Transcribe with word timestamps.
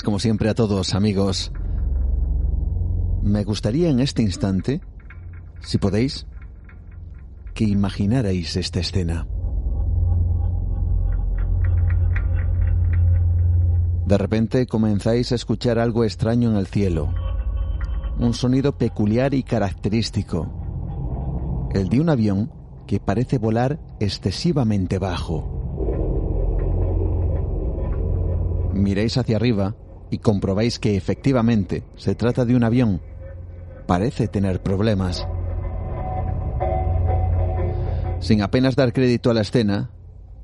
Como 0.00 0.18
siempre, 0.18 0.48
a 0.48 0.54
todos, 0.54 0.94
amigos. 0.94 1.52
Me 3.22 3.44
gustaría 3.44 3.90
en 3.90 4.00
este 4.00 4.22
instante, 4.22 4.80
si 5.60 5.76
podéis, 5.76 6.26
que 7.52 7.64
imaginarais 7.64 8.56
esta 8.56 8.80
escena. 8.80 9.26
De 14.06 14.16
repente 14.16 14.66
comenzáis 14.66 15.32
a 15.32 15.34
escuchar 15.34 15.78
algo 15.78 16.04
extraño 16.04 16.50
en 16.50 16.56
el 16.56 16.66
cielo, 16.66 17.12
un 18.18 18.34
sonido 18.34 18.78
peculiar 18.78 19.34
y 19.34 19.42
característico, 19.42 21.68
el 21.74 21.88
de 21.88 22.00
un 22.00 22.08
avión 22.08 22.50
que 22.86 23.00
parece 23.00 23.38
volar 23.38 23.78
excesivamente 24.00 24.98
bajo. 24.98 25.62
miréis 28.72 29.16
hacia 29.16 29.36
arriba 29.36 29.76
y 30.12 30.18
comprobáis 30.18 30.78
que 30.78 30.94
efectivamente 30.94 31.84
se 31.96 32.14
trata 32.14 32.44
de 32.44 32.54
un 32.54 32.64
avión. 32.64 33.00
Parece 33.86 34.28
tener 34.28 34.62
problemas. 34.62 35.26
Sin 38.20 38.42
apenas 38.42 38.76
dar 38.76 38.92
crédito 38.92 39.30
a 39.30 39.34
la 39.34 39.40
escena, 39.40 39.90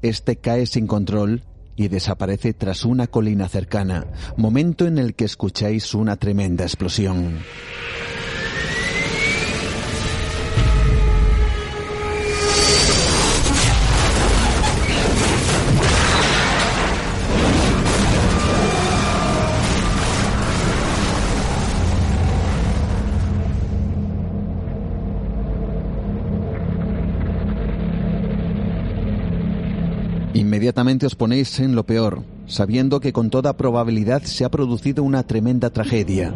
este 0.01 0.37
cae 0.37 0.65
sin 0.65 0.87
control 0.87 1.43
y 1.77 1.89
desaparece 1.89 2.55
tras 2.55 2.87
una 2.87 3.09
colina 3.09 3.47
cercana, 3.47 4.07
momento 4.39 4.87
en 4.87 4.97
el 4.97 5.15
que 5.15 5.27
escucháis 5.27 5.95
una 5.95 6.17
tremenda 6.17 6.65
explosión. 6.65 7.39
Inmediatamente 30.69 31.07
os 31.07 31.15
ponéis 31.15 31.61
en 31.61 31.75
lo 31.75 31.87
peor, 31.87 32.25
sabiendo 32.45 33.01
que 33.01 33.15
con 33.15 33.31
toda 33.31 33.57
probabilidad 33.57 34.21
se 34.25 34.45
ha 34.45 34.51
producido 34.51 35.03
una 35.03 35.23
tremenda 35.23 35.71
tragedia. 35.71 36.35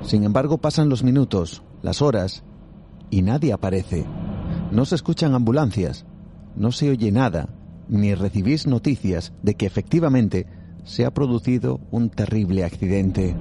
Sin 0.00 0.24
embargo, 0.24 0.56
pasan 0.56 0.88
los 0.88 1.04
minutos, 1.04 1.62
las 1.82 2.00
horas, 2.00 2.44
y 3.10 3.20
nadie 3.20 3.52
aparece. 3.52 4.06
No 4.70 4.86
se 4.86 4.94
escuchan 4.94 5.34
ambulancias, 5.34 6.06
no 6.56 6.72
se 6.72 6.88
oye 6.88 7.12
nada, 7.12 7.50
ni 7.90 8.14
recibís 8.14 8.66
noticias 8.66 9.34
de 9.42 9.54
que 9.54 9.66
efectivamente 9.66 10.46
se 10.84 11.04
ha 11.04 11.12
producido 11.12 11.78
un 11.90 12.08
terrible 12.08 12.64
accidente. 12.64 13.36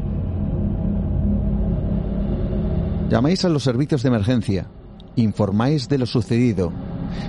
Llamáis 3.10 3.46
a 3.46 3.50
los 3.50 3.64
servicios 3.64 4.04
de 4.04 4.10
emergencia, 4.10 4.68
informáis 5.16 5.88
de 5.88 6.00
lo 6.00 6.06
sucedido, 6.06 6.74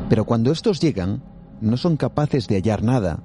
pero 0.09 0.25
cuando 0.25 0.51
estos 0.51 0.81
llegan, 0.81 1.23
no 1.63 1.77
son 1.77 1.97
capaces 1.97 2.49
de 2.49 2.57
hallar 2.57 2.83
nada. 2.83 3.23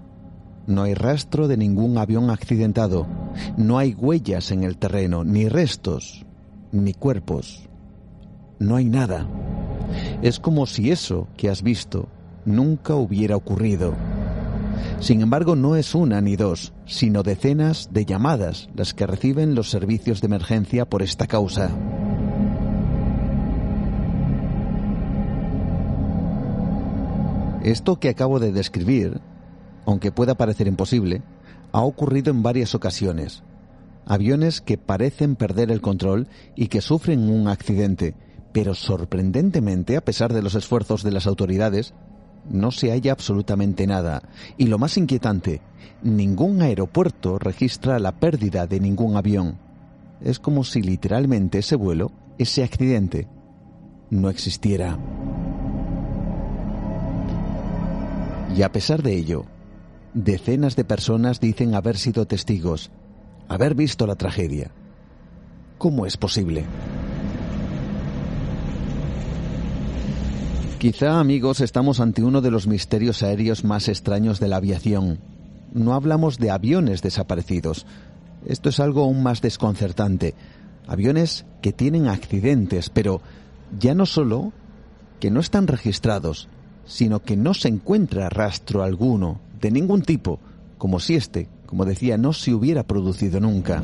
No 0.68 0.84
hay 0.84 0.94
rastro 0.94 1.48
de 1.48 1.58
ningún 1.58 1.98
avión 1.98 2.30
accidentado. 2.30 3.08
No 3.58 3.78
hay 3.78 3.94
huellas 3.94 4.52
en 4.52 4.64
el 4.64 4.78
terreno, 4.78 5.24
ni 5.24 5.50
restos, 5.50 6.26
ni 6.72 6.94
cuerpos. 6.94 7.68
No 8.60 8.76
hay 8.76 8.86
nada. 8.86 9.28
Es 10.22 10.40
como 10.40 10.66
si 10.66 10.92
eso 10.92 11.28
que 11.36 11.50
has 11.50 11.64
visto 11.64 12.10
nunca 12.46 12.96
hubiera 12.96 13.36
ocurrido. 13.36 13.94
Sin 15.00 15.22
embargo, 15.22 15.56
no 15.56 15.76
es 15.76 15.96
una 15.96 16.22
ni 16.22 16.36
dos, 16.36 16.74
sino 16.86 17.24
decenas 17.24 17.90
de 17.92 18.06
llamadas 18.06 18.70
las 18.76 18.94
que 18.94 19.08
reciben 19.08 19.56
los 19.56 19.70
servicios 19.70 20.22
de 20.22 20.28
emergencia 20.28 20.86
por 20.86 21.02
esta 21.02 21.28
causa. 21.28 21.72
Esto 27.68 28.00
que 28.00 28.08
acabo 28.08 28.40
de 28.40 28.54
describir, 28.54 29.20
aunque 29.86 30.14
pueda 30.14 30.36
parecer 30.36 30.68
imposible, 30.68 31.22
ha 31.74 31.82
ocurrido 31.82 32.32
en 32.32 32.42
varias 32.42 32.74
ocasiones. 32.76 33.44
Aviones 34.06 34.62
que 34.62 34.78
parecen 34.78 35.36
perder 35.36 35.70
el 35.70 35.82
control 35.82 36.30
y 36.56 36.68
que 36.68 36.80
sufren 36.80 37.30
un 37.30 37.50
accidente, 37.50 38.16
pero 38.54 38.74
sorprendentemente, 38.74 39.98
a 39.98 40.06
pesar 40.06 40.32
de 40.32 40.42
los 40.42 40.56
esfuerzos 40.56 41.04
de 41.04 41.12
las 41.12 41.28
autoridades, 41.28 41.94
no 42.50 42.72
se 42.72 42.92
halla 42.92 43.12
absolutamente 43.12 43.86
nada. 43.86 44.22
Y 44.58 44.68
lo 44.68 44.78
más 44.78 44.96
inquietante, 44.96 45.60
ningún 46.02 46.62
aeropuerto 46.62 47.38
registra 47.38 48.00
la 48.00 48.18
pérdida 48.18 48.66
de 48.66 48.80
ningún 48.80 49.18
avión. 49.18 49.58
Es 50.22 50.40
como 50.40 50.64
si 50.64 50.82
literalmente 50.82 51.58
ese 51.58 51.76
vuelo, 51.76 52.14
ese 52.38 52.64
accidente, 52.64 53.28
no 54.10 54.30
existiera. 54.30 54.98
Y 58.58 58.64
a 58.64 58.72
pesar 58.72 59.04
de 59.04 59.16
ello, 59.16 59.46
decenas 60.16 60.76
de 60.76 60.84
personas 60.84 61.40
dicen 61.40 61.76
haber 61.76 61.96
sido 61.96 62.26
testigos, 62.26 62.90
haber 63.48 63.76
visto 63.76 64.08
la 64.08 64.16
tragedia. 64.16 64.72
¿Cómo 65.78 66.08
es 66.08 66.18
posible? 66.18 66.66
Quizá, 70.80 71.20
amigos, 71.20 71.62
estamos 71.62 72.00
ante 72.00 72.24
uno 72.24 72.42
de 72.42 72.50
los 72.50 72.66
misterios 72.66 73.22
aéreos 73.22 73.64
más 73.64 73.90
extraños 73.90 74.40
de 74.40 74.48
la 74.48 74.56
aviación. 74.56 75.20
No 75.72 75.94
hablamos 75.94 76.40
de 76.40 76.50
aviones 76.50 77.04
desaparecidos. 77.04 77.86
Esto 78.44 78.70
es 78.70 78.80
algo 78.80 79.04
aún 79.04 79.22
más 79.22 79.40
desconcertante. 79.42 80.34
Aviones 80.88 81.46
que 81.62 81.74
tienen 81.74 82.08
accidentes, 82.08 82.90
pero 82.90 83.22
ya 83.78 83.94
no 83.94 84.08
solo 84.08 84.52
que 85.20 85.30
no 85.30 85.42
están 85.42 85.68
registrados, 85.68 86.50
sino 86.88 87.22
que 87.22 87.38
no 87.38 87.54
se 87.54 87.68
encuentra 87.68 88.30
rastro 88.30 88.82
alguno 88.82 89.40
de 89.62 89.72
ningún 89.72 90.02
tipo, 90.02 90.40
como 90.78 91.00
si 91.00 91.16
este, 91.16 91.50
como 91.66 91.86
decía, 91.86 92.18
no 92.18 92.34
se 92.34 92.54
hubiera 92.54 92.84
producido 92.84 93.40
nunca. 93.40 93.84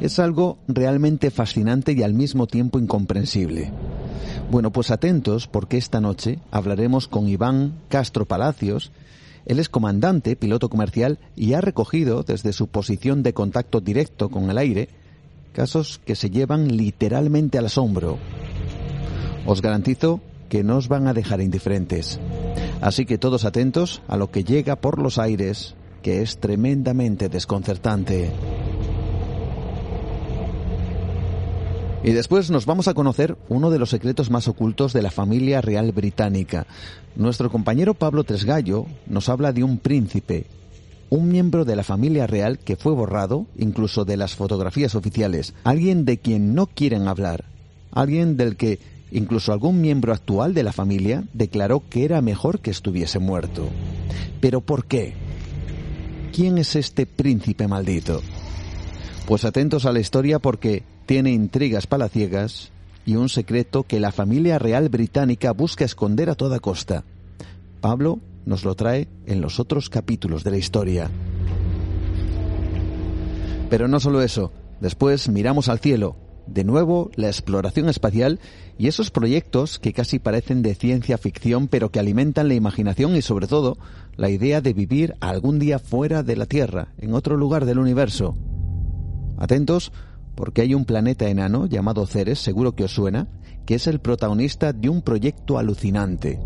Es 0.00 0.18
algo 0.20 0.58
realmente 0.68 1.30
fascinante 1.30 1.92
y 1.92 2.02
al 2.02 2.14
mismo 2.14 2.46
tiempo 2.46 2.78
incomprensible. 2.78 3.72
Bueno, 4.50 4.70
pues 4.70 4.90
atentos 4.90 5.48
porque 5.48 5.76
esta 5.76 6.00
noche 6.00 6.38
hablaremos 6.50 7.08
con 7.08 7.28
Iván 7.28 7.74
Castro 7.88 8.24
Palacios. 8.24 8.92
Él 9.44 9.58
es 9.58 9.68
comandante, 9.68 10.36
piloto 10.36 10.68
comercial 10.68 11.18
y 11.34 11.54
ha 11.54 11.60
recogido 11.60 12.22
desde 12.22 12.52
su 12.52 12.68
posición 12.68 13.22
de 13.22 13.32
contacto 13.32 13.80
directo 13.80 14.28
con 14.28 14.50
el 14.50 14.58
aire 14.58 14.88
casos 15.52 16.00
que 16.04 16.14
se 16.14 16.30
llevan 16.30 16.76
literalmente 16.76 17.58
al 17.58 17.66
asombro. 17.66 18.18
Os 19.48 19.62
garantizo 19.62 20.20
que 20.50 20.62
no 20.62 20.76
os 20.76 20.88
van 20.88 21.08
a 21.08 21.14
dejar 21.14 21.40
indiferentes. 21.40 22.20
Así 22.82 23.06
que 23.06 23.16
todos 23.16 23.46
atentos 23.46 24.02
a 24.06 24.18
lo 24.18 24.30
que 24.30 24.44
llega 24.44 24.76
por 24.76 25.00
los 25.00 25.16
aires, 25.16 25.74
que 26.02 26.20
es 26.20 26.36
tremendamente 26.36 27.30
desconcertante. 27.30 28.30
Y 32.04 32.12
después 32.12 32.50
nos 32.50 32.66
vamos 32.66 32.88
a 32.88 32.94
conocer 32.94 33.38
uno 33.48 33.70
de 33.70 33.78
los 33.78 33.88
secretos 33.88 34.30
más 34.30 34.48
ocultos 34.48 34.92
de 34.92 35.00
la 35.00 35.10
familia 35.10 35.62
real 35.62 35.92
británica. 35.92 36.66
Nuestro 37.16 37.50
compañero 37.50 37.94
Pablo 37.94 38.24
Tresgallo 38.24 38.84
nos 39.06 39.30
habla 39.30 39.54
de 39.54 39.64
un 39.64 39.78
príncipe, 39.78 40.44
un 41.08 41.26
miembro 41.28 41.64
de 41.64 41.74
la 41.74 41.84
familia 41.84 42.26
real 42.26 42.58
que 42.58 42.76
fue 42.76 42.92
borrado 42.92 43.46
incluso 43.56 44.04
de 44.04 44.18
las 44.18 44.36
fotografías 44.36 44.94
oficiales, 44.94 45.54
alguien 45.64 46.04
de 46.04 46.18
quien 46.18 46.54
no 46.54 46.66
quieren 46.66 47.08
hablar, 47.08 47.46
alguien 47.92 48.36
del 48.36 48.56
que 48.56 48.97
Incluso 49.10 49.52
algún 49.52 49.80
miembro 49.80 50.12
actual 50.12 50.54
de 50.54 50.62
la 50.62 50.72
familia 50.72 51.24
declaró 51.32 51.82
que 51.88 52.04
era 52.04 52.20
mejor 52.20 52.60
que 52.60 52.70
estuviese 52.70 53.18
muerto. 53.18 53.68
¿Pero 54.40 54.60
por 54.60 54.84
qué? 54.84 55.14
¿Quién 56.32 56.58
es 56.58 56.76
este 56.76 57.06
príncipe 57.06 57.66
maldito? 57.66 58.22
Pues 59.26 59.44
atentos 59.44 59.86
a 59.86 59.92
la 59.92 60.00
historia 60.00 60.38
porque 60.38 60.82
tiene 61.06 61.32
intrigas 61.32 61.86
palaciegas 61.86 62.70
y 63.06 63.16
un 63.16 63.30
secreto 63.30 63.82
que 63.84 64.00
la 64.00 64.12
familia 64.12 64.58
real 64.58 64.90
británica 64.90 65.52
busca 65.52 65.84
esconder 65.84 66.28
a 66.28 66.34
toda 66.34 66.60
costa. 66.60 67.04
Pablo 67.80 68.20
nos 68.44 68.64
lo 68.64 68.74
trae 68.74 69.08
en 69.26 69.40
los 69.40 69.58
otros 69.58 69.88
capítulos 69.88 70.44
de 70.44 70.50
la 70.50 70.58
historia. 70.58 71.10
Pero 73.70 73.88
no 73.88 74.00
solo 74.00 74.22
eso, 74.22 74.52
después 74.80 75.28
miramos 75.28 75.68
al 75.68 75.78
cielo, 75.78 76.16
de 76.48 76.64
nuevo 76.64 77.10
la 77.14 77.28
exploración 77.28 77.88
espacial 77.88 78.40
y 78.78 78.88
esos 78.88 79.10
proyectos 79.10 79.78
que 79.78 79.92
casi 79.92 80.18
parecen 80.18 80.62
de 80.62 80.74
ciencia 80.74 81.18
ficción 81.18 81.68
pero 81.68 81.90
que 81.90 81.98
alimentan 81.98 82.48
la 82.48 82.54
imaginación 82.54 83.16
y 83.16 83.22
sobre 83.22 83.46
todo 83.46 83.76
la 84.16 84.30
idea 84.30 84.60
de 84.60 84.72
vivir 84.72 85.14
algún 85.20 85.58
día 85.58 85.78
fuera 85.78 86.22
de 86.22 86.36
la 86.36 86.46
Tierra, 86.46 86.92
en 86.98 87.14
otro 87.14 87.36
lugar 87.36 87.66
del 87.66 87.78
universo. 87.78 88.36
Atentos 89.36 89.92
porque 90.34 90.62
hay 90.62 90.74
un 90.74 90.84
planeta 90.84 91.28
enano 91.28 91.66
llamado 91.66 92.06
Ceres, 92.06 92.38
seguro 92.38 92.76
que 92.76 92.84
os 92.84 92.94
suena, 92.94 93.28
que 93.66 93.74
es 93.74 93.86
el 93.86 94.00
protagonista 94.00 94.72
de 94.72 94.88
un 94.88 95.02
proyecto 95.02 95.58
alucinante. 95.58 96.40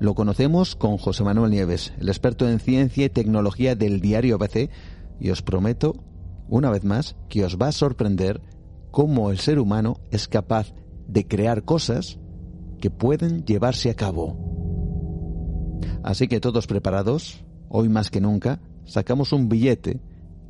Lo 0.00 0.14
conocemos 0.14 0.74
con 0.74 0.96
José 0.96 1.22
Manuel 1.22 1.50
Nieves, 1.50 1.92
el 2.00 2.08
experto 2.08 2.48
en 2.48 2.60
ciencia 2.60 3.04
y 3.04 3.10
tecnología 3.10 3.74
del 3.74 4.00
diario 4.00 4.36
ABC, 4.36 4.70
y 5.20 5.30
os 5.30 5.42
prometo, 5.42 5.94
una 6.48 6.70
vez 6.70 6.82
más, 6.84 7.16
que 7.28 7.44
os 7.44 7.58
va 7.58 7.68
a 7.68 7.72
sorprender 7.72 8.40
cómo 8.96 9.30
el 9.30 9.38
ser 9.38 9.58
humano 9.58 10.00
es 10.10 10.26
capaz 10.26 10.72
de 11.06 11.28
crear 11.28 11.64
cosas 11.64 12.18
que 12.80 12.88
pueden 12.88 13.44
llevarse 13.44 13.90
a 13.90 13.94
cabo. 13.94 14.38
Así 16.02 16.28
que 16.28 16.40
todos 16.40 16.66
preparados, 16.66 17.44
hoy 17.68 17.90
más 17.90 18.10
que 18.10 18.22
nunca, 18.22 18.58
sacamos 18.86 19.34
un 19.34 19.50
billete 19.50 20.00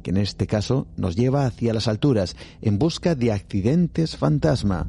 que 0.05 0.11
en 0.11 0.19
este 0.19 0.47
caso 0.47 0.87
nos 0.97 1.17
lleva 1.17 1.45
hacia 1.45 1.75
las 1.75 1.89
alturas 1.89 2.37
en 2.61 2.79
busca 2.79 3.17
de 3.17 3.33
accidentes 3.33 4.17
fantasma, 4.17 4.89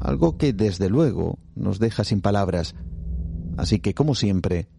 algo 0.00 0.38
que 0.38 0.54
desde 0.54 0.88
luego 0.88 1.38
nos 1.54 1.80
deja 1.80 2.02
sin 2.02 2.22
palabras. 2.22 2.74
Así 3.58 3.80
que 3.80 3.92
como 3.92 4.14
siempre, 4.14 4.70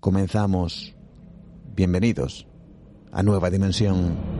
comenzamos. 0.00 0.96
Bienvenidos 1.76 2.46
a 3.12 3.22
Nueva 3.22 3.50
Dimensión. 3.50 4.39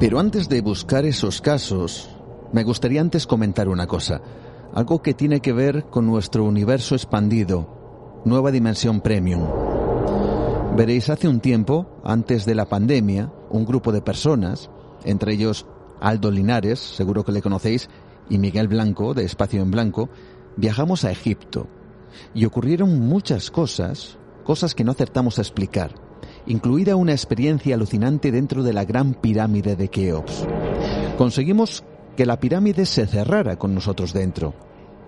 Pero 0.00 0.18
antes 0.18 0.48
de 0.48 0.62
buscar 0.62 1.04
esos 1.04 1.42
casos, 1.42 2.08
me 2.54 2.64
gustaría 2.64 3.02
antes 3.02 3.26
comentar 3.26 3.68
una 3.68 3.86
cosa, 3.86 4.22
algo 4.72 5.02
que 5.02 5.12
tiene 5.12 5.40
que 5.40 5.52
ver 5.52 5.90
con 5.90 6.06
nuestro 6.06 6.44
universo 6.44 6.94
expandido, 6.94 8.22
Nueva 8.24 8.50
Dimensión 8.50 9.02
Premium. 9.02 9.46
Veréis, 10.74 11.10
hace 11.10 11.28
un 11.28 11.40
tiempo, 11.40 12.00
antes 12.02 12.46
de 12.46 12.54
la 12.54 12.64
pandemia, 12.64 13.30
un 13.50 13.66
grupo 13.66 13.92
de 13.92 14.00
personas, 14.00 14.70
entre 15.04 15.34
ellos 15.34 15.66
Aldo 16.00 16.30
Linares, 16.30 16.78
seguro 16.78 17.22
que 17.22 17.32
le 17.32 17.42
conocéis, 17.42 17.90
y 18.30 18.38
Miguel 18.38 18.68
Blanco, 18.68 19.12
de 19.12 19.24
Espacio 19.24 19.60
en 19.60 19.70
Blanco, 19.70 20.08
viajamos 20.56 21.04
a 21.04 21.10
Egipto. 21.10 21.66
Y 22.32 22.46
ocurrieron 22.46 23.00
muchas 23.00 23.50
cosas, 23.50 24.16
cosas 24.44 24.74
que 24.74 24.82
no 24.82 24.92
acertamos 24.92 25.36
a 25.38 25.42
explicar 25.42 26.09
incluida 26.46 26.96
una 26.96 27.12
experiencia 27.12 27.74
alucinante 27.74 28.32
dentro 28.32 28.62
de 28.62 28.72
la 28.72 28.84
gran 28.84 29.14
pirámide 29.14 29.76
de 29.76 29.88
Keops. 29.88 30.46
Conseguimos 31.16 31.84
que 32.16 32.26
la 32.26 32.40
pirámide 32.40 32.86
se 32.86 33.06
cerrara 33.06 33.56
con 33.56 33.74
nosotros 33.74 34.12
dentro, 34.12 34.54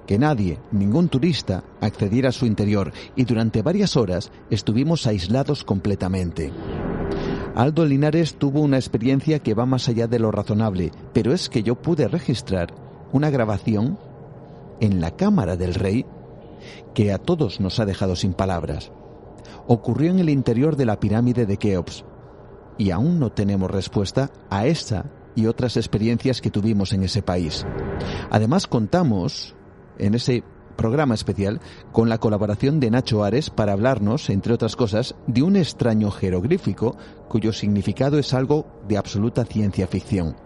que 0.07 0.19
nadie, 0.19 0.59
ningún 0.71 1.09
turista, 1.09 1.65
accediera 1.81 2.31
a 2.31 2.33
su 2.33 2.47
interior 2.47 2.93
y 3.17 3.25
durante 3.25 3.63
varias 3.63 3.97
horas 3.97 4.31
estuvimos 4.51 5.07
aislados 5.07 5.65
completamente. 5.65 6.53
Aldo 7.55 7.85
Linares 7.85 8.37
tuvo 8.37 8.61
una 8.61 8.79
experiencia 8.79 9.39
que 9.39 9.55
va 9.55 9.67
más 9.67 9.89
allá 9.89 10.07
de 10.07 10.19
lo 10.19 10.31
razonable, 10.31 10.91
pero 11.13 11.33
es 11.33 11.49
que 11.49 11.63
yo 11.63 11.75
pude 11.75 12.09
registrar 12.09 12.75
una 13.13 13.31
grabación 13.31 13.99
en 14.81 15.01
la 15.01 15.11
cámara 15.11 15.57
del 15.57 15.75
rey 15.75 16.07
que 16.95 17.13
a 17.13 17.19
todos 17.19 17.61
nos 17.61 17.79
ha 17.79 17.85
dejado 17.85 18.17
sin 18.17 18.33
palabras 18.33 18.91
ocurrió 19.67 20.11
en 20.11 20.19
el 20.19 20.29
interior 20.29 20.77
de 20.77 20.87
la 20.87 21.01
pirámide 21.01 21.47
de 21.47 21.57
Keops. 21.57 22.05
Y 22.79 22.91
aún 22.91 23.19
no 23.19 23.31
tenemos 23.31 23.71
respuesta 23.71 24.31
a 24.51 24.67
esta 24.67 25.07
y 25.35 25.47
otras 25.47 25.77
experiencias 25.77 26.41
que 26.41 26.51
tuvimos 26.51 26.93
en 26.93 27.03
ese 27.03 27.23
país. 27.23 27.67
Además 28.31 28.67
contamos 28.67 29.55
en 29.99 30.15
ese 30.15 30.43
programa 30.77 31.15
especial 31.15 31.61
con 31.93 32.09
la 32.09 32.19
colaboración 32.19 32.81
de 32.81 32.91
Nacho 32.91 33.25
Ares 33.25 33.51
para 33.51 33.73
hablarnos, 33.73 34.31
entre 34.31 34.55
otras 34.55 34.77
cosas, 34.77 35.15
de 35.27 35.43
un 35.43 35.57
extraño 35.57 36.11
jeroglífico 36.11 36.97
cuyo 37.29 37.53
significado 37.53 38.19
es 38.19 38.35
algo 38.35 38.67
de 38.89 38.97
absoluta 38.97 39.45
ciencia 39.45 39.87
ficción. 39.87 40.37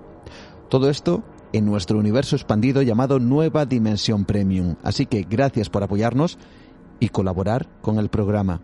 Todo 0.69 0.91
esto 0.91 1.23
en 1.53 1.65
nuestro 1.65 1.99
universo 1.99 2.37
expandido 2.37 2.83
llamado 2.83 3.19
Nueva 3.19 3.67
Dimensión 3.67 4.25
Premium. 4.25 4.77
Así 4.83 5.07
que 5.07 5.23
gracias 5.23 5.71
por 5.71 5.83
apoyarnos 5.83 6.39
y 6.99 7.09
colaborar 7.09 7.69
con 7.81 7.99
el 7.99 8.09
programa 8.09 8.61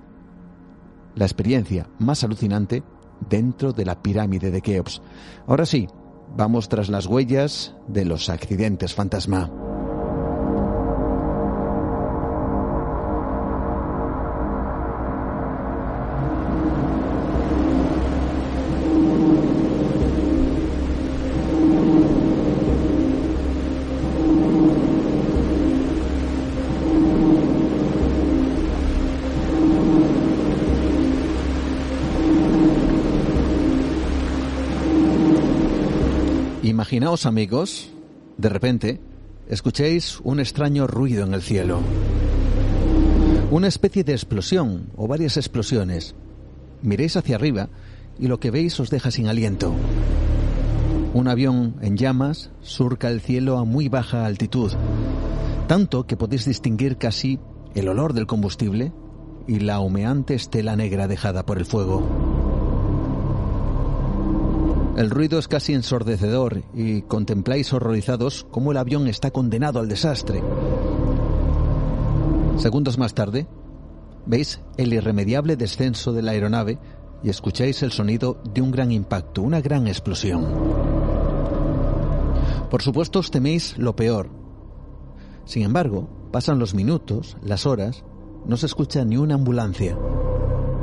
la 1.15 1.25
experiencia 1.25 1.89
más 1.99 2.25
alucinante 2.25 2.83
dentro 3.29 3.73
de 3.73 3.85
la 3.85 4.03
pirámide 4.03 4.51
de 4.51 4.63
Keops. 4.63 5.03
Ahora 5.47 5.67
sí, 5.67 5.89
vamos 6.37 6.69
tras 6.69 6.89
las 6.89 7.07
huellas 7.07 7.75
de 7.89 8.05
los 8.05 8.29
accidentes 8.29 8.95
fantasma. 8.95 9.72
Imaginaos 37.03 37.27
amigos, 37.27 37.89
de 38.39 38.49
repente, 38.49 39.01
escuchéis 39.49 40.21
un 40.23 40.39
extraño 40.39 40.87
ruido 40.87 41.25
en 41.25 41.35
el 41.35 41.43
cielo. 41.43 41.81
Una 43.51 43.67
especie 43.67 44.05
de 44.05 44.13
explosión 44.13 44.87
o 44.95 45.09
varias 45.09 45.37
explosiones. 45.37 46.15
Miréis 46.81 47.17
hacia 47.17 47.35
arriba 47.35 47.71
y 48.21 48.29
lo 48.29 48.39
que 48.39 48.53
veis 48.53 48.79
os 48.79 48.89
deja 48.89 49.11
sin 49.11 49.27
aliento. 49.27 49.75
Un 51.13 51.27
avión 51.27 51.75
en 51.81 51.97
llamas 51.97 52.53
surca 52.61 53.11
el 53.11 53.21
cielo 53.21 53.59
a 53.59 53.65
muy 53.65 53.89
baja 53.89 54.25
altitud, 54.25 54.71
tanto 55.67 56.07
que 56.07 56.17
podéis 56.17 56.45
distinguir 56.45 56.99
casi 56.99 57.41
el 57.75 57.89
olor 57.89 58.13
del 58.13 58.29
combustible 58.29 58.93
y 59.49 59.59
la 59.59 59.81
humeante 59.81 60.35
estela 60.35 60.77
negra 60.77 61.09
dejada 61.09 61.45
por 61.45 61.59
el 61.59 61.67
fuego. 61.67 62.32
El 64.97 65.09
ruido 65.09 65.39
es 65.39 65.49
casi 65.49 65.73
ensordecedor 65.73 66.65
y 66.75 67.03
contempláis 67.03 67.73
horrorizados 67.73 68.47
cómo 68.51 68.73
el 68.73 68.77
avión 68.77 69.09
está 69.09 69.31
condenado 69.31 69.81
al 69.81 69.89
desastre. 69.89 70.43
Segundos 72.59 72.99
más 72.99 73.15
tarde, 73.15 73.47
veis 74.27 74.61
el 74.77 74.93
irremediable 74.93 75.57
descenso 75.57 76.13
de 76.13 76.21
la 76.21 76.33
aeronave 76.33 76.79
y 77.23 77.31
escucháis 77.31 77.83
el 77.83 77.91
sonido 77.91 78.43
de 78.53 78.61
un 78.61 78.71
gran 78.71 78.93
impacto, 78.93 79.41
una 79.41 79.63
gran 79.63 79.87
explosión. 79.87 80.47
Por 82.71 82.83
supuesto 82.83 83.21
os 83.21 83.31
teméis 83.31 83.79
lo 83.79 83.97
peor. 83.97 84.29
Sin 85.47 85.63
embargo, 85.63 86.09
pasan 86.31 86.59
los 86.59 86.75
minutos, 86.75 87.39
las 87.43 87.65
horas, 87.65 88.05
no 88.45 88.59
se 88.59 88.67
escucha 88.67 89.07
ni 89.07 89.17
una 89.17 89.35
ambulancia, 89.37 89.97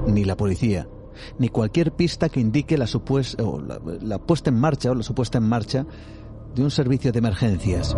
ni 0.07 0.25
la 0.25 0.35
policía 0.35 0.87
ni 1.37 1.49
cualquier 1.49 1.93
pista 1.93 2.29
que 2.29 2.39
indique 2.39 2.77
la, 2.77 2.87
la 4.01 4.17
puesta 4.19 4.49
en 4.49 4.59
marcha 4.59 4.91
o 4.91 4.95
la 4.95 5.03
supuesta 5.03 5.37
en 5.37 5.45
marcha 5.45 5.85
de 6.55 6.63
un 6.63 6.71
servicio 6.71 7.11
de 7.11 7.19
emergencias. 7.19 7.95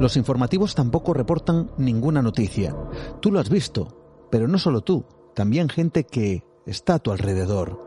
Los 0.00 0.16
informativos 0.16 0.74
tampoco 0.74 1.14
reportan 1.14 1.70
ninguna 1.76 2.22
noticia. 2.22 2.76
Tú 3.20 3.30
lo 3.30 3.40
has 3.40 3.50
visto, 3.50 4.26
pero 4.30 4.48
no 4.48 4.58
solo 4.58 4.80
tú, 4.80 5.04
también 5.34 5.68
gente 5.68 6.04
que 6.04 6.44
está 6.66 6.94
a 6.94 6.98
tu 6.98 7.12
alrededor. 7.12 7.78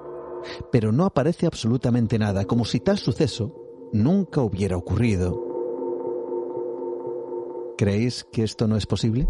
Pero 0.72 0.92
no 0.92 1.06
aparece 1.06 1.48
absolutamente 1.48 2.20
nada, 2.20 2.46
como 2.46 2.66
si 2.66 2.80
tal 2.80 3.00
suceso 3.00 3.54
nunca 3.92 4.42
hubiera 4.42 4.78
ocurrido. 4.78 5.42
¿Creéis 7.78 8.24
que 8.32 8.44
esto 8.44 8.68
no 8.68 8.78
es 8.78 8.86
posible? 8.86 9.28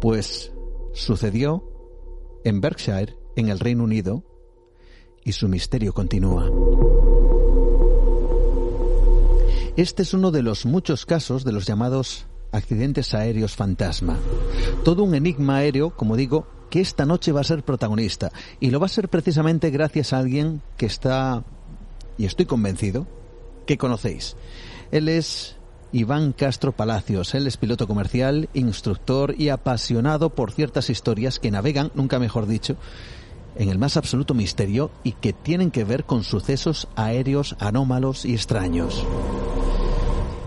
Pues 0.00 0.52
Sucedió 0.92 1.64
en 2.44 2.60
Berkshire, 2.60 3.16
en 3.36 3.48
el 3.48 3.58
Reino 3.58 3.84
Unido, 3.84 4.24
y 5.24 5.32
su 5.32 5.48
misterio 5.48 5.92
continúa. 5.92 6.50
Este 9.76 10.02
es 10.02 10.14
uno 10.14 10.30
de 10.30 10.42
los 10.42 10.66
muchos 10.66 11.06
casos 11.06 11.44
de 11.44 11.52
los 11.52 11.66
llamados 11.66 12.26
accidentes 12.52 13.14
aéreos 13.14 13.54
fantasma. 13.54 14.18
Todo 14.84 15.04
un 15.04 15.14
enigma 15.14 15.58
aéreo, 15.58 15.96
como 15.96 16.16
digo, 16.16 16.46
que 16.70 16.80
esta 16.80 17.06
noche 17.06 17.32
va 17.32 17.40
a 17.40 17.44
ser 17.44 17.62
protagonista. 17.62 18.32
Y 18.58 18.70
lo 18.70 18.80
va 18.80 18.86
a 18.86 18.90
ser 18.90 19.08
precisamente 19.08 19.70
gracias 19.70 20.12
a 20.12 20.18
alguien 20.18 20.62
que 20.76 20.86
está, 20.86 21.44
y 22.18 22.24
estoy 22.24 22.46
convencido, 22.46 23.06
que 23.66 23.78
conocéis. 23.78 24.36
Él 24.90 25.08
es 25.08 25.56
Iván 25.92 26.32
Castro 26.32 26.72
Palacios. 26.72 27.34
Él 27.34 27.46
es 27.46 27.56
piloto 27.56 27.86
comercial, 27.86 28.48
instructor 28.54 29.34
y 29.38 29.48
apasionado 29.48 30.30
por 30.30 30.52
ciertas 30.52 30.90
historias 30.90 31.38
que 31.38 31.50
navegan, 31.50 31.90
nunca 31.94 32.18
mejor 32.18 32.46
dicho, 32.46 32.76
en 33.56 33.68
el 33.68 33.78
más 33.78 33.96
absoluto 33.96 34.34
misterio 34.34 34.90
y 35.02 35.12
que 35.12 35.32
tienen 35.32 35.70
que 35.70 35.84
ver 35.84 36.04
con 36.04 36.24
sucesos 36.24 36.88
aéreos 36.96 37.56
anómalos 37.58 38.24
y 38.24 38.34
extraños. 38.34 39.04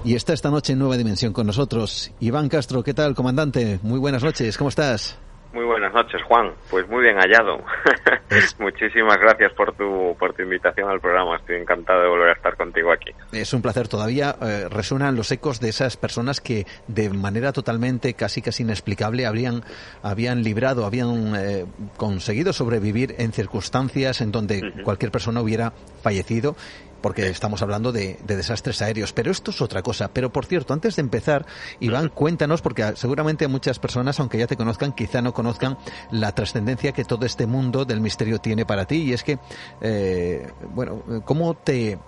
Y 0.06 0.16
está 0.16 0.34
esta 0.34 0.52
noche 0.52 0.74
en 0.74 0.80
Nueva 0.80 0.98
Dimensión 0.98 1.32
con 1.32 1.48
nosotros. 1.48 2.12
Iván 2.20 2.50
Castro, 2.50 2.84
¿qué 2.84 2.94
tal, 2.94 3.16
comandante? 3.16 3.80
Muy 3.84 4.00
buenas 4.00 4.24
noches, 4.24 4.58
¿cómo 4.58 4.70
estás? 4.70 5.18
Muy 5.54 5.66
buenas 5.66 5.94
noches, 5.94 6.20
Juan. 6.24 6.52
Pues 6.72 6.90
muy 6.90 7.04
bien 7.04 7.16
hallado. 7.18 7.64
Muchísimas 8.60 9.20
gracias 9.20 9.54
por 9.54 9.74
tu, 9.76 10.16
por 10.18 10.34
tu 10.34 10.42
invitación 10.42 10.90
al 10.90 11.00
programa. 11.00 11.36
Estoy 11.36 11.58
encantado 11.58 12.02
de 12.02 12.08
volver 12.08 12.30
a 12.30 12.34
estar 12.34 12.58
contigo 12.58 12.92
aquí. 12.92 13.12
Es 13.32 13.54
un 13.54 13.62
placer. 13.62 13.88
Todavía 13.88 14.36
eh, 14.42 14.68
resuenan 14.68 15.16
los 15.16 15.32
ecos 15.32 15.60
de 15.60 15.70
esas 15.70 15.96
personas 15.96 16.42
que 16.42 16.66
de 16.88 17.10
manera 17.10 17.52
totalmente 17.52 18.16
casi 18.16 18.42
casi 18.42 18.64
inexplicable 18.64 19.28
habrían, 19.28 19.64
habían 20.02 20.42
librado, 20.42 20.88
habían 20.88 21.36
eh, 21.36 21.66
conseguido 21.98 22.52
sobrevivir 22.52 23.14
en 23.20 23.32
circunstancias 23.32 24.22
en 24.22 24.32
donde 24.32 24.82
cualquier 24.84 25.12
persona 25.12 25.42
hubiera 25.42 25.72
fallecido 26.02 26.56
porque 27.04 27.28
estamos 27.28 27.62
hablando 27.62 27.92
de, 27.92 28.18
desastres 28.26 28.82
aéreos. 28.82 29.12
Pero 29.12 29.30
esto 29.30 29.52
es 29.52 29.62
otra 29.62 29.84
cosa. 29.84 30.12
Pero 30.12 30.32
por 30.32 30.46
cierto, 30.46 30.74
antes 30.74 30.96
de 30.96 31.02
empezar, 31.02 31.46
Iván, 31.82 32.08
cuéntanos, 32.08 32.62
porque 32.62 32.96
seguramente 32.96 33.48
muchas 33.50 33.78
personas, 33.78 34.20
aunque 34.22 34.38
ya 34.38 34.48
te 34.48 34.56
conozcan, 34.56 34.94
quizá 34.94 35.22
no 35.22 35.34
conozcan 35.34 35.78
la 36.12 36.34
trascendencia 36.34 36.94
que 36.94 37.04
todo 37.04 37.26
este 37.26 37.46
mundo 37.46 37.84
del 37.84 38.00
misterio 38.00 38.40
tiene 38.40 38.66
para 38.66 38.86
ti. 38.86 39.04
Y 39.04 39.14
es 39.14 39.24
que, 39.24 39.38
eh, 39.82 40.48
bueno, 40.70 41.04
¿cómo 41.26 41.56
te, 41.56 42.00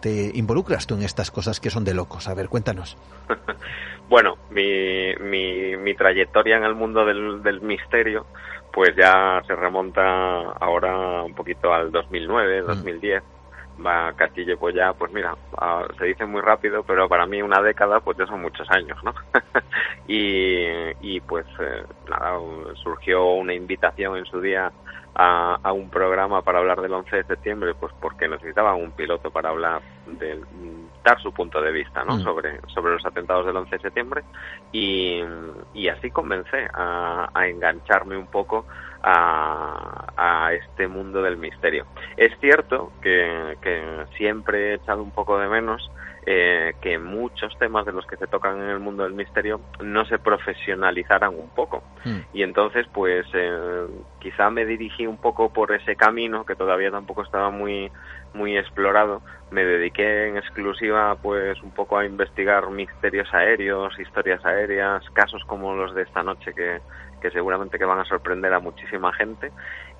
te 0.00 0.30
involucras 0.32 0.86
tú 0.86 0.94
en 0.94 1.02
estas 1.02 1.32
cosas 1.32 1.58
que 1.58 1.68
son 1.68 1.84
de 1.84 1.94
locos? 1.94 2.28
A 2.28 2.34
ver, 2.34 2.48
cuéntanos. 2.48 2.96
bueno, 4.08 4.36
mi, 4.50 5.12
mi, 5.16 5.76
mi, 5.76 5.94
trayectoria 5.96 6.56
en 6.56 6.64
el 6.64 6.76
mundo 6.76 7.04
del, 7.04 7.42
del 7.42 7.60
misterio 7.62 8.26
pues 8.72 8.94
ya 8.96 9.42
se 9.48 9.56
remonta 9.56 10.52
ahora 10.52 11.24
un 11.24 11.34
poquito 11.34 11.74
al 11.74 11.90
2009, 11.90 12.60
2010 12.60 13.24
va 13.84 14.12
Castillo 14.14 14.58
pues 14.58 14.74
ya 14.74 14.92
pues 14.92 15.12
mira 15.12 15.36
se 15.98 16.04
dice 16.04 16.26
muy 16.26 16.40
rápido 16.40 16.82
pero 16.82 17.08
para 17.08 17.26
mí 17.26 17.42
una 17.42 17.60
década 17.62 18.00
pues 18.00 18.16
ya 18.18 18.26
son 18.26 18.42
muchos 18.42 18.68
años 18.70 18.98
no 19.02 19.14
y, 20.08 20.66
y 21.00 21.20
pues 21.20 21.46
eh, 21.60 21.84
nada 22.08 22.38
surgió 22.82 23.32
una 23.32 23.54
invitación 23.54 24.16
en 24.16 24.24
su 24.26 24.40
día 24.40 24.72
a, 25.14 25.58
a, 25.62 25.72
un 25.72 25.90
programa 25.90 26.42
para 26.42 26.60
hablar 26.60 26.80
del 26.80 26.92
11 26.92 27.16
de 27.16 27.24
septiembre 27.24 27.74
pues 27.74 27.92
porque 28.00 28.28
necesitaban 28.28 28.76
un 28.76 28.92
piloto 28.92 29.30
para 29.30 29.50
hablar 29.50 29.82
del 30.06 30.44
dar 31.04 31.20
su 31.20 31.32
punto 31.32 31.60
de 31.60 31.72
vista 31.72 32.04
¿no? 32.04 32.16
Mm. 32.16 32.22
sobre 32.22 32.60
sobre 32.68 32.92
los 32.92 33.04
atentados 33.04 33.46
del 33.46 33.56
11 33.56 33.76
de 33.76 33.82
septiembre 33.82 34.22
y, 34.72 35.20
y 35.74 35.88
así 35.88 36.10
comencé 36.10 36.68
a, 36.72 37.28
a 37.32 37.48
engancharme 37.48 38.16
un 38.16 38.26
poco 38.26 38.66
a, 39.02 40.50
este 40.52 40.88
mundo 40.88 41.22
del 41.22 41.36
misterio. 41.36 41.86
Es 42.16 42.32
cierto 42.40 42.92
que, 43.00 43.56
siempre 44.16 44.70
he 44.70 44.74
echado 44.74 45.02
un 45.02 45.12
poco 45.12 45.38
de 45.38 45.48
menos 45.48 45.90
eh, 46.26 46.74
que 46.82 46.98
muchos 46.98 47.56
temas 47.58 47.86
de 47.86 47.92
los 47.92 48.04
que 48.06 48.16
se 48.16 48.26
tocan 48.26 48.60
en 48.60 48.68
el 48.68 48.80
mundo 48.80 49.04
del 49.04 49.14
misterio 49.14 49.60
no 49.80 50.04
se 50.04 50.18
profesionalizaran 50.18 51.34
un 51.34 51.48
poco. 51.50 51.82
Hmm. 52.04 52.20
Y 52.34 52.42
entonces, 52.42 52.86
pues, 52.92 53.26
eh, 53.32 53.86
quizá 54.18 54.50
me 54.50 54.66
dirigí 54.66 55.06
un 55.06 55.18
poco 55.18 55.52
por 55.52 55.72
ese 55.72 55.96
camino 55.96 56.44
que 56.44 56.56
todavía 56.56 56.90
tampoco 56.90 57.22
estaba 57.22 57.50
muy 57.50 57.90
muy 58.34 58.56
explorado. 58.56 59.22
Me 59.50 59.64
dediqué 59.64 60.28
en 60.28 60.36
exclusiva, 60.36 61.16
pues, 61.20 61.60
un 61.62 61.72
poco 61.72 61.98
a 61.98 62.04
investigar 62.04 62.70
misterios 62.70 63.32
aéreos, 63.34 63.98
historias 63.98 64.44
aéreas, 64.44 65.02
casos 65.10 65.42
como 65.46 65.74
los 65.74 65.94
de 65.94 66.02
esta 66.02 66.22
noche 66.22 66.52
que, 66.54 66.80
que 67.20 67.30
seguramente 67.30 67.78
que 67.78 67.84
van 67.84 67.98
a 67.98 68.04
sorprender 68.04 68.52
a 68.52 68.60
muchísima 68.60 69.12
gente. 69.12 69.52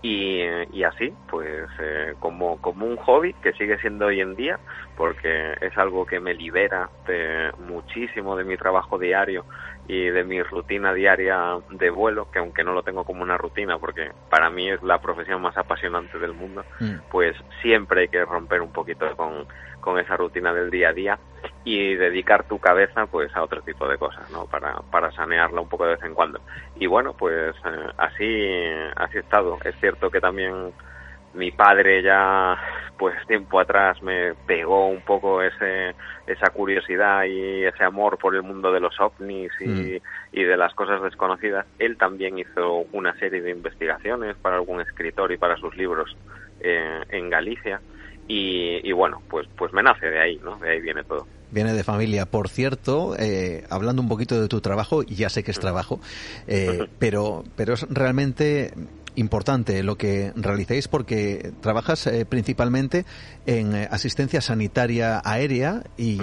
Y, 0.03 0.41
y 0.73 0.83
así 0.83 1.12
pues 1.29 1.69
eh, 1.79 2.15
como, 2.21 2.57
como 2.62 2.87
un 2.87 2.97
hobby 2.97 3.35
que 3.35 3.53
sigue 3.53 3.79
siendo 3.81 4.07
hoy 4.07 4.23
en 4.23 4.35
día 4.35 4.59
porque 4.97 5.53
es 5.61 5.77
algo 5.77 6.07
que 6.07 6.21
me 6.21 6.33
libera 6.33 6.89
de 7.07 7.50
muchísimo 7.59 8.35
de 8.35 8.45
mi 8.45 8.57
trabajo 8.57 8.99
diario 8.99 9.45
y 9.90 10.09
de 10.09 10.23
mi 10.23 10.40
rutina 10.40 10.94
diaria 10.94 11.59
de 11.68 11.90
vuelo, 11.90 12.30
que 12.30 12.38
aunque 12.38 12.62
no 12.62 12.73
lo 12.73 12.85
tengo 12.85 13.02
como 13.02 13.25
una 13.25 13.37
rutina, 13.37 13.76
porque 13.76 14.12
para 14.28 14.49
mí 14.49 14.70
es 14.70 14.80
la 14.85 15.00
profesión 15.00 15.42
más 15.42 15.56
apasionante 15.56 16.16
del 16.20 16.32
mundo, 16.32 16.64
mm. 16.78 17.11
pues 17.11 17.37
siempre 17.61 18.02
hay 18.02 18.09
que 18.09 18.25
romper 18.25 18.62
un 18.62 18.73
poquito 18.73 19.16
con, 19.16 19.49
con 19.80 19.99
esa 19.99 20.16
rutina 20.16 20.54
del 20.54 20.70
día 20.70 20.90
a 20.90 20.92
día 20.92 21.18
y 21.64 21.97
dedicar 21.97 22.44
tu 22.44 22.61
cabeza 22.61 23.06
pues 23.06 23.35
a 23.35 23.42
otro 23.42 23.62
tipo 23.62 23.88
de 23.88 23.99
cosas, 23.99 24.30
¿no? 24.30 24.47
Para, 24.47 24.76
para 24.92 25.11
sanearla 25.11 25.61
un 25.61 25.68
poco 25.68 25.87
de 25.87 25.97
vez 25.97 26.04
en 26.04 26.14
cuando. 26.14 26.40
Y 26.76 26.87
bueno, 26.87 27.14
pues 27.14 27.56
eh, 27.64 27.87
así, 27.97 28.47
así 28.94 29.16
he 29.16 29.20
estado. 29.20 29.59
Es 29.64 29.75
cierto 29.80 30.09
que 30.09 30.20
también 30.20 30.73
mi 31.35 31.51
padre 31.51 32.03
ya 32.03 32.57
pues 32.99 33.15
tiempo 33.27 33.59
atrás 33.61 34.03
me 34.03 34.35
pegó 34.47 34.89
un 34.89 35.01
poco 35.01 35.43
ese 35.43 35.95
esa 36.27 36.51
curiosidad 36.51 37.25
y 37.25 37.65
ese 37.65 37.85
amor 37.85 38.19
por 38.19 38.35
el 38.35 38.43
mundo 38.43 38.73
de 38.73 38.81
los 38.81 38.99
ovnis 39.01 39.51
y, 39.61 39.67
mm. 39.67 40.01
y, 40.33 40.43
de 40.43 40.57
las 40.57 40.75
cosas 40.75 41.03
desconocidas 41.03 41.67
él 41.79 41.97
también 41.97 42.39
hizo 42.39 42.85
una 42.93 43.17
serie 43.19 43.41
de 43.41 43.51
investigaciones 43.51 44.37
para 44.37 44.57
algún 44.57 44.81
escritor 44.81 45.33
y 45.33 45.39
para 45.39 45.57
sus 45.57 45.77
libros 45.77 46.17
eh, 46.61 47.01
en 47.09 47.31
Galicia 47.31 47.81
y, 48.29 48.81
y, 48.87 48.93
bueno 48.93 49.23
pues 49.29 49.49
pues 49.57 49.73
me 49.73 49.83
nace 49.83 50.07
de 50.07 50.21
ahí 50.21 50.41
no 50.43 50.57
de 50.57 50.71
ahí 50.71 50.81
viene 50.81 51.03
todo 51.05 51.27
Viene 51.53 51.75
de 51.75 51.83
familia. 51.83 52.27
Por 52.27 52.49
cierto, 52.49 53.17
eh, 53.19 53.65
hablando 53.71 54.01
un 54.01 54.09
poquito 54.09 54.41
de 54.41 54.47
tu 54.47 54.61
trabajo, 54.61 55.03
ya 55.03 55.29
sé 55.29 55.43
que 55.43 55.51
es 55.51 55.59
trabajo, 55.59 56.01
eh, 56.47 56.87
pero, 57.01 57.43
pero 57.57 57.75
es 57.75 57.87
realmente 57.91 58.73
importante 59.21 59.83
lo 59.83 59.97
que 59.97 60.33
realizáis 60.35 60.89
porque 60.89 61.53
trabajas 61.61 62.07
eh, 62.07 62.27
principalmente 62.27 63.05
en 63.47 63.75
eh, 63.75 63.89
asistencia 63.91 64.41
sanitaria 64.41 65.21
aérea 65.25 65.83
y, 65.97 66.21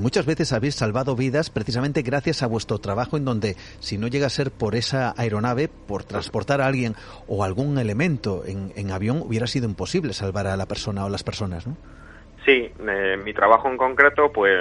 muchas 0.00 0.24
veces 0.24 0.52
habéis 0.54 0.74
salvado 0.74 1.14
vidas 1.14 1.50
precisamente 1.50 2.00
gracias 2.00 2.42
a 2.42 2.46
vuestro 2.46 2.78
trabajo 2.78 3.18
en 3.18 3.26
donde 3.26 3.56
si 3.78 3.98
no 3.98 4.08
llega 4.08 4.26
a 4.26 4.30
ser 4.30 4.50
por 4.50 4.74
esa 4.74 5.14
aeronave, 5.18 5.68
por 5.68 6.02
transportar 6.02 6.62
a 6.62 6.66
alguien 6.66 6.94
o 7.28 7.44
algún 7.44 7.76
elemento 7.78 8.42
en, 8.46 8.90
avión, 8.90 9.22
hubiera 9.22 9.46
sido 9.46 9.68
imposible 9.68 10.14
salvar 10.14 10.46
a 10.46 10.56
la 10.56 10.64
persona 10.64 11.04
o 11.04 11.10
las 11.10 11.22
personas, 11.22 11.66
¿no? 11.66 11.76
Sí, 12.46 12.72
eh, 12.80 13.18
mi 13.22 13.34
trabajo 13.34 13.68
en 13.68 13.76
concreto, 13.76 14.32
pues, 14.32 14.58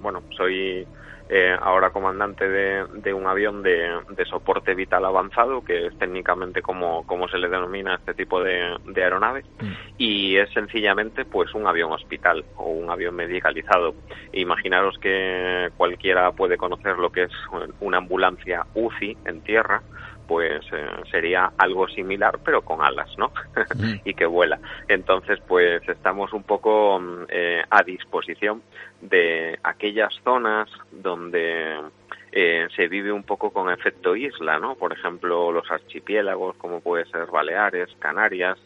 bueno, 0.00 0.24
soy 0.36 0.84
eh, 1.28 1.56
ahora 1.58 1.90
comandante 1.90 2.48
de, 2.48 3.14
un 3.14 3.26
avión 3.26 3.62
de, 3.62 3.90
soporte 4.28 4.74
vital 4.74 5.04
avanzado, 5.04 5.64
que 5.64 5.86
es 5.86 5.98
técnicamente 5.98 6.60
como, 6.60 7.06
como 7.06 7.28
se 7.28 7.38
le 7.38 7.48
denomina 7.48 7.94
este 7.94 8.14
tipo 8.14 8.42
de, 8.42 8.76
aeronave, 8.96 9.42
mm. 9.60 9.72
y 9.98 10.36
es 10.36 10.50
sencillamente 10.52 11.24
pues 11.24 11.54
un 11.54 11.66
avión 11.66 11.92
hospital 11.92 12.44
o 12.56 12.70
un 12.70 12.90
avión 12.90 13.14
medicalizado. 13.14 13.94
Imaginaros 14.32 14.98
que 14.98 15.70
cualquiera 15.76 16.32
puede 16.32 16.56
conocer 16.56 16.98
lo 16.98 17.10
que 17.10 17.24
es 17.24 17.32
una 17.80 17.98
ambulancia 17.98 18.66
UCI 18.74 19.16
en 19.24 19.40
tierra, 19.42 19.82
pues 20.26 20.64
eh, 20.72 20.86
sería 21.10 21.52
algo 21.58 21.88
similar 21.88 22.38
pero 22.44 22.62
con 22.62 22.82
alas, 22.82 23.10
¿no? 23.18 23.32
Mm. 23.74 23.94
y 24.04 24.14
que 24.14 24.26
vuela. 24.26 24.60
Entonces, 24.88 25.40
pues 25.48 25.86
estamos 25.88 26.32
un 26.32 26.44
poco 26.44 27.00
mm, 27.00 27.24
eh, 27.28 27.62
a 27.68 27.82
disposición 27.82 28.62
de 29.00 29.58
aquellas 29.64 30.14
zonas 30.22 30.68
donde 30.92 31.80
eh, 32.30 32.68
se 32.74 32.88
vive 32.88 33.10
un 33.10 33.24
poco 33.24 33.52
con 33.52 33.70
efecto 33.70 34.14
isla, 34.14 34.58
¿no? 34.58 34.74
Por 34.74 34.92
ejemplo, 34.92 35.50
los 35.50 35.70
archipiélagos, 35.70 36.56
como 36.56 36.80
puede 36.80 37.04
ser 37.06 37.26
Baleares, 37.26 37.88
Canarias, 37.98 38.58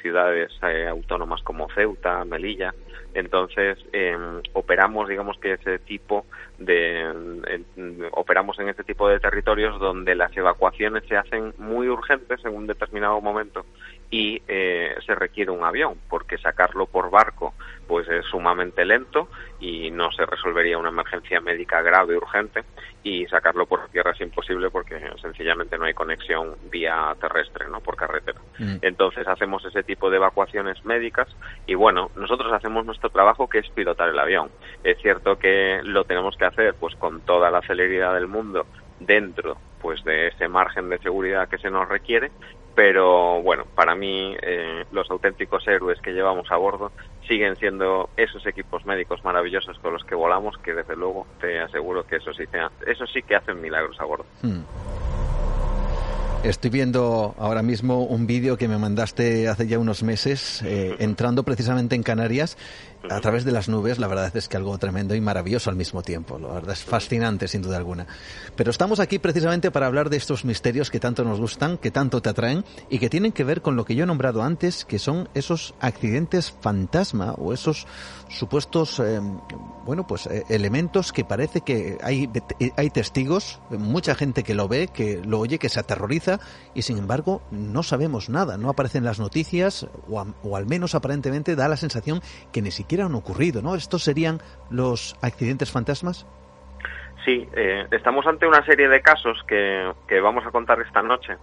ciudades 0.00 0.52
autónomas 0.88 1.42
como 1.42 1.68
Ceuta, 1.70 2.24
Melilla. 2.24 2.72
Entonces, 3.14 3.78
em, 3.92 4.40
operamos, 4.52 5.08
digamos 5.08 5.38
que 5.38 5.54
ese 5.54 5.80
tipo 5.80 6.26
de, 6.58 7.64
operamos 8.12 8.58
en 8.58 8.68
este 8.68 8.84
tipo 8.84 9.08
de 9.08 9.20
territorios 9.20 9.80
donde 9.80 10.14
las 10.14 10.36
evacuaciones 10.36 11.04
se 11.08 11.16
hacen 11.16 11.54
muy 11.58 11.88
urgentes 11.88 12.44
en 12.44 12.54
un 12.54 12.66
determinado 12.66 13.20
momento 13.20 13.64
y 14.10 14.42
eh, 14.48 14.96
se 15.04 15.14
requiere 15.14 15.50
un 15.50 15.64
avión 15.64 15.98
porque 16.08 16.38
sacarlo 16.38 16.86
por 16.86 17.10
barco 17.10 17.54
pues 17.86 18.08
es 18.08 18.24
sumamente 18.26 18.84
lento 18.84 19.28
y 19.60 19.90
no 19.90 20.10
se 20.12 20.24
resolvería 20.24 20.78
una 20.78 20.88
emergencia 20.88 21.40
médica 21.40 21.82
grave 21.82 22.16
urgente 22.16 22.64
y 23.02 23.26
sacarlo 23.26 23.66
por 23.66 23.88
tierra 23.88 24.12
es 24.12 24.20
imposible 24.20 24.70
porque 24.70 24.98
sencillamente 25.20 25.76
no 25.76 25.84
hay 25.84 25.94
conexión 25.94 26.56
vía 26.70 27.14
terrestre 27.20 27.68
no 27.68 27.80
por 27.80 27.96
carretera 27.96 28.40
mm. 28.58 28.76
entonces 28.82 29.07
Entonces 29.08 29.32
hacemos 29.32 29.64
ese 29.64 29.82
tipo 29.82 30.10
de 30.10 30.16
evacuaciones 30.16 30.84
médicas 30.84 31.28
y 31.66 31.74
bueno, 31.74 32.10
nosotros 32.14 32.52
hacemos 32.52 32.84
nuestro 32.84 33.08
trabajo 33.08 33.48
que 33.48 33.60
es 33.60 33.68
pilotar 33.70 34.10
el 34.10 34.18
avión. 34.18 34.50
Es 34.84 34.98
cierto 35.00 35.38
que 35.38 35.80
lo 35.82 36.04
tenemos 36.04 36.36
que 36.36 36.44
hacer 36.44 36.74
pues 36.78 36.94
con 36.96 37.22
toda 37.22 37.50
la 37.50 37.62
celeridad 37.62 38.12
del 38.12 38.26
mundo 38.28 38.66
dentro 39.00 39.56
pues 39.80 40.04
de 40.04 40.28
ese 40.28 40.46
margen 40.48 40.90
de 40.90 40.98
seguridad 40.98 41.48
que 41.48 41.56
se 41.56 41.70
nos 41.70 41.88
requiere, 41.88 42.30
pero 42.74 43.40
bueno, 43.42 43.64
para 43.74 43.94
mí 43.94 44.36
eh, 44.42 44.84
los 44.92 45.10
auténticos 45.10 45.66
héroes 45.66 46.00
que 46.02 46.12
llevamos 46.12 46.52
a 46.52 46.56
bordo 46.56 46.92
siguen 47.26 47.56
siendo 47.56 48.10
esos 48.16 48.44
equipos 48.46 48.84
médicos 48.84 49.24
maravillosos 49.24 49.78
con 49.78 49.94
los 49.94 50.04
que 50.04 50.16
volamos, 50.16 50.58
que 50.58 50.74
desde 50.74 50.96
luego 50.96 51.26
te 51.40 51.60
aseguro 51.60 52.06
que 52.06 52.16
eso 52.16 52.34
sí, 52.34 52.44
eso 52.86 53.06
sí 53.06 53.22
que 53.22 53.36
hacen 53.36 53.60
milagros 53.62 53.98
a 54.00 54.04
bordo. 54.04 54.26
Hmm. 54.42 54.60
Estoy 56.44 56.70
viendo 56.70 57.34
ahora 57.36 57.62
mismo 57.62 58.04
un 58.04 58.28
vídeo 58.28 58.56
que 58.56 58.68
me 58.68 58.78
mandaste 58.78 59.48
hace 59.48 59.66
ya 59.66 59.80
unos 59.80 60.04
meses, 60.04 60.62
eh, 60.64 60.94
entrando 61.00 61.42
precisamente 61.42 61.96
en 61.96 62.04
Canarias 62.04 62.56
a 63.08 63.20
través 63.20 63.44
de 63.44 63.52
las 63.52 63.68
nubes, 63.68 63.98
la 63.98 64.08
verdad 64.08 64.36
es 64.36 64.48
que 64.48 64.56
algo 64.56 64.76
tremendo 64.76 65.14
y 65.14 65.20
maravilloso 65.20 65.70
al 65.70 65.76
mismo 65.76 66.02
tiempo. 66.02 66.38
La 66.38 66.48
verdad 66.48 66.72
es 66.72 66.84
fascinante, 66.84 67.48
sin 67.48 67.62
duda 67.62 67.76
alguna. 67.76 68.06
Pero 68.56 68.70
estamos 68.70 69.00
aquí 69.00 69.18
precisamente 69.18 69.70
para 69.70 69.86
hablar 69.86 70.10
de 70.10 70.16
estos 70.16 70.44
misterios 70.44 70.90
que 70.90 71.00
tanto 71.00 71.24
nos 71.24 71.38
gustan, 71.38 71.78
que 71.78 71.90
tanto 71.90 72.20
te 72.20 72.28
atraen 72.28 72.64
y 72.90 72.98
que 72.98 73.08
tienen 73.08 73.32
que 73.32 73.44
ver 73.44 73.62
con 73.62 73.76
lo 73.76 73.84
que 73.84 73.94
yo 73.94 74.04
he 74.04 74.06
nombrado 74.06 74.42
antes, 74.42 74.84
que 74.84 74.98
son 74.98 75.28
esos 75.34 75.74
accidentes 75.80 76.52
fantasma 76.60 77.32
o 77.32 77.52
esos 77.52 77.86
supuestos, 78.28 79.00
eh, 79.00 79.20
bueno, 79.86 80.06
pues 80.06 80.26
eh, 80.26 80.44
elementos 80.48 81.12
que 81.12 81.24
parece 81.24 81.60
que 81.60 81.98
hay, 82.02 82.28
hay 82.76 82.90
testigos, 82.90 83.60
mucha 83.70 84.14
gente 84.14 84.42
que 84.42 84.54
lo 84.54 84.68
ve, 84.68 84.88
que 84.88 85.22
lo 85.24 85.38
oye, 85.38 85.58
que 85.58 85.68
se 85.68 85.80
aterroriza 85.80 86.40
y 86.74 86.82
sin 86.82 86.98
embargo 86.98 87.42
no 87.50 87.82
sabemos 87.82 88.28
nada, 88.28 88.58
no 88.58 88.68
aparecen 88.68 89.04
las 89.04 89.18
noticias 89.18 89.86
o, 90.10 90.26
o 90.42 90.56
al 90.56 90.66
menos 90.66 90.94
aparentemente 90.94 91.56
da 91.56 91.68
la 91.68 91.76
sensación 91.76 92.20
que 92.52 92.60
ni 92.60 92.70
siquiera 92.70 92.87
han 92.96 93.14
ocurrido, 93.14 93.62
¿no? 93.62 93.74
¿Estos 93.74 94.02
serían 94.04 94.40
los 94.70 95.16
accidentes 95.22 95.70
fantasmas? 95.70 96.26
Sí, 97.24 97.48
eh, 97.54 97.86
estamos 97.90 98.26
ante 98.26 98.46
una 98.46 98.64
serie 98.64 98.88
de 98.88 99.02
casos 99.02 99.42
que, 99.46 99.92
que 100.06 100.20
vamos 100.20 100.46
a 100.46 100.50
contar 100.50 100.80
esta 100.80 101.02
noche 101.02 101.36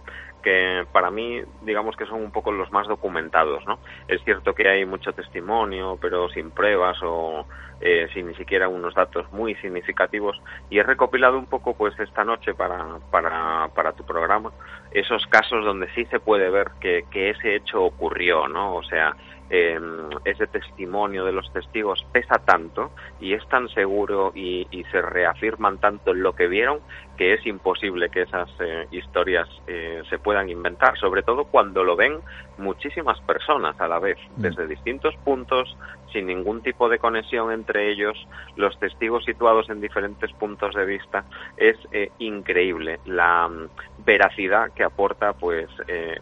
que 0.46 0.86
para 0.92 1.10
mí 1.10 1.42
digamos 1.62 1.96
que 1.96 2.06
son 2.06 2.22
un 2.22 2.30
poco 2.30 2.52
los 2.52 2.70
más 2.70 2.86
documentados, 2.86 3.66
¿no? 3.66 3.80
Es 4.06 4.22
cierto 4.22 4.54
que 4.54 4.68
hay 4.68 4.86
mucho 4.86 5.12
testimonio, 5.12 5.98
pero 6.00 6.28
sin 6.28 6.52
pruebas 6.52 6.98
o 7.02 7.44
eh, 7.80 8.06
sin 8.14 8.28
ni 8.28 8.34
siquiera 8.36 8.68
unos 8.68 8.94
datos 8.94 9.30
muy 9.32 9.56
significativos 9.56 10.40
y 10.70 10.78
he 10.78 10.84
recopilado 10.84 11.36
un 11.36 11.46
poco 11.46 11.76
pues 11.76 11.98
esta 11.98 12.24
noche 12.24 12.54
para, 12.54 13.00
para, 13.10 13.68
para 13.74 13.92
tu 13.92 14.06
programa 14.06 14.52
esos 14.92 15.26
casos 15.26 15.64
donde 15.64 15.92
sí 15.94 16.04
se 16.06 16.20
puede 16.20 16.48
ver 16.48 16.70
que, 16.80 17.04
que 17.10 17.30
ese 17.30 17.56
hecho 17.56 17.82
ocurrió, 17.82 18.46
¿no? 18.46 18.76
O 18.76 18.84
sea, 18.84 19.16
eh, 19.48 19.78
ese 20.24 20.46
testimonio 20.48 21.24
de 21.24 21.32
los 21.32 21.52
testigos 21.52 22.04
pesa 22.12 22.38
tanto 22.44 22.90
y 23.20 23.32
es 23.32 23.46
tan 23.48 23.68
seguro 23.68 24.32
y, 24.34 24.66
se 24.90 25.02
reafirman 25.02 25.78
tanto 25.78 26.12
en 26.12 26.22
lo 26.22 26.34
que 26.34 26.46
vieron 26.46 26.78
que 27.16 27.34
es 27.34 27.46
imposible 27.46 28.10
que 28.10 28.22
esas 28.22 28.48
eh, 28.60 28.86
historias 28.90 29.48
eh, 29.66 30.02
se 30.10 30.18
puedan 30.18 30.50
inventar, 30.50 30.98
sobre 30.98 31.22
todo 31.22 31.44
cuando 31.44 31.82
lo 31.82 31.96
ven 31.96 32.20
muchísimas 32.58 33.18
personas 33.22 33.80
a 33.80 33.88
la 33.88 33.98
vez, 33.98 34.18
mm. 34.36 34.42
desde 34.42 34.66
distintos 34.66 35.14
puntos, 35.24 35.76
sin 36.12 36.26
ningún 36.26 36.62
tipo 36.62 36.88
de 36.88 36.98
conexión 36.98 37.52
entre 37.52 37.90
ellos, 37.90 38.16
los 38.56 38.78
testigos 38.78 39.24
situados 39.24 39.70
en 39.70 39.80
diferentes 39.80 40.30
puntos 40.34 40.74
de 40.74 40.84
vista, 40.84 41.24
es 41.56 41.76
eh, 41.90 42.10
increíble 42.18 43.00
la 43.06 43.48
mm, 43.48 44.04
veracidad 44.04 44.72
que 44.72 44.84
aporta 44.84 45.32
pues 45.32 45.68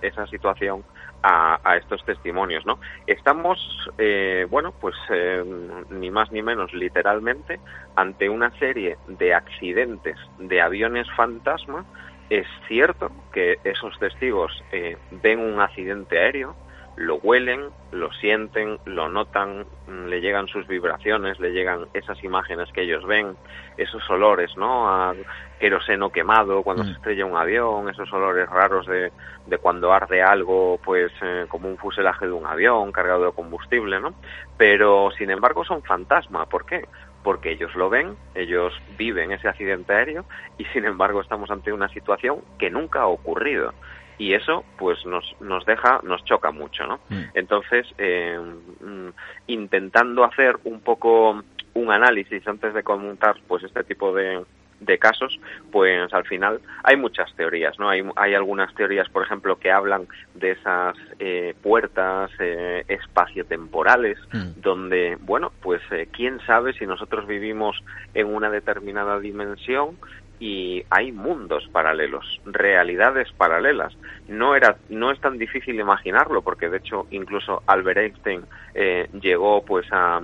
esa 0.00 0.26
situación 0.28 0.84
a, 1.26 1.76
estos 1.76 2.04
testimonios, 2.04 2.66
¿no? 2.66 2.78
Estamos, 3.06 3.58
eh, 3.96 4.46
bueno, 4.50 4.72
pues 4.78 4.94
eh, 5.08 5.42
ni 5.90 6.10
más 6.10 6.30
ni 6.30 6.42
menos 6.42 6.72
literalmente 6.74 7.60
ante 7.96 8.28
una 8.28 8.50
serie 8.58 8.98
de 9.08 9.32
accidentes 9.32 10.18
de 10.38 10.60
aviones 10.60 11.06
fantasma. 11.16 11.86
Es 12.28 12.46
cierto 12.68 13.10
que 13.32 13.58
esos 13.64 13.98
testigos 13.98 14.52
eh, 14.70 14.98
ven 15.22 15.40
un 15.40 15.60
accidente 15.60 16.18
aéreo, 16.18 16.56
lo 16.96 17.16
huelen, 17.16 17.70
lo 17.90 18.12
sienten, 18.12 18.78
lo 18.84 19.08
notan, 19.08 19.66
mm, 19.88 20.06
le 20.06 20.20
llegan 20.20 20.46
sus 20.46 20.66
vibraciones, 20.66 21.40
le 21.40 21.52
llegan 21.52 21.86
esas 21.92 22.22
imágenes 22.22 22.70
que 22.72 22.82
ellos 22.82 23.04
ven, 23.04 23.36
esos 23.76 24.08
olores, 24.10 24.56
¿no? 24.56 24.88
A 24.88 25.14
queroseno 25.58 26.10
quemado 26.10 26.62
cuando 26.62 26.84
se 26.84 26.90
mm. 26.90 26.94
estrella 26.94 27.26
un 27.26 27.36
avión, 27.36 27.88
esos 27.88 28.12
olores 28.12 28.48
raros 28.48 28.86
de, 28.86 29.10
de 29.46 29.58
cuando 29.58 29.92
arde 29.92 30.22
algo, 30.22 30.78
pues 30.84 31.12
eh, 31.22 31.46
como 31.48 31.68
un 31.68 31.78
fuselaje 31.78 32.26
de 32.26 32.32
un 32.32 32.46
avión 32.46 32.92
cargado 32.92 33.26
de 33.26 33.32
combustible, 33.32 34.00
¿no? 34.00 34.14
Pero, 34.56 35.10
sin 35.18 35.30
embargo, 35.30 35.64
son 35.64 35.82
fantasma. 35.82 36.46
¿Por 36.46 36.64
qué? 36.64 36.86
Porque 37.24 37.50
ellos 37.52 37.74
lo 37.74 37.90
ven, 37.90 38.16
ellos 38.34 38.72
viven 38.96 39.32
ese 39.32 39.48
accidente 39.48 39.92
aéreo 39.92 40.24
y, 40.58 40.64
sin 40.66 40.84
embargo, 40.84 41.20
estamos 41.20 41.50
ante 41.50 41.72
una 41.72 41.88
situación 41.88 42.40
que 42.58 42.70
nunca 42.70 43.00
ha 43.00 43.06
ocurrido 43.06 43.72
y 44.18 44.34
eso 44.34 44.64
pues 44.78 45.04
nos, 45.06 45.24
nos 45.40 45.64
deja, 45.66 46.00
nos 46.02 46.24
choca 46.24 46.50
mucho, 46.50 46.86
¿no? 46.86 47.00
Mm. 47.08 47.22
Entonces, 47.34 47.86
eh, 47.98 48.38
mm, 48.80 49.08
intentando 49.48 50.24
hacer 50.24 50.56
un 50.64 50.80
poco 50.80 51.42
un 51.74 51.90
análisis 51.90 52.46
antes 52.46 52.72
de 52.74 52.82
comentar 52.82 53.36
pues 53.48 53.64
este 53.64 53.82
tipo 53.84 54.14
de, 54.14 54.44
de 54.80 54.98
casos, 54.98 55.38
pues 55.72 56.12
al 56.12 56.24
final 56.24 56.60
hay 56.82 56.96
muchas 56.96 57.34
teorías, 57.34 57.78
¿no? 57.78 57.88
Hay, 57.88 58.02
hay 58.16 58.34
algunas 58.34 58.74
teorías, 58.74 59.08
por 59.08 59.24
ejemplo, 59.24 59.56
que 59.56 59.70
hablan 59.70 60.06
de 60.34 60.52
esas 60.52 60.96
eh, 61.18 61.54
puertas 61.62 62.30
eh, 62.38 62.84
espaciotemporales, 62.88 64.18
mm. 64.32 64.60
donde, 64.60 65.16
bueno, 65.20 65.52
pues 65.62 65.82
eh, 65.90 66.08
quién 66.12 66.40
sabe 66.46 66.72
si 66.74 66.86
nosotros 66.86 67.26
vivimos 67.26 67.82
en 68.14 68.26
una 68.26 68.50
determinada 68.50 69.18
dimensión 69.18 69.96
y 70.40 70.84
hay 70.90 71.12
mundos 71.12 71.68
paralelos, 71.72 72.40
realidades 72.44 73.30
paralelas. 73.32 73.96
No 74.28 74.54
era, 74.54 74.76
no 74.88 75.10
es 75.10 75.20
tan 75.20 75.38
difícil 75.38 75.78
imaginarlo, 75.78 76.42
porque 76.42 76.68
de 76.68 76.78
hecho 76.78 77.06
incluso 77.10 77.62
Albert 77.66 77.98
Einstein 77.98 78.42
eh, 78.74 79.08
llegó 79.20 79.64
pues 79.64 79.86
a, 79.92 80.20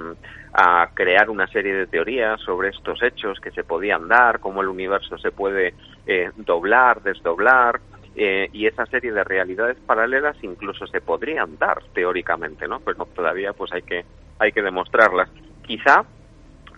crear 0.94 1.30
una 1.30 1.46
serie 1.46 1.72
de 1.72 1.86
teorías 1.86 2.40
sobre 2.40 2.70
estos 2.70 3.00
hechos 3.02 3.38
que 3.40 3.52
se 3.52 3.62
podían 3.62 4.08
dar, 4.08 4.40
cómo 4.40 4.62
el 4.62 4.68
universo 4.68 5.16
se 5.18 5.30
puede 5.30 5.74
eh, 6.06 6.30
doblar, 6.36 7.02
desdoblar, 7.02 7.80
eh, 8.16 8.48
y 8.52 8.66
esa 8.66 8.84
serie 8.86 9.12
de 9.12 9.22
realidades 9.22 9.78
paralelas 9.86 10.36
incluso 10.42 10.86
se 10.88 11.00
podrían 11.00 11.56
dar 11.56 11.82
teóricamente, 11.94 12.66
¿no? 12.66 12.80
Pero 12.80 13.06
todavía 13.06 13.52
pues 13.52 13.72
hay 13.72 13.82
que 13.82 14.04
hay 14.40 14.52
que 14.52 14.62
demostrarlas. 14.62 15.30
Quizá 15.62 16.04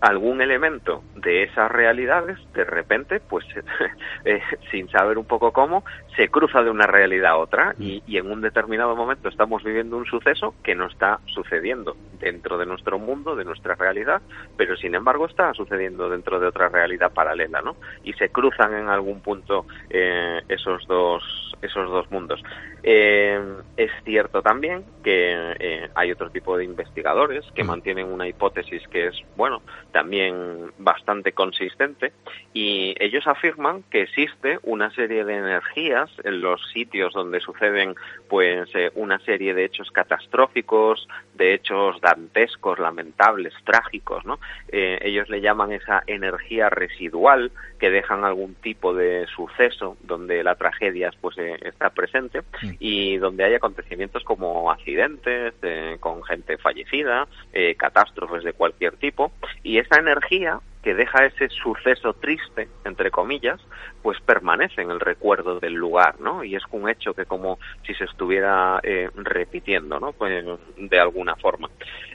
algún 0.03 0.43
elemento 0.43 1.05
de 1.15 1.45
esas 1.45 1.71
realidades, 1.71 2.37
de 2.55 2.65
repente, 2.65 3.21
pues 3.21 3.47
eh, 4.25 4.43
sin 4.71 4.89
saber 4.89 5.17
un 5.17 5.25
poco 5.25 5.53
cómo, 5.53 5.85
se 6.17 6.29
cruza 6.29 6.63
de 6.63 6.71
una 6.71 6.87
realidad 6.87 7.33
a 7.33 7.37
otra 7.37 7.75
y, 7.79 8.03
y, 8.07 8.19
en 8.19 8.31
un 8.31 8.41
determinado 8.41 8.95
momento 8.95 9.29
estamos 9.29 9.63
viviendo 9.63 9.97
un 9.97 10.07
suceso 10.07 10.55
que 10.63 10.75
no 10.75 10.87
está 10.87 11.21
sucediendo 11.27 11.97
dentro 12.21 12.59
de 12.59 12.67
nuestro 12.67 12.99
mundo, 12.99 13.35
de 13.35 13.45
nuestra 13.45 13.75
realidad, 13.75 14.21
pero 14.57 14.77
sin 14.77 14.95
embargo 14.95 15.27
está 15.27 15.55
sucediendo 15.55 16.09
dentro 16.09 16.39
de 16.39 16.47
otra 16.47 16.69
realidad 16.69 17.13
paralela, 17.13 17.63
¿no? 17.63 17.77
Y 18.05 18.13
se 18.15 18.29
cruzan 18.29 18.75
en 18.75 18.89
algún 18.89 19.21
punto 19.21 19.67
eh, 19.91 20.43
esos 20.49 20.87
dos 20.87 21.53
esos 21.63 21.89
dos 21.89 22.11
mundos. 22.11 22.43
Eh, 22.83 23.41
es 23.77 23.91
cierto 24.05 24.43
también 24.43 24.85
que 25.05 25.55
eh, 25.61 25.89
hay 25.95 26.11
otro 26.11 26.31
tipo 26.31 26.57
de 26.57 26.65
investigadores 26.65 27.45
que 27.55 27.63
mm. 27.63 27.67
mantienen 27.67 28.07
una 28.09 28.27
hipótesis 28.27 28.87
que 28.89 29.07
es, 29.07 29.17
bueno, 29.37 29.63
también 29.93 30.73
bastante 30.79 31.33
consistente 31.33 32.13
y 32.53 32.95
ellos 32.99 33.27
afirman 33.27 33.85
que 33.91 34.03
existe 34.03 34.59
una 34.65 34.91
serie 34.91 35.25
de 35.25 35.37
energías 35.37 36.02
en 36.25 36.41
los 36.41 36.61
sitios 36.73 37.13
donde 37.13 37.41
suceden 37.41 37.95
pues 38.29 38.69
eh, 38.75 38.91
una 38.95 39.19
serie 39.21 39.55
de 39.55 39.65
hechos 39.65 39.91
catastróficos, 39.91 41.09
de 41.35 41.55
hechos 41.55 42.01
dantescos, 42.01 42.79
lamentables, 42.79 43.55
trágicos, 43.65 44.25
¿no? 44.25 44.39
ellos 44.71 45.29
le 45.29 45.41
llaman 45.41 45.73
esa 45.73 46.03
energía 46.07 46.71
residual 46.71 47.53
que 47.79 47.91
dejan 47.91 48.25
algún 48.25 48.55
tipo 48.55 48.95
de 48.95 49.27
suceso 49.27 49.97
donde 50.03 50.43
la 50.45 50.55
tragedia 50.55 51.11
pues 51.21 51.37
está 51.39 51.91
presente 51.91 52.41
mm. 52.41 52.71
y 52.79 53.17
donde 53.17 53.45
hay 53.45 53.55
acontecimientos 53.55 54.25
como 54.25 54.71
accidentes 54.71 55.55
con 56.01 56.23
gente 56.23 56.59
fallecida, 56.59 57.27
eh, 57.53 57.75
catástrofes 57.75 58.45
de 58.45 58.53
cualquier 58.53 58.97
tipo 58.97 59.33
y 59.63 59.79
esa 59.79 59.99
energía 59.99 60.61
que 60.83 60.95
deja 60.95 61.27
ese 61.27 61.49
suceso 61.49 62.13
triste, 62.15 62.69
entre 62.85 63.11
comillas, 63.11 63.61
pues 64.03 64.21
permanece 64.21 64.83
en 64.83 64.91
el 64.91 65.01
recuerdo 65.01 65.61
del 65.61 65.75
lugar, 65.75 66.21
¿no? 66.21 66.43
Y 66.43 66.57
es 66.57 66.63
un 66.73 66.89
hecho 66.89 67.15
que 67.15 67.25
como 67.25 67.59
si 67.87 67.95
se 67.95 68.05
estuviera 68.05 68.81
eh, 68.83 69.09
repitiendo, 69.15 70.01
¿no? 70.01 70.13
Pues 70.13 70.45
de 70.77 71.01
alguna 71.01 71.37
forma. 71.37 71.71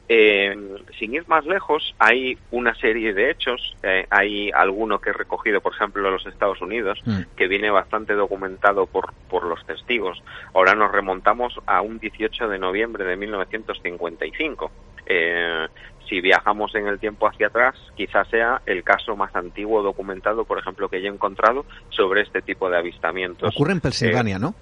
Eh, 0.09 0.55
sin 0.97 1.13
ir 1.13 1.27
más 1.27 1.45
lejos, 1.45 1.95
hay 1.99 2.37
una 2.51 2.73
serie 2.75 3.13
de 3.13 3.29
hechos, 3.29 3.75
eh, 3.83 4.05
hay 4.09 4.51
alguno 4.51 4.99
que 4.99 5.09
he 5.09 5.13
recogido, 5.13 5.59
por 5.59 5.73
ejemplo, 5.73 6.05
en 6.05 6.13
los 6.13 6.25
Estados 6.25 6.61
Unidos, 6.61 7.01
mm. 7.05 7.35
que 7.35 7.47
viene 7.47 7.69
bastante 7.69 8.13
documentado 8.13 8.85
por, 8.85 9.13
por 9.29 9.43
los 9.45 9.65
testigos. 9.65 10.21
Ahora 10.53 10.75
nos 10.75 10.91
remontamos 10.91 11.59
a 11.65 11.81
un 11.81 11.99
18 11.99 12.47
de 12.47 12.59
noviembre 12.59 13.03
de 13.05 13.17
1955. 13.17 14.71
Eh, 15.05 15.67
si 16.07 16.21
viajamos 16.21 16.73
en 16.75 16.87
el 16.87 16.99
tiempo 16.99 17.27
hacia 17.27 17.47
atrás, 17.47 17.75
quizás 17.95 18.27
sea 18.29 18.61
el 18.65 18.83
caso 18.83 19.15
más 19.15 19.35
antiguo 19.35 19.81
documentado, 19.81 20.45
por 20.45 20.59
ejemplo, 20.59 20.89
que 20.89 21.01
yo 21.01 21.09
he 21.09 21.13
encontrado 21.13 21.65
sobre 21.89 22.21
este 22.21 22.41
tipo 22.41 22.69
de 22.69 22.77
avistamientos. 22.77 23.53
Ocurre 23.53 23.73
en 23.73 23.81
Pensilvania, 23.81 24.39
¿no? 24.39 24.53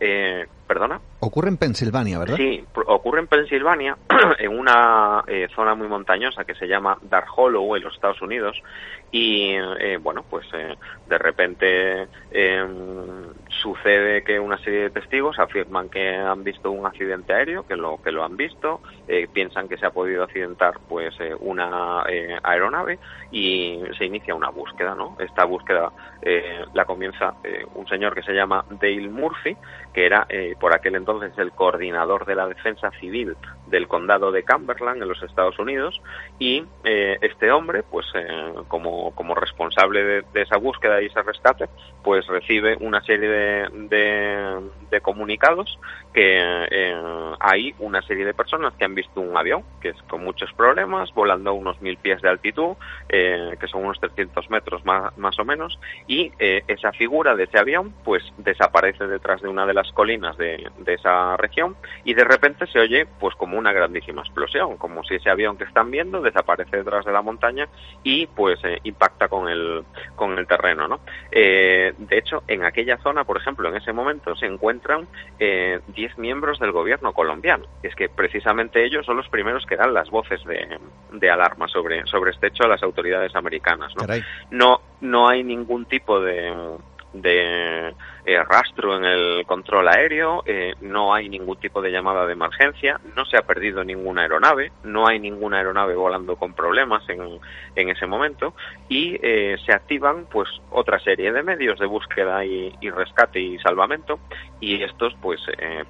Eh, 0.00 0.46
¿Perdona? 0.66 1.00
Ocurre 1.20 1.48
en 1.48 1.56
Pensilvania, 1.56 2.18
¿verdad? 2.18 2.36
Sí, 2.36 2.64
ocurre 2.86 3.20
en 3.20 3.26
Pensilvania, 3.28 3.96
en 4.38 4.58
una 4.58 5.22
eh, 5.26 5.48
zona 5.54 5.74
muy 5.74 5.88
montañosa 5.88 6.44
que 6.44 6.54
se 6.54 6.66
llama 6.66 6.98
Dark 7.02 7.28
Hollow 7.36 7.76
en 7.76 7.84
los 7.84 7.94
Estados 7.94 8.20
Unidos. 8.20 8.60
Y 9.12 9.52
eh, 9.54 9.98
bueno, 10.02 10.24
pues 10.28 10.46
eh, 10.52 10.74
de 11.08 11.18
repente 11.18 12.08
em, 12.32 13.32
sucede 13.48 14.22
que 14.24 14.38
una 14.40 14.58
serie 14.58 14.82
de 14.82 14.90
testigos 14.90 15.38
afirman 15.38 15.88
que 15.88 16.16
han 16.16 16.42
visto 16.42 16.70
un 16.70 16.84
accidente 16.84 17.32
aéreo, 17.32 17.66
que 17.66 17.76
lo 17.76 18.02
que 18.02 18.10
lo 18.10 18.24
han 18.24 18.36
visto, 18.36 18.80
piensan 19.32 19.68
que 19.68 19.78
se 19.78 19.86
ha 19.86 19.90
podido 19.90 20.24
accidentar 20.24 20.74
pues 20.88 21.14
una 21.38 22.02
aeronave 22.42 22.98
y 23.30 23.80
se 23.96 24.04
inicia 24.04 24.34
una 24.34 24.50
búsqueda, 24.50 24.96
¿no? 24.96 25.16
Esta 25.20 25.44
búsqueda 25.44 25.92
la 26.74 26.84
comienza 26.84 27.34
un 27.74 27.86
señor 27.86 28.14
que 28.14 28.22
se 28.22 28.32
llama 28.32 28.64
Dale 28.68 29.08
Murphy, 29.08 29.56
que 29.94 30.06
era 30.06 30.26
por 30.58 30.74
aquel 30.74 30.96
entonces 30.96 31.36
el 31.38 31.52
coordinador 31.52 32.24
de 32.26 32.34
la 32.34 32.46
defensa 32.46 32.90
civil 33.00 33.36
del 33.66 33.88
condado 33.88 34.32
de 34.32 34.44
Cumberland 34.44 35.02
en 35.02 35.08
los 35.08 35.22
Estados 35.22 35.58
Unidos 35.58 36.00
y 36.38 36.64
eh, 36.84 37.18
este 37.20 37.50
hombre 37.50 37.82
pues 37.82 38.06
eh, 38.14 38.54
como, 38.68 39.14
como 39.14 39.34
responsable 39.34 40.22
de, 40.22 40.42
esa 40.42 40.56
búsqueda 40.56 41.02
y 41.02 41.06
ese 41.06 41.22
rescate 41.22 41.68
pues 42.02 42.26
recibe 42.26 42.76
una 42.80 43.02
serie 43.02 43.28
de, 43.28 44.70
de, 44.90 45.00
comunicados 45.00 45.78
que 46.14 46.38
eh, 46.70 46.94
hay 47.40 47.74
una 47.78 48.00
serie 48.02 48.24
de 48.24 48.34
personas 48.34 48.74
que 48.74 48.84
han 48.84 48.94
visto 48.94 49.20
un 49.20 49.36
avión 49.36 49.62
que 49.80 49.90
es 49.90 50.02
con 50.08 50.24
muchos 50.24 50.52
problemas 50.54 51.12
volando 51.12 51.50
a 51.50 51.52
unos 51.52 51.80
mil 51.82 51.96
pies 51.98 52.22
de 52.22 52.28
altitud 52.28 52.76
que 53.08 53.66
son 53.70 53.84
unos 53.84 54.00
300 54.00 54.48
metros 54.50 54.84
más, 54.84 55.16
más 55.18 55.38
o 55.38 55.44
menos 55.44 55.78
y 56.06 56.32
esa 56.38 56.92
figura 56.92 57.34
de 57.34 57.44
ese 57.44 57.58
avión 57.58 57.92
pues 58.04 58.22
desaparece 58.38 59.06
detrás 59.06 59.42
de 59.42 59.48
una 59.48 59.66
de 59.66 59.74
las 59.74 59.90
colinas 59.92 60.36
de, 60.38 60.70
de 60.78 60.94
esa 60.94 61.36
región 61.36 61.76
y 62.04 62.14
de 62.14 62.24
repente 62.24 62.66
se 62.66 62.78
oye 62.78 63.06
pues 63.20 63.34
como 63.36 63.55
una 63.56 63.72
grandísima 63.72 64.22
explosión, 64.22 64.76
como 64.76 65.02
si 65.04 65.16
ese 65.16 65.30
avión 65.30 65.56
que 65.56 65.64
están 65.64 65.90
viendo 65.90 66.20
desaparece 66.20 66.78
detrás 66.78 67.04
de 67.04 67.12
la 67.12 67.22
montaña 67.22 67.68
y 68.02 68.26
pues 68.26 68.58
eh, 68.64 68.78
impacta 68.84 69.28
con 69.28 69.48
el, 69.48 69.84
con 70.14 70.38
el 70.38 70.46
terreno, 70.46 70.88
¿no? 70.88 71.00
Eh, 71.30 71.94
de 71.96 72.18
hecho, 72.18 72.42
en 72.48 72.64
aquella 72.64 72.98
zona, 72.98 73.24
por 73.24 73.36
ejemplo, 73.36 73.68
en 73.68 73.76
ese 73.76 73.92
momento 73.92 74.34
se 74.36 74.46
encuentran 74.46 75.06
10 75.38 75.40
eh, 75.40 75.80
miembros 76.16 76.58
del 76.58 76.72
gobierno 76.72 77.12
colombiano. 77.12 77.66
Es 77.82 77.94
que 77.94 78.08
precisamente 78.08 78.84
ellos 78.84 79.06
son 79.06 79.16
los 79.16 79.28
primeros 79.28 79.66
que 79.66 79.76
dan 79.76 79.94
las 79.94 80.10
voces 80.10 80.42
de, 80.44 80.78
de 81.12 81.30
alarma 81.30 81.68
sobre, 81.68 82.06
sobre 82.06 82.30
este 82.32 82.48
hecho 82.48 82.64
a 82.64 82.68
las 82.68 82.82
autoridades 82.82 83.34
americanas, 83.34 83.92
¿no? 83.96 84.06
No, 84.50 84.80
no 85.00 85.28
hay 85.28 85.42
ningún 85.42 85.86
tipo 85.86 86.20
de 86.20 86.52
de 87.22 87.94
eh, 88.28 88.42
rastro 88.42 88.96
en 88.96 89.04
el 89.04 89.46
control 89.46 89.86
aéreo, 89.86 90.42
eh, 90.46 90.74
no 90.80 91.14
hay 91.14 91.28
ningún 91.28 91.60
tipo 91.60 91.80
de 91.80 91.92
llamada 91.92 92.26
de 92.26 92.32
emergencia, 92.32 93.00
no 93.14 93.24
se 93.24 93.36
ha 93.36 93.42
perdido 93.42 93.84
ninguna 93.84 94.22
aeronave, 94.22 94.72
no 94.82 95.06
hay 95.06 95.20
ninguna 95.20 95.58
aeronave 95.58 95.94
volando 95.94 96.34
con 96.34 96.52
problemas 96.52 97.08
en, 97.08 97.20
en 97.76 97.88
ese 97.88 98.04
momento 98.04 98.54
y 98.88 99.16
eh, 99.22 99.56
se 99.64 99.72
activan 99.72 100.26
pues 100.28 100.48
otra 100.72 100.98
serie 100.98 101.30
de 101.30 101.44
medios 101.44 101.78
de 101.78 101.86
búsqueda 101.86 102.44
y, 102.44 102.72
rescate 102.90 103.38
y 103.38 103.58
salvamento 103.58 104.18
y 104.58 104.82
estos 104.82 105.14
pues 105.20 105.40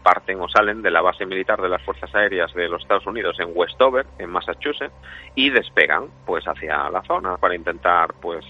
parten 0.03 0.41
o 0.41 0.49
salen 0.49 0.83
de 0.83 0.91
la 0.91 1.01
base 1.01 1.25
militar 1.25 1.63
de 1.63 1.69
las 1.69 1.83
fuerzas 1.83 2.13
aéreas 2.15 2.53
de 2.53 2.69
los 2.69 2.83
Estados 2.83 3.07
Unidos 3.07 3.39
en 3.39 3.51
Westover, 3.55 4.07
en 4.19 4.29
Massachusetts 4.29 4.95
y 5.35 5.51
despegan 5.51 6.09
pues 6.27 6.45
hacia 6.47 6.91
la 6.91 7.03
zona 7.03 7.37
para 7.37 7.55
intentar 7.55 8.15
pues 8.21 8.45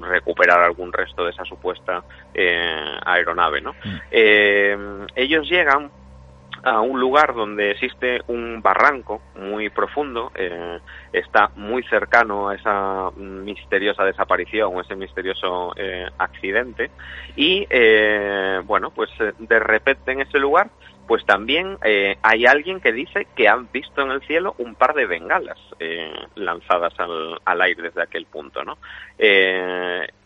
recuperar 0.00 0.60
algún 0.62 0.92
resto 0.92 1.24
de 1.24 1.30
esa 1.30 1.44
supuesta 1.44 2.04
aeronave 2.34 3.23
aeronave, 3.24 3.60
¿no? 3.60 3.72
Mm. 3.72 3.96
Eh, 4.10 4.78
ellos 5.16 5.48
llegan 5.48 5.90
a 6.62 6.80
un 6.80 6.98
lugar 6.98 7.34
donde 7.34 7.72
existe 7.72 8.22
un 8.26 8.62
barranco 8.62 9.20
muy 9.34 9.68
profundo, 9.68 10.32
eh, 10.34 10.78
está 11.12 11.50
muy 11.56 11.82
cercano 11.84 12.48
a 12.48 12.54
esa 12.54 13.10
misteriosa 13.16 14.02
desaparición 14.04 14.74
o 14.74 14.80
ese 14.80 14.96
misterioso 14.96 15.72
eh, 15.76 16.08
accidente 16.16 16.90
y 17.36 17.66
bueno, 18.64 18.92
pues 18.92 19.10
de 19.38 19.58
repente 19.58 20.12
en 20.12 20.22
ese 20.22 20.38
lugar 20.38 20.70
pues 21.06 21.26
también 21.26 21.76
hay 22.22 22.46
alguien 22.46 22.80
que 22.80 22.92
dice 22.92 23.26
que 23.36 23.46
han 23.46 23.70
visto 23.70 24.00
en 24.00 24.12
el 24.12 24.22
cielo 24.22 24.54
un 24.56 24.74
par 24.74 24.94
de 24.94 25.04
bengalas 25.04 25.58
lanzadas 26.34 26.98
al, 26.98 27.40
al, 27.44 27.60
aire 27.60 27.82
desde 27.82 28.02
aquel 28.02 28.24
punto, 28.24 28.64
¿no? 28.64 28.78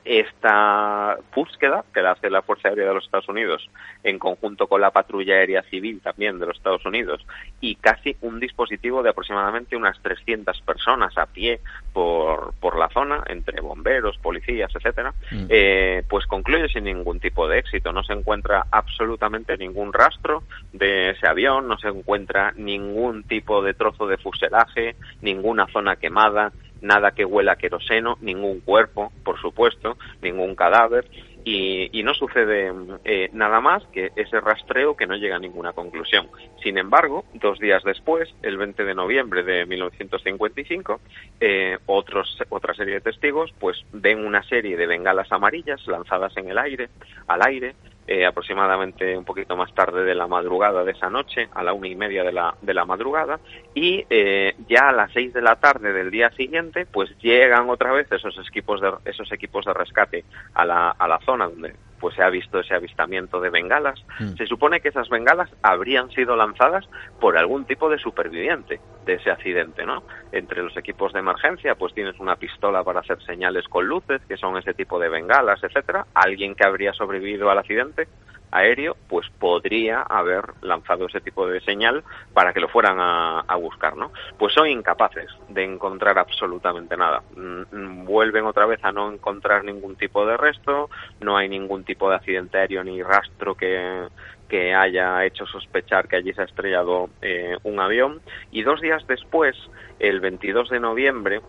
Esta 0.09 1.19
búsqueda 1.35 1.85
que 1.93 2.01
la 2.01 2.13
hace 2.13 2.31
la 2.31 2.41
Fuerza 2.41 2.69
Aérea 2.69 2.89
de 2.89 2.95
los 2.95 3.05
Estados 3.05 3.29
Unidos 3.29 3.69
en 4.03 4.19
conjunto 4.19 4.67
con 4.67 4.81
la 4.81 4.91
Patrulla 4.91 5.35
Aérea 5.35 5.63
Civil 5.65 6.01
también 6.01 6.39
de 6.39 6.47
los 6.47 6.57
Estados 6.57 6.85
Unidos 6.87 7.27
y 7.61 7.75
casi 7.75 8.17
un 8.23 8.41
dispositivo 8.41 9.03
de 9.03 9.11
aproximadamente 9.11 9.77
unas 9.77 10.01
300 10.01 10.63
personas 10.63 11.17
a 11.19 11.27
pie 11.27 11.61
por, 11.93 12.55
por 12.55 12.79
la 12.79 12.89
zona, 12.89 13.23
entre 13.29 13.61
bomberos, 13.61 14.17
policías, 14.19 14.71
etcétera, 14.75 15.13
mm. 15.31 15.47
eh, 15.51 16.03
pues 16.09 16.27
concluye 16.27 16.69
sin 16.69 16.85
ningún 16.85 17.21
tipo 17.21 17.47
de 17.47 17.59
éxito. 17.59 17.93
No 17.93 18.03
se 18.03 18.15
encuentra 18.15 18.67
absolutamente 18.71 19.59
ningún 19.59 19.93
rastro 19.93 20.43
de 20.73 21.11
ese 21.11 21.27
avión, 21.27 21.69
no 21.69 21.79
se 21.79 21.89
encuentra 21.89 22.53
ningún 22.57 23.25
tipo 23.25 23.63
de 23.63 23.75
trozo 23.75 24.07
de 24.07 24.17
fuselaje, 24.17 24.97
ninguna 25.21 25.67
zona 25.67 25.97
quemada, 25.97 26.53
nada 26.81 27.13
que 27.13 27.25
huela 27.25 27.53
a 27.53 27.57
queroseno, 27.57 28.19
ningún 28.21 28.61
cuerpo, 28.61 29.13
por 29.25 29.41
supuesto, 29.41 29.97
ningún 30.23 30.55
cadáver, 30.55 31.07
y, 31.45 32.03
no 32.03 32.15
sucede 32.15 32.73
eh, 33.05 33.31
nada 33.33 33.61
más 33.61 33.83
que 33.87 34.13
ese 34.17 34.41
rastreo 34.41 34.97
que 34.97 35.07
no 35.07 35.17
llega 35.17 35.37
a 35.37 35.39
ninguna 35.39 35.73
conclusión. 35.73 36.29
Sin 36.63 36.79
embargo, 36.79 37.25
dos 37.35 37.59
días 37.59 37.83
después, 37.85 38.29
el 38.43 38.57
20 38.57 38.85
de 38.85 38.95
noviembre 38.95 39.43
de 39.43 39.65
1955, 39.67 41.01
eh, 41.41 41.79
otros, 41.87 42.39
otra 42.51 42.75
serie 42.75 42.95
de 42.95 43.01
testigos 43.01 43.53
pues 43.59 43.83
ven 43.93 44.25
una 44.25 44.43
serie 44.43 44.77
de 44.77 44.87
bengalas 44.87 45.31
amarillas 45.33 45.87
lanzadas 45.87 46.37
en 46.37 46.49
el 46.49 46.59
aire, 46.59 46.89
al 47.27 47.43
aire, 47.47 47.75
eh, 48.09 48.25
aproximadamente 48.25 49.17
un 49.17 49.25
poquito 49.25 49.55
más 49.55 49.73
tarde 49.75 50.03
de 50.03 50.15
la 50.15 50.27
madrugada 50.27 50.83
de 50.83 50.93
esa 50.93 51.11
noche, 51.11 51.49
a 51.55 51.63
la 51.63 51.75
una 51.75 51.89
y 51.89 51.95
media 51.95 52.25
de 52.25 52.33
la, 52.33 52.55
de 52.63 52.73
la 52.73 52.87
madrugada, 52.87 53.39
y 53.75 54.05
eh, 54.09 54.55
ya 54.67 54.89
a 54.89 54.93
las 54.93 55.13
seis 55.13 55.33
de 55.35 55.43
la 55.43 55.57
tarde 55.57 55.93
del 55.93 56.11
día 56.11 56.31
siguiente, 56.31 56.87
pues 56.87 57.11
llegan 57.19 57.69
otra 57.69 57.93
vez 57.93 58.11
esos 58.11 58.39
equipos 58.49 58.81
de, 58.81 58.93
esos 59.05 59.31
equipos 59.31 59.67
de 59.67 59.75
rescate 59.75 60.25
a 60.55 60.65
la, 60.65 60.91
a 60.91 61.07
la 61.07 61.19
zona 61.21 61.49
donde 61.49 61.75
pues 62.01 62.15
se 62.15 62.23
ha 62.23 62.31
visto 62.31 62.61
ese 62.61 62.75
avistamiento 62.75 63.41
de 63.41 63.51
bengalas. 63.51 64.05
Mm. 64.19 64.35
Se 64.37 64.47
supone 64.47 64.81
que 64.81 64.89
esas 64.89 65.09
bengalas 65.09 65.51
habrían 65.63 66.11
sido 66.11 66.37
lanzadas 66.37 66.89
por 67.21 67.37
algún 67.37 67.65
tipo 67.65 67.89
de 67.89 67.99
superviviente 67.99 68.81
de 69.05 69.15
ese 69.15 69.31
accidente, 69.31 69.85
¿no? 69.85 70.03
Entre 70.33 70.63
los 70.63 70.77
equipos 70.77 71.13
de 71.13 71.21
emergencia, 71.21 71.75
pues 71.75 71.95
tienes 71.95 72.19
una 72.21 72.37
pistola 72.37 72.85
para 72.85 73.01
hacer 73.01 73.23
señales 73.23 73.67
con 73.69 73.87
luces, 73.87 74.21
que 74.29 74.37
son 74.37 74.57
ese 74.57 74.75
tipo 74.75 74.99
de 74.99 75.09
bengalas, 75.09 75.63
etcétera. 75.63 76.07
Alguien 76.15 76.55
que 76.55 76.65
habría 76.65 76.93
sobrevivido 76.93 77.51
al 77.51 77.59
accidente 77.59 78.09
aéreo, 78.51 78.97
pues 79.09 79.29
podría 79.39 80.03
haber 80.03 80.45
lanzado 80.63 81.07
ese 81.07 81.21
tipo 81.21 81.47
de 81.47 81.61
señal 81.61 82.05
para 82.33 82.53
que 82.53 82.61
lo 82.61 82.69
fueran 82.69 82.99
a, 83.01 83.57
buscar, 83.57 83.97
¿no? 83.97 84.13
Pues 84.39 84.55
son 84.55 84.69
incapaces 84.69 85.29
de 85.49 85.65
encontrar 85.65 86.17
absolutamente 86.19 86.97
nada. 86.97 87.23
Mm, 87.35 87.63
mm, 87.73 88.05
vuelven 88.05 88.47
otra 88.47 88.67
vez 88.67 88.79
a 88.85 88.93
no 88.93 89.13
encontrar 89.13 89.65
ningún 89.65 89.97
tipo 89.97 90.25
de 90.25 90.37
resto, 90.37 90.89
no 91.21 91.37
hay 91.37 91.49
ningún 91.49 91.83
tipo 91.83 92.09
de 92.09 92.17
accidente 92.17 92.59
aéreo 92.59 92.85
ni 92.85 93.03
rastro 93.03 93.57
que, 93.57 94.07
que 94.49 94.75
haya 94.75 95.25
hecho 95.25 95.47
sospechar 95.47 96.09
que 96.09 96.17
allí 96.17 96.33
se 96.33 96.43
ha 96.43 96.45
estrellado 96.45 97.11
eh, 97.21 97.57
un 97.65 97.81
avión. 97.81 98.21
Y 98.51 98.63
dos 98.63 98.81
días 98.81 99.07
después, 99.07 99.57
el 99.99 100.21
22 100.21 100.71
de 100.71 100.81
noviembre, 100.81 101.41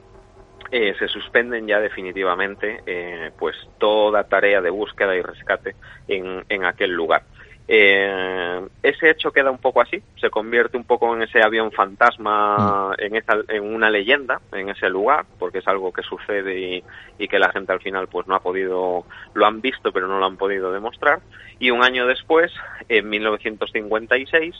eh, 0.71 0.95
se 0.99 1.07
suspenden 1.07 1.67
ya 1.67 1.79
definitivamente 1.79 2.81
eh, 2.85 3.31
pues 3.37 3.55
toda 3.77 4.23
tarea 4.23 4.61
de 4.61 4.69
búsqueda 4.69 5.15
y 5.15 5.21
rescate 5.21 5.75
en, 6.07 6.45
en 6.49 6.65
aquel 6.65 6.91
lugar. 6.91 7.23
Eh, 7.71 8.67
ese 8.81 9.11
hecho 9.11 9.31
queda 9.31 9.51
un 9.51 9.59
poco 9.59 9.79
así, 9.79 10.01
se 10.19 10.31
convierte 10.31 10.75
un 10.75 10.85
poco 10.85 11.15
en 11.15 11.21
ese 11.21 11.43
avión 11.43 11.71
fantasma, 11.71 12.89
mm. 12.89 12.93
en, 12.97 13.15
esa, 13.15 13.37
en 13.47 13.63
una 13.63 13.91
leyenda 13.91 14.41
en 14.53 14.69
ese 14.69 14.89
lugar, 14.89 15.27
porque 15.37 15.59
es 15.59 15.67
algo 15.67 15.93
que 15.93 16.01
sucede 16.01 16.59
y, 16.59 16.83
y, 17.19 17.27
que 17.27 17.37
la 17.37 17.51
gente 17.51 17.71
al 17.71 17.79
final 17.79 18.07
pues 18.07 18.25
no 18.25 18.33
ha 18.33 18.39
podido, 18.39 19.05
lo 19.35 19.45
han 19.45 19.61
visto 19.61 19.91
pero 19.91 20.07
no 20.07 20.17
lo 20.17 20.25
han 20.25 20.37
podido 20.37 20.71
demostrar. 20.71 21.19
Y 21.59 21.69
un 21.69 21.83
año 21.83 22.07
después, 22.07 22.51
en 22.87 23.07
1956, 23.07 24.55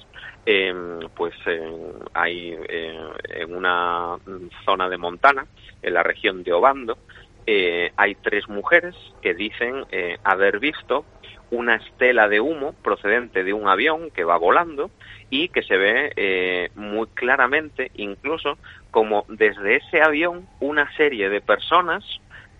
eh, 0.45 0.99
pues 1.15 1.33
hay 2.13 2.55
eh, 2.69 2.99
en 3.23 3.55
una 3.55 4.17
zona 4.65 4.87
de 4.87 4.97
Montana, 4.97 5.47
en 5.81 5.93
la 5.95 6.03
región 6.03 6.43
de 6.43 6.53
Obando, 6.53 6.99
eh, 7.51 7.91
hay 7.97 8.13
tres 8.13 8.47
mujeres 8.47 8.93
que 9.23 9.33
dicen 9.33 9.83
eh, 9.91 10.19
haber 10.23 10.59
visto 10.59 11.03
una 11.51 11.75
estela 11.75 12.27
de 12.27 12.39
humo 12.39 12.73
procedente 12.83 13.43
de 13.43 13.53
un 13.53 13.67
avión 13.67 14.12
que 14.12 14.23
va 14.23 14.38
volando 14.38 14.91
y 15.29 15.49
que 15.49 15.63
se 15.63 15.77
ve 15.77 16.12
eh, 16.15 16.69
muy 16.75 17.07
claramente 17.07 17.91
incluso 17.95 18.57
como 18.91 19.25
desde 19.29 19.77
ese 19.77 20.01
avión 20.01 20.47
una 20.59 20.91
serie 20.95 21.29
de 21.29 21.41
personas 21.41 22.03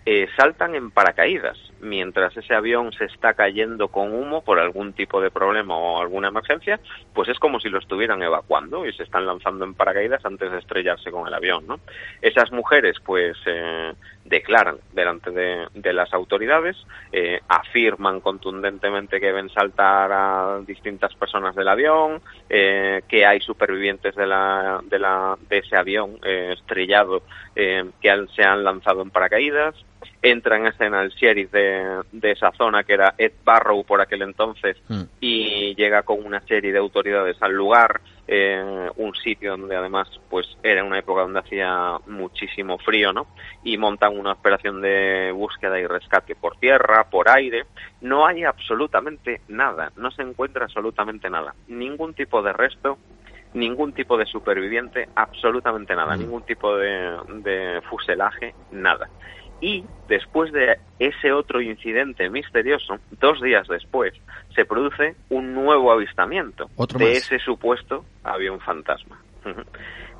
eh, 0.06 0.28
saltan 0.36 0.74
en 0.74 0.90
paracaídas 0.90 1.69
mientras 1.80 2.36
ese 2.36 2.54
avión 2.54 2.92
se 2.92 3.06
está 3.06 3.34
cayendo 3.34 3.88
con 3.88 4.12
humo 4.12 4.42
por 4.42 4.58
algún 4.58 4.92
tipo 4.92 5.20
de 5.20 5.30
problema 5.30 5.76
o 5.76 6.00
alguna 6.00 6.28
emergencia, 6.28 6.80
pues 7.14 7.28
es 7.28 7.38
como 7.38 7.60
si 7.60 7.68
lo 7.68 7.78
estuvieran 7.78 8.22
evacuando 8.22 8.86
y 8.86 8.92
se 8.92 9.02
están 9.02 9.26
lanzando 9.26 9.64
en 9.64 9.74
paracaídas 9.74 10.24
antes 10.24 10.50
de 10.50 10.58
estrellarse 10.58 11.10
con 11.10 11.26
el 11.26 11.34
avión, 11.34 11.66
¿no? 11.66 11.80
Esas 12.20 12.52
mujeres, 12.52 12.96
pues, 13.04 13.36
eh, 13.46 13.92
declaran 14.24 14.76
delante 14.92 15.30
de, 15.30 15.92
las 15.92 16.12
autoridades, 16.14 16.76
eh, 17.10 17.40
afirman 17.48 18.20
contundentemente 18.20 19.18
que 19.18 19.32
ven 19.32 19.48
saltar 19.48 20.12
a 20.12 20.60
distintas 20.64 21.14
personas 21.14 21.56
del 21.56 21.68
avión, 21.68 22.20
que 22.48 23.26
hay 23.26 23.40
supervivientes 23.40 24.14
de, 24.14 24.26
la, 24.26 24.80
de, 24.84 24.98
la, 24.98 25.36
de 25.48 25.58
ese 25.58 25.76
avión 25.76 26.18
estrellado 26.22 27.22
que 27.54 28.26
se 28.34 28.42
han 28.42 28.62
lanzado 28.62 29.02
en 29.02 29.10
paracaídas, 29.10 29.74
entra 30.22 30.56
en 30.56 30.66
escena 30.66 31.02
el 31.02 31.10
sheriff 31.10 31.50
de, 31.50 32.02
esa 32.22 32.52
zona, 32.52 32.84
que 32.84 32.94
era 32.94 33.14
Ed 33.16 33.32
Barrow 33.44 33.84
por 33.84 34.00
aquel 34.00 34.22
entonces, 34.22 34.76
mm. 34.88 35.02
y 35.20 35.74
llega 35.74 36.02
con 36.02 36.24
una 36.24 36.40
serie 36.42 36.72
de 36.72 36.78
autoridades 36.78 37.36
al 37.40 37.52
lugar, 37.52 38.00
eh, 38.28 38.88
un 38.96 39.14
sitio 39.16 39.56
donde 39.56 39.74
además 39.74 40.08
pues 40.28 40.46
era 40.62 40.84
una 40.84 40.98
época 40.98 41.22
donde 41.22 41.40
hacía 41.40 41.96
muchísimo 42.06 42.78
frío, 42.78 43.12
¿no? 43.12 43.26
Y 43.64 43.76
montan 43.76 44.16
una 44.16 44.32
operación 44.32 44.80
de 44.80 45.32
búsqueda 45.32 45.80
y 45.80 45.86
rescate 45.86 46.36
por 46.36 46.56
tierra, 46.56 47.08
por 47.10 47.28
aire. 47.28 47.64
No 48.00 48.26
hay 48.26 48.44
absolutamente 48.44 49.40
nada, 49.48 49.90
no 49.96 50.10
se 50.10 50.22
encuentra 50.22 50.66
absolutamente 50.66 51.28
nada, 51.28 51.54
ningún 51.66 52.14
tipo 52.14 52.42
de 52.42 52.52
resto 52.52 52.98
ningún 53.54 53.92
tipo 53.92 54.16
de 54.16 54.26
superviviente, 54.26 55.08
absolutamente 55.14 55.94
nada, 55.94 56.16
mm. 56.16 56.20
ningún 56.20 56.42
tipo 56.42 56.76
de, 56.76 57.80
fuselaje, 57.88 58.54
nada. 58.70 59.08
Y 59.60 59.84
después 60.08 60.52
de 60.52 60.78
ese 60.98 61.32
otro 61.32 61.60
incidente 61.60 62.30
misterioso, 62.30 62.98
dos 63.20 63.40
días 63.40 63.66
después, 63.68 64.14
se 64.54 64.64
produce 64.64 65.16
un 65.28 65.54
nuevo 65.54 65.92
avistamiento 65.92 66.70
de 66.96 67.12
ese 67.12 67.38
supuesto 67.38 68.04
avión 68.24 68.60
fantasma. 68.60 69.20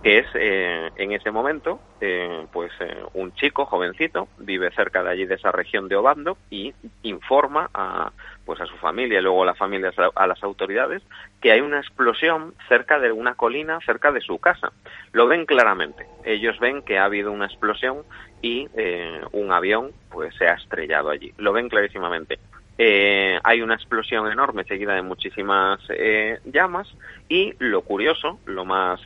que 0.03 0.19
es 0.19 0.27
eh, 0.35 0.91
en 0.97 1.13
ese 1.13 1.31
momento 1.31 1.81
eh, 2.01 2.47
pues 2.53 2.73
eh, 2.81 3.03
un 3.15 3.33
chico 3.35 3.67
jovencito 3.67 4.29
vive 4.39 4.71
cerca 4.73 5.03
de 5.03 5.11
allí 5.11 5.27
de 5.27 5.35
esa 5.35 5.53
región 5.53 5.89
de 5.89 5.97
Obando 5.97 6.39
y 6.49 6.73
informa 7.03 7.69
a 7.75 8.11
pues 8.45 8.61
a 8.61 8.67
su 8.67 8.77
familia 8.77 9.19
y 9.19 9.23
luego 9.23 9.43
a 9.43 9.47
la 9.47 9.55
familia 9.55 9.93
a 10.15 10.27
las 10.27 10.43
autoridades 10.43 11.03
que 11.41 11.53
hay 11.53 11.61
una 11.61 11.79
explosión 11.79 12.55
cerca 12.69 12.99
de 12.99 13.13
una 13.13 13.35
colina 13.35 13.79
cerca 13.85 14.13
de 14.13 14.21
su 14.21 14.39
casa 14.39 14.73
lo 15.13 15.27
ven 15.27 15.47
claramente 15.47 16.07
ellos 16.25 16.59
ven 16.59 16.83
que 16.83 16.99
ha 16.99 17.05
habido 17.05 17.33
una 17.33 17.47
explosión 17.47 18.03
y 18.43 18.69
eh, 18.75 19.21
un 19.33 19.53
avión 19.53 19.93
pues 20.11 20.35
se 20.37 20.47
ha 20.47 20.55
estrellado 20.55 21.11
allí. 21.11 21.33
Lo 21.39 21.53
ven 21.53 21.69
clarísimamente. 21.69 22.39
Eh, 22.83 23.39
hay 23.45 23.61
una 23.61 23.75
explosión 23.75 24.33
enorme 24.33 24.65
seguida 24.65 24.95
de 24.95 25.03
muchísimas 25.03 25.81
eh, 25.91 26.41
llamas 26.47 26.89
y 27.29 27.53
lo 27.59 27.83
curioso, 27.83 28.41
lo 28.47 28.65
más 28.65 28.99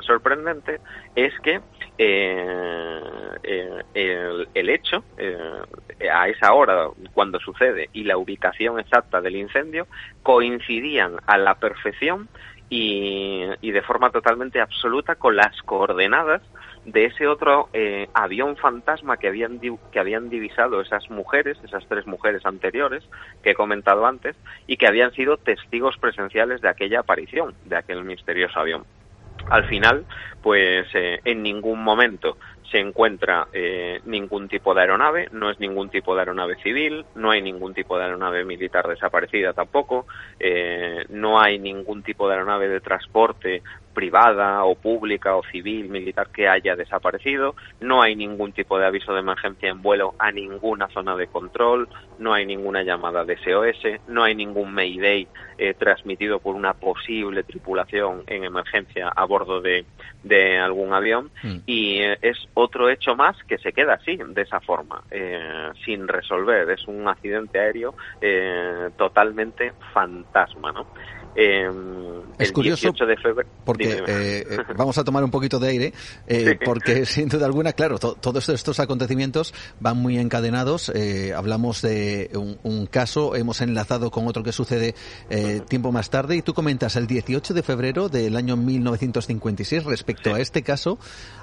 sorprendente 0.00 0.80
es 1.14 1.38
que 1.40 1.60
el, 1.98 3.84
el, 4.54 4.68
hecho 4.70 5.04
a 6.10 6.28
esa 6.28 6.54
hora 6.54 6.88
cuando 7.12 7.38
sucede 7.38 7.90
y 7.92 8.04
la 8.04 8.16
ubicación 8.16 8.80
exacta 8.80 9.20
del 9.20 9.36
incendio 9.36 9.88
coincidían 10.22 11.16
a 11.26 11.36
la 11.36 11.56
perfección 11.56 12.30
y, 12.70 13.44
y 13.60 13.72
de 13.72 13.82
forma 13.82 14.08
totalmente 14.08 14.58
absoluta 14.58 15.16
con 15.16 15.36
las 15.36 15.60
coordenadas 15.64 16.40
de 16.92 17.04
ese 17.04 17.26
otro 17.26 17.68
eh, 17.72 18.08
avión 18.14 18.56
fantasma 18.56 19.18
que 19.18 19.28
habían, 19.28 19.60
que 19.60 20.00
habían 20.00 20.30
divisado 20.30 20.80
esas 20.80 21.10
mujeres, 21.10 21.58
esas 21.62 21.86
tres 21.86 22.06
mujeres 22.06 22.46
anteriores 22.46 23.04
que 23.42 23.50
he 23.50 23.54
comentado 23.54 24.06
antes, 24.06 24.36
y 24.66 24.78
que 24.78 24.86
habían 24.86 25.12
sido 25.12 25.36
testigos 25.36 25.98
presenciales 25.98 26.62
de 26.62 26.68
aquella 26.68 27.00
aparición, 27.00 27.54
de 27.66 27.76
aquel 27.76 28.04
misterioso 28.04 28.58
avión. 28.58 28.84
Al 29.50 29.64
final, 29.64 30.04
pues 30.42 30.86
eh, 30.94 31.20
en 31.24 31.42
ningún 31.42 31.82
momento 31.82 32.36
se 32.70 32.78
encuentra 32.78 33.48
eh, 33.52 34.00
ningún 34.04 34.48
tipo 34.48 34.74
de 34.74 34.82
aeronave, 34.82 35.28
no 35.32 35.50
es 35.50 35.58
ningún 35.58 35.88
tipo 35.88 36.14
de 36.14 36.20
aeronave 36.20 36.56
civil, 36.56 37.04
no 37.14 37.30
hay 37.30 37.40
ningún 37.40 37.72
tipo 37.72 37.96
de 37.96 38.04
aeronave 38.04 38.44
militar 38.44 38.86
desaparecida 38.86 39.52
tampoco, 39.52 40.06
eh, 40.38 41.04
no 41.08 41.40
hay 41.40 41.58
ningún 41.58 42.02
tipo 42.02 42.28
de 42.28 42.34
aeronave 42.34 42.68
de 42.68 42.80
transporte 42.80 43.62
privada 43.98 44.62
o 44.62 44.76
pública 44.76 45.34
o 45.34 45.42
civil, 45.42 45.88
militar 45.88 46.28
que 46.30 46.46
haya 46.46 46.76
desaparecido, 46.76 47.56
no 47.80 48.00
hay 48.00 48.14
ningún 48.14 48.52
tipo 48.52 48.78
de 48.78 48.86
aviso 48.86 49.12
de 49.12 49.18
emergencia 49.18 49.70
en 49.70 49.82
vuelo 49.82 50.14
a 50.20 50.30
ninguna 50.30 50.86
zona 50.90 51.16
de 51.16 51.26
control, 51.26 51.88
no 52.20 52.32
hay 52.32 52.46
ninguna 52.46 52.84
llamada 52.84 53.24
de 53.24 53.36
SOS, 53.38 54.00
no 54.06 54.22
hay 54.22 54.36
ningún 54.36 54.72
Mayday 54.72 55.26
eh, 55.58 55.74
transmitido 55.74 56.38
por 56.38 56.54
una 56.54 56.74
posible 56.74 57.42
tripulación 57.42 58.22
en 58.28 58.44
emergencia 58.44 59.08
a 59.08 59.24
bordo 59.24 59.60
de, 59.60 59.84
de 60.22 60.60
algún 60.60 60.92
avión 60.92 61.32
mm. 61.42 61.56
y 61.66 61.98
eh, 61.98 62.18
es 62.22 62.38
otro 62.54 62.88
hecho 62.90 63.16
más 63.16 63.36
que 63.48 63.58
se 63.58 63.72
queda 63.72 63.94
así, 63.94 64.16
de 64.16 64.42
esa 64.42 64.60
forma, 64.60 65.02
eh, 65.10 65.70
sin 65.84 66.06
resolver. 66.06 66.70
Es 66.70 66.86
un 66.86 67.08
accidente 67.08 67.58
aéreo 67.58 67.96
totalmente 68.96 69.72
fantasma, 69.92 70.70
¿no? 70.70 70.86
Eh, 71.40 71.68
es 72.38 72.52
curioso 72.52 72.92
de 72.92 73.16
febrero, 73.16 73.48
porque 73.64 73.92
eh, 73.92 74.46
eh, 74.48 74.58
vamos 74.76 74.96
a 74.96 75.04
tomar 75.04 75.24
un 75.24 75.30
poquito 75.30 75.58
de 75.58 75.68
aire, 75.68 75.92
eh, 76.26 76.58
porque 76.64 77.04
sin 77.06 77.28
duda 77.28 77.46
alguna, 77.46 77.72
claro, 77.72 77.98
todos 77.98 78.48
estos 78.48 78.78
acontecimientos 78.78 79.52
van 79.80 79.96
muy 79.96 80.18
encadenados. 80.18 80.92
hablamos 81.34 81.82
de 81.82 82.30
un, 82.62 82.86
caso, 82.86 83.34
hemos 83.34 83.60
enlazado 83.60 84.10
con 84.10 84.26
otro 84.26 84.42
que 84.42 84.52
sucede 84.52 84.94
tiempo 85.68 85.90
más 85.90 86.10
tarde, 86.10 86.36
y 86.36 86.42
tú 86.42 86.54
comentas 86.54 86.96
el 86.96 87.06
18 87.06 87.54
de 87.54 87.62
febrero 87.62 88.08
del 88.08 88.36
año 88.36 88.56
1956. 88.56 89.84
Respecto 89.84 90.34
a 90.34 90.40
este 90.40 90.62
caso, 90.62 90.98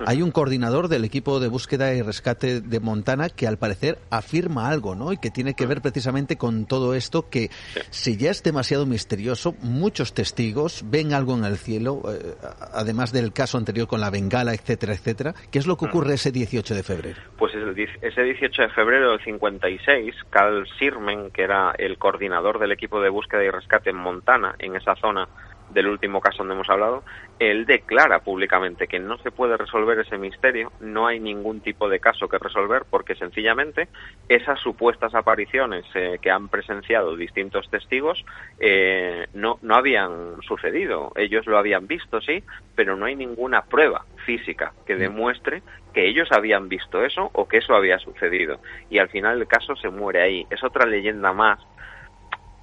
hay 0.06 0.22
un 0.22 0.32
coordinador 0.32 0.88
del 0.88 1.04
equipo 1.04 1.40
de 1.40 1.48
búsqueda 1.50 1.94
y 1.94 2.02
rescate 2.02 2.62
de 2.62 2.80
Montana 2.80 3.30
que 3.30 3.48
al 3.48 3.58
parecer 3.58 4.00
afirma 4.10 4.70
algo, 4.70 4.96
¿no? 4.96 5.12
Y 5.12 5.18
que 5.18 5.30
tiene 5.30 5.56
que 5.56 5.66
ver 5.66 5.82
precisamente 5.82 6.38
con 6.38 6.66
todo 6.66 6.96
esto 6.96 7.30
que, 7.30 7.50
si 7.90 8.16
ya 8.18 8.32
es 8.32 8.44
demasiado 8.44 8.86
misterioso, 8.86 9.56
muchos 9.86 10.16
testigos 10.16 10.84
ven 10.90 11.14
algo 11.14 11.38
en 11.38 11.46
el 11.46 11.58
cielo, 11.58 12.02
eh, 12.10 12.34
además 12.74 13.14
del 13.14 13.32
caso 13.32 13.60
anterior 13.60 13.88
con 13.88 14.02
la 14.02 14.10
bengala, 14.10 14.52
etcétera, 14.52 14.94
etcétera. 14.94 15.36
¿Qué 15.52 15.60
es 15.60 15.68
lo 15.68 15.78
que 15.78 15.86
ocurre 15.86 16.16
ese 16.16 16.32
18 16.32 16.74
de 16.74 16.82
febrero? 16.82 17.20
Pues 17.38 17.54
ese 18.02 18.24
18 18.24 18.64
de 18.64 18.70
febrero 18.70 19.12
del 19.12 19.24
56, 19.24 20.16
Carl 20.32 20.68
Sirmen, 20.80 21.30
que 21.30 21.44
era 21.44 21.76
el 21.78 22.00
coordinador 22.00 22.58
del 22.58 22.72
equipo 22.72 23.00
de 23.00 23.10
búsqueda 23.10 23.44
y 23.44 23.52
rescate 23.52 23.92
en 23.92 23.98
Montana, 23.98 24.56
en 24.58 24.76
esa 24.76 24.96
zona 24.96 25.28
del 25.76 25.88
último 25.88 26.22
caso 26.22 26.40
donde 26.40 26.56
hemos 26.56 26.70
hablado, 26.70 27.04
él 27.38 27.66
declara 27.66 28.20
públicamente 28.20 28.88
que 28.88 28.98
no 28.98 29.18
se 29.18 29.30
puede 29.30 29.58
resolver 29.58 30.00
ese 30.00 30.18
misterio, 30.18 30.72
no 30.80 31.06
hay 31.06 31.20
ningún 31.20 31.60
tipo 31.60 31.90
de 31.90 32.00
caso 32.00 32.30
que 32.30 32.40
resolver 32.40 32.84
porque 32.90 33.14
sencillamente 33.16 33.90
esas 34.30 34.60
supuestas 34.62 35.14
apariciones 35.14 35.86
eh, 35.94 36.18
que 36.22 36.32
han 36.32 36.48
presenciado 36.48 37.18
distintos 37.18 37.70
testigos 37.70 38.26
eh, 38.58 39.28
no, 39.34 39.60
no 39.62 39.76
habían 39.76 40.42
sucedido. 40.48 41.12
Ellos 41.18 41.46
lo 41.46 41.58
habían 41.58 41.88
visto, 41.88 42.22
sí, 42.22 42.42
pero 42.74 42.96
no 42.96 43.06
hay 43.06 43.16
ninguna 43.16 43.64
prueba 43.64 44.06
física 44.26 44.72
que 44.86 44.96
mm. 44.96 45.00
demuestre 45.00 45.62
que 45.94 46.08
ellos 46.08 46.30
habían 46.32 46.70
visto 46.70 47.04
eso 47.04 47.30
o 47.34 47.48
que 47.48 47.58
eso 47.58 47.76
había 47.76 48.00
sucedido. 48.00 48.60
Y 48.90 49.00
al 49.00 49.10
final 49.10 49.42
el 49.42 49.48
caso 49.48 49.76
se 49.76 49.90
muere 49.90 50.22
ahí. 50.22 50.48
Es 50.50 50.64
otra 50.64 50.86
leyenda 50.86 51.34
más 51.34 51.60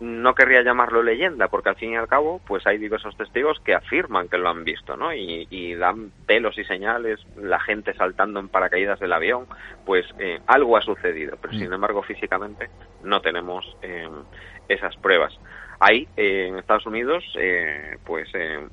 no 0.03 0.35
querría 0.35 0.63
llamarlo 0.63 1.01
leyenda, 1.01 1.47
porque 1.47 1.69
al 1.69 1.77
fin 1.77 1.93
y 1.93 1.97
al 1.97 2.09
cabo, 2.09 2.41
pues 2.45 2.67
hay 2.67 2.77
diversos 2.77 3.17
testigos 3.17 3.61
que 3.61 3.73
afirman 3.73 4.29
que 4.29 4.37
lo 4.37 4.49
han 4.49 4.65
visto, 4.65 4.97
¿no? 4.97 5.15
Y, 5.15 5.75
dan 5.77 6.11
pelos 6.27 6.59
y 6.59 6.65
señales, 6.65 7.25
la 7.37 7.61
gente 7.61 7.95
saltando 7.95 8.41
en 8.41 8.49
paracaídas 8.49 8.99
del 8.99 9.13
avión, 9.13 9.47
pues 9.87 10.05
eh, 10.19 10.41
algo 10.49 10.77
ha 10.77 10.83
sucedido, 10.83 11.39
pero 11.41 11.53
sin 11.55 11.71
mm. 11.71 11.75
embargo 11.75 12.03
físicamente 12.03 12.69
no 13.05 13.21
tenemos 13.21 13.77
eh, 13.83 14.09
esas 14.69 14.97
pruebas. 14.97 15.39
hay 15.79 16.09
en 16.17 16.59
Estados 16.59 16.87
Unidos 16.87 17.25
pues 18.05 18.29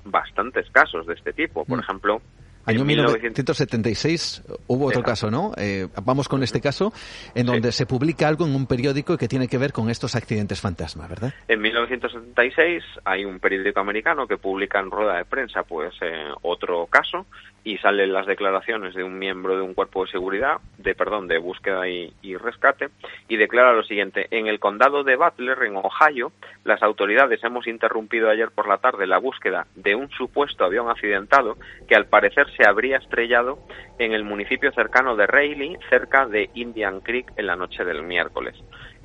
bastantes 0.06 0.70
casos 0.72 1.06
de 1.06 1.14
este 1.14 1.34
tipo. 1.34 1.64
Por 1.64 1.78
mm. 1.78 1.82
ejemplo, 1.82 2.22
Año 2.66 2.86
1976 2.86 4.44
hubo 4.68 4.86
otro 4.86 5.02
caso, 5.02 5.32
¿no? 5.32 5.54
Eh, 5.58 5.88
vamos 6.04 6.28
con 6.28 6.44
este 6.44 6.62
caso, 6.62 6.94
en 7.34 7.46
donde 7.46 7.72
se 7.72 7.86
publica 7.86 8.28
algo 8.28 8.46
en 8.46 8.56
un 8.56 8.68
periódico 8.68 9.18
que 9.18 9.28
tiene 9.28 9.48
que 9.48 9.58
ver 9.58 9.74
con 9.74 9.90
estos 9.90 10.16
accidentes 10.16 10.62
fantasma, 10.62 11.08
¿verdad? 11.08 11.34
En 11.48 11.62
1976 11.62 12.84
hay 13.06 13.26
un 13.26 13.40
periódico 13.40 13.80
americano 13.80 14.28
que 14.28 14.38
publica 14.38 14.80
en 14.80 14.92
rueda 14.92 15.18
de 15.18 15.26
prensa, 15.26 15.64
pues, 15.64 15.94
eh, 16.02 16.28
otro 16.42 16.86
caso 16.88 17.26
y 17.64 17.78
salen 17.78 18.14
las 18.14 18.26
declaraciones 18.26 18.96
de 18.96 19.04
un 19.04 19.20
miembro 19.20 19.56
de 19.56 19.62
un 19.62 19.74
cuerpo 19.74 20.06
de 20.06 20.12
seguridad, 20.12 20.58
de 20.78 20.96
perdón, 20.96 21.28
de 21.28 21.38
búsqueda 21.38 21.88
y, 21.88 22.36
rescate, 22.38 22.90
y 23.28 23.38
declara 23.38 23.74
lo 23.74 23.84
siguiente: 23.84 24.28
en 24.32 24.48
el 24.48 24.60
condado 24.60 25.04
de 25.04 25.16
Butler, 25.16 25.64
en 25.64 25.76
Ohio, 25.76 26.32
las 26.64 26.82
autoridades 26.82 27.44
hemos 27.44 27.68
interrumpido 27.68 28.30
ayer 28.30 28.50
por 28.52 28.68
la 28.68 28.78
tarde 28.78 29.08
la 29.08 29.18
búsqueda 29.18 29.68
de 29.76 29.96
un 29.96 30.10
supuesto 30.10 30.64
avión 30.64 30.90
accidentado 30.90 31.58
que 31.88 31.96
al 31.96 32.08
parecer 32.08 32.49
se 32.56 32.68
habría 32.68 32.98
estrellado 32.98 33.60
en 33.98 34.14
el 34.14 34.24
municipio 34.24 34.72
cercano 34.72 35.16
de 35.16 35.28
Raleigh, 35.28 35.78
cerca 35.90 36.26
de 36.26 36.50
Indian 36.54 37.02
Creek, 37.02 37.32
en 37.36 37.48
la 37.48 37.56
noche 37.56 37.84
del 37.84 38.04
miércoles. 38.04 38.56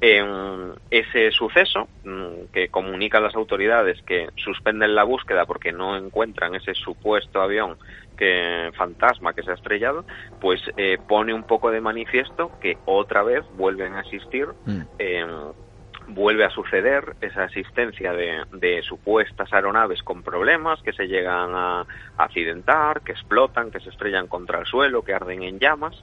En 0.00 0.72
ese 0.90 1.30
suceso, 1.30 1.88
mm, 2.04 2.52
que 2.52 2.68
comunica 2.68 3.18
a 3.18 3.20
las 3.22 3.34
autoridades 3.34 4.00
que 4.02 4.28
suspenden 4.36 4.94
la 4.94 5.04
búsqueda 5.04 5.46
porque 5.46 5.72
no 5.72 5.96
encuentran 5.96 6.54
ese 6.54 6.74
supuesto 6.74 7.40
avión 7.40 7.76
que 8.16 8.70
fantasma 8.76 9.32
que 9.32 9.42
se 9.42 9.50
ha 9.50 9.54
estrellado, 9.54 10.04
pues 10.40 10.60
eh, 10.76 10.98
pone 11.08 11.32
un 11.32 11.44
poco 11.44 11.70
de 11.70 11.80
manifiesto 11.80 12.52
que 12.60 12.76
otra 12.84 13.22
vez 13.22 13.44
vuelven 13.56 13.94
a 13.94 14.00
existir 14.00 14.46
mm 14.66 15.63
vuelve 16.08 16.44
a 16.44 16.50
suceder 16.50 17.16
esa 17.20 17.44
existencia 17.44 18.12
de, 18.12 18.82
supuestas 18.82 19.52
aeronaves 19.52 20.02
con 20.02 20.22
problemas 20.22 20.82
que 20.82 20.92
se 20.92 21.06
llegan 21.06 21.50
a, 21.54 21.86
accidentar, 22.18 23.02
que 23.02 23.12
explotan, 23.12 23.70
que 23.70 23.80
se 23.80 23.90
estrellan 23.90 24.26
contra 24.26 24.58
el 24.58 24.66
suelo, 24.66 25.02
que 25.02 25.14
arden 25.14 25.42
en 25.42 25.58
llamas 25.58 25.94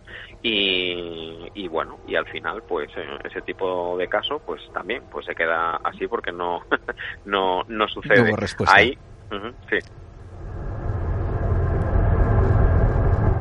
y, 0.41 1.67
bueno, 1.67 1.99
y 2.07 2.15
al 2.15 2.25
final 2.27 2.63
pues 2.67 2.89
eh, 2.97 3.19
ese 3.23 3.41
tipo 3.41 3.97
de 3.97 4.07
caso 4.07 4.39
pues 4.45 4.61
también 4.73 5.03
pues 5.11 5.25
se 5.25 5.35
queda 5.35 5.77
así 5.83 6.07
porque 6.07 6.31
no 6.31 6.63
no, 7.25 7.63
no 7.67 7.87
sucede. 7.87 8.33
Ahí, 8.67 8.97
sí. 9.69 9.77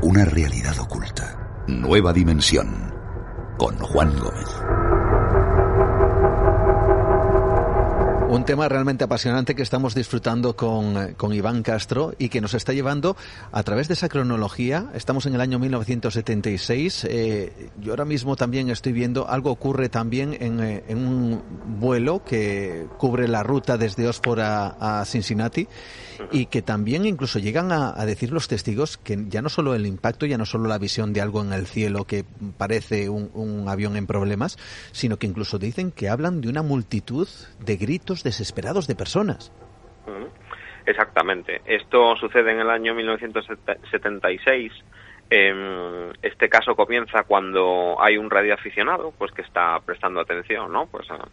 Una 0.02 0.24
realidad 0.24 0.78
oculta. 0.80 1.64
Nueva 1.68 2.12
dimensión. 2.12 2.92
Con 3.58 3.76
Juan 3.76 4.18
Gómez. 4.18 4.99
Un 8.30 8.44
tema 8.44 8.68
realmente 8.68 9.02
apasionante 9.02 9.56
que 9.56 9.62
estamos 9.62 9.92
disfrutando 9.92 10.54
con, 10.54 10.96
eh, 10.96 11.14
con, 11.16 11.32
Iván 11.32 11.64
Castro 11.64 12.14
y 12.16 12.28
que 12.28 12.40
nos 12.40 12.54
está 12.54 12.72
llevando 12.72 13.16
a 13.50 13.64
través 13.64 13.88
de 13.88 13.94
esa 13.94 14.08
cronología. 14.08 14.88
Estamos 14.94 15.26
en 15.26 15.34
el 15.34 15.40
año 15.40 15.58
1976. 15.58 17.06
Eh, 17.10 17.70
yo 17.80 17.90
ahora 17.90 18.04
mismo 18.04 18.36
también 18.36 18.70
estoy 18.70 18.92
viendo 18.92 19.28
algo 19.28 19.50
ocurre 19.50 19.88
también 19.88 20.36
en, 20.38 20.60
eh, 20.60 20.84
en 20.86 20.98
un 20.98 21.42
vuelo 21.80 22.22
que 22.24 22.86
cubre 22.98 23.26
la 23.26 23.42
ruta 23.42 23.76
desde 23.76 24.06
Oxford 24.06 24.38
a, 24.38 25.00
a 25.00 25.04
Cincinnati 25.06 25.66
y 26.32 26.46
que 26.46 26.62
también 26.62 27.06
incluso 27.06 27.38
llegan 27.38 27.72
a, 27.72 27.92
decir 28.04 28.32
los 28.32 28.48
testigos 28.48 28.96
que 28.96 29.26
ya 29.28 29.42
no 29.42 29.48
solo 29.48 29.74
el 29.74 29.86
impacto, 29.86 30.26
ya 30.26 30.38
no 30.38 30.46
solo 30.46 30.68
la 30.68 30.78
visión 30.78 31.12
de 31.12 31.20
algo 31.20 31.42
en 31.42 31.52
el 31.52 31.66
cielo 31.66 32.04
que 32.04 32.24
parece 32.56 33.08
un, 33.08 33.30
avión 33.68 33.96
en 33.96 34.06
problemas, 34.06 34.58
sino 34.92 35.18
que 35.18 35.26
incluso 35.26 35.58
dicen 35.58 35.92
que 35.92 36.08
hablan 36.08 36.40
de 36.40 36.48
una 36.48 36.62
multitud 36.62 37.28
de 37.64 37.76
gritos 37.76 38.19
desesperados 38.22 38.86
de 38.86 38.94
personas. 38.94 39.52
Exactamente. 40.86 41.60
Esto 41.66 42.16
sucede 42.16 42.52
en 42.52 42.60
el 42.60 42.70
año 42.70 42.94
1976. 42.94 44.72
Em, 45.32 46.10
este 46.22 46.48
caso 46.48 46.74
comienza 46.74 47.22
cuando 47.22 47.96
hay 48.00 48.16
un 48.16 48.28
radioaficionado 48.28 49.12
pues 49.16 49.30
que 49.30 49.42
está 49.42 49.78
prestando 49.86 50.20
atención 50.20 50.72
no 50.72 50.86
pues 50.86 51.08
a, 51.08 51.28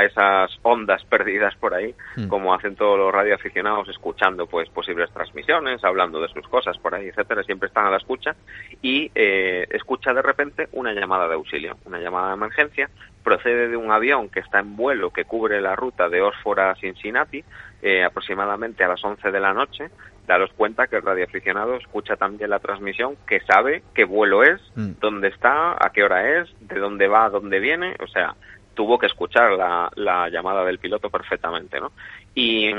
esas 0.00 0.58
ondas 0.62 1.04
perdidas 1.04 1.54
por 1.56 1.74
ahí, 1.74 1.94
mm. 2.16 2.28
como 2.28 2.54
hacen 2.54 2.76
todos 2.76 2.98
los 2.98 3.12
radioaficionados, 3.12 3.88
escuchando 3.88 4.46
pues 4.46 4.68
posibles 4.70 5.10
transmisiones, 5.12 5.84
hablando 5.84 6.20
de 6.20 6.28
sus 6.28 6.46
cosas 6.48 6.78
por 6.78 6.94
ahí, 6.94 7.08
etcétera, 7.08 7.42
siempre 7.42 7.68
están 7.68 7.86
a 7.86 7.90
la 7.90 7.98
escucha 7.98 8.34
y 8.82 9.10
eh, 9.14 9.66
escucha 9.70 10.12
de 10.12 10.22
repente 10.22 10.68
una 10.72 10.92
llamada 10.92 11.28
de 11.28 11.34
auxilio, 11.34 11.76
una 11.84 11.98
llamada 11.98 12.28
de 12.28 12.34
emergencia, 12.34 12.88
procede 13.22 13.68
de 13.68 13.76
un 13.76 13.90
avión 13.90 14.28
que 14.30 14.40
está 14.40 14.60
en 14.60 14.76
vuelo 14.76 15.10
que 15.10 15.24
cubre 15.24 15.60
la 15.60 15.76
ruta 15.76 16.08
de 16.08 16.22
Oxford 16.22 16.60
a 16.60 16.74
Cincinnati, 16.76 17.44
eh, 17.82 18.04
aproximadamente 18.04 18.84
a 18.84 18.88
las 18.88 19.04
11 19.04 19.30
de 19.30 19.40
la 19.40 19.52
noche, 19.52 19.90
daros 20.26 20.52
cuenta 20.52 20.86
que 20.86 20.96
el 20.96 21.02
radioaficionado 21.02 21.76
escucha 21.76 22.16
también 22.16 22.50
la 22.50 22.58
transmisión, 22.60 23.16
que 23.26 23.40
sabe 23.40 23.82
qué 23.94 24.04
vuelo 24.04 24.44
es, 24.44 24.60
mm. 24.76 24.92
dónde 25.00 25.28
está, 25.28 25.72
a 25.72 25.90
qué 25.92 26.04
hora 26.04 26.38
es, 26.38 26.48
de 26.60 26.78
dónde 26.78 27.08
va, 27.08 27.24
a 27.24 27.30
dónde 27.30 27.58
viene, 27.58 27.96
o 28.00 28.06
sea, 28.06 28.34
tuvo 28.78 28.96
que 28.96 29.06
escuchar 29.06 29.58
la, 29.96 30.28
llamada 30.28 30.64
del 30.64 30.78
piloto 30.78 31.10
perfectamente, 31.10 31.80
¿no? 31.80 31.90
Y 32.32 32.70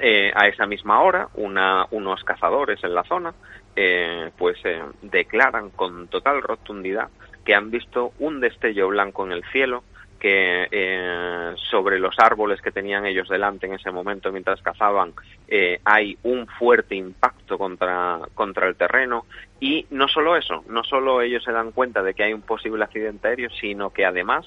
eh, 0.00 0.32
a 0.34 0.48
esa 0.48 0.66
misma 0.66 1.00
hora, 1.00 1.28
una, 1.34 1.86
unos 1.92 2.24
cazadores 2.24 2.82
en 2.82 2.92
la 2.92 3.04
zona, 3.04 3.32
eh, 3.76 4.32
pues 4.36 4.58
eh, 4.64 4.82
declaran 5.02 5.70
con 5.70 6.08
total 6.08 6.42
rotundidad 6.42 7.08
que 7.44 7.54
han 7.54 7.70
visto 7.70 8.14
un 8.18 8.40
destello 8.40 8.88
blanco 8.88 9.24
en 9.24 9.30
el 9.30 9.44
cielo, 9.52 9.84
que 10.18 11.54
sobre 11.70 12.00
los 12.00 12.18
árboles 12.18 12.60
que 12.60 12.72
tenían 12.72 13.06
ellos 13.06 13.28
delante 13.28 13.66
en 13.66 13.74
ese 13.74 13.92
momento 13.92 14.32
mientras 14.32 14.60
cazaban 14.60 15.12
hay 15.84 16.18
un 16.24 16.48
fuerte 16.48 16.96
impacto 16.96 17.58
contra, 17.58 18.20
contra 18.34 18.66
el 18.66 18.74
terreno 18.74 19.26
y 19.58 19.86
no 19.90 20.06
solo 20.08 20.36
eso, 20.36 20.64
no 20.68 20.84
solo 20.84 21.22
ellos 21.22 21.42
se 21.42 21.52
dan 21.52 21.72
cuenta 21.72 22.02
de 22.02 22.12
que 22.12 22.24
hay 22.24 22.34
un 22.34 22.42
posible 22.42 22.84
accidente 22.84 23.28
aéreo, 23.28 23.48
sino 23.50 23.90
que 23.90 24.04
además 24.04 24.46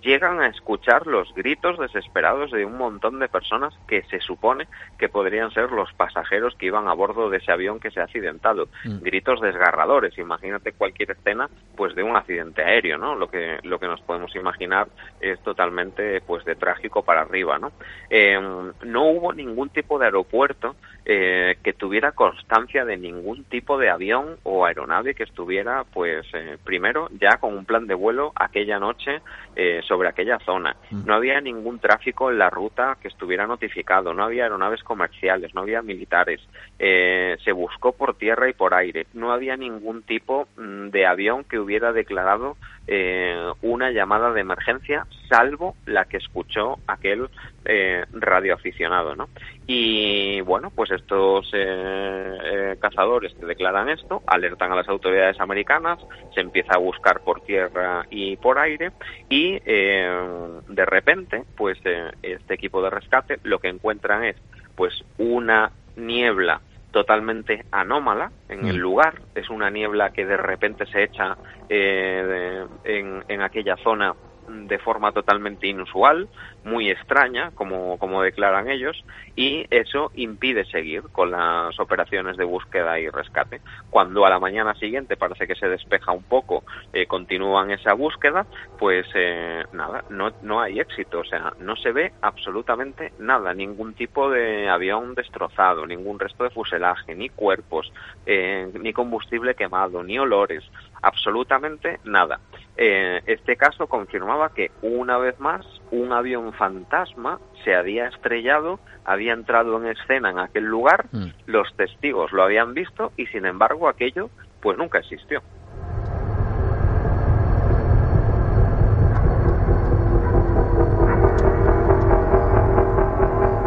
llegan 0.00 0.40
a 0.40 0.48
escuchar 0.48 1.06
los 1.06 1.32
gritos 1.34 1.78
desesperados 1.78 2.50
de 2.50 2.64
un 2.64 2.76
montón 2.76 3.18
de 3.18 3.28
personas 3.28 3.74
que 3.88 4.02
se 4.04 4.20
supone 4.20 4.68
que 4.98 5.08
podrían 5.08 5.50
ser 5.50 5.72
los 5.72 5.92
pasajeros 5.94 6.54
que 6.54 6.66
iban 6.66 6.88
a 6.88 6.92
bordo 6.92 7.28
de 7.30 7.38
ese 7.38 7.52
avión 7.52 7.80
que 7.80 7.90
se 7.90 8.00
ha 8.00 8.04
accidentado. 8.04 8.68
Mm. 8.84 9.00
Gritos 9.00 9.40
desgarradores. 9.40 10.16
Imagínate 10.18 10.72
cualquier 10.72 11.12
escena 11.12 11.48
pues 11.76 11.94
de 11.94 12.02
un 12.02 12.16
accidente 12.16 12.62
aéreo, 12.62 12.98
¿no? 12.98 13.14
Lo 13.14 13.28
que 13.28 13.58
lo 13.62 13.78
que 13.78 13.86
nos 13.86 14.00
podemos 14.02 14.34
imaginar 14.36 14.88
es 15.20 15.40
totalmente 15.42 16.20
pues 16.20 16.44
de 16.44 16.54
trágico 16.54 17.02
para 17.02 17.22
arriba, 17.22 17.58
¿no? 17.58 17.72
Em, 18.08 18.72
no 18.84 19.04
hubo 19.04 19.32
ningún 19.32 19.70
tipo 19.70 19.98
de 19.98 20.06
aeropuerto 20.06 20.76
eh, 21.04 21.56
que 21.62 21.72
tuviera 21.72 22.12
constancia 22.12 22.84
de 22.84 22.96
ningún 22.96 23.44
tipo 23.44 23.78
de 23.78 23.90
avión 23.90 24.36
o 24.50 24.66
aeronave 24.66 25.14
que 25.14 25.22
estuviera 25.22 25.84
pues 25.84 26.26
eh, 26.34 26.58
primero 26.64 27.08
ya 27.20 27.38
con 27.38 27.56
un 27.56 27.64
plan 27.64 27.86
de 27.86 27.94
vuelo 27.94 28.32
aquella 28.34 28.78
noche 28.78 29.20
eh, 29.54 29.80
sobre 29.86 30.08
aquella 30.08 30.38
zona. 30.40 30.76
Mm. 30.90 31.06
No 31.06 31.14
había 31.14 31.40
ningún 31.40 31.78
tráfico 31.78 32.30
en 32.30 32.38
la 32.38 32.50
ruta 32.50 32.98
que 33.00 33.08
estuviera 33.08 33.46
notificado, 33.46 34.12
no 34.12 34.24
había 34.24 34.44
aeronaves 34.44 34.82
comerciales, 34.82 35.54
no 35.54 35.62
había 35.62 35.82
militares. 35.82 36.40
Eh, 36.78 37.36
se 37.44 37.52
buscó 37.52 37.92
por 37.92 38.16
tierra 38.16 38.48
y 38.48 38.52
por 38.52 38.74
aire. 38.74 39.06
No 39.14 39.32
había 39.32 39.56
ningún 39.56 40.02
tipo 40.02 40.48
mm, 40.56 40.88
de 40.88 41.06
avión 41.06 41.44
que 41.44 41.58
hubiera 41.58 41.92
declarado 41.92 42.56
eh, 42.86 43.52
una 43.62 43.92
llamada 43.92 44.32
de 44.32 44.40
emergencia, 44.40 45.06
salvo 45.28 45.76
la 45.86 46.06
que 46.06 46.16
escuchó 46.16 46.78
aquel 46.88 47.28
eh, 47.64 48.04
radioaficionado, 48.12 49.14
¿no? 49.14 49.28
Y 49.66 50.40
bueno, 50.40 50.70
pues 50.70 50.90
estos 50.90 51.50
eh, 51.52 52.76
cazadores 52.80 53.34
que 53.34 53.46
declaran 53.46 53.88
esto, 53.88 54.22
alertan 54.26 54.72
a 54.72 54.76
las 54.76 54.88
autoridades 54.88 55.40
americanas, 55.40 55.98
se 56.34 56.40
empieza 56.40 56.74
a 56.74 56.78
buscar 56.78 57.20
por 57.20 57.42
tierra 57.42 58.06
y 58.10 58.36
por 58.36 58.58
aire 58.58 58.92
y 59.28 59.58
de 59.60 60.86
repente, 60.86 61.44
pues 61.56 61.78
este 62.22 62.54
equipo 62.54 62.82
de 62.82 62.90
rescate 62.90 63.38
lo 63.44 63.58
que 63.58 63.68
encuentran 63.68 64.24
es 64.24 64.36
pues 64.74 65.04
una 65.18 65.72
niebla 65.96 66.60
totalmente 66.90 67.64
anómala 67.70 68.32
en 68.48 68.66
el 68.66 68.78
mm. 68.78 68.80
lugar. 68.80 69.14
Es 69.34 69.48
una 69.50 69.70
niebla 69.70 70.10
que 70.10 70.26
de 70.26 70.36
repente 70.36 70.86
se 70.86 71.04
echa 71.04 71.36
eh, 71.68 72.66
en, 72.84 73.24
en 73.28 73.42
aquella 73.42 73.76
zona 73.76 74.14
de 74.50 74.78
forma 74.78 75.12
totalmente 75.12 75.66
inusual, 75.66 76.28
muy 76.64 76.90
extraña, 76.90 77.50
como, 77.52 77.98
como 77.98 78.22
declaran 78.22 78.68
ellos, 78.68 79.04
y 79.36 79.66
eso 79.70 80.10
impide 80.14 80.64
seguir 80.66 81.02
con 81.12 81.30
las 81.30 81.78
operaciones 81.80 82.36
de 82.36 82.44
búsqueda 82.44 82.98
y 82.98 83.08
rescate. 83.08 83.60
Cuando 83.88 84.26
a 84.26 84.30
la 84.30 84.38
mañana 84.38 84.74
siguiente 84.74 85.16
parece 85.16 85.46
que 85.46 85.54
se 85.54 85.68
despeja 85.68 86.12
un 86.12 86.22
poco, 86.22 86.64
eh, 86.92 87.06
continúan 87.06 87.70
esa 87.70 87.94
búsqueda, 87.94 88.46
pues 88.78 89.06
eh, 89.14 89.64
nada, 89.72 90.04
no, 90.10 90.32
no 90.42 90.60
hay 90.60 90.80
éxito, 90.80 91.20
o 91.20 91.24
sea, 91.24 91.52
no 91.58 91.76
se 91.76 91.92
ve 91.92 92.12
absolutamente 92.20 93.12
nada, 93.18 93.54
ningún 93.54 93.94
tipo 93.94 94.30
de 94.30 94.68
avión 94.68 95.14
destrozado, 95.14 95.86
ningún 95.86 96.18
resto 96.18 96.44
de 96.44 96.50
fuselaje, 96.50 97.14
ni 97.14 97.28
cuerpos, 97.28 97.92
eh, 98.26 98.70
ni 98.80 98.92
combustible 98.92 99.54
quemado, 99.54 100.02
ni 100.02 100.18
olores, 100.18 100.64
absolutamente 101.02 102.00
nada. 102.04 102.40
eh, 102.76 103.20
este 103.26 103.56
caso 103.56 103.86
confirmaba 103.88 104.54
que 104.54 104.70
una 104.80 105.18
vez 105.18 105.38
más 105.38 105.66
un 105.90 106.12
avión 106.12 106.52
fantasma 106.54 107.38
se 107.64 107.74
había 107.74 108.06
estrellado, 108.06 108.80
había 109.04 109.32
entrado 109.32 109.76
en 109.76 109.88
escena 109.88 110.30
en 110.30 110.38
aquel 110.38 110.64
lugar, 110.64 111.06
mm. 111.12 111.26
los 111.46 111.74
testigos 111.76 112.32
lo 112.32 112.42
habían 112.42 112.72
visto 112.74 113.12
y 113.16 113.26
sin 113.26 113.44
embargo 113.44 113.88
aquello 113.88 114.30
pues 114.60 114.78
nunca 114.78 114.98
existió. 114.98 115.42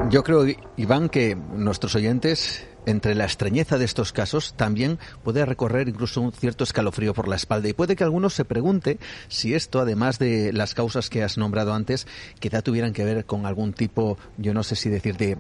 Yo 0.10 0.24
creo, 0.24 0.46
Iván, 0.78 1.10
que 1.10 1.36
nuestros 1.36 1.96
oyentes 1.96 2.70
entre 2.86 3.16
la 3.16 3.26
extrañeza 3.26 3.78
de 3.78 3.86
estos 3.86 4.12
casos 4.12 4.54
también 4.56 5.00
puede 5.24 5.46
recorrer 5.46 5.88
incluso 5.88 6.22
un 6.22 6.32
cierto 6.32 6.64
escalofrío 6.64 7.14
por 7.14 7.28
la 7.28 7.36
espalda. 7.36 7.70
Y 7.70 7.74
puede 7.74 7.96
que 7.96 8.04
alguno 8.04 8.30
se 8.30 8.46
pregunte 8.46 9.00
si 9.28 9.54
esto, 9.54 9.80
además 9.80 10.20
de 10.20 10.54
las 10.54 10.74
causas 10.74 11.10
que 11.10 11.24
has 11.24 11.38
nombrado 11.38 11.74
antes, 11.74 12.08
quizá 12.40 12.62
tuvieran 12.62 12.94
que 12.94 13.06
ver 13.06 13.26
con 13.26 13.46
algún 13.46 13.74
tipo, 13.74 14.18
yo 14.38 14.54
no 14.54 14.64
sé 14.64 14.76
si 14.76 14.90
decir 14.90 15.18
de, 15.18 15.38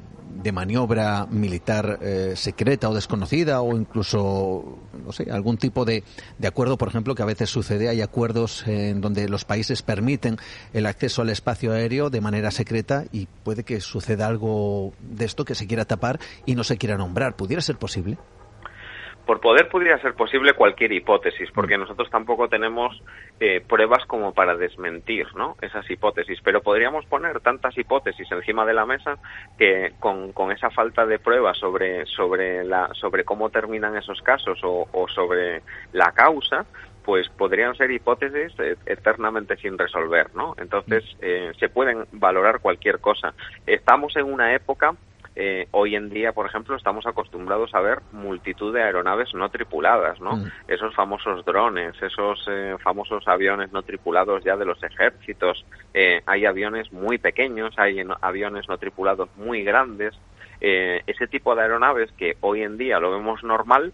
maniobra 0.52 1.26
militar 1.30 2.00
eh, 2.02 2.34
secreta 2.36 2.90
o 2.90 2.94
desconocida 2.94 3.62
o 3.62 3.78
incluso, 3.78 4.78
no 5.06 5.12
sé, 5.14 5.32
algún 5.32 5.58
tipo 5.58 5.86
de, 5.86 6.04
de 6.38 6.48
acuerdo, 6.48 6.78
por 6.78 6.90
ejemplo, 6.90 7.16
que 7.16 7.24
a 7.24 7.26
veces 7.26 7.50
sucede, 7.50 7.88
hay 7.88 8.02
acuerdos 8.02 8.68
en 8.68 9.00
donde 9.00 9.30
los 9.30 9.46
países 9.46 9.82
permiten 9.82 10.38
el 10.74 10.86
acceso 10.86 11.22
al 11.22 11.30
espacio 11.30 11.72
aéreo 11.72 12.10
de 12.10 12.20
manera 12.20 12.52
secreta 12.52 13.06
y 13.12 13.28
puede 13.44 13.64
que 13.64 13.80
suceda 13.80 14.28
algo 14.28 14.94
de 15.00 15.26
esto 15.26 15.46
que 15.46 15.56
se 15.56 15.66
quiera 15.66 15.86
tapar 15.86 16.20
y 16.46 16.56
no 16.56 16.64
se 16.64 16.78
quiera 16.78 16.98
nombrar 16.98 17.33
¿Pudiera 17.36 17.62
ser 17.62 17.78
posible? 17.78 18.18
Por 19.26 19.40
poder 19.40 19.70
pudiera 19.70 19.98
ser 20.02 20.16
posible 20.16 20.54
cualquier 20.54 20.92
hipótesis, 20.92 21.50
porque 21.52 21.78
mm. 21.78 21.82
nosotros 21.82 22.10
tampoco 22.10 22.50
tenemos 22.50 23.02
eh, 23.40 23.62
pruebas 23.62 24.06
como 24.06 24.34
para 24.34 24.58
desmentir 24.58 25.28
¿no? 25.36 25.56
esas 25.62 25.90
hipótesis, 25.90 26.40
pero 26.44 26.62
podríamos 26.62 27.06
poner 27.06 27.40
tantas 27.40 27.78
hipótesis 27.78 28.30
encima 28.32 28.66
de 28.66 28.74
la 28.74 28.86
mesa 28.86 29.18
que 29.58 29.94
con, 30.00 30.34
esa 30.52 30.70
falta 30.72 31.06
de 31.06 31.20
pruebas 31.20 31.58
sobre, 31.58 32.06
sobre, 32.06 32.66
la, 32.66 32.90
sobre 32.96 33.24
cómo 33.24 33.50
terminan 33.50 33.96
esos 33.96 34.22
casos 34.22 34.60
o, 34.62 35.08
sobre 35.08 35.62
la 35.94 36.12
causa, 36.12 36.66
pues 37.06 37.30
podrían 37.30 37.76
ser 37.76 37.92
hipótesis 37.92 38.54
eh, 38.60 38.76
eternamente 38.86 39.56
sin 39.56 39.78
resolver, 39.78 40.36
¿no? 40.36 40.54
Entonces, 40.58 41.04
mm. 41.16 41.20
eh, 41.22 41.52
se 41.58 41.70
pueden 41.70 42.06
valorar 42.12 42.60
cualquier 42.60 43.00
cosa. 43.00 43.34
Estamos 43.66 44.18
en 44.18 44.26
una 44.26 44.54
época 44.54 44.96
eh, 45.36 45.68
hoy 45.72 45.96
en 45.96 46.10
día, 46.10 46.32
por 46.32 46.46
ejemplo, 46.46 46.76
estamos 46.76 47.08
acostumbrados 47.08 47.74
a 47.74 47.82
ver 47.82 48.00
multitud 48.12 48.74
de 48.74 48.84
aeronaves 48.84 49.34
no 49.34 49.50
tripuladas, 49.50 50.20
¿no? 50.22 50.38
Mm. 50.38 50.52
Esos 50.68 50.94
famosos 50.94 51.44
drones, 51.44 51.96
esos 52.02 52.46
eh, 52.48 52.76
famosos 52.84 53.28
aviones 53.28 53.72
no 53.72 53.82
tripulados 53.82 54.44
ya 54.44 54.56
de 54.56 54.66
los 54.66 54.82
ejércitos. 54.84 55.66
Eh, 55.94 56.22
hay 56.26 56.46
aviones 56.46 56.92
muy 56.94 57.18
pequeños, 57.18 57.74
hay 57.78 58.04
aviones 58.22 58.70
no 58.70 58.78
tripulados 58.78 59.30
muy 59.38 59.64
grandes. 59.64 60.14
ese 60.62 61.28
tipo 61.28 61.56
de 61.56 61.62
aeronaves 61.64 62.10
que 62.14 62.38
hoy 62.40 62.62
en 62.62 62.78
día 62.78 62.98
lo 62.98 63.12
vemos 63.12 63.44
normal, 63.44 63.92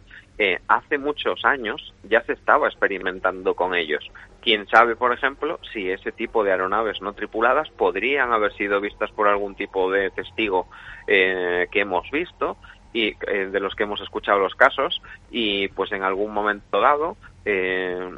hace 0.68 1.00
muchos 1.00 1.44
años 1.44 1.96
ya 2.04 2.22
se 2.22 2.34
estaba 2.34 2.68
experimentando 2.68 3.56
con 3.56 3.74
ellos. 3.74 4.08
Quién 4.42 4.68
sabe, 4.68 4.96
por 4.96 5.12
ejemplo, 5.14 5.60
si 5.74 5.90
ese 5.90 6.12
tipo 6.12 6.44
de 6.44 6.52
aeronaves 6.52 7.02
no 7.02 7.14
tripuladas 7.14 7.70
podrían 7.72 8.32
haber 8.32 8.54
sido 8.54 8.80
vistas 8.80 9.12
por 9.12 9.28
algún 9.28 9.56
tipo 9.56 9.92
de 9.92 10.12
testigo 10.12 10.68
eh, 11.08 11.68
que 11.72 11.82
hemos 11.82 12.10
visto 12.12 12.58
y 12.94 13.16
eh, 13.28 13.50
de 13.52 13.60
los 13.60 13.76
que 13.76 13.84
hemos 13.84 14.02
escuchado 14.02 14.40
los 14.40 14.56
casos 14.56 15.02
y 15.30 15.68
pues 15.70 15.92
en 15.92 16.04
algún 16.04 16.34
momento 16.34 16.80
dado 16.80 17.18
eh, 17.46 18.10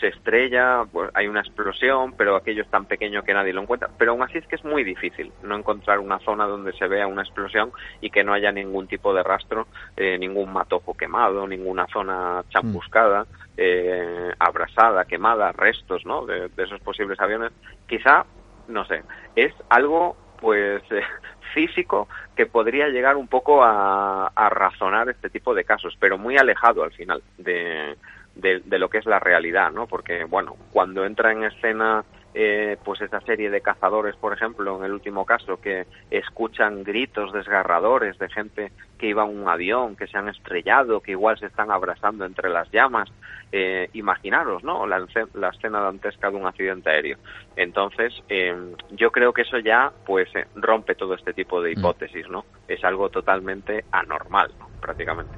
se 0.00 0.08
estrella, 0.08 0.84
pues 0.90 1.10
hay 1.14 1.28
una 1.28 1.40
explosión, 1.40 2.14
pero 2.16 2.36
aquello 2.36 2.62
es 2.62 2.70
tan 2.70 2.86
pequeño 2.86 3.22
que 3.22 3.34
nadie 3.34 3.52
lo 3.52 3.62
encuentra. 3.62 3.88
Pero 3.98 4.12
aún 4.12 4.22
así 4.22 4.38
es 4.38 4.46
que 4.46 4.56
es 4.56 4.64
muy 4.64 4.84
difícil 4.84 5.32
no 5.42 5.56
encontrar 5.56 5.98
una 5.98 6.18
zona 6.20 6.46
donde 6.46 6.72
se 6.72 6.88
vea 6.88 7.06
una 7.06 7.22
explosión 7.22 7.72
y 8.00 8.10
que 8.10 8.24
no 8.24 8.32
haya 8.32 8.52
ningún 8.52 8.86
tipo 8.86 9.14
de 9.14 9.22
rastro, 9.22 9.66
eh, 9.96 10.18
ningún 10.18 10.52
matojo 10.52 10.94
quemado, 10.94 11.46
ninguna 11.46 11.86
zona 11.86 12.44
champuscada, 12.48 13.26
eh, 13.56 14.32
abrasada, 14.38 15.04
quemada, 15.04 15.52
restos 15.52 16.04
¿no? 16.04 16.26
de, 16.26 16.50
esos 16.56 16.80
posibles 16.80 17.20
aviones. 17.20 17.52
Quizá, 17.86 18.24
no 18.68 18.84
sé, 18.84 19.02
es 19.36 19.52
algo 19.68 20.16
pues 20.44 20.82
eh, 20.90 21.00
físico 21.54 22.06
que 22.36 22.44
podría 22.44 22.88
llegar 22.88 23.16
un 23.16 23.28
poco 23.28 23.64
a, 23.64 24.30
razonar 24.50 25.08
este 25.08 25.30
tipo 25.30 25.54
de 25.54 25.64
casos, 25.64 25.96
pero 25.98 26.18
muy 26.18 26.36
alejado 26.36 26.82
al 26.82 26.92
final 26.92 27.22
de, 27.38 27.96
de, 28.34 28.78
lo 28.78 28.90
que 28.90 28.98
es 28.98 29.06
la 29.06 29.18
realidad, 29.18 29.72
¿no? 29.72 29.86
Porque, 29.86 30.24
bueno, 30.24 30.56
cuando 30.70 31.06
entra 31.06 31.32
en 31.32 31.44
escena 31.44 32.04
eh, 32.34 32.76
pues 32.84 33.00
esa 33.00 33.20
serie 33.22 33.48
de 33.48 33.62
cazadores, 33.62 34.16
por 34.16 34.34
ejemplo, 34.34 34.76
en 34.76 34.84
el 34.84 34.92
último 34.92 35.24
caso, 35.24 35.60
que 35.60 35.86
escuchan 36.10 36.84
gritos 36.84 37.32
desgarradores 37.32 38.18
de 38.18 38.28
gente 38.28 38.72
que 39.04 39.10
iba 39.10 39.24
un 39.24 39.46
avión, 39.46 39.96
que 39.96 40.06
se 40.06 40.16
han 40.16 40.30
estrellado, 40.30 41.02
que 41.02 41.10
igual 41.10 41.38
se 41.38 41.44
están 41.44 41.70
abrazando 41.70 42.24
entre 42.24 42.48
las 42.48 42.70
llamas, 42.72 43.10
eh, 43.52 43.90
imaginaros, 43.92 44.64
¿no? 44.64 44.86
La, 44.86 45.06
la, 45.34 45.48
escena 45.50 45.80
dantesca 45.80 46.30
de 46.30 46.36
un 46.36 46.46
accidente 46.46 46.88
aéreo. 46.88 47.18
Entonces, 47.54 48.14
eh, 48.30 48.56
yo 48.92 49.10
creo 49.10 49.34
que 49.34 49.42
eso 49.42 49.58
ya, 49.58 49.92
pues, 50.06 50.30
rompe 50.54 50.94
todo 50.94 51.12
este 51.12 51.34
tipo 51.34 51.60
de 51.60 51.74
mm. 51.74 51.78
hipótesis, 51.78 52.26
¿no? 52.30 52.46
Es 52.66 52.82
algo 52.82 53.10
totalmente 53.10 53.84
anormal, 53.92 54.50
prácticamente. 54.80 55.34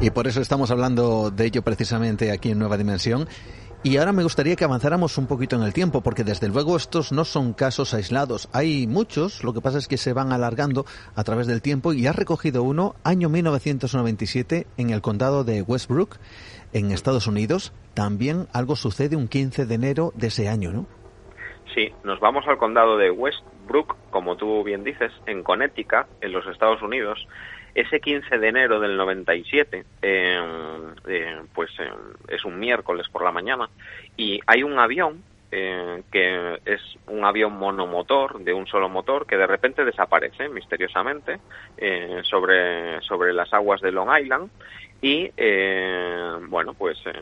Y 0.00 0.08
por 0.12 0.28
eso 0.28 0.40
estamos 0.40 0.70
hablando 0.70 1.30
de 1.30 1.44
ello 1.44 1.60
precisamente 1.60 2.32
aquí 2.32 2.52
en 2.52 2.58
Nueva 2.58 2.78
Dimensión. 2.78 3.28
Y 3.82 3.96
ahora 3.96 4.12
me 4.12 4.22
gustaría 4.22 4.56
que 4.56 4.64
avanzáramos 4.64 5.16
un 5.16 5.26
poquito 5.26 5.56
en 5.56 5.62
el 5.62 5.72
tiempo, 5.72 6.02
porque 6.02 6.22
desde 6.22 6.48
luego 6.48 6.76
estos 6.76 7.12
no 7.12 7.24
son 7.24 7.54
casos 7.54 7.94
aislados. 7.94 8.50
Hay 8.52 8.86
muchos, 8.86 9.42
lo 9.42 9.54
que 9.54 9.62
pasa 9.62 9.78
es 9.78 9.88
que 9.88 9.96
se 9.96 10.12
van 10.12 10.32
alargando 10.32 10.84
a 11.16 11.24
través 11.24 11.46
del 11.46 11.62
tiempo 11.62 11.94
y 11.94 12.06
ha 12.06 12.12
recogido 12.12 12.62
uno, 12.62 12.94
año 13.04 13.30
1997, 13.30 14.66
en 14.76 14.90
el 14.90 15.00
condado 15.00 15.44
de 15.44 15.62
Westbrook, 15.62 16.18
en 16.74 16.92
Estados 16.92 17.26
Unidos. 17.26 17.72
También 17.94 18.48
algo 18.52 18.76
sucede 18.76 19.16
un 19.16 19.28
15 19.28 19.64
de 19.64 19.74
enero 19.74 20.12
de 20.14 20.26
ese 20.26 20.50
año, 20.50 20.72
¿no? 20.72 20.86
Sí, 21.74 21.90
nos 22.04 22.20
vamos 22.20 22.44
al 22.48 22.58
condado 22.58 22.98
de 22.98 23.10
Westbrook, 23.10 23.96
como 24.10 24.36
tú 24.36 24.62
bien 24.62 24.84
dices, 24.84 25.10
en 25.24 25.42
Connecticut, 25.42 26.06
en 26.20 26.32
los 26.32 26.46
Estados 26.48 26.82
Unidos. 26.82 27.26
Ese 27.74 28.00
15 28.00 28.38
de 28.38 28.48
enero 28.48 28.80
del 28.80 28.96
97, 28.96 29.84
eh, 30.02 30.40
eh, 31.06 31.40
pues 31.54 31.70
eh, 31.78 31.90
es 32.28 32.44
un 32.44 32.58
miércoles 32.58 33.08
por 33.08 33.24
la 33.24 33.32
mañana, 33.32 33.68
y 34.16 34.40
hay 34.46 34.62
un 34.62 34.78
avión 34.78 35.22
eh, 35.52 36.02
que 36.12 36.60
es 36.64 36.80
un 37.08 37.24
avión 37.24 37.54
monomotor, 37.58 38.38
de 38.40 38.52
un 38.52 38.66
solo 38.66 38.88
motor, 38.88 39.26
que 39.26 39.36
de 39.36 39.46
repente 39.46 39.84
desaparece 39.84 40.48
misteriosamente 40.48 41.40
eh, 41.76 42.20
sobre, 42.24 43.00
sobre 43.02 43.32
las 43.32 43.52
aguas 43.52 43.80
de 43.80 43.90
Long 43.90 44.10
Island 44.16 44.50
y 45.02 45.30
eh, 45.36 46.32
bueno 46.48 46.74
pues 46.74 46.98
eh, 47.06 47.12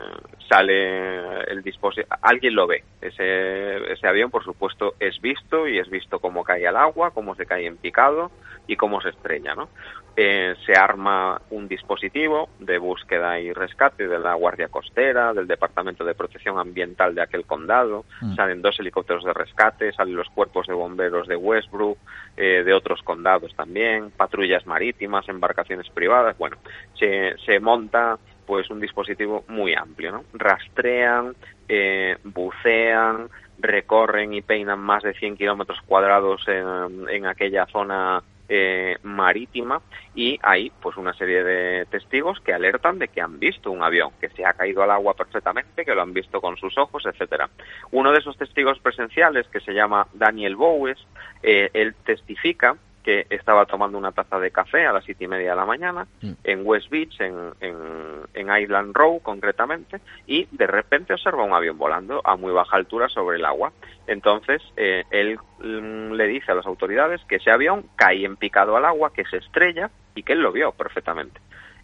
sale 0.49 1.43
el 1.49 1.63
dispositivo 1.63 2.13
alguien 2.21 2.55
lo 2.55 2.67
ve. 2.67 2.83
Ese, 3.01 3.93
ese 3.93 4.07
avión 4.07 4.29
por 4.29 4.43
supuesto 4.43 4.95
es 4.99 5.19
visto 5.21 5.67
y 5.67 5.79
es 5.79 5.89
visto 5.89 6.19
cómo 6.19 6.43
cae 6.43 6.67
al 6.67 6.75
agua 6.75 7.11
cómo 7.11 7.35
se 7.35 7.45
cae 7.45 7.65
en 7.65 7.77
picado 7.77 8.31
y 8.67 8.75
cómo 8.75 8.99
se 9.01 9.09
estrella 9.09 9.55
no 9.55 9.69
eh, 10.15 10.55
se 10.65 10.73
arma 10.73 11.41
un 11.51 11.67
dispositivo 11.67 12.49
de 12.59 12.77
búsqueda 12.77 13.39
y 13.39 13.53
rescate 13.53 14.07
de 14.07 14.19
la 14.19 14.33
Guardia 14.33 14.67
Costera, 14.67 15.33
del 15.33 15.47
Departamento 15.47 16.03
de 16.03 16.15
Protección 16.15 16.59
Ambiental 16.59 17.15
de 17.15 17.21
aquel 17.21 17.45
condado, 17.45 18.05
mm. 18.21 18.35
salen 18.35 18.61
dos 18.61 18.79
helicópteros 18.79 19.23
de 19.23 19.33
rescate, 19.33 19.91
salen 19.93 20.15
los 20.15 20.29
cuerpos 20.29 20.67
de 20.67 20.73
bomberos 20.73 21.27
de 21.27 21.35
Westbrook, 21.35 21.97
eh, 22.37 22.63
de 22.63 22.73
otros 22.73 23.01
condados 23.03 23.55
también, 23.55 24.11
patrullas 24.11 24.65
marítimas, 24.65 25.27
embarcaciones 25.29 25.89
privadas, 25.89 26.37
bueno, 26.37 26.57
se, 26.97 27.35
se 27.45 27.59
monta 27.59 28.17
pues 28.45 28.69
un 28.71 28.79
dispositivo 28.79 29.43
muy 29.47 29.75
amplio, 29.75 30.11
¿no? 30.11 30.23
Rastrean, 30.33 31.35
eh, 31.67 32.17
bucean, 32.23 33.29
recorren 33.59 34.33
y 34.33 34.41
peinan 34.41 34.79
más 34.79 35.03
de 35.03 35.13
100 35.13 35.37
kilómetros 35.37 35.79
cuadrados 35.85 36.41
en, 36.47 37.07
en 37.09 37.27
aquella 37.27 37.67
zona 37.67 38.23
eh, 38.49 38.97
marítima 39.03 39.81
y 40.15 40.39
hay 40.41 40.71
pues 40.81 40.97
una 40.97 41.13
serie 41.13 41.43
de 41.43 41.85
testigos 41.85 42.39
que 42.41 42.53
alertan 42.53 42.99
de 42.99 43.07
que 43.07 43.21
han 43.21 43.39
visto 43.39 43.71
un 43.71 43.83
avión 43.83 44.11
que 44.19 44.29
se 44.29 44.43
ha 44.43 44.53
caído 44.53 44.83
al 44.83 44.91
agua 44.91 45.13
perfectamente, 45.13 45.85
que 45.85 45.95
lo 45.95 46.01
han 46.01 46.13
visto 46.13 46.41
con 46.41 46.57
sus 46.57 46.77
ojos, 46.77 47.05
etcétera. 47.05 47.49
Uno 47.91 48.11
de 48.11 48.19
esos 48.19 48.37
testigos 48.37 48.79
presenciales 48.79 49.47
que 49.47 49.59
se 49.59 49.73
llama 49.73 50.07
Daniel 50.13 50.55
Bowes, 50.55 50.97
eh, 51.43 51.69
él 51.73 51.95
testifica 52.03 52.75
que 53.03 53.25
estaba 53.29 53.65
tomando 53.65 53.97
una 53.97 54.11
taza 54.11 54.39
de 54.39 54.51
café 54.51 54.85
a 54.85 54.93
las 54.93 55.03
siete 55.03 55.23
y 55.23 55.27
media 55.27 55.51
de 55.51 55.55
la 55.55 55.65
mañana 55.65 56.07
mm. 56.21 56.31
en 56.43 56.61
West 56.65 56.89
Beach, 56.89 57.19
en, 57.19 57.53
en, 57.61 58.49
Island 58.49 58.95
Row 58.95 59.21
concretamente, 59.21 60.01
y 60.25 60.47
de 60.51 60.67
repente 60.67 61.13
observa 61.13 61.43
un 61.43 61.53
avión 61.53 61.77
volando 61.77 62.21
a 62.25 62.35
muy 62.35 62.51
baja 62.51 62.77
altura 62.77 63.07
sobre 63.09 63.37
el 63.37 63.45
agua. 63.45 63.71
Entonces, 64.07 64.61
eh, 64.75 65.03
él 65.11 65.39
mm, 65.59 66.13
le 66.13 66.27
dice 66.27 66.51
a 66.51 66.55
las 66.55 66.65
autoridades 66.65 67.21
que 67.25 67.35
ese 67.35 67.51
avión 67.51 67.85
cae 67.95 68.25
en 68.25 68.37
picado 68.37 68.75
al 68.75 68.85
agua, 68.85 69.13
que 69.13 69.25
se 69.25 69.37
estrella 69.37 69.91
y 70.15 70.23
que 70.23 70.33
él 70.33 70.41
lo 70.41 70.51
vio 70.51 70.71
perfectamente. 70.71 71.39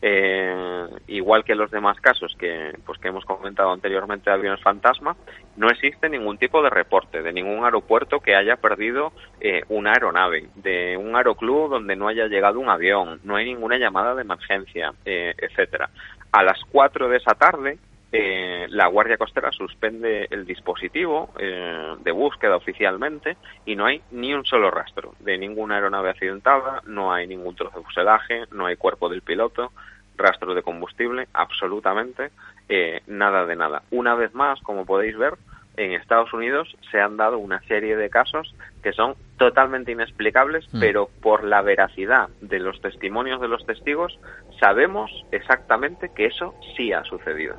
Eh, 0.08 0.88
igual 1.08 1.44
que 1.44 1.56
los 1.56 1.72
demás 1.72 2.00
casos 2.00 2.36
que, 2.38 2.78
pues, 2.86 3.00
que 3.00 3.08
hemos 3.08 3.26
comentado 3.26 3.72
anteriormente 3.72 4.30
de 4.30 4.36
aviones 4.36 4.62
fantasma, 4.62 5.16
no 5.58 5.68
existe 5.68 6.10
ningún 6.10 6.38
tipo 6.38 6.62
de 6.62 6.70
reporte 6.70 7.24
de 7.24 7.34
ningún 7.34 7.66
aeropuerto 7.66 8.20
que 8.20 8.36
haya 8.36 8.58
perdido 8.58 9.14
eh, 9.42 9.64
una 9.68 9.94
aeronave, 9.94 10.50
de 10.58 10.96
un 10.96 11.16
aeroclub 11.16 11.72
donde 11.72 11.96
no 11.96 12.08
haya 12.08 12.28
llegado 12.28 12.60
un 12.60 12.70
avión, 12.70 13.20
no 13.24 13.36
hay 13.36 13.46
ninguna 13.46 13.80
llamada 13.80 14.14
de 14.14 14.22
emergencia, 14.22 14.94
eh, 15.06 15.34
etcétera. 15.40 15.90
A 16.32 16.44
las 16.44 16.60
4 16.72 17.10
de 17.10 17.18
esa 17.18 17.34
tarde, 17.34 17.80
eh, 18.12 18.68
la 18.70 18.88
Guardia 18.88 19.18
Costera 19.18 19.52
suspende 19.52 20.28
el 20.30 20.46
dispositivo 20.46 21.32
eh, 21.38 21.96
de 22.00 22.12
búsqueda 22.12 22.56
oficialmente 22.56 23.36
y 23.66 23.76
no 23.76 23.86
hay 23.86 24.02
ni 24.12 24.34
un 24.34 24.46
solo 24.46 24.72
rastro 24.72 25.16
de 25.20 25.38
ninguna 25.38 25.76
aeronave 25.76 26.12
accidentada, 26.12 26.82
no 26.86 27.12
hay 27.12 27.28
ningún 27.28 27.56
trozo 27.56 27.80
de 27.80 27.84
fuselaje, 27.84 28.44
no 28.52 28.68
hay 28.68 28.78
cuerpo 28.78 29.10
del 29.10 29.22
piloto, 29.22 29.74
rastro 30.18 30.54
de 30.54 30.64
combustible, 30.64 31.28
absolutamente 31.34 32.32
eh, 32.70 33.02
nada 33.08 33.46
de 33.46 33.56
nada. 33.56 33.84
Una 33.92 34.16
vez 34.16 34.34
más, 34.34 34.60
como 34.62 34.86
podéis 34.86 35.18
ver, 35.18 35.36
en 35.78 35.92
Estados 35.92 36.34
Unidos 36.34 36.76
se 36.92 37.00
han 37.00 37.18
dado 37.18 37.38
una 37.38 37.62
serie 37.68 37.96
de 37.96 38.10
casos 38.10 38.56
que 38.82 38.94
son 38.94 39.16
totalmente 39.38 39.92
inexplicables, 39.92 40.66
mm. 40.74 40.80
pero 40.80 41.10
por 41.22 41.44
la 41.44 41.62
veracidad 41.62 42.30
de 42.42 42.60
los 42.60 42.82
testimonios 42.82 43.42
de 43.42 43.48
los 43.48 43.66
testigos 43.66 44.18
sabemos 44.60 45.12
exactamente 45.32 46.12
que 46.16 46.28
eso 46.28 46.56
sí 46.76 46.94
ha 46.94 47.04
sucedido. 47.04 47.56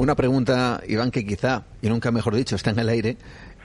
Una 0.00 0.14
pregunta, 0.14 0.80
Iván, 0.88 1.10
que 1.10 1.26
quizá, 1.26 1.64
y 1.82 1.90
nunca 1.90 2.10
mejor 2.10 2.34
dicho, 2.34 2.56
está 2.56 2.70
en 2.70 2.78
el 2.78 2.88
aire, 2.88 3.18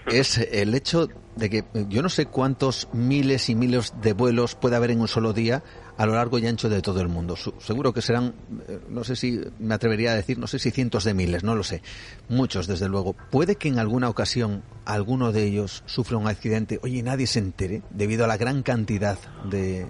es 0.08 0.38
el 0.38 0.74
hecho 0.76 1.08
de 1.36 1.50
que 1.50 1.66
yo 1.90 2.02
no 2.02 2.10
sé 2.10 2.28
cuántos 2.28 2.88
miles 2.94 3.50
y 3.50 3.56
miles 3.56 3.94
de 4.02 4.14
vuelos 4.14 4.56
puede 4.56 4.76
haber 4.76 4.92
en 4.92 5.02
un 5.02 5.08
solo 5.08 5.34
día 5.34 5.64
a 5.98 6.06
lo 6.06 6.14
largo 6.14 6.40
y 6.40 6.48
ancho 6.48 6.70
de 6.70 6.82
todo 6.82 7.02
el 7.02 7.08
mundo. 7.08 7.36
Seguro 7.60 7.94
que 7.94 8.02
serán, 8.02 8.34
eh, 8.68 8.80
no 8.90 9.04
sé 9.04 9.16
si 9.16 9.40
me 9.60 9.74
atrevería 9.74 10.12
a 10.12 10.16
decir, 10.16 10.38
no 10.38 10.48
sé 10.48 10.60
si 10.60 10.72
cientos 10.72 11.04
de 11.04 11.14
miles, 11.14 11.44
no 11.44 11.56
lo 11.56 11.64
sé. 11.64 11.82
Muchos, 12.30 12.68
desde 12.68 12.90
luego. 12.90 13.16
Puede 13.32 13.56
que 13.56 13.70
en 13.70 13.80
alguna 13.80 14.10
ocasión 14.10 14.64
alguno 14.86 15.32
de 15.32 15.44
ellos 15.44 15.84
sufra 15.86 16.18
un 16.18 16.28
accidente, 16.28 16.80
oye, 16.84 17.02
nadie 17.02 17.28
se 17.28 17.40
entere, 17.40 17.82
debido 17.90 18.26
a 18.26 18.28
la 18.28 18.38
gran 18.38 18.64
cantidad 18.64 19.18
de... 19.50 19.88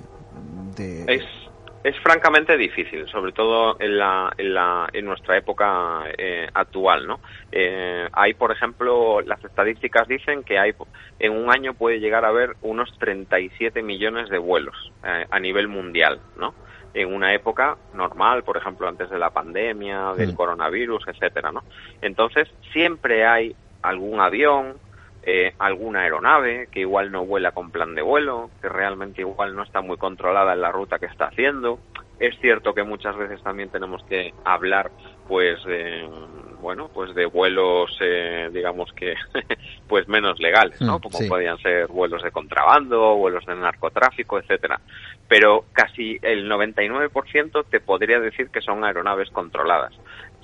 francamente 1.99 2.57
difícil, 2.57 3.07
sobre 3.09 3.31
todo 3.31 3.79
en, 3.79 3.99
la, 3.99 4.33
en, 4.39 4.55
la, 4.55 4.89
en 4.91 5.05
nuestra 5.05 5.37
época 5.37 6.03
eh, 6.17 6.49
actual, 6.51 7.05
¿no? 7.05 7.19
Eh, 7.51 8.09
hay, 8.11 8.33
por 8.33 8.51
ejemplo, 8.51 9.21
las 9.21 9.43
estadísticas 9.45 10.07
dicen 10.07 10.43
que 10.43 10.57
hay 10.57 10.73
en 11.19 11.31
un 11.31 11.51
año 11.51 11.75
puede 11.75 11.99
llegar 11.99 12.25
a 12.25 12.29
haber 12.29 12.55
unos 12.63 12.91
37 12.97 13.83
millones 13.83 14.29
de 14.29 14.39
vuelos 14.39 14.91
eh, 15.03 15.27
a 15.29 15.39
nivel 15.39 15.67
mundial, 15.67 16.19
¿no? 16.39 16.55
En 16.95 17.13
una 17.13 17.35
época 17.35 17.77
normal, 17.93 18.43
por 18.43 18.57
ejemplo, 18.57 18.87
antes 18.87 19.11
de 19.11 19.19
la 19.19 19.29
pandemia, 19.29 20.13
del 20.17 20.33
coronavirus, 20.33 21.07
etcétera, 21.09 21.51
¿no? 21.51 21.63
Entonces 22.01 22.47
siempre 22.73 23.27
hay 23.27 23.55
algún 23.83 24.21
avión, 24.21 24.77
eh, 25.25 25.53
alguna 25.57 26.01
aeronave 26.01 26.67
que 26.71 26.81
igual 26.81 27.11
no 27.11 27.25
vuela 27.25 27.51
con 27.51 27.71
plan 27.71 27.95
de 27.95 28.01
vuelo, 28.01 28.51
que 28.61 28.69
realmente 28.69 29.21
igual 29.21 29.55
no 29.55 29.63
está 29.63 29.81
muy 29.81 29.97
controlada 29.97 30.53
en 30.53 30.61
la 30.61 30.71
ruta 30.71 30.99
que 30.99 31.07
está 31.07 31.25
haciendo. 31.25 31.79
Es 32.19 32.39
cierto 32.39 32.73
que 32.73 32.83
muchas 32.83 33.17
veces 33.17 33.41
también 33.41 33.69
tenemos 33.69 34.03
que 34.05 34.33
hablar, 34.45 34.91
pues, 35.27 35.59
bueno, 36.61 36.89
pues 36.93 37.13
de 37.13 37.25
vuelos, 37.25 37.97
eh, 38.01 38.49
digamos 38.53 38.91
que, 38.93 39.15
pues 39.87 40.07
menos 40.07 40.39
legales, 40.39 40.81
¿no? 40.81 40.97
Mm, 40.97 41.01
Como 41.01 41.27
podían 41.27 41.57
ser 41.57 41.87
vuelos 41.87 42.23
de 42.23 42.31
contrabando, 42.31 43.15
vuelos 43.15 43.45
de 43.45 43.55
narcotráfico, 43.55 44.39
etcétera. 44.39 44.79
Pero 45.27 45.65
casi 45.73 46.17
el 46.21 46.49
99% 46.49 47.65
te 47.69 47.79
podría 47.79 48.19
decir 48.19 48.49
que 48.49 48.61
son 48.61 48.83
aeronaves 48.83 49.29
controladas 49.31 49.93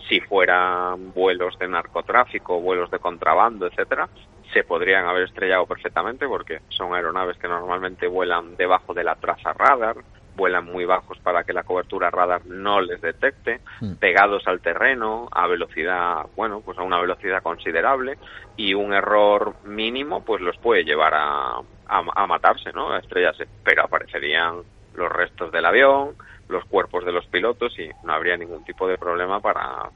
si 0.09 0.19
fueran 0.19 1.13
vuelos 1.13 1.57
de 1.57 1.67
narcotráfico, 1.67 2.59
vuelos 2.59 2.91
de 2.91 2.99
contrabando, 2.99 3.67
etcétera, 3.67 4.09
se 4.53 4.63
podrían 4.63 5.05
haber 5.05 5.23
estrellado 5.23 5.65
perfectamente 5.65 6.27
porque 6.27 6.61
son 6.69 6.93
aeronaves 6.93 7.37
que 7.37 7.47
normalmente 7.47 8.07
vuelan 8.07 8.55
debajo 8.55 8.93
de 8.93 9.03
la 9.03 9.15
traza 9.15 9.53
radar, 9.53 9.97
vuelan 10.35 10.65
muy 10.65 10.85
bajos 10.85 11.19
para 11.19 11.43
que 11.43 11.53
la 11.53 11.63
cobertura 11.63 12.09
radar 12.09 12.45
no 12.45 12.81
les 12.81 13.01
detecte, 13.01 13.61
mm. 13.81 13.95
pegados 13.95 14.47
al 14.47 14.61
terreno 14.61 15.27
a 15.31 15.47
velocidad, 15.47 16.25
bueno, 16.35 16.61
pues 16.61 16.77
a 16.77 16.83
una 16.83 16.99
velocidad 16.99 17.43
considerable 17.43 18.17
y 18.55 18.73
un 18.73 18.93
error 18.93 19.55
mínimo 19.65 20.23
pues 20.23 20.41
los 20.41 20.57
puede 20.57 20.83
llevar 20.83 21.13
a, 21.15 21.61
a 21.87 22.27
matarse, 22.27 22.71
¿no? 22.73 22.91
A 22.91 22.99
estrellarse, 22.99 23.47
pero 23.63 23.83
aparecerían 23.83 24.61
los 24.95 25.11
restos 25.11 25.51
del 25.51 25.65
avión, 25.65 26.15
los 26.47 26.65
cuerpos 26.65 27.05
de 27.05 27.11
los 27.11 27.25
pilotos 27.27 27.77
y 27.79 27.89
no 28.03 28.13
habría 28.13 28.37
ningún 28.37 28.63
tipo 28.63 28.87
de 28.87 28.97
problema 28.97 29.39
para 29.39 29.89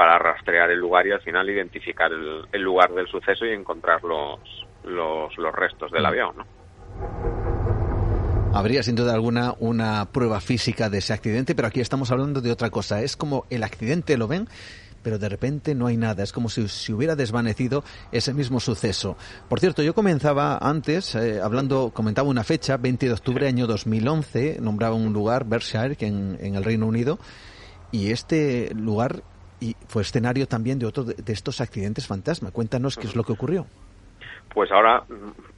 para 0.00 0.18
rastrear 0.18 0.70
el 0.70 0.78
lugar 0.78 1.06
y 1.06 1.12
al 1.12 1.20
final 1.20 1.50
identificar 1.50 2.10
el, 2.10 2.62
lugar 2.62 2.90
del 2.94 3.06
suceso 3.06 3.44
y 3.44 3.50
encontrar 3.50 4.02
los, 4.02 4.40
los, 4.82 5.36
los 5.36 5.54
restos 5.54 5.92
del 5.92 6.04
mm. 6.04 6.06
avión. 6.06 6.36
¿no? 6.38 6.46
Habría 8.54 8.82
sin 8.82 8.96
duda 8.96 9.12
alguna 9.12 9.52
una 9.58 10.06
prueba 10.10 10.40
física 10.40 10.88
de 10.88 10.96
ese 10.96 11.12
accidente, 11.12 11.54
pero 11.54 11.68
aquí 11.68 11.82
estamos 11.82 12.10
hablando 12.10 12.40
de 12.40 12.50
otra 12.50 12.70
cosa. 12.70 13.02
Es 13.02 13.14
como 13.14 13.44
el 13.50 13.62
accidente 13.62 14.16
lo 14.16 14.26
ven, 14.26 14.48
pero 15.02 15.18
de 15.18 15.28
repente 15.28 15.74
no 15.74 15.86
hay 15.86 15.98
nada. 15.98 16.22
Es 16.22 16.32
como 16.32 16.48
si 16.48 16.66
se 16.66 16.94
hubiera 16.94 17.14
desvanecido 17.14 17.84
ese 18.10 18.32
mismo 18.32 18.58
suceso. 18.58 19.18
Por 19.50 19.60
cierto, 19.60 19.82
yo 19.82 19.92
comenzaba 19.92 20.56
antes, 20.62 21.14
eh, 21.14 21.42
hablando, 21.42 21.90
comentaba 21.92 22.26
una 22.26 22.42
fecha, 22.42 22.78
20 22.78 23.04
de 23.04 23.12
octubre, 23.12 23.46
año 23.46 23.66
2011, 23.66 24.60
nombraba 24.62 24.94
un 24.94 25.12
lugar, 25.12 25.44
Berkshire, 25.44 25.94
que 25.94 26.06
en, 26.06 26.38
en 26.40 26.54
el 26.54 26.64
Reino 26.64 26.86
Unido, 26.86 27.18
y 27.92 28.12
este 28.12 28.72
lugar 28.74 29.24
y 29.60 29.76
fue 29.86 30.02
escenario 30.02 30.46
también 30.46 30.78
de 30.78 30.86
otro 30.86 31.04
de, 31.04 31.32
estos 31.32 31.60
accidentes 31.60 32.06
fantasma. 32.06 32.50
Cuéntanos 32.50 32.96
qué 32.96 33.06
es 33.06 33.14
lo 33.14 33.24
que 33.24 33.32
ocurrió. 33.32 33.66
Pues 34.52 34.72
ahora 34.72 35.04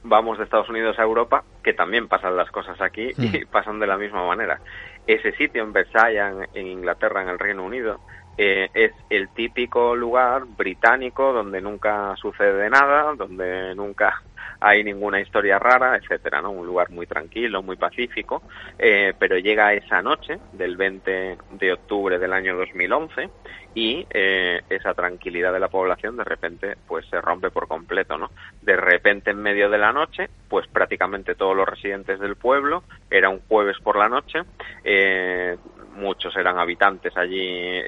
vamos 0.03 0.37
de 0.37 0.43
Estados 0.43 0.69
Unidos 0.69 0.99
a 0.99 1.03
Europa, 1.03 1.43
que 1.63 1.73
también 1.73 2.07
pasan 2.07 2.37
las 2.37 2.51
cosas 2.51 2.79
aquí 2.81 3.09
y 3.17 3.27
hmm. 3.27 3.47
pasan 3.51 3.79
de 3.79 3.87
la 3.87 3.97
misma 3.97 4.25
manera. 4.27 4.59
Ese 5.07 5.31
sitio 5.33 5.63
en 5.63 5.73
Versailles, 5.73 6.47
en, 6.53 6.67
Inglaterra, 6.67 7.23
en 7.23 7.29
el 7.29 7.39
Reino 7.39 7.63
Unido, 7.63 7.99
eh, 8.37 8.69
es 8.73 8.91
el 9.09 9.29
típico 9.29 9.95
lugar 9.95 10.43
británico 10.45 11.33
donde 11.33 11.61
nunca 11.61 12.15
sucede 12.17 12.69
nada, 12.69 13.13
donde 13.15 13.73
nunca 13.75 14.21
hay 14.65 14.81
ninguna 14.81 15.19
historia 15.19 15.59
rara, 15.59 15.97
etcétera, 15.97 16.41
¿no? 16.41 16.51
Un 16.51 16.65
lugar 16.65 16.89
muy 16.89 17.05
tranquilo, 17.05 17.61
muy 17.61 17.75
pacífico, 17.75 18.43
eh, 18.79 19.13
pero 19.19 19.37
llega 19.37 19.73
esa 19.73 20.01
noche 20.01 20.39
del 20.53 20.77
20 20.77 21.37
de 21.51 21.73
octubre 21.73 22.17
del 22.17 22.31
año 22.31 22.55
2011 22.55 23.29
y 23.75 24.07
eh, 24.09 24.61
esa 24.69 24.93
tranquilidad 24.93 25.51
de 25.51 25.59
la 25.59 25.67
población 25.67 26.15
de 26.15 26.23
repente 26.23 26.77
pues 26.87 27.05
se 27.07 27.19
rompe 27.19 27.49
por 27.49 27.67
completo, 27.67 28.17
¿no? 28.17 28.31
De 28.61 28.77
repente 28.77 29.31
en 29.31 29.41
medio 29.41 29.69
de 29.69 29.77
la 29.77 29.91
noche, 29.91 30.29
pues 30.47 30.65
prácticamente 30.67 31.35
todos 31.35 31.57
los 31.57 31.67
residentes 31.67 32.21
del 32.21 32.37
pueblo, 32.37 32.83
era 33.11 33.27
un 33.27 33.41
jueves 33.41 33.77
por 33.83 33.97
la 33.97 34.07
noche, 34.07 34.43
eh, 34.85 35.57
muchos 35.95 36.33
eran 36.37 36.57
habitantes 36.57 37.17
allí 37.17 37.81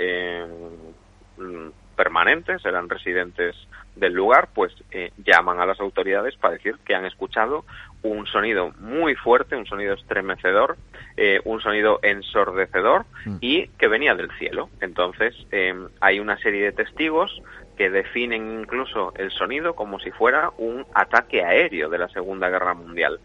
mm, 1.38 1.70
permanentes, 1.96 2.66
eran 2.66 2.90
residentes 2.90 3.56
del 3.96 4.14
lugar, 4.14 4.50
pues 4.54 4.74
eh, 4.92 5.12
llaman 5.18 5.60
a 5.60 5.66
las 5.66 5.80
autoridades 5.80 6.36
para 6.36 6.56
decir 6.56 6.76
que 6.86 6.96
han 6.96 7.06
escuchado 7.06 7.66
un 8.04 8.28
sonido 8.28 8.72
muy 8.80 9.16
fuerte, 9.16 9.56
un 9.56 9.66
sonido 9.66 9.94
estremecedor, 9.94 10.78
eh, 11.18 11.40
un 11.46 11.62
sonido 11.62 12.00
ensordecedor 12.04 13.06
mm. 13.26 13.38
y 13.42 13.68
que 13.70 13.88
venía 13.88 14.16
del 14.16 14.32
cielo. 14.38 14.70
Entonces 14.82 15.36
em, 15.52 15.88
hay 16.02 16.20
una 16.20 16.38
serie 16.38 16.64
de 16.64 16.72
testigos 16.72 17.42
que 17.78 17.90
definen 17.90 18.60
incluso 18.62 19.14
el 19.18 19.32
sonido 19.32 19.76
como 19.76 20.00
si 20.00 20.12
fuera 20.12 20.52
un 20.58 20.86
ataque 20.94 21.44
aéreo 21.44 21.90
de 21.90 21.98
la 21.98 22.08
Segunda 22.10 22.50
Guerra 22.50 22.74
Mundial. 22.74 23.20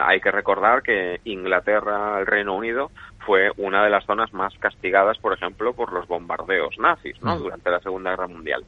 Hay 0.00 0.20
que 0.20 0.30
recordar 0.30 0.82
que 0.82 1.20
Inglaterra, 1.24 2.20
el 2.20 2.26
Reino 2.26 2.54
Unido, 2.54 2.92
fue 3.26 3.50
una 3.56 3.82
de 3.82 3.90
las 3.90 4.04
zonas 4.04 4.32
más 4.32 4.56
castigadas, 4.58 5.18
por 5.18 5.32
ejemplo, 5.32 5.72
por 5.72 5.92
los 5.92 6.06
bombardeos 6.06 6.78
nazis, 6.78 7.20
¿no? 7.22 7.36
Mm. 7.36 7.38
Durante 7.42 7.70
la 7.70 7.80
Segunda 7.80 8.10
Guerra 8.10 8.28
Mundial. 8.28 8.64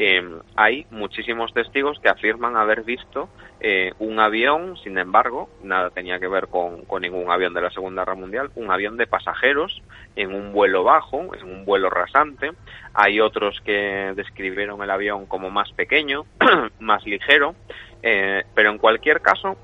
Em, 0.00 0.38
hay 0.54 0.86
muchísimos 0.92 1.52
testigos 1.52 1.98
que 1.98 2.08
afirman 2.08 2.56
haber 2.56 2.84
visto 2.84 3.28
eh, 3.58 3.94
un 3.98 4.20
avión, 4.20 4.76
sin 4.76 4.96
embargo, 4.96 5.50
nada 5.64 5.90
tenía 5.90 6.20
que 6.20 6.28
ver 6.28 6.46
con, 6.46 6.84
ningún 7.00 7.28
avión 7.32 7.52
de 7.52 7.62
la 7.62 7.70
Segunda 7.70 8.02
Guerra 8.02 8.14
Mundial, 8.14 8.50
un 8.54 8.70
avión 8.70 8.96
de 8.96 9.08
pasajeros 9.08 9.82
en 10.14 10.32
un 10.32 10.52
vuelo 10.52 10.84
bajo, 10.84 11.34
en 11.34 11.50
un 11.50 11.64
vuelo 11.64 11.90
rasante. 11.90 12.52
Hay 12.94 13.18
otros 13.18 13.60
que 13.64 14.12
describieron 14.14 14.80
el 14.84 14.90
avión 14.90 15.26
como 15.26 15.50
más 15.50 15.72
pequeño, 15.72 16.26
más 16.78 17.04
ligero, 17.04 17.56
eh, 18.04 18.44
pero 18.54 18.70
en 18.70 18.78
cualquier 18.78 19.20
caso, 19.20 19.58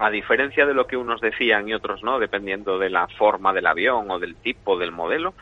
a 0.00 0.10
diferencia 0.10 0.66
de 0.66 0.74
lo 0.74 0.88
que 0.88 0.96
unos 0.96 1.20
decían 1.20 1.68
y 1.68 1.74
otros 1.74 2.02
no, 2.02 2.18
dependiendo 2.18 2.80
de 2.80 2.90
la 2.90 3.06
forma 3.06 3.52
del 3.52 3.68
avión 3.68 4.10
o 4.10 4.18
del 4.18 4.34
tipo 4.34 4.76
del 4.76 4.90
modelo, 4.90 5.34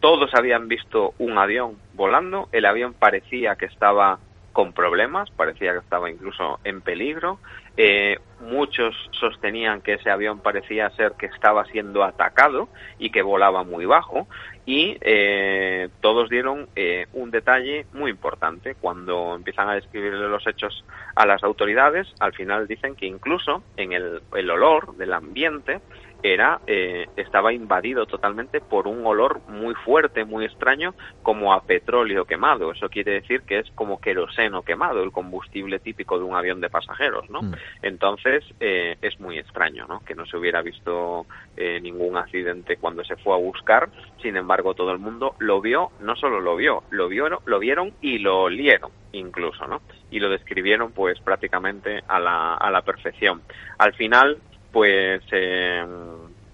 todos 0.00 0.34
habían 0.34 0.68
visto 0.68 1.14
un 1.18 1.38
avión 1.38 1.76
volando, 1.94 2.48
el 2.52 2.66
avión 2.66 2.94
parecía 2.94 3.56
que 3.56 3.66
estaba 3.66 4.18
con 4.52 4.72
problemas, 4.72 5.30
parecía 5.30 5.72
que 5.72 5.78
estaba 5.78 6.10
incluso 6.10 6.58
en 6.64 6.80
peligro, 6.80 7.38
Eh, 7.80 8.18
muchos 8.40 8.92
sostenían 9.12 9.82
que 9.82 9.92
ese 9.92 10.10
avión 10.10 10.40
parecía 10.40 10.90
ser 10.96 11.12
que 11.16 11.26
estaba 11.26 11.64
siendo 11.66 12.02
atacado 12.02 12.68
y 12.98 13.10
que 13.10 13.22
volaba 13.22 13.62
muy 13.62 13.86
bajo 13.86 14.26
y 14.66 14.96
eh, 15.00 15.88
todos 16.00 16.28
dieron 16.28 16.68
eh, 16.74 17.06
un 17.12 17.30
detalle 17.30 17.86
muy 17.92 18.10
importante. 18.10 18.74
Cuando 18.74 19.36
empiezan 19.36 19.68
a 19.68 19.74
describirle 19.76 20.28
los 20.28 20.44
hechos 20.48 20.84
a 21.14 21.24
las 21.24 21.44
autoridades 21.44 22.12
al 22.18 22.32
final 22.32 22.66
dicen 22.66 22.96
que 22.96 23.06
incluso 23.06 23.62
en 23.76 23.92
el, 23.92 24.22
el 24.34 24.50
olor 24.50 24.96
del 24.96 25.12
ambiente 25.12 25.80
era 26.22 26.60
eh, 26.66 27.06
estaba 27.16 27.52
invadido 27.52 28.06
totalmente 28.06 28.60
por 28.60 28.88
un 28.88 29.06
olor 29.06 29.40
muy 29.48 29.74
fuerte, 29.74 30.24
muy 30.24 30.44
extraño, 30.44 30.94
como 31.22 31.52
a 31.52 31.62
petróleo 31.62 32.24
quemado. 32.24 32.72
Eso 32.72 32.88
quiere 32.88 33.12
decir 33.12 33.42
que 33.42 33.58
es 33.60 33.70
como 33.74 34.00
queroseno 34.00 34.62
quemado, 34.62 35.02
el 35.02 35.12
combustible 35.12 35.78
típico 35.78 36.18
de 36.18 36.24
un 36.24 36.36
avión 36.36 36.60
de 36.60 36.70
pasajeros, 36.70 37.28
¿no? 37.30 37.42
Mm. 37.42 37.54
Entonces 37.82 38.44
eh, 38.60 38.96
es 39.00 39.18
muy 39.20 39.38
extraño, 39.38 39.86
¿no? 39.86 40.00
Que 40.00 40.14
no 40.14 40.26
se 40.26 40.36
hubiera 40.36 40.62
visto 40.62 41.26
eh, 41.56 41.80
ningún 41.80 42.16
accidente 42.16 42.76
cuando 42.76 43.04
se 43.04 43.16
fue 43.16 43.34
a 43.34 43.38
buscar. 43.38 43.88
Sin 44.22 44.36
embargo, 44.36 44.74
todo 44.74 44.92
el 44.92 44.98
mundo 44.98 45.34
lo 45.38 45.60
vio, 45.60 45.90
no 46.00 46.16
solo 46.16 46.40
lo 46.40 46.56
vio, 46.56 46.82
lo 46.90 47.08
vieron, 47.08 47.38
lo 47.44 47.58
vieron 47.58 47.92
y 48.00 48.18
lo 48.18 48.42
olieron 48.42 48.90
incluso, 49.12 49.66
¿no? 49.66 49.80
Y 50.10 50.20
lo 50.20 50.28
describieron 50.28 50.92
pues 50.92 51.18
prácticamente 51.20 52.02
a 52.08 52.18
la, 52.18 52.54
a 52.54 52.70
la 52.70 52.82
perfección. 52.82 53.42
Al 53.78 53.94
final 53.94 54.38
pues 54.72 55.22
eh, 55.32 55.84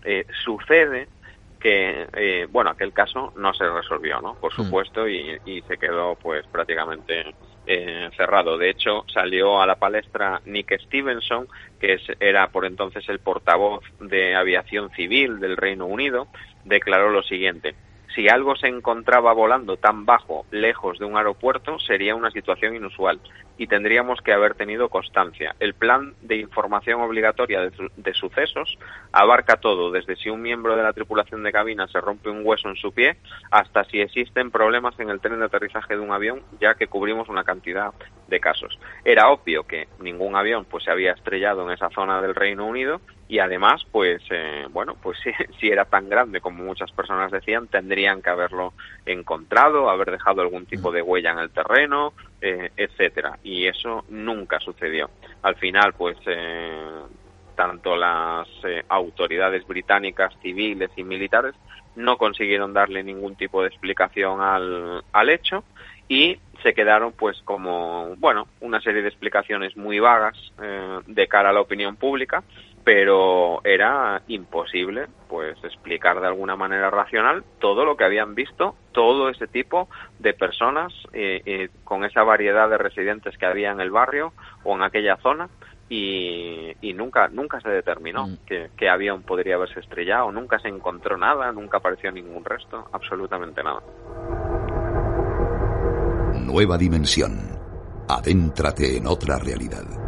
eh, 0.05 0.27
sucede 0.45 1.09
que, 1.59 2.07
eh, 2.13 2.47
bueno, 2.51 2.71
aquel 2.71 2.93
caso 2.93 3.33
no 3.37 3.55
se 3.55 3.69
resolvió, 3.69 4.21
¿no? 4.21 4.35
Por 4.35 4.53
mm. 4.53 4.57
supuesto, 4.57 5.09
y, 5.09 5.41
y 5.47 5.63
se 5.63 5.79
quedó 5.79 6.15
pues 6.17 6.47
prácticamente 6.47 7.35
eh, 7.67 8.11
cerrado. 8.17 8.59
De 8.59 8.69
hecho, 8.69 9.05
salió 9.13 9.63
a 9.63 9.67
la 9.67 9.77
palestra 9.77 10.43
Nick 10.45 10.79
Stevenson, 10.83 11.49
que 11.81 11.95
es, 11.95 12.03
era 12.21 12.49
por 12.49 12.67
entonces 12.67 13.09
el 13.09 13.21
portavoz 13.21 13.83
de 14.01 14.35
aviación 14.35 14.91
civil 14.91 15.41
del 15.41 15.57
Reino 15.57 15.87
Unido, 15.87 16.29
declaró 16.65 17.09
lo 17.09 17.23
siguiente 17.23 17.75
si 18.15 18.29
algo 18.29 18.55
se 18.57 18.69
encontraba 18.69 19.33
volando 19.33 19.77
tan 19.77 20.05
bajo, 20.05 20.47
lejos 20.51 20.99
de 20.99 21.05
un 21.05 21.17
aeropuerto, 21.17 21.79
sería 21.79 22.15
una 22.15 22.31
situación 22.31 22.77
inusual 22.77 23.21
y 23.57 23.67
tendríamos 23.67 24.21
que 24.21 24.33
haber 24.33 24.55
tenido 24.55 24.89
constancia. 24.89 25.55
El 25.61 25.75
plan 25.75 26.15
de 26.23 26.37
información 26.37 27.01
obligatoria 27.01 27.61
de, 27.61 28.15
sucesos 28.15 28.79
abarca 29.13 29.57
todo, 29.57 29.91
desde 29.91 30.17
si 30.17 30.31
un 30.31 30.43
miembro 30.43 30.77
de 30.77 30.83
la 30.83 30.93
tripulación 30.93 31.43
de 31.43 31.53
cabina 31.53 31.87
se 31.89 32.01
rompe 32.01 32.31
un 32.31 32.43
hueso 32.45 32.69
en 32.69 32.77
su 32.77 32.93
pie 32.93 33.17
hasta 33.51 33.85
si 33.85 34.01
existen 34.01 34.51
problemas 34.51 34.99
en 34.99 35.11
el 35.11 35.21
tren 35.21 35.39
de 35.39 35.47
aterrizaje 35.47 35.95
de 35.95 36.01
un 36.01 36.13
avión, 36.13 36.43
ya 36.61 36.75
que 36.75 36.87
cubrimos 36.87 37.29
una 37.29 37.45
cantidad 37.45 37.93
de 38.29 38.41
casos. 38.41 38.79
Era 39.05 39.31
obvio 39.31 39.65
que 39.65 39.89
ningún 40.01 40.37
avión 40.37 40.65
pues 40.65 40.85
se 40.85 40.91
había 40.91 41.13
estrellado 41.13 41.67
en 41.67 41.73
esa 41.75 41.91
zona 41.91 42.21
del 42.21 42.35
Reino 42.35 42.67
Unido 42.67 43.01
y 43.29 43.39
además 43.39 43.87
pues 43.91 44.23
eh, 44.31 44.67
bueno 44.71 44.97
pues 45.03 45.19
si, 45.25 45.31
si, 45.59 45.69
era 45.69 45.85
tan 45.85 46.09
grande 46.09 46.41
como 46.41 46.65
muchas 46.65 46.93
personas 46.93 47.33
decían 47.33 47.69
tendrían 47.69 48.23
que 48.23 48.31
haberlo 48.31 48.75
encontrado 49.07 49.89
haber 49.89 50.11
dejado 50.11 50.43
algún 50.43 50.67
tipo 50.67 50.93
de 50.93 51.03
huella 51.03 51.33
en 51.33 51.39
el 51.39 51.51
terreno 51.51 52.13
eh, 52.47 52.71
etcétera. 52.77 53.39
Y 53.43 53.67
eso 53.67 54.05
nunca 54.11 54.61
sucedió. 54.61 55.09
Al 55.41 55.57
final 55.57 55.95
pues 55.95 56.19
eh, 56.27 57.01
tanto 57.57 57.97
las 57.97 58.47
eh, 58.65 58.85
autoridades 58.87 59.67
británicas 59.67 60.35
civiles 60.43 60.91
y 60.95 61.05
militares 61.05 61.55
no 61.97 62.19
consiguieron 62.19 62.75
darle 62.75 63.03
ningún 63.03 63.35
tipo 63.37 63.63
de 63.63 63.69
explicación 63.69 64.43
al, 64.43 65.03
al 65.11 65.31
hecho 65.31 65.65
y 66.07 66.39
se 66.63 66.75
quedaron 66.75 67.13
pues 67.13 67.41
como 67.45 68.15
bueno 68.17 68.47
una 68.61 68.81
serie 68.83 69.01
de 69.01 69.09
explicaciones 69.09 69.75
muy 69.77 69.99
vagas 69.99 70.37
eh, 70.63 71.01
de 71.07 71.27
cara 71.29 71.49
a 71.49 71.53
la 71.55 71.63
opinión 71.63 71.97
pública 71.97 72.43
pero 72.85 73.65
era 73.65 74.23
imposible 74.29 75.07
pues 75.29 75.57
explicar 75.65 76.21
de 76.21 76.27
alguna 76.27 76.55
manera 76.55 76.91
racional 76.91 77.43
todo 77.59 77.85
lo 77.85 77.97
que 77.97 78.05
habían 78.05 78.35
visto 78.35 78.77
todo 78.93 79.31
ese 79.31 79.47
tipo 79.47 79.89
de 80.19 80.35
personas 80.35 80.93
eh, 81.13 81.43
eh, 81.47 81.71
con 81.83 82.05
esa 82.05 82.23
variedad 82.23 82.69
de 82.69 82.77
residentes 82.77 83.37
que 83.39 83.47
había 83.47 83.73
en 83.73 83.81
el 83.81 83.91
barrio 83.91 84.35
o 84.65 84.77
en 84.77 84.83
aquella 84.83 85.17
zona 85.17 85.49
y, 85.89 86.73
y 86.83 86.93
nunca 86.93 87.29
nunca 87.29 87.61
se 87.61 87.71
determinó 87.71 88.27
mm. 88.27 88.37
que, 88.47 88.71
que 88.77 88.89
avión 88.89 89.23
podría 89.23 89.55
haberse 89.55 89.81
estrellado 89.81 90.31
nunca 90.31 90.59
se 90.59 90.69
encontró 90.69 91.17
nada 91.17 91.51
nunca 91.53 91.79
apareció 91.79 92.13
ningún 92.13 92.45
resto 92.45 92.87
absolutamente 92.93 93.63
nada. 93.63 93.81
Nueva 96.35 96.77
dimensión. 96.77 97.33
Adéntrate 98.07 98.99
en 98.99 99.07
otra 99.07 99.39
realidad 99.39 100.04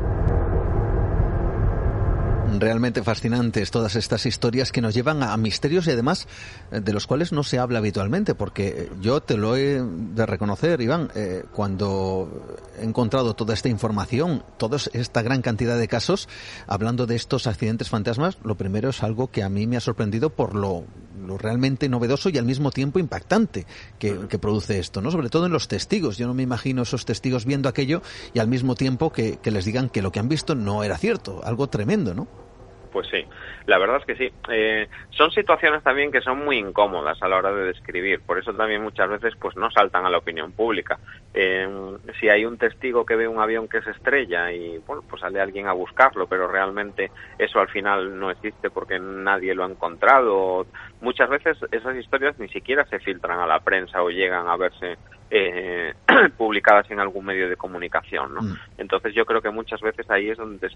realmente 2.59 3.03
fascinantes 3.03 3.71
todas 3.71 3.97
estas 3.97 4.27
historias 4.27 4.73
que 4.73 4.81
nos 4.81 4.95
llevan 4.95 5.23
a 5.23 5.37
misterios 5.37 5.87
y 5.87 5.91
además 5.91 6.27
eh, 6.71 6.81
de 6.81 6.93
los 6.93 7.07
cuales 7.07 7.33
no 7.33 7.43
se 7.43 7.59
habla 7.59 7.79
habitualmente, 7.79 8.35
porque 8.35 8.69
eh, 8.69 8.91
yo 9.01 9.21
te 9.21 9.37
lo 9.37 9.57
he 9.57 9.83
de 9.83 10.27
reconocer, 10.27 10.81
Iván, 10.81 11.11
eh, 11.15 11.45
cuando 11.53 12.59
he 12.81 12.85
encontrado 12.85 13.35
toda 13.35 13.55
esta 13.55 13.69
información, 13.69 14.43
toda 14.57 14.79
esta 14.93 15.23
gran 15.23 15.43
cantidad 15.43 15.79
de 15.79 15.89
casos, 15.89 16.29
hablando 16.67 17.07
de 17.07 17.17
estos 17.17 17.47
accidentes 17.47 17.89
fantasmas, 17.89 18.39
lo 18.43 18.57
primero 18.57 18.91
es 18.91 19.03
algo 19.03 19.31
que 19.31 19.43
a 19.43 19.49
mí 19.49 19.67
me 19.67 19.77
ha 19.77 19.81
sorprendido 19.81 20.31
por 20.31 20.55
lo, 20.55 20.85
lo 21.27 21.39
realmente 21.39 21.89
novedoso 21.89 22.29
y 22.29 22.39
al 22.39 22.45
mismo 22.45 22.71
tiempo 22.71 22.99
impactante 22.99 23.67
que, 23.99 24.29
que, 24.29 24.39
produce 24.39 24.79
esto, 24.79 25.03
¿no? 25.03 25.11
Sobre 25.11 25.29
todo 25.29 25.47
en 25.47 25.53
los 25.53 25.69
testigos. 25.69 26.17
Yo 26.17 26.27
no 26.27 26.35
me 26.35 26.43
imagino 26.43 26.83
esos 26.83 27.05
testigos 27.05 27.45
viendo 27.45 27.69
aquello 27.69 28.03
y 28.33 28.39
al 28.39 28.49
mismo 28.49 28.75
tiempo 28.75 29.13
que, 29.13 29.39
que 29.39 29.51
les 29.51 29.65
digan 29.65 29.89
que 29.89 30.03
lo 30.03 30.13
que 30.13 30.21
han 30.21 30.29
visto 30.29 30.55
no 30.55 30.85
era 30.85 30.97
cierto. 30.99 31.41
Algo 31.45 31.69
tremendo, 31.69 32.15
¿no? 32.15 32.46
Pues 32.97 33.09
sí, 33.09 33.29
la 33.67 33.77
verdad 33.77 33.99
es 33.99 34.07
que 34.07 34.17
sí. 34.17 34.33
Eh, 34.49 34.89
son 35.11 35.31
situaciones 35.31 35.83
también 35.83 36.11
que 36.11 36.23
son 36.23 36.43
muy 36.43 36.57
incómodas 36.57 37.23
a 37.23 37.29
la 37.29 37.37
hora 37.37 37.53
de 37.53 37.67
describir, 37.67 38.23
por 38.25 38.39
eso 38.39 38.55
también 38.55 38.83
muchas 38.83 39.11
veces 39.11 39.35
pues 39.39 39.55
no 39.55 39.71
saltan 39.71 40.07
a 40.07 40.09
la 40.09 40.17
opinión 40.17 40.55
pública. 40.55 40.99
Eh, 41.35 41.69
si 42.19 42.31
hay 42.31 42.47
un 42.47 42.57
testigo 42.57 43.05
que 43.05 43.17
ve 43.17 43.29
un 43.29 43.39
avión 43.39 43.69
que 43.69 43.83
se 43.83 43.91
estrella 43.91 44.51
y 44.51 44.79
bueno, 44.79 45.05
pues 45.07 45.21
sale 45.21 45.43
alguien 45.43 45.67
a 45.67 45.75
buscarlo, 45.75 46.27
pero 46.27 46.49
realmente 46.49 47.13
eso 47.37 47.61
al 47.61 47.69
final 47.69 48.19
no 48.19 48.31
existe 48.31 48.71
porque 48.71 48.99
nadie 48.99 49.55
lo 49.55 49.65
ha 49.65 49.71
encontrado. 49.71 50.67
Muchas 51.01 51.29
veces 51.29 51.59
esas 51.71 51.97
historias 51.97 52.39
ni 52.39 52.49
siquiera 52.49 52.87
se 52.87 52.99
filtran 53.01 53.41
a 53.41 53.47
la 53.47 53.61
prensa 53.61 54.03
o 54.03 54.09
llegan 54.09 54.49
a 54.49 54.57
verse 54.57 54.97
eh, 55.31 55.95
publicadas 56.37 56.91
en 56.91 57.01
algún 57.01 57.25
medio 57.25 57.49
de 57.49 57.57
comunicación. 57.57 58.35
¿no? 58.35 58.43
Mm. 58.43 58.57
Entonces 58.79 59.15
yo 59.15 59.25
creo 59.25 59.43
que 59.43 59.51
muchas 59.51 59.81
veces 59.81 60.09
ahí 60.11 60.31
es 60.31 60.39
donde, 60.39 60.69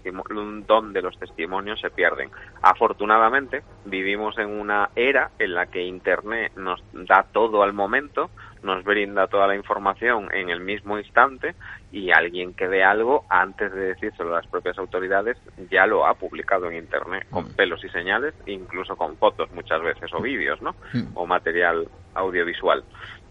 donde 0.67 1.01
los 1.01 1.17
testimonios 1.17 1.79
se 1.79 1.89
pierden. 1.89 2.29
Afortunadamente 2.61 3.63
vivimos 3.85 4.37
en 4.37 4.49
una 4.49 4.89
era 4.95 5.31
en 5.39 5.53
la 5.53 5.67
que 5.67 5.81
Internet 5.83 6.53
nos 6.55 6.81
da 6.93 7.25
todo 7.31 7.63
al 7.63 7.73
momento, 7.73 8.29
nos 8.63 8.83
brinda 8.83 9.27
toda 9.27 9.47
la 9.47 9.55
información 9.55 10.29
en 10.33 10.49
el 10.49 10.59
mismo 10.59 10.97
instante 10.99 11.55
y 11.91 12.11
alguien 12.11 12.53
que 12.53 12.67
ve 12.67 12.83
algo 12.83 13.25
antes 13.29 13.73
de 13.73 13.81
decírselo 13.87 14.33
a 14.33 14.37
las 14.37 14.47
propias 14.47 14.77
autoridades 14.77 15.37
ya 15.69 15.85
lo 15.85 16.05
ha 16.05 16.13
publicado 16.13 16.69
en 16.69 16.77
internet 16.77 17.27
con 17.29 17.45
mm. 17.45 17.55
pelos 17.55 17.83
y 17.83 17.89
señales, 17.89 18.33
incluso 18.45 18.95
con 18.95 19.17
fotos 19.17 19.51
muchas 19.51 19.81
veces 19.81 20.13
o 20.13 20.21
vídeos, 20.21 20.61
¿no? 20.61 20.75
Mm. 20.93 21.15
O 21.15 21.25
material 21.25 21.87
audiovisual 22.13 22.83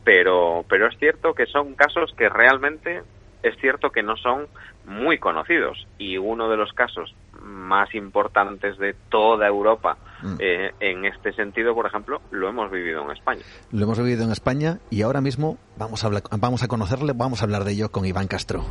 pero, 0.05 0.65
pero 0.69 0.89
es 0.89 0.99
cierto 0.99 1.35
que 1.35 1.47
son 1.47 1.75
casos 1.75 2.13
que 2.17 2.29
realmente 2.29 3.03
es 3.43 3.57
cierto 3.61 3.91
que 3.91 4.03
no 4.03 4.17
son 4.17 4.47
muy 4.87 5.19
conocidos 5.19 5.87
y 5.99 6.19
uno 6.19 6.49
de 6.49 6.57
los 6.57 6.73
casos 6.73 7.15
más 7.43 7.95
importantes 7.95 8.77
de 8.79 8.95
toda 9.09 9.47
Europa 9.47 9.97
mm. 10.23 10.35
eh, 10.39 10.73
en 10.81 11.05
este 11.07 11.33
sentido, 11.33 11.75
por 11.75 11.87
ejemplo, 11.87 12.21
lo 12.31 12.49
hemos 12.49 12.71
vivido 12.71 13.03
en 13.05 13.11
España. 13.13 13.43
Lo 13.73 13.85
hemos 13.85 13.99
vivido 13.99 14.25
en 14.25 14.33
España 14.33 14.79
y 14.91 15.03
ahora 15.03 15.21
mismo 15.21 15.59
vamos 15.79 16.05
a, 16.05 16.09
hablar, 16.09 16.23
vamos 16.39 16.63
a 16.63 16.69
conocerle, 16.69 17.13
vamos 17.15 17.41
a 17.41 17.45
hablar 17.45 17.65
de 17.65 17.73
ello 17.73 17.91
con 17.91 18.05
Iván 18.05 18.27
Castro. 18.27 18.65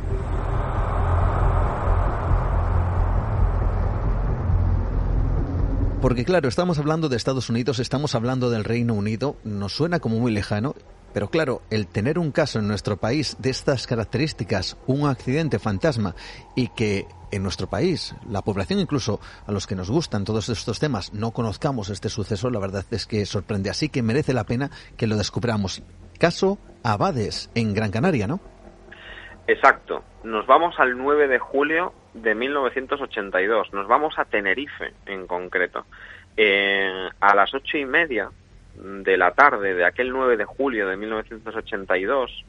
Porque 6.00 6.24
claro, 6.24 6.48
estamos 6.48 6.78
hablando 6.78 7.10
de 7.10 7.16
Estados 7.16 7.50
Unidos, 7.50 7.78
estamos 7.78 8.14
hablando 8.14 8.48
del 8.48 8.64
Reino 8.64 8.94
Unido, 8.94 9.36
nos 9.44 9.74
suena 9.74 10.00
como 10.00 10.18
muy 10.18 10.32
lejano 10.32 10.74
pero 11.12 11.28
claro, 11.28 11.62
el 11.70 11.86
tener 11.86 12.18
un 12.18 12.32
caso 12.32 12.58
en 12.58 12.68
nuestro 12.68 12.96
país 12.96 13.36
de 13.40 13.50
estas 13.50 13.86
características, 13.86 14.76
un 14.86 15.08
accidente 15.08 15.58
fantasma, 15.58 16.14
y 16.54 16.68
que 16.68 17.06
en 17.32 17.42
nuestro 17.42 17.68
país, 17.68 18.14
la 18.28 18.42
población 18.42 18.80
incluso 18.80 19.20
a 19.46 19.52
los 19.52 19.66
que 19.66 19.76
nos 19.76 19.90
gustan 19.90 20.24
todos 20.24 20.48
estos 20.48 20.80
temas, 20.80 21.12
no 21.12 21.30
conozcamos 21.30 21.90
este 21.90 22.08
suceso, 22.08 22.50
la 22.50 22.58
verdad 22.58 22.84
es 22.90 23.06
que 23.06 23.24
sorprende. 23.26 23.70
Así 23.70 23.88
que 23.88 24.02
merece 24.02 24.32
la 24.32 24.44
pena 24.44 24.70
que 24.96 25.06
lo 25.06 25.16
descubramos. 25.16 25.82
Caso 26.18 26.58
Abades, 26.82 27.50
en 27.54 27.74
Gran 27.74 27.90
Canaria, 27.90 28.26
¿no? 28.26 28.40
Exacto. 29.46 30.02
Nos 30.22 30.46
vamos 30.46 30.78
al 30.78 30.96
9 30.96 31.28
de 31.28 31.38
julio 31.38 31.92
de 32.14 32.34
1982. 32.34 33.72
Nos 33.72 33.88
vamos 33.88 34.18
a 34.18 34.24
Tenerife, 34.24 34.92
en 35.06 35.26
concreto. 35.26 35.86
Eh, 36.36 37.08
a 37.20 37.34
las 37.34 37.52
ocho 37.54 37.76
y 37.76 37.84
media 37.84 38.30
de 38.82 39.16
la 39.16 39.32
tarde 39.32 39.74
de 39.74 39.84
aquel 39.84 40.10
9 40.10 40.36
de 40.36 40.44
julio 40.44 40.88
de 40.88 40.96
1982 40.96 42.44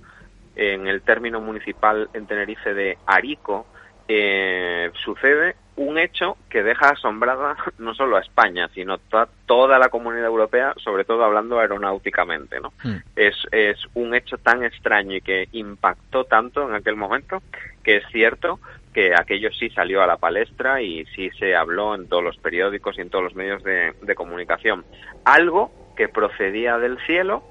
en 0.55 0.88
el 0.88 1.01
término 1.01 1.41
municipal 1.41 2.09
en 2.13 2.27
Tenerife 2.27 2.73
de 2.73 2.97
Arico 3.05 3.67
eh, 4.07 4.91
sucede 5.03 5.55
un 5.77 5.97
hecho 5.97 6.38
que 6.49 6.63
deja 6.63 6.89
asombrada 6.89 7.55
no 7.77 7.93
solo 7.93 8.17
a 8.17 8.21
España, 8.21 8.69
sino 8.73 8.97
toda, 8.97 9.29
toda 9.45 9.79
la 9.79 9.89
comunidad 9.89 10.25
europea, 10.25 10.73
sobre 10.77 11.05
todo 11.05 11.23
hablando 11.23 11.59
aeronáuticamente, 11.59 12.59
¿no? 12.59 12.73
Mm. 12.84 12.97
Es, 13.15 13.36
es 13.51 13.77
un 13.93 14.13
hecho 14.13 14.38
tan 14.38 14.63
extraño 14.63 15.15
y 15.15 15.21
que 15.21 15.47
impactó 15.53 16.25
tanto 16.25 16.67
en 16.67 16.75
aquel 16.75 16.95
momento 16.95 17.41
que 17.84 17.97
es 17.97 18.03
cierto 18.11 18.59
que 18.93 19.15
aquello 19.15 19.49
sí 19.53 19.69
salió 19.69 20.03
a 20.03 20.07
la 20.07 20.17
palestra 20.17 20.82
y 20.82 21.05
sí 21.15 21.29
se 21.39 21.55
habló 21.55 21.95
en 21.95 22.09
todos 22.09 22.23
los 22.23 22.38
periódicos 22.38 22.97
y 22.97 23.01
en 23.01 23.09
todos 23.09 23.23
los 23.23 23.36
medios 23.36 23.63
de, 23.63 23.93
de 24.01 24.15
comunicación. 24.15 24.84
Algo 25.23 25.71
que 26.02 26.10
procedía 26.10 26.80
del 26.80 26.97
cielo, 27.06 27.43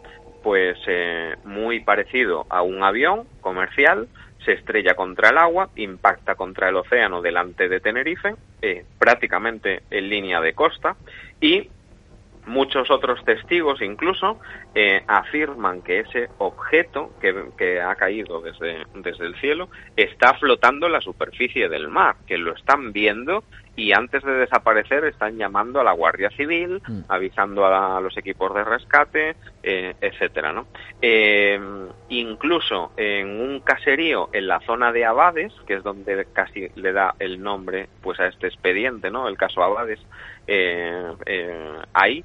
pues 0.42 0.76
eh, 0.88 1.36
muy 1.44 1.78
parecido 1.78 2.46
a 2.50 2.62
un 2.62 2.82
avión 2.82 3.28
comercial, 3.40 4.08
se 4.44 4.54
estrella 4.54 4.94
contra 4.94 5.28
el 5.28 5.38
agua, 5.38 5.70
impacta 5.76 6.34
contra 6.34 6.68
el 6.68 6.74
océano 6.74 7.22
delante 7.22 7.68
de 7.68 7.78
Tenerife, 7.78 8.34
eh, 8.60 8.84
prácticamente 8.98 9.82
en 9.88 10.08
línea 10.08 10.40
de 10.40 10.52
costa, 10.54 10.96
y 11.40 11.68
muchos 12.46 12.90
otros 12.90 13.24
testigos 13.24 13.80
incluso 13.82 14.40
eh, 14.74 15.04
afirman 15.06 15.82
que 15.82 16.00
ese 16.00 16.28
objeto 16.38 17.12
que, 17.20 17.80
ha 17.80 17.94
caído 17.94 18.40
desde, 18.40 18.84
desde 18.96 19.26
el 19.26 19.36
cielo 19.36 19.68
está 19.94 20.34
flotando 20.34 20.86
en 20.86 20.92
la 20.94 21.00
superficie 21.00 21.68
del 21.68 21.86
mar, 21.86 22.16
que 22.26 22.36
lo 22.36 22.52
están 22.56 22.92
viendo 22.92 23.44
y 23.76 23.92
antes 23.92 24.22
de 24.22 24.32
desaparecer 24.32 25.04
están 25.04 25.36
llamando 25.38 25.80
a 25.80 25.84
la 25.84 25.92
Guardia 25.92 26.30
Civil, 26.30 26.82
mm. 26.86 27.00
avisando 27.08 27.64
a, 27.64 27.70
la, 27.70 27.96
a, 27.96 28.00
los 28.00 28.16
equipos 28.16 28.52
de 28.54 28.64
rescate, 28.64 29.36
eh, 29.62 29.94
etcétera, 30.00 30.52
¿no? 30.52 30.66
Eh, 31.00 31.58
incluso 32.08 32.92
en 32.96 33.40
un 33.40 33.60
caserío 33.60 34.28
en 34.32 34.48
la 34.48 34.60
zona 34.60 34.92
de 34.92 35.04
Abades, 35.04 35.52
que 35.66 35.74
es 35.74 35.82
donde 35.82 36.26
casi 36.32 36.68
le 36.74 36.92
da 36.92 37.14
el 37.18 37.42
nombre 37.42 37.88
pues 38.02 38.18
a 38.20 38.26
este 38.26 38.48
expediente, 38.48 39.10
¿no? 39.10 39.28
El 39.28 39.36
caso 39.36 39.62
Abades, 39.62 40.00
eh, 40.46 41.12
hay 41.92 42.24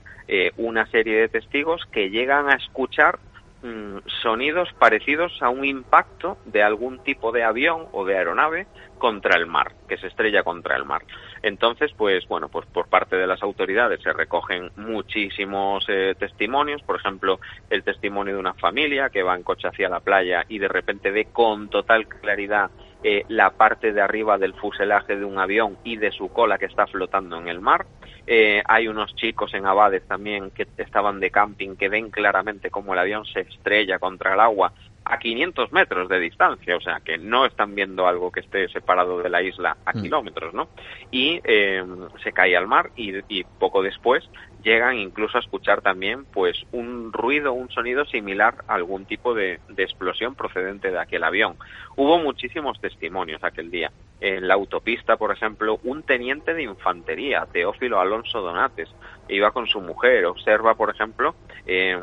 una 0.58 0.88
serie 0.88 1.22
de 1.22 1.30
testigos 1.30 1.86
que 1.92 2.10
llegan 2.10 2.50
a 2.50 2.56
escuchar 2.56 3.20
mm, 3.66 4.08
sonidos 4.22 4.70
parecidos 4.80 5.42
a 5.42 5.50
un 5.50 5.66
impacto 5.66 6.38
de 6.46 6.64
algún 6.64 7.00
tipo 7.00 7.32
de 7.32 7.44
avión 7.44 7.88
o 7.92 8.06
de 8.06 8.18
aeronave 8.18 8.68
contra 8.98 9.38
el 9.38 9.46
mar, 9.46 9.74
que 9.88 9.98
se 9.98 10.08
estrella 10.08 10.44
contra 10.44 10.76
el 10.76 10.86
mar. 10.86 11.04
Entonces, 11.42 11.92
pues 11.98 12.28
bueno, 12.28 12.50
pues 12.50 12.66
por 12.68 12.88
parte 12.88 13.16
de 13.16 13.28
las 13.28 13.44
autoridades 13.44 14.02
se 14.02 14.14
recogen 14.14 14.72
muchísimos 14.78 15.86
eh, 15.90 16.16
testimonios, 16.18 16.82
por 16.84 16.96
ejemplo, 16.96 17.40
el 17.70 17.84
testimonio 17.84 18.36
de 18.36 18.40
una 18.40 18.54
familia 18.54 19.10
que 19.10 19.24
va 19.24 19.36
en 19.36 19.44
coche 19.44 19.68
hacia 19.68 19.90
la 19.90 20.00
playa 20.00 20.46
y 20.48 20.60
de 20.60 20.68
repente 20.68 21.12
ve 21.12 21.28
con 21.32 21.70
total 21.70 22.08
claridad 22.08 22.70
eh, 23.04 23.24
la 23.28 23.52
parte 23.52 23.94
de 23.94 24.02
arriba 24.02 24.38
del 24.38 24.54
fuselaje 24.54 25.16
de 25.16 25.26
un 25.26 25.38
avión 25.38 25.78
y 25.84 25.98
de 25.98 26.12
su 26.12 26.30
cola 26.30 26.58
que 26.58 26.66
está 26.66 26.88
flotando 26.88 27.38
en 27.38 27.48
el 27.48 27.62
mar. 27.62 27.86
Eh, 28.28 28.64
hay 28.66 28.88
unos 28.88 29.16
chicos 29.16 29.54
en 29.54 29.68
Abades 29.68 30.08
también 30.08 30.50
que 30.52 30.68
estaban 30.78 31.20
de 31.20 31.30
camping 31.30 31.76
que 31.76 31.90
ven 31.90 32.10
claramente 32.10 32.72
cómo 32.72 32.94
el 32.94 33.00
avión 33.00 33.26
se 33.26 33.42
estrella 33.42 34.00
contra 34.00 34.34
el 34.34 34.40
agua 34.40 34.74
a 35.06 35.20
500 35.20 35.72
metros 35.72 36.10
de 36.10 36.20
distancia, 36.20 36.76
o 36.76 36.82
sea 36.82 37.00
que 37.00 37.20
no 37.20 37.46
están 37.46 37.76
viendo 37.76 38.08
algo 38.08 38.32
que 38.32 38.40
esté 38.40 38.68
separado 38.70 39.22
de 39.22 39.30
la 39.30 39.44
isla 39.44 39.78
a 39.86 39.96
mm. 39.96 40.02
kilómetros, 40.02 40.54
¿no? 40.56 40.68
Y 41.12 41.40
eh, 41.44 41.84
se 42.24 42.34
cae 42.34 42.58
al 42.58 42.66
mar 42.66 42.90
y, 42.96 43.14
y, 43.30 43.44
poco 43.44 43.84
después 43.84 44.28
llegan 44.64 44.98
incluso 44.98 45.38
a 45.38 45.42
escuchar 45.42 45.82
también 45.82 46.26
pues 46.26 46.58
un 46.72 47.14
ruido, 47.14 47.54
un 47.54 47.70
sonido 47.70 48.04
similar 48.06 48.56
a 48.68 48.74
algún 48.74 49.06
tipo 49.06 49.36
de, 49.36 49.60
de 49.70 49.84
explosión 49.84 50.34
procedente 50.34 50.90
de 50.90 51.00
aquel 51.00 51.24
avión. 51.24 51.56
Hubo 51.98 52.20
muchísimos 52.20 52.80
testimonios 52.82 53.44
aquel 53.44 53.72
día. 53.72 53.92
En 54.20 54.48
la 54.48 54.54
autopista, 54.56 55.18
por 55.18 55.32
ejemplo, 55.32 55.80
un 55.84 56.04
teniente 56.04 56.54
de 56.54 56.64
infantería, 56.64 57.48
Teófilo 57.52 58.00
Alonso 58.00 58.42
Donates, 58.42 58.90
iba 59.30 59.52
con 59.52 59.68
su 59.68 59.82
mujer, 59.82 60.26
observa, 60.26 60.76
por 60.76 60.90
ejemplo, 60.90 61.36
eh, 61.66 61.98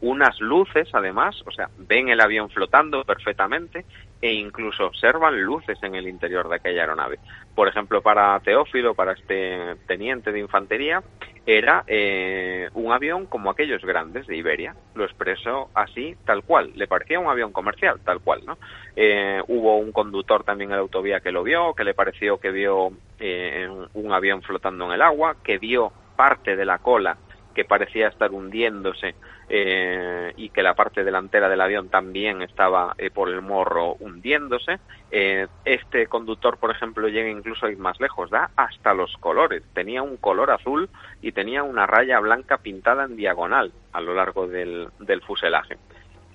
unas 0.00 0.40
luces, 0.40 0.88
además, 0.92 1.42
o 1.46 1.50
sea, 1.50 1.68
ven 1.78 2.08
el 2.08 2.20
avión 2.20 2.50
flotando 2.50 3.04
perfectamente 3.04 3.84
e 4.20 4.32
incluso 4.32 4.86
observan 4.86 5.40
luces 5.42 5.78
en 5.82 5.94
el 5.94 6.08
interior 6.08 6.48
de 6.48 6.56
aquella 6.56 6.82
aeronave. 6.82 7.18
Por 7.54 7.68
ejemplo, 7.68 8.02
para 8.02 8.38
Teófilo, 8.40 8.94
para 8.94 9.12
este 9.12 9.76
teniente 9.86 10.32
de 10.32 10.40
infantería, 10.40 11.02
era 11.46 11.84
eh, 11.86 12.68
un 12.74 12.92
avión 12.92 13.26
como 13.26 13.50
aquellos 13.50 13.82
grandes 13.84 14.26
de 14.26 14.36
Iberia. 14.36 14.74
Lo 14.94 15.04
expresó 15.04 15.70
así, 15.74 16.16
tal 16.24 16.42
cual. 16.42 16.72
Le 16.74 16.88
parecía 16.88 17.20
un 17.20 17.28
avión 17.28 17.52
comercial, 17.52 18.00
tal 18.04 18.20
cual, 18.20 18.42
¿no? 18.44 18.58
Eh, 18.96 19.35
hubo 19.46 19.76
un 19.76 19.92
conductor 19.92 20.44
también 20.44 20.70
en 20.70 20.76
la 20.76 20.82
autovía 20.82 21.20
que 21.20 21.32
lo 21.32 21.42
vio, 21.42 21.74
que 21.74 21.84
le 21.84 21.94
pareció 21.94 22.38
que 22.38 22.50
vio 22.50 22.92
eh, 23.18 23.68
un 23.94 24.12
avión 24.12 24.42
flotando 24.42 24.86
en 24.86 24.92
el 24.92 25.02
agua, 25.02 25.36
que 25.42 25.58
vio 25.58 25.92
parte 26.16 26.56
de 26.56 26.64
la 26.64 26.78
cola 26.78 27.16
que 27.56 27.64
parecía 27.64 28.08
estar 28.08 28.32
hundiéndose 28.32 29.14
eh, 29.48 30.34
y 30.36 30.50
que 30.50 30.62
la 30.62 30.74
parte 30.74 31.02
delantera 31.02 31.48
del 31.48 31.62
avión 31.62 31.88
también 31.88 32.42
estaba 32.42 32.94
eh, 32.98 33.08
por 33.10 33.30
el 33.30 33.40
morro 33.40 33.94
hundiéndose. 33.94 34.78
Eh, 35.10 35.46
este 35.64 36.06
conductor, 36.06 36.58
por 36.58 36.70
ejemplo, 36.70 37.08
llega 37.08 37.30
incluso 37.30 37.64
a 37.64 37.70
ir 37.70 37.78
más 37.78 37.98
lejos, 37.98 38.28
da 38.28 38.50
hasta 38.56 38.92
los 38.92 39.16
colores. 39.16 39.62
Tenía 39.72 40.02
un 40.02 40.18
color 40.18 40.50
azul 40.50 40.90
y 41.22 41.32
tenía 41.32 41.62
una 41.62 41.86
raya 41.86 42.20
blanca 42.20 42.58
pintada 42.58 43.04
en 43.04 43.16
diagonal 43.16 43.72
a 43.94 44.02
lo 44.02 44.14
largo 44.14 44.46
del, 44.46 44.88
del 44.98 45.22
fuselaje. 45.22 45.78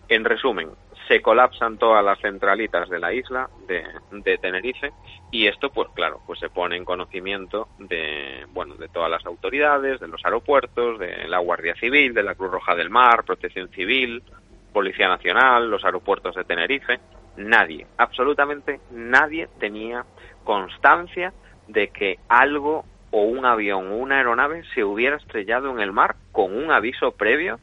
En 0.10 0.26
resumen, 0.26 0.70
se 1.12 1.22
colapsan 1.22 1.78
todas 1.78 2.06
las 2.06 2.18
centralitas 2.22 2.88
de 2.88 2.98
la 2.98 3.12
isla 3.12 3.50
de, 3.68 4.38
Tenerife 4.38 4.94
y 5.30 5.46
esto 5.48 5.70
pues 5.70 5.90
claro 5.94 6.22
pues 6.26 6.40
se 6.40 6.50
pone 6.50 6.78
en 6.78 6.86
conocimiento 6.86 7.68
de 7.80 8.46
bueno 8.54 8.76
de 8.76 8.88
todas 8.88 9.12
las 9.12 9.26
autoridades 9.26 10.00
de 10.00 10.08
los 10.08 10.24
aeropuertos 10.24 11.00
de 11.00 11.28
la 11.28 11.40
Guardia 11.40 11.76
Civil 11.76 12.14
de 12.14 12.24
la 12.24 12.36
Cruz 12.36 12.52
Roja 12.52 12.76
del 12.76 12.90
Mar 12.90 13.26
Protección 13.26 13.68
Civil 13.72 14.24
Policía 14.72 15.10
Nacional 15.10 15.70
los 15.70 15.84
aeropuertos 15.84 16.34
de 16.34 16.46
Tenerife. 16.46 17.02
Nadie 17.36 17.88
absolutamente 17.98 18.80
nadie 18.92 19.50
tenía 19.60 20.06
constancia 20.46 21.34
de 21.68 21.90
que 21.90 22.20
algo 22.30 22.86
o 23.12 23.24
un 23.24 23.46
avión 23.46 23.92
o 23.92 23.98
una 23.98 24.16
aeronave 24.16 24.64
se 24.74 24.86
hubiera 24.86 25.18
estrellado 25.18 25.72
en 25.72 25.82
el 25.82 25.92
mar 25.92 26.16
con 26.32 26.56
un 26.56 26.72
aviso 26.72 27.12
previo 27.12 27.60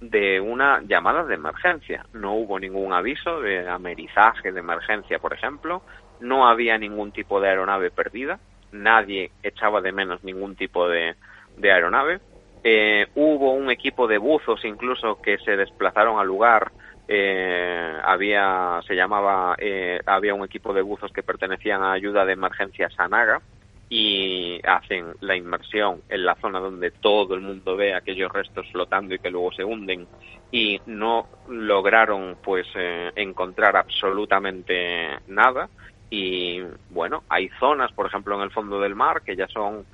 de 0.00 0.40
una 0.40 0.82
llamada 0.82 1.24
de 1.24 1.34
emergencia. 1.34 2.06
No 2.12 2.34
hubo 2.34 2.58
ningún 2.58 2.92
aviso 2.92 3.40
de 3.40 3.68
amerizaje 3.68 4.52
de 4.52 4.60
emergencia, 4.60 5.18
por 5.18 5.32
ejemplo. 5.32 5.82
No 6.20 6.48
había 6.48 6.78
ningún 6.78 7.12
tipo 7.12 7.40
de 7.40 7.48
aeronave 7.48 7.90
perdida. 7.90 8.38
Nadie 8.72 9.30
echaba 9.42 9.80
de 9.80 9.92
menos 9.92 10.22
ningún 10.22 10.56
tipo 10.56 10.88
de, 10.88 11.14
de 11.56 11.72
aeronave. 11.72 12.20
Eh, 12.64 13.06
hubo 13.14 13.52
un 13.52 13.70
equipo 13.70 14.06
de 14.06 14.18
buzos 14.18 14.64
incluso 14.64 15.20
que 15.22 15.38
se 15.38 15.56
desplazaron 15.56 16.18
al 16.18 16.26
lugar. 16.26 16.72
Eh, 17.08 17.96
había, 18.02 18.80
se 18.86 18.96
llamaba, 18.96 19.54
eh, 19.58 20.00
había 20.04 20.34
un 20.34 20.44
equipo 20.44 20.72
de 20.72 20.82
buzos 20.82 21.12
que 21.12 21.22
pertenecían 21.22 21.82
a 21.82 21.92
ayuda 21.92 22.24
de 22.24 22.32
emergencia 22.32 22.90
Sanaga, 22.90 23.40
y 23.88 24.60
hacen 24.66 25.14
la 25.20 25.36
inmersión 25.36 26.02
en 26.08 26.24
la 26.24 26.34
zona 26.36 26.58
donde 26.58 26.90
todo 26.90 27.34
el 27.34 27.40
mundo 27.40 27.76
ve 27.76 27.94
aquellos 27.94 28.32
restos 28.32 28.66
flotando 28.72 29.14
y 29.14 29.18
que 29.20 29.30
luego 29.30 29.52
se 29.52 29.64
hunden 29.64 30.08
y 30.50 30.80
no 30.86 31.28
lograron 31.48 32.36
pues 32.42 32.66
eh, 32.74 33.12
encontrar 33.14 33.76
absolutamente 33.76 35.18
nada. 35.28 35.68
Y 36.10 36.62
bueno 36.90 37.24
hay 37.28 37.48
zonas 37.60 37.92
por 37.92 38.06
ejemplo 38.06 38.36
en 38.36 38.42
el 38.42 38.50
fondo 38.50 38.80
del 38.80 38.94
mar 38.94 39.22
que 39.22 39.36
ya 39.36 39.46
son 39.48 39.84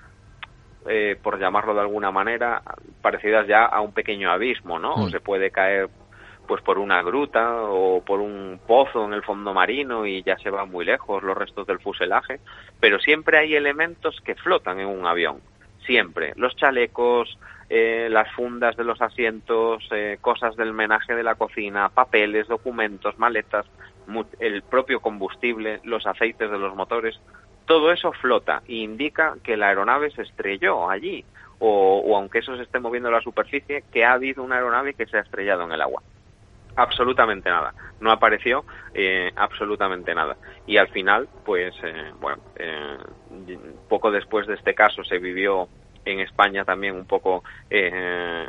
eh, 0.88 1.16
por 1.22 1.38
llamarlo 1.38 1.74
de 1.74 1.80
alguna 1.80 2.10
manera 2.10 2.62
parecidas 3.00 3.46
ya 3.46 3.64
a 3.64 3.80
un 3.80 3.92
pequeño 3.92 4.30
abismo 4.30 4.78
no 4.78 4.94
o 4.94 5.08
se 5.08 5.20
puede 5.20 5.50
caer 5.50 5.88
pues 6.52 6.64
por 6.64 6.78
una 6.78 7.02
gruta 7.02 7.62
o 7.62 8.02
por 8.04 8.20
un 8.20 8.60
pozo 8.66 9.06
en 9.06 9.14
el 9.14 9.22
fondo 9.22 9.54
marino 9.54 10.04
y 10.04 10.22
ya 10.22 10.36
se 10.36 10.50
van 10.50 10.70
muy 10.70 10.84
lejos 10.84 11.22
los 11.22 11.34
restos 11.34 11.66
del 11.66 11.78
fuselaje, 11.78 12.40
pero 12.78 12.98
siempre 12.98 13.38
hay 13.38 13.54
elementos 13.54 14.20
que 14.22 14.34
flotan 14.34 14.78
en 14.78 14.88
un 14.88 15.06
avión, 15.06 15.40
siempre, 15.86 16.34
los 16.36 16.54
chalecos, 16.54 17.38
eh, 17.70 18.08
las 18.10 18.30
fundas 18.32 18.76
de 18.76 18.84
los 18.84 19.00
asientos, 19.00 19.82
eh, 19.92 20.18
cosas 20.20 20.54
del 20.54 20.74
menaje 20.74 21.14
de 21.14 21.22
la 21.22 21.36
cocina, 21.36 21.88
papeles, 21.88 22.48
documentos, 22.48 23.18
maletas, 23.18 23.64
el 24.38 24.60
propio 24.60 25.00
combustible, 25.00 25.80
los 25.84 26.06
aceites 26.06 26.50
de 26.50 26.58
los 26.58 26.76
motores, 26.76 27.18
todo 27.64 27.92
eso 27.92 28.12
flota 28.12 28.62
e 28.68 28.74
indica 28.74 29.36
que 29.42 29.56
la 29.56 29.68
aeronave 29.68 30.10
se 30.10 30.20
estrelló 30.20 30.90
allí, 30.90 31.24
o, 31.60 32.02
o 32.04 32.14
aunque 32.14 32.40
eso 32.40 32.54
se 32.58 32.64
esté 32.64 32.78
moviendo 32.78 33.08
a 33.08 33.12
la 33.12 33.22
superficie, 33.22 33.84
que 33.90 34.04
ha 34.04 34.12
habido 34.12 34.42
una 34.42 34.56
aeronave 34.56 34.92
que 34.92 35.06
se 35.06 35.16
ha 35.16 35.20
estrellado 35.20 35.64
en 35.64 35.72
el 35.72 35.80
agua 35.80 36.02
absolutamente 36.76 37.50
nada. 37.50 37.74
No 38.00 38.10
apareció 38.10 38.64
eh, 38.94 39.30
absolutamente 39.36 40.14
nada. 40.14 40.36
Y 40.66 40.76
al 40.76 40.88
final, 40.88 41.28
pues, 41.44 41.74
eh, 41.82 42.12
bueno, 42.20 42.42
eh, 42.56 42.98
poco 43.88 44.10
después 44.10 44.46
de 44.46 44.54
este 44.54 44.74
caso 44.74 45.04
se 45.04 45.18
vivió 45.18 45.68
en 46.04 46.20
España 46.20 46.64
también 46.64 46.96
un 46.96 47.06
poco 47.06 47.44
eh, 47.70 48.48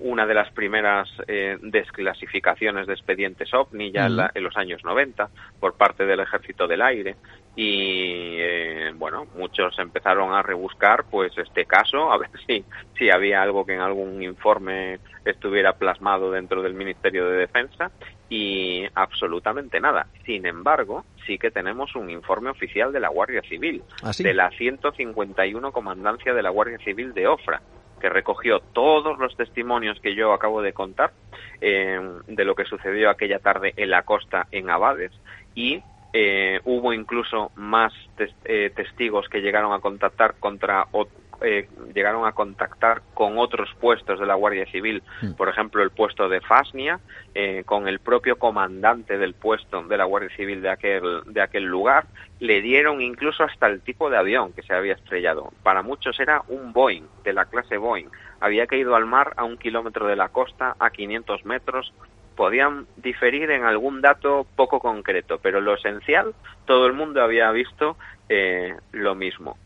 una 0.00 0.26
de 0.26 0.34
las 0.34 0.50
primeras 0.52 1.08
eh, 1.26 1.58
desclasificaciones 1.60 2.86
de 2.86 2.94
expedientes 2.94 3.52
OVNI 3.52 3.90
ya 3.90 4.06
en, 4.06 4.16
la, 4.16 4.30
en, 4.34 4.44
los 4.44 4.56
años 4.56 4.84
90 4.84 5.28
por 5.58 5.74
parte 5.74 6.06
del 6.06 6.20
Ejército 6.20 6.66
del 6.66 6.82
Aire 6.82 7.16
y 7.54 8.36
eh, 8.38 8.92
bueno 8.96 9.26
muchos 9.36 9.78
empezaron 9.78 10.32
a 10.32 10.42
rebuscar 10.42 11.04
pues 11.10 11.36
este 11.36 11.66
caso 11.66 12.10
a 12.10 12.16
ver 12.16 12.30
si 12.46 12.64
si 12.96 13.10
había 13.10 13.42
algo 13.42 13.66
que 13.66 13.74
en 13.74 13.80
algún 13.80 14.22
informe 14.22 15.00
estuviera 15.24 15.74
plasmado 15.74 16.30
dentro 16.30 16.62
del 16.62 16.72
Ministerio 16.72 17.28
de 17.28 17.36
Defensa 17.36 17.90
y 18.30 18.84
absolutamente 18.94 19.80
nada 19.80 20.06
sin 20.24 20.46
embargo 20.46 21.04
sí 21.26 21.36
que 21.36 21.50
tenemos 21.50 21.94
un 21.94 22.08
informe 22.08 22.48
oficial 22.48 22.90
de 22.90 23.00
la 23.00 23.08
Guardia 23.08 23.42
Civil 23.42 23.82
¿Ah, 24.02 24.14
sí? 24.14 24.22
de 24.22 24.32
la 24.32 24.50
151 24.50 25.72
comandancia 25.72 26.32
de 26.32 26.42
la 26.42 26.50
Guardia 26.50 26.78
Civil 26.78 27.12
de 27.12 27.26
Ofra 27.26 27.60
que 28.00 28.08
recogió 28.08 28.60
todos 28.72 29.18
los 29.18 29.36
testimonios 29.36 30.00
que 30.00 30.14
yo 30.14 30.32
acabo 30.32 30.62
de 30.62 30.72
contar 30.72 31.12
eh, 31.60 32.00
de 32.26 32.44
lo 32.44 32.54
que 32.54 32.64
sucedió 32.64 33.10
aquella 33.10 33.38
tarde 33.40 33.74
en 33.76 33.90
la 33.90 34.02
costa 34.02 34.48
en 34.50 34.70
Abades 34.70 35.12
y 35.54 35.82
eh, 36.12 36.60
hubo 36.64 36.92
incluso 36.92 37.52
más 37.56 37.92
tes- 38.16 38.34
eh, 38.44 38.70
testigos 38.74 39.28
que 39.28 39.40
llegaron 39.40 39.72
a 39.72 39.80
contactar 39.80 40.34
contra 40.38 40.86
o- 40.92 41.08
eh, 41.44 41.68
llegaron 41.92 42.24
a 42.24 42.32
contactar 42.32 43.02
con 43.14 43.36
otros 43.36 43.68
puestos 43.80 44.20
de 44.20 44.26
la 44.26 44.34
Guardia 44.34 44.64
Civil, 44.66 45.02
Mm. 45.22 45.32
por 45.32 45.48
ejemplo 45.48 45.82
el 45.82 45.90
puesto 45.90 46.28
de 46.28 46.40
Fasnia, 46.40 47.00
eh, 47.34 47.64
con 47.66 47.88
el 47.88 47.98
propio 47.98 48.36
comandante 48.36 49.18
del 49.18 49.34
puesto 49.34 49.82
de 49.82 49.96
la 49.96 50.04
Guardia 50.04 50.30
Civil 50.36 50.62
de 50.62 50.70
aquel 50.70 51.22
de 51.26 51.40
aquel 51.40 51.64
lugar, 51.64 52.06
le 52.38 52.60
dieron 52.60 53.00
incluso 53.00 53.42
hasta 53.42 53.66
el 53.66 53.80
tipo 53.80 54.08
de 54.08 54.18
avión 54.18 54.52
que 54.52 54.62
se 54.62 54.72
había 54.74 54.92
estrellado. 54.92 55.50
Para 55.64 55.82
muchos 55.82 56.20
era 56.20 56.42
un 56.46 56.72
Boeing 56.72 57.06
de 57.24 57.32
la 57.32 57.46
clase 57.46 57.76
Boeing. 57.76 58.06
Había 58.40 58.66
caído 58.68 58.94
al 58.94 59.06
mar 59.06 59.32
a 59.36 59.42
un 59.44 59.56
kilómetro 59.56 60.06
de 60.06 60.16
la 60.16 60.28
costa, 60.28 60.76
a 60.78 60.90
500 60.90 61.44
metros, 61.44 61.92
podían 62.36 62.86
diferir 62.96 63.50
en 63.50 63.64
algún 63.64 64.00
dato 64.00 64.46
poco 64.56 64.80
concreto, 64.80 65.38
pero 65.42 65.60
lo 65.60 65.74
esencial, 65.74 66.34
todo 66.66 66.86
el 66.86 66.92
mundo 66.92 67.22
había 67.22 67.50
visto 67.50 67.96
eh, 68.28 68.74
lo 68.92 69.14
mismo. 69.14 69.56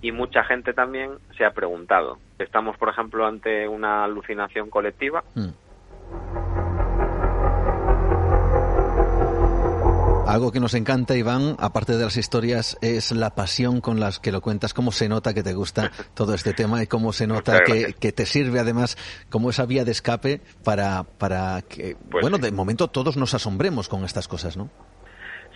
Y 0.00 0.12
mucha 0.12 0.44
gente 0.44 0.72
también 0.72 1.12
se 1.36 1.44
ha 1.44 1.52
preguntado. 1.52 2.18
Estamos, 2.38 2.76
por 2.76 2.88
ejemplo, 2.88 3.26
ante 3.26 3.66
una 3.66 4.04
alucinación 4.04 4.70
colectiva. 4.70 5.24
Mm. 5.34 5.48
Algo 10.28 10.52
que 10.52 10.60
nos 10.60 10.74
encanta, 10.74 11.16
Iván, 11.16 11.56
aparte 11.58 11.96
de 11.96 12.04
las 12.04 12.18
historias, 12.18 12.76
es 12.82 13.12
la 13.12 13.30
pasión 13.30 13.80
con 13.80 13.98
las 13.98 14.20
que 14.20 14.30
lo 14.30 14.42
cuentas, 14.42 14.74
cómo 14.74 14.92
se 14.92 15.08
nota 15.08 15.32
que 15.32 15.42
te 15.42 15.54
gusta 15.54 15.90
todo 16.14 16.34
este 16.34 16.52
tema 16.52 16.82
y 16.82 16.86
cómo 16.86 17.14
se 17.14 17.26
nota 17.26 17.60
que, 17.64 18.12
te 18.12 18.26
sirve 18.26 18.60
además 18.60 18.98
como 19.30 19.48
esa 19.48 19.64
vía 19.64 19.86
de 19.86 19.92
escape 19.92 20.42
para, 20.62 21.04
para 21.04 21.62
que, 21.62 21.96
Pues 22.10 22.20
bueno, 22.20 22.36
sí. 22.36 22.42
de 22.42 22.52
momento 22.52 22.88
todos 22.88 23.16
nos 23.16 23.32
asombremos 23.32 23.88
con 23.88 24.04
estas 24.04 24.28
cosas, 24.28 24.58
¿no? 24.58 24.68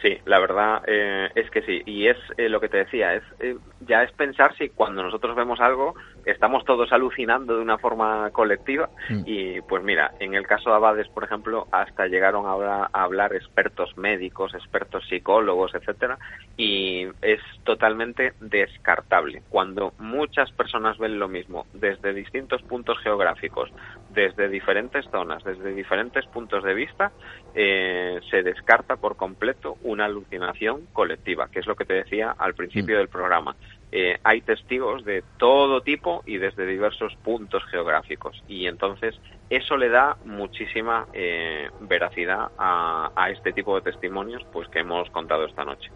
Sí, 0.01 0.18
la 0.25 0.41
verdad 0.41 0.83
eh, 0.87 1.29
es 1.35 1.51
que 1.51 1.61
sí. 1.62 1.83
Y 1.85 2.09
es 2.09 2.16
eh, 2.39 2.49
lo 2.49 2.59
que 2.59 2.70
te 2.70 2.79
decía, 2.79 3.14
es 3.14 3.23
eh, 3.41 3.57
ya 3.81 4.03
es 4.03 4.12
pensar 4.12 4.57
si 4.57 4.70
cuando 4.70 5.03
nosotros 5.03 5.37
vemos 5.37 5.61
algo 5.61 5.95
estamos 6.27 6.64
todos 6.64 6.93
alucinando 6.93 7.57
de 7.57 7.62
una 7.62 7.79
forma 7.79 8.31
colectiva. 8.31 8.89
Mm. 9.09 9.23
Y 9.27 9.61
pues 9.62 9.83
mira, 9.83 10.12
en 10.20 10.35
el 10.35 10.47
caso 10.47 10.70
de 10.70 10.77
Abades, 10.77 11.09
por 11.09 11.25
ejemplo, 11.25 11.66
hasta 11.73 12.07
llegaron 12.07 12.47
a 12.47 12.53
hablar, 12.53 12.89
a 12.93 13.03
hablar 13.03 13.35
expertos 13.35 13.97
médicos, 13.97 14.55
expertos 14.55 15.05
psicólogos, 15.09 15.75
etcétera, 15.75 16.18
y 16.57 17.07
es 17.20 17.41
totalmente 17.64 18.35
descartable. 18.41 19.43
Cuando 19.49 19.93
muchas 19.99 20.51
personas 20.53 20.99
ven 20.99 21.18
lo 21.18 21.29
mismo 21.29 21.66
desde 21.73 22.14
distintos 22.14 22.62
puntos 22.62 22.99
geográficos, 23.01 23.70
desde 24.11 24.49
diferentes 24.49 25.05
zonas, 25.11 25.43
desde 25.45 25.73
diferentes 25.75 26.27
puntos 26.27 26.62
de 26.64 26.75
vista, 26.75 27.12
eh, 27.55 28.20
se 28.31 28.43
descarta 28.43 28.97
por 28.97 29.16
completo 29.16 29.77
una 29.83 30.07
alucinación 30.07 30.87
colectiva, 30.93 31.49
que 31.51 31.61
es 31.61 31.66
lo 31.66 31.77
que 31.77 31.85
te 31.85 31.95
decía 31.95 32.35
al 32.39 32.55
principio 32.55 32.97
Mm. 32.97 32.99
del 32.99 33.09
programa. 33.09 33.57
Eh, 33.95 34.18
hay 34.24 34.40
testigos 34.40 35.05
de 35.05 35.22
todo 35.36 35.82
tipo 35.82 36.22
y 36.24 36.38
desde 36.38 36.64
diversos 36.64 37.14
puntos 37.22 37.62
geográficos 37.70 38.43
y 38.49 38.66
entonces 38.66 39.14
eso 39.51 39.76
le 39.76 39.90
da 39.90 40.16
muchísima 40.24 41.07
eh, 41.12 41.68
veracidad 41.80 42.53
a, 42.57 43.12
a 43.14 43.30
este 43.30 43.53
tipo 43.53 43.74
de 43.74 43.82
testimonios 43.82 44.43
pues 44.51 44.66
que 44.68 44.78
hemos 44.78 45.11
contado 45.11 45.45
esta 45.45 45.64
noche. 45.64 45.90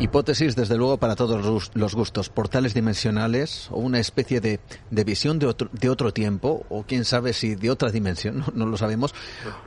Hipótesis, 0.00 0.56
desde 0.56 0.78
luego, 0.78 0.96
para 0.96 1.14
todos 1.14 1.44
los- 1.74 1.94
gustos. 1.94 2.30
Portales 2.30 2.72
dimensionales 2.72 3.68
o 3.70 3.78
una 3.80 3.98
especie 3.98 4.40
de, 4.40 4.58
de 4.90 5.04
visión 5.04 5.38
de 5.38 5.44
otro, 5.46 5.68
de 5.72 5.90
otro 5.90 6.10
tiempo, 6.14 6.64
o 6.70 6.84
quién 6.84 7.04
sabe 7.04 7.34
si 7.34 7.54
de 7.54 7.70
otra 7.70 7.90
dimensión, 7.90 8.38
no, 8.40 8.46
no 8.54 8.66
lo 8.66 8.78
sabemos. 8.78 9.14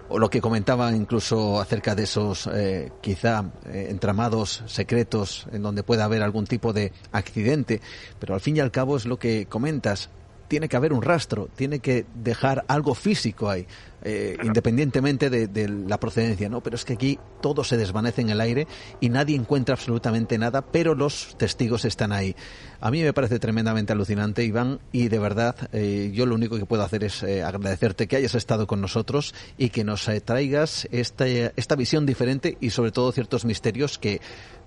O 0.09 0.17
lo 0.17 0.31
que 0.31 0.41
comentaba 0.41 0.91
incluso 0.95 1.61
acerca 1.61 1.93
de 1.93 2.03
esos, 2.03 2.49
eh, 2.51 2.91
quizá, 3.01 3.45
eh, 3.67 3.87
entramados 3.91 4.63
secretos 4.65 5.45
en 5.51 5.61
donde 5.61 5.83
pueda 5.83 6.05
haber 6.05 6.23
algún 6.23 6.45
tipo 6.47 6.73
de 6.73 6.91
accidente. 7.11 7.79
Pero 8.19 8.33
al 8.33 8.41
fin 8.41 8.57
y 8.57 8.59
al 8.59 8.71
cabo 8.71 8.97
es 8.97 9.05
lo 9.05 9.19
que 9.19 9.45
comentas. 9.45 10.09
Tiene 10.47 10.67
que 10.67 10.75
haber 10.77 10.93
un 10.93 11.01
rastro, 11.01 11.47
tiene 11.55 11.79
que 11.79 12.05
dejar 12.15 12.65
algo 12.67 12.93
físico 12.95 13.49
ahí, 13.49 13.65
eh, 14.03 14.37
independientemente 14.43 15.29
de, 15.29 15.47
de 15.47 15.67
la 15.67 15.99
procedencia, 15.99 16.49
¿no? 16.49 16.61
Pero 16.61 16.75
es 16.75 16.85
que 16.85 16.93
aquí 16.93 17.19
todo 17.41 17.63
se 17.63 17.77
desvanece 17.77 18.21
en 18.21 18.29
el 18.29 18.41
aire 18.41 18.67
y 18.99 19.09
nadie 19.09 19.35
encuentra 19.35 19.75
absolutamente 19.75 20.37
nada, 20.37 20.61
pero 20.61 20.95
los 20.95 21.35
testigos 21.37 21.85
están 21.85 22.11
ahí. 22.11 22.35
A 22.79 22.91
mí 22.91 23.01
me 23.01 23.13
parece 23.13 23.39
tremendamente 23.39 23.93
alucinante, 23.93 24.43
Iván, 24.43 24.79
y 24.91 25.07
de 25.07 25.19
verdad 25.19 25.55
eh, 25.71 26.11
yo 26.13 26.25
lo 26.25 26.35
único 26.35 26.57
que 26.57 26.65
puedo 26.65 26.83
hacer 26.83 27.03
es 27.03 27.23
eh, 27.23 27.41
agradecerte 27.41 28.07
que 28.07 28.17
hayas 28.17 28.35
estado 28.35 28.67
con 28.67 28.81
nosotros 28.81 29.33
y 29.57 29.69
que 29.69 29.83
nos 29.83 30.07
eh, 30.09 30.19
traigas 30.19 30.87
esta, 30.91 31.25
esta 31.25 31.75
visión 31.75 32.05
diferente 32.05 32.57
y 32.59 32.71
sobre 32.71 32.91
todo 32.91 33.11
ciertos 33.11 33.45
misterios 33.45 33.97
que 33.97 34.19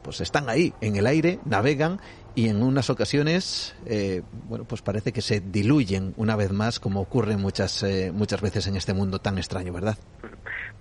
pues 0.02 0.20
están 0.20 0.48
ahí, 0.48 0.72
en 0.80 0.96
el 0.96 1.06
aire, 1.06 1.40
navegan 1.44 2.00
y 2.36 2.50
en 2.50 2.62
unas 2.62 2.90
ocasiones, 2.90 3.74
eh, 3.86 4.20
bueno, 4.44 4.66
pues 4.68 4.82
parece 4.82 5.10
que 5.10 5.22
se 5.22 5.40
diluyen 5.40 6.12
una 6.18 6.36
vez 6.36 6.52
más, 6.52 6.78
como 6.78 7.00
ocurre 7.00 7.38
muchas, 7.38 7.82
eh, 7.82 8.12
muchas 8.12 8.42
veces 8.42 8.66
en 8.66 8.76
este 8.76 8.92
mundo 8.92 9.18
tan 9.18 9.38
extraño, 9.38 9.72
¿verdad? 9.72 9.96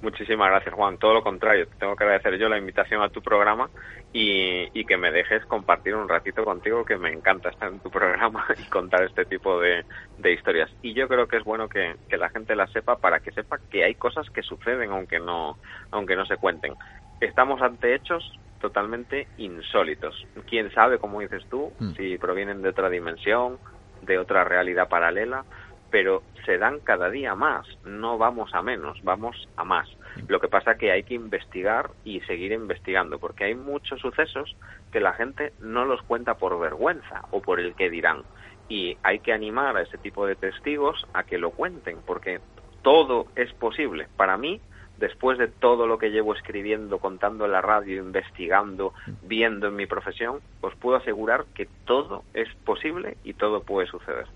Muchísimas 0.01 0.49
gracias, 0.49 0.75
Juan. 0.75 0.97
Todo 0.97 1.13
lo 1.13 1.23
contrario, 1.23 1.65
te 1.65 1.75
tengo 1.77 1.95
que 1.95 2.03
agradecer 2.03 2.37
yo 2.37 2.49
la 2.49 2.57
invitación 2.57 3.01
a 3.01 3.07
tu 3.07 3.21
programa 3.21 3.69
y, 4.11 4.67
y 4.77 4.83
que 4.83 4.97
me 4.97 5.11
dejes 5.11 5.45
compartir 5.45 5.95
un 5.95 6.09
ratito 6.09 6.43
contigo, 6.43 6.83
que 6.83 6.97
me 6.97 7.09
encanta 7.09 7.49
estar 7.49 7.71
en 7.71 7.79
tu 7.79 7.89
programa 7.89 8.45
y 8.59 8.69
contar 8.69 9.03
este 9.03 9.23
tipo 9.23 9.57
de, 9.61 9.85
de 10.17 10.33
historias. 10.33 10.69
Y 10.81 10.93
yo 10.93 11.07
creo 11.07 11.25
que 11.25 11.37
es 11.37 11.43
bueno 11.45 11.69
que, 11.69 11.95
que 12.09 12.17
la 12.17 12.29
gente 12.29 12.57
las 12.57 12.69
sepa 12.73 12.97
para 12.97 13.21
que 13.21 13.31
sepa 13.31 13.59
que 13.71 13.85
hay 13.85 13.95
cosas 13.95 14.29
que 14.29 14.43
suceden 14.43 14.91
aunque 14.91 15.19
no, 15.19 15.57
aunque 15.91 16.17
no 16.17 16.25
se 16.25 16.35
cuenten. 16.35 16.73
Estamos 17.21 17.61
ante 17.61 17.95
hechos 17.95 18.37
totalmente 18.69 19.27
insólitos. 19.37 20.25
Quién 20.49 20.71
sabe, 20.71 20.97
como 20.97 21.19
dices 21.21 21.45
tú, 21.49 21.71
Mm. 21.79 21.91
si 21.95 22.17
provienen 22.17 22.61
de 22.61 22.69
otra 22.69 22.89
dimensión, 22.89 23.59
de 24.01 24.17
otra 24.17 24.43
realidad 24.43 24.89
paralela, 24.89 25.45
pero 25.91 26.23
se 26.45 26.57
dan 26.57 26.79
cada 26.79 27.09
día 27.09 27.35
más, 27.35 27.65
no 27.85 28.17
vamos 28.17 28.53
a 28.53 28.61
menos, 28.61 29.01
vamos 29.03 29.47
a 29.55 29.63
más. 29.63 29.87
Lo 30.27 30.39
que 30.39 30.47
pasa 30.47 30.77
que 30.77 30.91
hay 30.91 31.03
que 31.03 31.13
investigar 31.13 31.91
y 32.03 32.21
seguir 32.21 32.51
investigando, 32.51 33.19
porque 33.19 33.45
hay 33.45 33.55
muchos 33.55 33.99
sucesos 34.01 34.55
que 34.91 34.99
la 34.99 35.13
gente 35.13 35.53
no 35.59 35.85
los 35.85 36.01
cuenta 36.01 36.35
por 36.35 36.59
vergüenza 36.59 37.25
o 37.31 37.41
por 37.41 37.59
el 37.59 37.75
que 37.75 37.89
dirán. 37.89 38.23
Y 38.67 38.97
hay 39.03 39.19
que 39.19 39.31
animar 39.31 39.77
a 39.77 39.83
ese 39.83 39.97
tipo 39.99 40.25
de 40.25 40.35
testigos 40.35 41.05
a 41.13 41.23
que 41.23 41.37
lo 41.37 41.51
cuenten, 41.51 41.99
porque 42.05 42.39
todo 42.81 43.27
es 43.35 43.53
posible. 43.53 44.07
Para 44.17 44.37
mí, 44.37 44.59
después 44.97 45.37
de 45.37 45.47
todo 45.47 45.87
lo 45.87 45.97
que 45.97 46.09
llevo 46.09 46.33
escribiendo, 46.33 46.99
contando 46.99 47.45
en 47.45 47.51
la 47.51 47.61
radio, 47.61 48.01
investigando, 48.01 48.93
viendo 49.23 49.67
en 49.67 49.75
mi 49.75 49.85
profesión, 49.85 50.39
os 50.61 50.75
puedo 50.75 50.97
asegurar 50.97 51.45
que 51.53 51.67
todo 51.85 52.23
es 52.33 52.47
posible 52.65 53.17
y 53.23 53.33
todo 53.33 53.61
puede 53.61 53.87
suceder. 53.87 54.27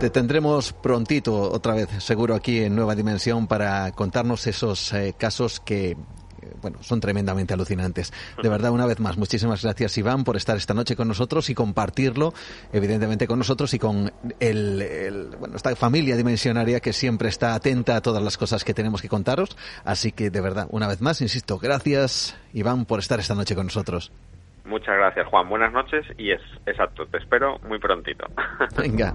Te 0.00 0.10
tendremos 0.10 0.72
prontito 0.72 1.50
otra 1.50 1.74
vez, 1.74 1.88
seguro, 1.98 2.36
aquí 2.36 2.62
en 2.62 2.76
Nueva 2.76 2.94
Dimensión 2.94 3.48
para 3.48 3.90
contarnos 3.90 4.46
esos 4.46 4.92
eh, 4.92 5.16
casos 5.18 5.58
que, 5.58 5.96
bueno, 6.60 6.78
son 6.82 7.00
tremendamente 7.00 7.54
alucinantes. 7.54 8.12
De 8.42 8.48
verdad, 8.48 8.70
una 8.70 8.86
vez 8.86 9.00
más, 9.00 9.16
muchísimas 9.16 9.62
gracias, 9.62 9.96
Iván, 9.98 10.24
por 10.24 10.36
estar 10.36 10.56
esta 10.56 10.74
noche 10.74 10.96
con 10.96 11.08
nosotros 11.08 11.48
y 11.50 11.54
compartirlo, 11.54 12.34
evidentemente, 12.72 13.26
con 13.26 13.38
nosotros 13.38 13.72
y 13.74 13.78
con 13.78 14.12
el, 14.40 14.82
el- 14.82 15.36
bueno, 15.38 15.56
esta 15.56 15.74
familia 15.76 16.16
dimensionaria 16.16 16.80
que 16.80 16.92
siempre 16.92 17.28
está 17.28 17.54
atenta 17.54 17.96
a 17.96 18.00
todas 18.00 18.22
las 18.22 18.36
cosas 18.36 18.64
que 18.64 18.74
tenemos 18.74 19.02
que 19.02 19.08
contaros. 19.08 19.56
Así 19.84 20.12
que, 20.12 20.30
de 20.30 20.40
verdad, 20.40 20.66
una 20.70 20.88
vez 20.88 21.00
más, 21.00 21.20
insisto, 21.20 21.58
gracias, 21.58 22.36
Iván, 22.52 22.84
por 22.84 22.98
estar 22.98 23.20
esta 23.20 23.34
noche 23.34 23.54
con 23.54 23.66
nosotros. 23.66 24.12
Muchas 24.64 24.96
gracias, 24.96 25.26
Juan. 25.28 25.48
Buenas 25.48 25.72
noches 25.72 26.04
y 26.18 26.30
es 26.30 26.40
exacto, 26.66 27.06
te 27.06 27.16
espero 27.18 27.58
muy 27.66 27.78
prontito. 27.78 28.26
Venga. 28.76 29.14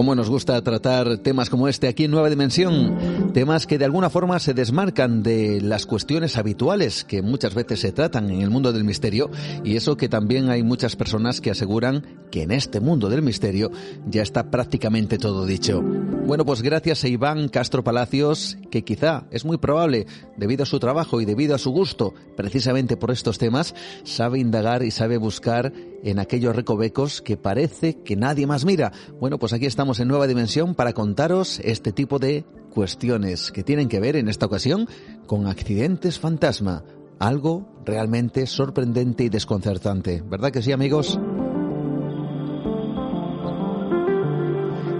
Cómo 0.00 0.14
nos 0.14 0.30
gusta 0.30 0.62
tratar 0.62 1.18
temas 1.18 1.50
como 1.50 1.68
este 1.68 1.86
aquí 1.86 2.04
en 2.04 2.10
Nueva 2.10 2.30
Dimensión, 2.30 2.96
temas 3.34 3.66
que 3.66 3.76
de 3.76 3.84
alguna 3.84 4.08
forma 4.08 4.38
se 4.38 4.54
desmarcan 4.54 5.22
de 5.22 5.60
las 5.60 5.84
cuestiones 5.84 6.38
habituales 6.38 7.04
que 7.04 7.20
muchas 7.20 7.54
veces 7.54 7.80
se 7.80 7.92
tratan 7.92 8.30
en 8.30 8.40
el 8.40 8.48
mundo 8.48 8.72
del 8.72 8.82
misterio 8.82 9.30
y 9.62 9.76
eso 9.76 9.98
que 9.98 10.08
también 10.08 10.48
hay 10.48 10.62
muchas 10.62 10.96
personas 10.96 11.42
que 11.42 11.50
aseguran 11.50 12.18
que 12.30 12.44
en 12.44 12.50
este 12.50 12.80
mundo 12.80 13.10
del 13.10 13.20
misterio 13.20 13.70
ya 14.06 14.22
está 14.22 14.50
prácticamente 14.50 15.18
todo 15.18 15.44
dicho. 15.44 15.82
Bueno, 15.82 16.46
pues 16.46 16.62
gracias 16.62 17.04
a 17.04 17.08
Iván 17.08 17.48
Castro 17.48 17.84
Palacios, 17.84 18.56
que 18.70 18.84
quizá 18.84 19.24
es 19.30 19.44
muy 19.44 19.58
probable, 19.58 20.06
debido 20.38 20.62
a 20.62 20.66
su 20.66 20.78
trabajo 20.78 21.20
y 21.20 21.26
debido 21.26 21.54
a 21.54 21.58
su 21.58 21.72
gusto, 21.72 22.14
precisamente 22.36 22.96
por 22.96 23.10
estos 23.10 23.36
temas, 23.36 23.74
sabe 24.04 24.38
indagar 24.38 24.82
y 24.82 24.92
sabe 24.92 25.18
buscar 25.18 25.74
en 26.02 26.18
aquellos 26.18 26.56
recovecos 26.56 27.22
que 27.22 27.36
parece 27.36 28.02
que 28.02 28.16
nadie 28.16 28.46
más 28.46 28.64
mira. 28.64 28.92
Bueno, 29.18 29.38
pues 29.38 29.52
aquí 29.52 29.66
estamos 29.66 30.00
en 30.00 30.08
Nueva 30.08 30.26
Dimensión 30.26 30.74
para 30.74 30.92
contaros 30.92 31.60
este 31.62 31.92
tipo 31.92 32.18
de 32.18 32.44
cuestiones 32.70 33.52
que 33.52 33.62
tienen 33.62 33.88
que 33.88 34.00
ver 34.00 34.16
en 34.16 34.28
esta 34.28 34.46
ocasión 34.46 34.88
con 35.26 35.46
accidentes 35.46 36.18
fantasma. 36.18 36.84
Algo 37.18 37.68
realmente 37.84 38.46
sorprendente 38.46 39.24
y 39.24 39.28
desconcertante. 39.28 40.22
¿Verdad 40.26 40.50
que 40.50 40.62
sí, 40.62 40.72
amigos? 40.72 41.20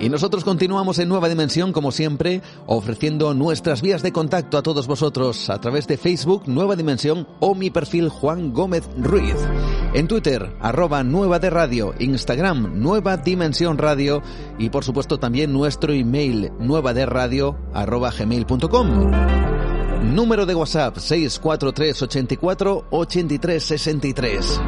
Y 0.00 0.08
nosotros 0.08 0.44
continuamos 0.44 0.98
en 0.98 1.10
Nueva 1.10 1.28
Dimensión, 1.28 1.72
como 1.72 1.92
siempre, 1.92 2.40
ofreciendo 2.66 3.34
nuestras 3.34 3.82
vías 3.82 4.02
de 4.02 4.12
contacto 4.12 4.56
a 4.56 4.62
todos 4.62 4.86
vosotros 4.86 5.50
a 5.50 5.60
través 5.60 5.86
de 5.86 5.98
Facebook 5.98 6.44
Nueva 6.46 6.74
Dimensión 6.74 7.28
o 7.38 7.54
mi 7.54 7.68
perfil 7.68 8.08
Juan 8.08 8.54
Gómez 8.54 8.88
Ruiz. 8.96 9.36
En 9.92 10.08
Twitter, 10.08 10.56
arroba 10.60 11.04
Nueva 11.04 11.38
de 11.38 11.50
Radio, 11.50 11.92
Instagram, 11.98 12.80
Nueva 12.80 13.18
Dimensión 13.18 13.76
Radio 13.76 14.22
y 14.58 14.70
por 14.70 14.84
supuesto 14.84 15.18
también 15.18 15.52
nuestro 15.52 15.92
email, 15.92 16.50
nueva 16.58 16.94
de 16.94 17.04
radio, 17.04 17.58
arroba 17.74 18.10
gmail.com. 18.10 19.10
Número 20.14 20.46
de 20.46 20.54
WhatsApp 20.54 20.96
643 20.96 22.02
84 22.02 22.86
83 22.90 23.62
63. 23.62 24.60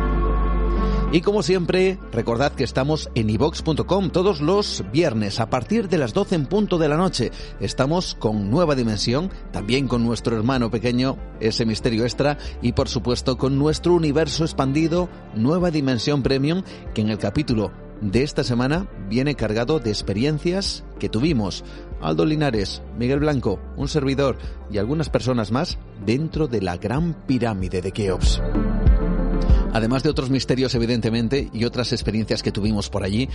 Y 1.13 1.21
como 1.21 1.43
siempre, 1.43 1.99
recordad 2.11 2.53
que 2.53 2.65
estamos 2.65 3.11
en 3.15 3.29
ivox.com 3.29 4.09
todos 4.09 4.41
los 4.41 4.83
viernes 4.95 5.41
a 5.41 5.51
partir 5.51 5.91
de 5.91 5.99
las 5.99 6.15
12 6.15 6.37
en 6.37 6.47
punto 6.47 6.79
de 6.79 6.89
la 6.89 6.97
noche. 6.97 7.31
Estamos 7.61 8.15
con 8.15 8.51
Nueva 8.51 8.75
Dimensión, 8.75 9.31
también 9.53 9.89
con 9.89 10.07
nuestro 10.07 10.39
hermano 10.39 10.71
pequeño, 10.71 11.19
ese 11.39 11.67
misterio 11.67 12.05
extra, 12.05 12.39
y 12.63 12.73
por 12.73 12.89
supuesto 12.89 13.37
con 13.37 13.59
nuestro 13.59 13.93
universo 13.93 14.45
expandido, 14.45 15.11
Nueva 15.35 15.71
Dimensión 15.71 16.23
Premium, 16.23 16.63
que 16.95 17.03
en 17.03 17.11
el 17.11 17.19
capítulo 17.19 17.73
de 18.01 18.23
esta 18.23 18.43
semana 18.43 18.89
viene 19.11 19.35
cargado 19.35 19.81
de 19.81 19.91
experiencias 19.91 20.83
que 20.99 21.11
tuvimos. 21.11 21.63
Aldo 22.01 22.25
Linares, 22.25 22.81
Miguel 22.99 23.21
Blanco, 23.21 23.61
un 23.77 23.89
servidor 23.89 24.39
y 24.71 24.79
algunas 24.79 25.11
personas 25.11 25.53
más 25.53 25.79
dentro 26.07 26.47
de 26.47 26.63
la 26.63 26.79
gran 26.79 27.13
pirámide 27.27 27.83
de 27.83 27.93
Keops 27.93 28.41
además 29.73 30.03
de 30.03 30.11
otros 30.11 30.31
misterios 30.31 30.75
evidentemente 30.75 31.51
y 31.53 31.65
otras 31.65 31.93
experiencias 31.93 32.43
que 32.43 32.53
tuvimos 32.53 32.91
por 32.91 33.03
allí 33.03 33.29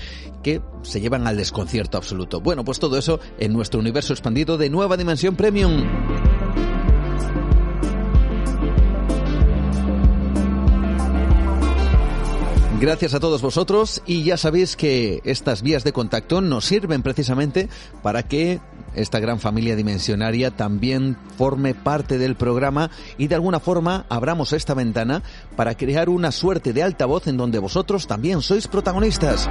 que 0.44 0.62
se 0.84 1.02
llevan 1.02 1.28
al 1.28 1.38
desconcierto 1.38 1.98
absoluto. 1.98 2.42
Bueno, 2.42 2.64
pues 2.64 2.80
todo 2.80 2.98
eso 2.98 3.20
en 3.40 3.54
nuestro 3.54 3.80
universo 3.80 4.14
expandido 4.14 4.58
de 4.58 4.70
Nueva 4.70 4.98
Dimensión 4.98 5.36
Premium. 5.36 5.84
Gracias 12.80 13.16
a 13.16 13.20
todos 13.20 13.42
vosotros 13.42 14.04
y 14.06 14.24
ya 14.24 14.38
sabéis 14.38 14.76
que 14.76 15.20
estas 15.24 15.64
vías 15.64 15.84
de 15.84 15.94
contacto 15.94 16.42
nos 16.42 16.66
sirven 16.66 17.02
precisamente 17.02 17.70
para 18.04 18.22
que 18.22 18.60
esta 18.96 19.20
gran 19.20 19.40
familia 19.40 19.76
dimensionaria 19.76 20.52
también 20.52 21.18
forme 21.38 21.74
parte 21.74 22.18
del 22.18 22.36
programa 22.36 22.90
y 23.18 23.28
de 23.28 23.36
alguna 23.36 23.60
forma 23.60 24.06
abramos 24.10 24.54
esta 24.54 24.74
ventana 24.74 25.24
para 25.56 25.76
crear 25.76 26.10
una 26.10 26.32
suerte 26.32 26.74
de 26.74 26.84
altavoz 26.84 27.28
en 27.28 27.38
donde 27.38 27.60
vosotros 27.60 28.08
también 28.08 28.42
sois 28.42 28.68
protagonistas. 28.68 29.50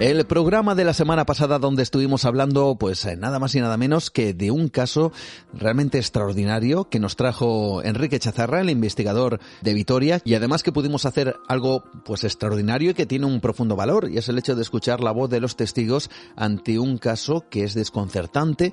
El 0.00 0.24
programa 0.24 0.74
de 0.74 0.84
la 0.84 0.94
semana 0.94 1.26
pasada 1.26 1.58
donde 1.58 1.82
estuvimos 1.82 2.24
hablando 2.24 2.74
pues 2.80 3.04
eh, 3.04 3.18
nada 3.18 3.38
más 3.38 3.54
y 3.54 3.60
nada 3.60 3.76
menos 3.76 4.10
que 4.10 4.32
de 4.32 4.50
un 4.50 4.70
caso 4.70 5.12
realmente 5.52 5.98
extraordinario 5.98 6.88
que 6.88 6.98
nos 6.98 7.16
trajo 7.16 7.82
Enrique 7.82 8.18
Chazarra, 8.18 8.62
el 8.62 8.70
investigador 8.70 9.40
de 9.60 9.74
Vitoria, 9.74 10.22
y 10.24 10.32
además 10.32 10.62
que 10.62 10.72
pudimos 10.72 11.04
hacer 11.04 11.36
algo 11.48 11.84
pues 12.06 12.24
extraordinario 12.24 12.92
y 12.92 12.94
que 12.94 13.04
tiene 13.04 13.26
un 13.26 13.42
profundo 13.42 13.76
valor 13.76 14.08
y 14.10 14.16
es 14.16 14.30
el 14.30 14.38
hecho 14.38 14.56
de 14.56 14.62
escuchar 14.62 15.02
la 15.02 15.10
voz 15.10 15.28
de 15.28 15.40
los 15.40 15.56
testigos 15.56 16.08
ante 16.34 16.78
un 16.78 16.96
caso 16.96 17.44
que 17.50 17.64
es 17.64 17.74
desconcertante 17.74 18.72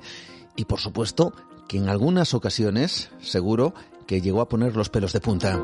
y 0.56 0.64
por 0.64 0.80
supuesto 0.80 1.34
que 1.68 1.76
en 1.76 1.90
algunas 1.90 2.32
ocasiones 2.32 3.10
seguro 3.20 3.74
que 4.06 4.22
llegó 4.22 4.40
a 4.40 4.48
poner 4.48 4.74
los 4.76 4.88
pelos 4.88 5.12
de 5.12 5.20
punta. 5.20 5.62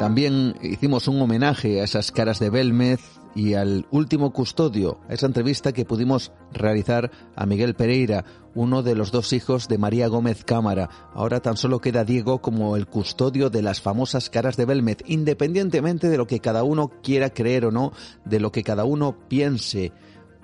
También 0.00 0.54
hicimos 0.62 1.08
un 1.08 1.20
homenaje 1.20 1.82
a 1.82 1.84
esas 1.84 2.10
caras 2.10 2.38
de 2.38 2.48
Belmez 2.48 3.00
y 3.34 3.52
al 3.52 3.86
último 3.90 4.32
custodio, 4.32 4.98
a 5.10 5.12
esa 5.12 5.26
entrevista 5.26 5.72
que 5.72 5.84
pudimos 5.84 6.32
realizar 6.54 7.10
a 7.36 7.44
Miguel 7.44 7.74
Pereira, 7.74 8.24
uno 8.54 8.82
de 8.82 8.94
los 8.94 9.12
dos 9.12 9.34
hijos 9.34 9.68
de 9.68 9.76
María 9.76 10.08
Gómez 10.08 10.42
Cámara. 10.42 10.88
Ahora 11.12 11.40
tan 11.40 11.58
solo 11.58 11.82
queda 11.82 12.06
Diego 12.06 12.40
como 12.40 12.76
el 12.76 12.86
custodio 12.86 13.50
de 13.50 13.60
las 13.60 13.82
famosas 13.82 14.30
caras 14.30 14.56
de 14.56 14.64
Belmez, 14.64 15.00
independientemente 15.04 16.08
de 16.08 16.16
lo 16.16 16.26
que 16.26 16.40
cada 16.40 16.64
uno 16.64 16.90
quiera 17.02 17.28
creer 17.28 17.66
o 17.66 17.70
no, 17.70 17.92
de 18.24 18.40
lo 18.40 18.52
que 18.52 18.62
cada 18.62 18.84
uno 18.84 19.18
piense 19.28 19.92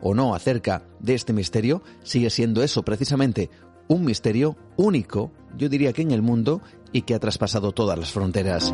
o 0.02 0.14
no 0.14 0.34
acerca 0.34 0.82
de 1.00 1.14
este 1.14 1.32
misterio, 1.32 1.82
sigue 2.02 2.28
siendo 2.28 2.62
eso 2.62 2.82
precisamente 2.82 3.48
un 3.88 4.04
misterio 4.04 4.54
único, 4.76 5.32
yo 5.56 5.70
diría 5.70 5.94
que 5.94 6.02
en 6.02 6.10
el 6.10 6.20
mundo, 6.20 6.60
y 6.92 7.02
que 7.02 7.14
ha 7.14 7.20
traspasado 7.20 7.72
todas 7.72 7.98
las 7.98 8.12
fronteras. 8.12 8.72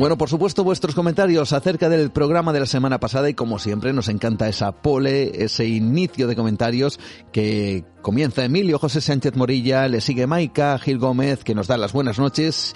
Bueno, 0.00 0.16
por 0.16 0.30
supuesto, 0.30 0.64
vuestros 0.64 0.94
comentarios 0.94 1.52
acerca 1.52 1.90
del 1.90 2.10
programa 2.10 2.54
de 2.54 2.60
la 2.60 2.64
semana 2.64 2.98
pasada 2.98 3.28
y 3.28 3.34
como 3.34 3.58
siempre 3.58 3.92
nos 3.92 4.08
encanta 4.08 4.48
esa 4.48 4.72
pole, 4.72 5.44
ese 5.44 5.66
inicio 5.66 6.26
de 6.26 6.34
comentarios 6.34 6.98
que 7.32 7.84
comienza 8.00 8.42
Emilio 8.42 8.78
José 8.78 9.02
Sánchez 9.02 9.36
Morilla, 9.36 9.88
le 9.88 10.00
sigue 10.00 10.26
Maika 10.26 10.78
Gil 10.78 10.96
Gómez 10.96 11.44
que 11.44 11.54
nos 11.54 11.66
da 11.66 11.76
las 11.76 11.92
buenas 11.92 12.18
noches 12.18 12.74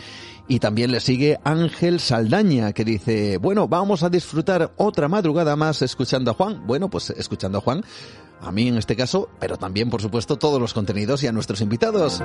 y 0.49 0.59
también 0.59 0.93
le 0.93 1.01
sigue 1.01 1.39
Ángel 1.45 1.99
Saldaña 1.99 2.75
que 2.75 2.85
dice, 2.85 3.39
bueno, 3.39 3.69
vamos 3.69 4.03
a 4.03 4.11
disfrutar 4.11 4.75
otra 4.77 5.09
madrugada 5.09 5.57
más 5.57 5.81
escuchando 5.81 6.31
a 6.31 6.35
Juan. 6.35 6.67
Bueno, 6.67 6.91
pues 6.91 7.09
escuchando 7.09 7.57
a 7.57 7.63
Juan, 7.63 7.85
a 8.43 8.53
mí 8.53 8.69
en 8.69 8.77
este 8.77 8.97
caso, 8.97 9.31
pero 9.41 9.57
también 9.57 9.89
por 9.89 10.03
supuesto 10.03 10.37
todos 10.37 10.61
los 10.61 10.75
contenidos 10.75 11.23
y 11.23 11.27
a 11.27 11.33
nuestros 11.33 11.63
invitados. 11.63 12.23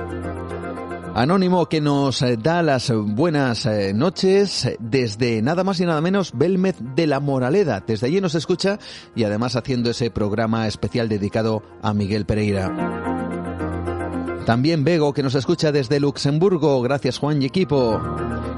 Anónimo 1.14 1.66
que 1.66 1.80
nos 1.80 2.22
eh, 2.22 2.36
da 2.36 2.62
las 2.62 2.92
buenas 2.92 3.66
eh, 3.66 3.92
noches 3.92 4.70
desde 4.78 5.42
nada 5.42 5.64
más 5.64 5.80
y 5.80 5.84
nada 5.84 6.00
menos 6.00 6.32
Belmez 6.34 6.76
de 6.80 7.06
la 7.06 7.18
Moraleda. 7.18 7.82
Desde 7.84 8.06
allí 8.06 8.20
nos 8.20 8.36
escucha 8.36 8.78
y 9.16 9.24
además 9.24 9.56
haciendo 9.56 9.90
ese 9.90 10.10
programa 10.10 10.68
especial 10.68 11.08
dedicado 11.08 11.62
a 11.82 11.92
Miguel 11.94 12.26
Pereira. 12.26 12.70
También 14.46 14.84
Bego 14.84 15.12
que 15.12 15.22
nos 15.22 15.34
escucha 15.34 15.72
desde 15.72 16.00
Luxemburgo. 16.00 16.80
Gracias 16.80 17.18
Juan 17.18 17.42
y 17.42 17.46
equipo. 17.46 18.00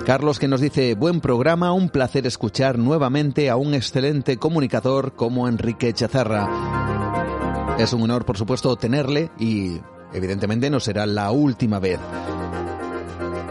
Carlos 0.05 0.39
que 0.39 0.49
nos 0.49 0.61
dice 0.61 0.95
buen 0.95 1.21
programa, 1.21 1.73
un 1.73 1.89
placer 1.89 2.27
escuchar 2.27 2.79
nuevamente 2.79 3.49
a 3.51 3.57
un 3.57 3.73
excelente 3.73 4.37
comunicador 4.37 5.15
como 5.15 5.49
Enrique 5.49 5.93
Chazarra. 5.93 7.77
Es 7.79 7.93
un 7.93 8.03
honor 8.03 8.27
por 8.27 8.37
supuesto 8.37 8.77
tenerle 8.77 9.31
y 9.39 9.81
evidentemente 10.15 10.71
no 10.71 10.81
será 10.81 11.07
la 11.07 11.31
última 11.31 11.79
vez. 11.79 11.99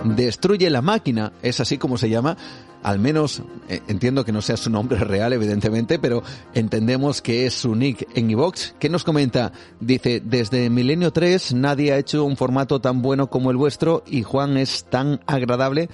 Destruye 0.03 0.69
la 0.69 0.81
máquina, 0.81 1.31
es 1.43 1.59
así 1.59 1.77
como 1.77 1.97
se 1.97 2.09
llama, 2.09 2.35
al 2.83 2.97
menos 2.97 3.43
eh, 3.69 3.81
entiendo 3.87 4.25
que 4.25 4.31
no 4.31 4.41
sea 4.41 4.57
su 4.57 4.69
nombre 4.69 4.97
real, 4.99 5.33
evidentemente, 5.33 5.99
pero 5.99 6.23
entendemos 6.53 7.21
que 7.21 7.45
es 7.45 7.53
su 7.53 7.75
nick 7.75 8.07
en 8.15 8.31
iVox. 8.31 8.75
¿Qué 8.79 8.89
nos 8.89 9.03
comenta? 9.03 9.51
Dice, 9.79 10.21
desde 10.23 10.69
Milenio 10.69 11.11
3 11.11 11.53
nadie 11.53 11.93
ha 11.93 11.97
hecho 11.97 12.23
un 12.23 12.37
formato 12.37 12.81
tan 12.81 13.01
bueno 13.01 13.29
como 13.29 13.51
el 13.51 13.57
vuestro 13.57 14.03
y 14.07 14.23
Juan 14.23 14.57
es 14.57 14.85
tan 14.85 15.19
agradable 15.27 15.89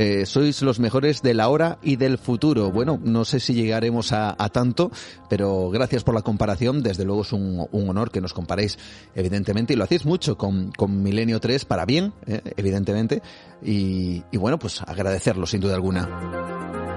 eh, 0.00 0.26
sois 0.26 0.62
los 0.62 0.78
mejores 0.78 1.22
de 1.22 1.34
la 1.34 1.48
hora 1.48 1.78
y 1.82 1.96
del 1.96 2.18
futuro. 2.18 2.70
Bueno, 2.70 3.00
no 3.02 3.24
sé 3.24 3.40
si 3.40 3.52
llegaremos 3.52 4.12
a, 4.12 4.36
tanto, 4.52 4.92
pero 5.28 5.70
gracias 5.70 6.04
por 6.04 6.14
la 6.14 6.22
comparación. 6.22 6.84
Desde 6.84 7.04
luego 7.04 7.22
es 7.22 7.32
un, 7.32 7.66
honor 7.72 8.12
que 8.12 8.20
nos 8.20 8.32
comparéis, 8.32 8.78
evidentemente, 9.16 9.72
y 9.72 9.76
lo 9.76 9.82
hacéis 9.82 10.06
mucho 10.06 10.38
con, 10.38 10.72
Milenio 11.02 11.40
3 11.40 11.64
para 11.64 11.84
bien, 11.84 12.12
eh, 12.26 12.40
evidentemente, 12.56 13.22
y 13.60 14.22
bueno, 14.36 14.56
pues 14.56 14.82
agradecerlo 14.82 15.46
sin 15.46 15.60
duda 15.60 15.74
alguna. 15.74 16.87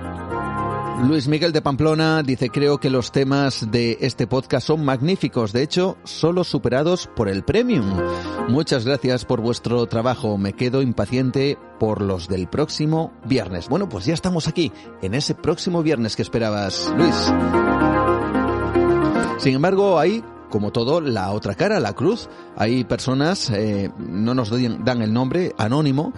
Luis 0.99 1.27
Miguel 1.27 1.51
de 1.51 1.61
Pamplona 1.61 2.21
dice, 2.23 2.49
creo 2.49 2.79
que 2.79 2.89
los 2.89 3.11
temas 3.11 3.71
de 3.71 3.97
este 4.01 4.27
podcast 4.27 4.67
son 4.67 4.85
magníficos, 4.85 5.51
de 5.51 5.63
hecho, 5.63 5.97
solo 6.03 6.43
superados 6.43 7.09
por 7.15 7.27
el 7.27 7.43
Premium. 7.43 7.99
Muchas 8.49 8.85
gracias 8.85 9.25
por 9.25 9.41
vuestro 9.41 9.87
trabajo, 9.87 10.37
me 10.37 10.53
quedo 10.53 10.81
impaciente 10.81 11.57
por 11.79 12.01
los 12.01 12.27
del 12.27 12.47
próximo 12.47 13.11
viernes. 13.25 13.67
Bueno, 13.67 13.89
pues 13.89 14.05
ya 14.05 14.13
estamos 14.13 14.47
aquí, 14.47 14.71
en 15.01 15.15
ese 15.15 15.33
próximo 15.33 15.81
viernes 15.81 16.15
que 16.15 16.21
esperabas, 16.21 16.93
Luis. 16.95 17.15
Sin 19.39 19.55
embargo, 19.55 19.97
hay 19.97 20.23
como 20.51 20.71
todo, 20.71 21.01
la 21.01 21.31
otra 21.31 21.55
cara, 21.55 21.79
la 21.79 21.93
cruz. 21.93 22.29
Hay 22.55 22.83
personas, 22.83 23.49
eh, 23.49 23.89
no 23.97 24.35
nos 24.35 24.51
dan 24.51 25.01
el 25.01 25.11
nombre, 25.11 25.55
anónimo, 25.57 26.13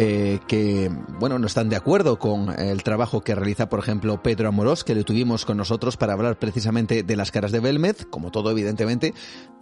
eh, 0.00 0.38
que, 0.46 0.90
bueno, 1.18 1.40
no 1.40 1.48
están 1.48 1.68
de 1.68 1.74
acuerdo 1.74 2.20
con 2.20 2.50
el 2.56 2.84
trabajo 2.84 3.22
que 3.22 3.34
realiza, 3.34 3.68
por 3.68 3.80
ejemplo, 3.80 4.22
Pedro 4.22 4.48
Amorós, 4.48 4.84
que 4.84 4.94
le 4.94 5.02
tuvimos 5.02 5.44
con 5.44 5.56
nosotros 5.56 5.96
para 5.96 6.12
hablar 6.12 6.38
precisamente 6.38 7.02
de 7.02 7.16
las 7.16 7.32
caras 7.32 7.50
de 7.50 7.58
Belmez. 7.58 8.06
Como 8.08 8.30
todo, 8.30 8.52
evidentemente, 8.52 9.12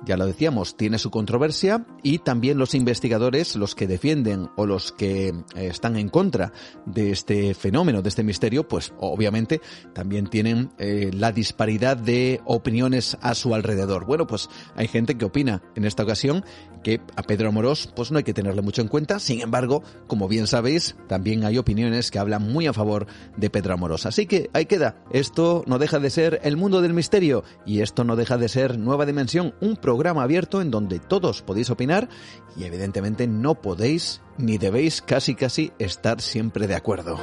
ya 0.04 0.16
lo 0.16 0.26
decíamos, 0.26 0.76
tiene 0.76 0.98
su 0.98 1.10
controversia 1.10 1.86
y 2.02 2.18
también 2.18 2.58
los 2.58 2.74
investigadores, 2.74 3.56
los 3.56 3.74
que 3.74 3.86
defienden 3.86 4.50
o 4.56 4.66
los 4.66 4.92
que 4.92 5.28
eh, 5.28 5.34
están 5.54 5.96
en 5.96 6.08
contra 6.08 6.52
de 6.84 7.10
este 7.10 7.54
fenómeno, 7.54 8.02
de 8.02 8.08
este 8.08 8.22
misterio, 8.22 8.68
pues 8.68 8.92
obviamente 8.98 9.60
también 9.94 10.26
tienen 10.26 10.70
eh, 10.78 11.10
la 11.12 11.32
disparidad 11.32 11.96
de 11.96 12.40
opiniones 12.44 13.16
a 13.20 13.34
su 13.34 13.54
alrededor. 13.54 14.06
Bueno, 14.06 14.26
pues 14.26 14.48
hay 14.74 14.88
gente 14.88 15.16
que 15.16 15.24
opina 15.24 15.62
en 15.74 15.84
esta 15.84 16.02
ocasión 16.02 16.44
que 16.82 17.00
a 17.16 17.22
Pedro 17.22 17.48
Amorós 17.48 17.88
pues 17.94 18.12
no 18.12 18.18
hay 18.18 18.24
que 18.24 18.34
tenerle 18.34 18.62
mucho 18.62 18.82
en 18.82 18.88
cuenta, 18.88 19.18
sin 19.18 19.40
embargo, 19.40 19.82
como 20.06 20.28
bien 20.28 20.46
sabéis, 20.46 20.96
también 21.08 21.44
hay 21.44 21.58
opiniones 21.58 22.10
que 22.10 22.18
hablan 22.18 22.52
muy 22.52 22.66
a 22.66 22.72
favor 22.72 23.06
de 23.36 23.50
Pedro 23.50 23.74
Amorosa. 23.74 24.10
Así 24.10 24.26
que 24.26 24.50
ahí 24.52 24.66
queda. 24.66 25.02
Esto 25.10 25.64
no 25.66 25.78
deja 25.78 25.98
de 25.98 26.10
ser 26.10 26.40
el 26.44 26.56
mundo 26.56 26.82
del 26.82 26.94
misterio 26.94 27.42
y 27.64 27.80
esto 27.80 28.04
no 28.04 28.16
deja 28.16 28.36
de 28.38 28.48
ser 28.48 28.78
Nueva 28.78 29.06
Dimensión, 29.06 29.54
un 29.60 29.76
programa 29.86 30.24
abierto 30.24 30.60
en 30.60 30.72
donde 30.72 30.98
todos 30.98 31.42
podéis 31.42 31.70
opinar 31.70 32.08
y 32.56 32.64
evidentemente 32.64 33.28
no 33.28 33.54
podéis 33.54 34.20
ni 34.36 34.58
debéis 34.58 35.00
casi 35.00 35.36
casi 35.36 35.70
estar 35.78 36.20
siempre 36.20 36.66
de 36.66 36.74
acuerdo. 36.74 37.16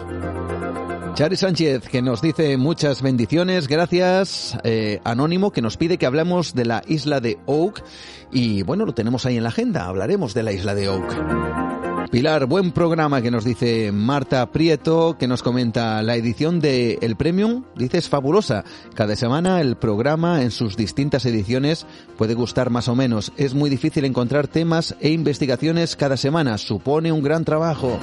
Chari 1.14 1.36
Sánchez, 1.36 1.89
que 1.89 2.01
nos 2.01 2.22
dice 2.22 2.55
muchas 2.55 3.01
bendiciones, 3.01 3.68
gracias. 3.68 4.57
Eh, 4.64 5.01
Anónimo, 5.03 5.51
que 5.51 5.61
nos 5.61 5.76
pide 5.76 5.97
que 5.97 6.05
hablemos 6.05 6.55
de 6.55 6.64
la 6.64 6.84
isla 6.88 7.20
de 7.20 7.38
Oak. 7.47 7.84
Y 8.32 8.64
bueno, 8.64 8.86
lo 8.86 8.93
tenemos 8.93 9.26
ahí 9.26 9.36
en 9.36 9.43
la 9.43 9.49
agenda, 9.49 9.86
hablaremos 9.88 10.34
de 10.34 10.43
la 10.43 10.53
isla 10.53 10.74
de 10.74 10.88
Oak. 10.88 11.82
Pilar, 12.14 12.45
buen 12.45 12.74
programa 12.74 13.24
que 13.24 13.32
nos 13.32 13.43
dice 13.43 13.91
Marta 13.91 14.51
Prieto, 14.51 15.18
que 15.18 15.28
nos 15.28 15.41
comenta 15.41 16.03
la 16.03 16.16
edición 16.16 16.59
de 16.59 16.99
El 17.01 17.16
Premium, 17.16 17.64
dice 17.76 17.97
es 17.97 18.07
fabulosa. 18.07 18.64
Cada 18.93 19.16
semana 19.16 19.59
el 19.61 19.78
programa 19.78 20.43
en 20.43 20.51
sus 20.51 20.78
distintas 20.78 21.26
ediciones 21.26 21.88
puede 22.16 22.36
gustar 22.36 22.70
más 22.70 22.88
o 22.88 22.93
menos. 22.93 23.32
Es 23.36 23.55
muy 23.55 23.68
difícil 23.72 24.05
encontrar 24.05 24.47
temas 24.47 24.95
e 24.99 25.09
investigaciones 25.09 25.95
cada 25.95 26.16
semana. 26.16 26.59
Supone 26.59 27.11
un 27.11 27.24
gran 27.24 27.45
trabajo. 27.45 27.97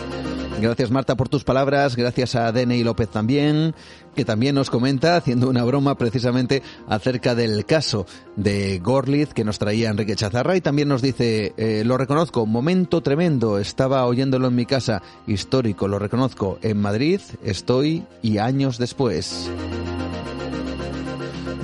Gracias 0.61 0.91
Marta 0.91 1.17
por 1.17 1.29
tus 1.29 1.45
palabras, 1.45 1.97
gracias 1.97 2.35
a 2.35 2.51
y 2.51 2.85
López 2.85 3.09
también, 3.09 3.75
que 4.15 4.25
también 4.25 4.55
nos 4.55 4.71
comenta, 4.71 5.17
haciendo 5.17 5.49
una 5.49 5.65
broma 5.65 5.97
precisamente 5.97 6.63
acerca 6.89 7.35
del 7.35 7.65
caso 7.65 8.07
de 8.37 8.79
Gorlitz 8.79 9.35
que 9.35 9.45
nos 9.45 9.59
traía 9.59 9.91
Enrique 9.91 10.17
Chazarra 10.17 10.57
y 10.57 10.61
también 10.61 10.89
nos 10.89 11.03
dice, 11.03 11.53
eh, 11.57 11.83
lo 11.85 11.97
reconozco, 11.97 12.47
momento 12.47 13.01
tremendo, 13.01 13.59
estaba 13.59 14.07
oyéndolo 14.07 14.49
en 14.49 14.55
mi 14.55 14.67
casa, 14.67 15.03
histórico, 15.27 15.89
lo 15.89 15.99
reconozco, 15.99 16.59
en 16.63 16.81
Madrid 16.81 17.21
estoy 17.43 18.05
y 18.23 18.39
años 18.39 18.79
después. 18.79 19.51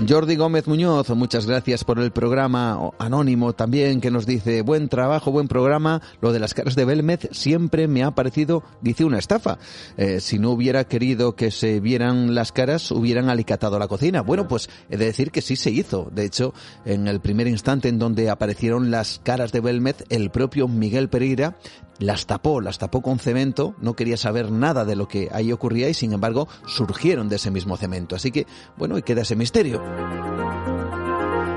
Jordi 0.05 0.37
Gómez 0.37 0.69
Muñoz, 0.69 1.09
muchas 1.11 1.47
gracias 1.47 1.83
por 1.83 1.99
el 1.99 2.13
programa 2.13 2.93
anónimo 2.99 3.55
también 3.55 4.01
que 4.01 4.11
nos 4.11 4.27
dice 4.27 4.61
buen 4.61 4.89
trabajo, 4.89 5.33
buen 5.33 5.49
programa. 5.49 6.03
Lo 6.21 6.33
de 6.33 6.39
las 6.39 6.53
caras 6.53 6.77
de 6.77 6.85
Belmez 6.85 7.29
siempre 7.33 7.89
me 7.89 8.05
ha 8.05 8.11
parecido, 8.11 8.63
dice 8.83 9.05
una 9.05 9.19
estafa. 9.19 9.59
Eh, 9.97 10.21
si 10.21 10.39
no 10.39 10.51
hubiera 10.51 10.85
querido 10.85 11.35
que 11.35 11.51
se 11.51 11.81
vieran 11.81 12.35
las 12.35 12.53
caras, 12.53 12.91
hubieran 12.91 13.31
alicatado 13.31 13.79
la 13.79 13.89
cocina. 13.89 14.21
Bueno, 14.21 14.47
pues 14.47 14.69
he 14.91 14.99
de 14.99 15.07
decir 15.07 15.31
que 15.31 15.41
sí 15.41 15.57
se 15.57 15.71
hizo. 15.71 16.09
De 16.13 16.27
hecho, 16.27 16.53
en 16.85 17.09
el 17.09 17.21
primer 17.21 17.49
instante 17.49 17.89
en 17.89 17.99
donde 17.99 18.29
aparecieron 18.29 18.91
las 18.91 19.21
caras 19.25 19.51
de 19.51 19.61
Belmez, 19.61 20.05
el 20.11 20.31
propio 20.31 20.69
Miguel 20.69 21.09
Pereira 21.09 21.57
las 21.99 22.27
tapó, 22.27 22.61
las 22.61 22.79
tapó 22.79 23.03
con 23.03 23.19
cemento, 23.19 23.75
no 23.81 23.95
quería 23.95 24.17
saber 24.17 24.51
nada 24.51 24.85
de 24.85 24.97
lo 24.97 25.09
que 25.09 25.29
ahí 25.33 25.53
ocurría 25.53 25.89
y 25.89 25.95
sin 25.95 26.13
embargo 26.13 26.49
surgieron 26.67 27.29
de 27.29 27.37
ese 27.37 27.51
mismo 27.51 27.77
cemento. 27.77 28.17
Así 28.17 28.31
que, 28.31 28.47
bueno, 28.77 28.99
y 28.99 29.03
queda 29.03 29.23
ese 29.23 29.37
misterio. 29.37 29.83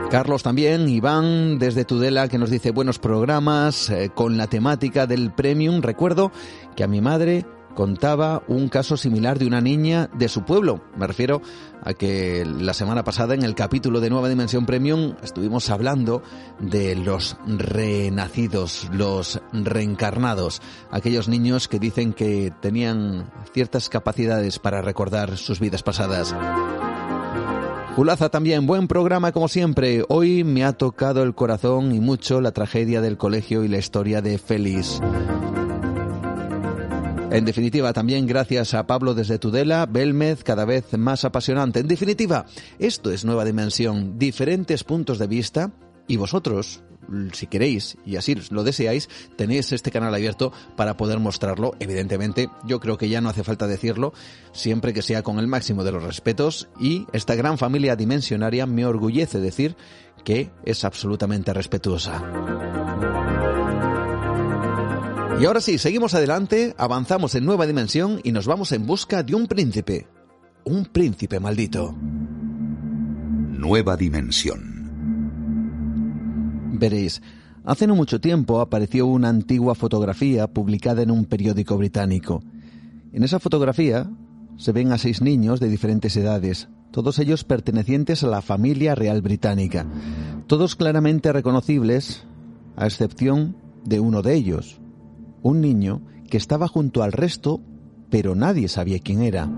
Carlos 0.09 0.41
también, 0.41 0.89
Iván 0.89 1.59
desde 1.59 1.85
Tudela 1.85 2.27
que 2.29 2.39
nos 2.39 2.49
dice 2.49 2.71
buenos 2.71 2.97
programas 2.97 3.91
eh, 3.91 4.09
con 4.13 4.37
la 4.37 4.47
temática 4.47 5.05
del 5.05 5.31
premium. 5.31 5.81
Recuerdo 5.81 6.31
que 6.75 6.83
a 6.83 6.87
mi 6.87 6.99
madre 6.99 7.45
contaba 7.75 8.43
un 8.47 8.69
caso 8.69 8.97
similar 8.97 9.39
de 9.39 9.47
una 9.47 9.61
niña 9.61 10.09
de 10.13 10.27
su 10.29 10.43
pueblo. 10.43 10.81
Me 10.97 11.07
refiero 11.07 11.41
a 11.83 11.93
que 11.93 12.45
la 12.45 12.73
semana 12.73 13.03
pasada 13.03 13.33
en 13.33 13.43
el 13.43 13.55
capítulo 13.55 13.99
de 13.99 14.09
Nueva 14.09 14.29
Dimensión 14.29 14.65
Premium 14.65 15.15
estuvimos 15.23 15.69
hablando 15.69 16.21
de 16.59 16.95
los 16.95 17.37
renacidos, 17.47 18.89
los 18.91 19.41
reencarnados, 19.53 20.61
aquellos 20.91 21.27
niños 21.27 21.67
que 21.67 21.79
dicen 21.79 22.13
que 22.13 22.51
tenían 22.61 23.31
ciertas 23.53 23.89
capacidades 23.89 24.59
para 24.59 24.81
recordar 24.81 25.37
sus 25.37 25.59
vidas 25.59 25.83
pasadas. 25.83 26.35
Julaza 27.95 28.29
también, 28.29 28.65
buen 28.65 28.87
programa 28.87 29.31
como 29.31 29.47
siempre. 29.47 30.05
Hoy 30.07 30.43
me 30.43 30.63
ha 30.63 30.73
tocado 30.73 31.21
el 31.23 31.35
corazón 31.35 31.93
y 31.93 31.99
mucho 31.99 32.39
la 32.39 32.51
tragedia 32.51 33.01
del 33.01 33.17
colegio 33.17 33.63
y 33.63 33.67
la 33.67 33.77
historia 33.77 34.21
de 34.21 34.37
Félix. 34.37 35.01
En 37.31 37.45
definitiva, 37.45 37.93
también 37.93 38.25
gracias 38.25 38.73
a 38.73 38.87
Pablo 38.87 39.13
desde 39.13 39.37
Tudela, 39.37 39.85
Belmez 39.85 40.43
cada 40.43 40.65
vez 40.65 40.97
más 40.97 41.25
apasionante. 41.25 41.79
En 41.79 41.87
definitiva, 41.87 42.45
esto 42.79 43.11
es 43.11 43.23
Nueva 43.23 43.45
Dimensión, 43.45 44.17
diferentes 44.17 44.83
puntos 44.83 45.19
de 45.19 45.27
vista 45.27 45.71
y 46.07 46.17
vosotros, 46.17 46.81
si 47.33 47.45
queréis 47.45 47.97
y 48.03 48.15
así 48.15 48.35
lo 48.49 48.63
deseáis, 48.63 49.09
tenéis 49.35 49.71
este 49.71 49.91
canal 49.91 50.13
abierto 50.15 50.51
para 50.75 50.97
poder 50.97 51.19
mostrarlo. 51.19 51.75
Evidentemente, 51.79 52.49
yo 52.65 52.79
creo 52.79 52.97
que 52.97 53.09
ya 53.09 53.21
no 53.21 53.29
hace 53.29 53.43
falta 53.43 53.67
decirlo, 53.67 54.11
siempre 54.51 54.91
que 54.91 55.03
sea 55.03 55.21
con 55.21 55.37
el 55.37 55.47
máximo 55.47 55.83
de 55.83 55.91
los 55.91 56.03
respetos 56.03 56.67
y 56.79 57.05
esta 57.13 57.35
gran 57.35 57.59
familia 57.59 57.95
dimensionaria 57.95 58.65
me 58.65 58.87
orgullece 58.87 59.39
decir 59.39 59.75
que 60.23 60.51
es 60.65 60.83
absolutamente 60.83 61.53
respetuosa. 61.53 63.18
Y 65.39 65.45
ahora 65.45 65.61
sí, 65.61 65.77
seguimos 65.77 66.13
adelante, 66.13 66.75
avanzamos 66.77 67.33
en 67.33 67.45
nueva 67.45 67.65
dimensión 67.65 68.19
y 68.25 68.33
nos 68.33 68.45
vamos 68.45 68.73
en 68.73 68.85
busca 68.85 69.23
de 69.23 69.35
un 69.35 69.47
príncipe. 69.47 70.05
Un 70.65 70.83
príncipe 70.83 71.39
maldito. 71.39 71.95
Nueva 73.57 73.95
dimensión. 73.95 74.79
Veréis, 76.73 77.21
hace 77.63 77.87
no 77.87 77.95
mucho 77.95 78.19
tiempo 78.19 78.59
apareció 78.59 79.05
una 79.05 79.29
antigua 79.29 79.75
fotografía 79.75 80.47
publicada 80.47 81.03
en 81.03 81.11
un 81.11 81.23
periódico 81.23 81.77
británico. 81.77 82.43
En 83.13 83.23
esa 83.23 83.39
fotografía 83.39 84.11
se 84.57 84.73
ven 84.73 84.91
a 84.91 84.97
seis 84.97 85.21
niños 85.21 85.61
de 85.61 85.69
diferentes 85.69 86.17
edades, 86.17 86.67
todos 86.91 87.17
ellos 87.17 87.45
pertenecientes 87.45 88.25
a 88.25 88.27
la 88.27 88.41
familia 88.41 88.93
real 88.93 89.21
británica, 89.21 89.85
todos 90.47 90.75
claramente 90.75 91.31
reconocibles, 91.31 92.25
a 92.75 92.87
excepción 92.87 93.55
de 93.85 94.01
uno 94.01 94.21
de 94.21 94.35
ellos, 94.35 94.78
un 95.41 95.61
niño 95.61 96.01
que 96.29 96.37
estaba 96.37 96.67
junto 96.67 97.03
al 97.03 97.11
resto, 97.11 97.59
pero 98.09 98.35
nadie 98.35 98.67
sabía 98.67 98.99
quién 98.99 99.21
era. 99.21 99.49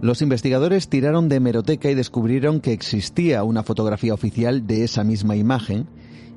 Los 0.00 0.22
investigadores 0.22 0.88
tiraron 0.88 1.28
de 1.28 1.36
hemeroteca 1.36 1.90
y 1.90 1.94
descubrieron 1.94 2.60
que 2.60 2.72
existía 2.72 3.42
una 3.44 3.62
fotografía 3.62 4.14
oficial 4.14 4.66
de 4.66 4.84
esa 4.84 5.04
misma 5.04 5.36
imagen 5.36 5.86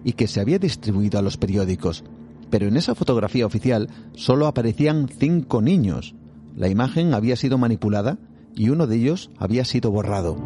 y 0.04 0.14
que 0.14 0.28
se 0.28 0.40
había 0.40 0.60
distribuido 0.60 1.20
a 1.20 1.22
los 1.22 1.38
periódicos. 1.38 2.04
Pero 2.50 2.68
en 2.68 2.78
esa 2.78 2.96
fotografía 2.96 3.46
oficial 3.46 3.90
solo 4.14 4.48
aparecían 4.48 5.10
cinco 5.10 5.62
niños. 5.62 6.16
La 6.56 6.70
imagen 6.70 7.14
había 7.14 7.36
sido 7.36 7.58
manipulada 7.58 8.18
y 8.56 8.70
uno 8.70 8.88
de 8.88 8.96
ellos 8.96 9.30
había 9.38 9.66
sido 9.66 9.92
borrado. 9.92 10.38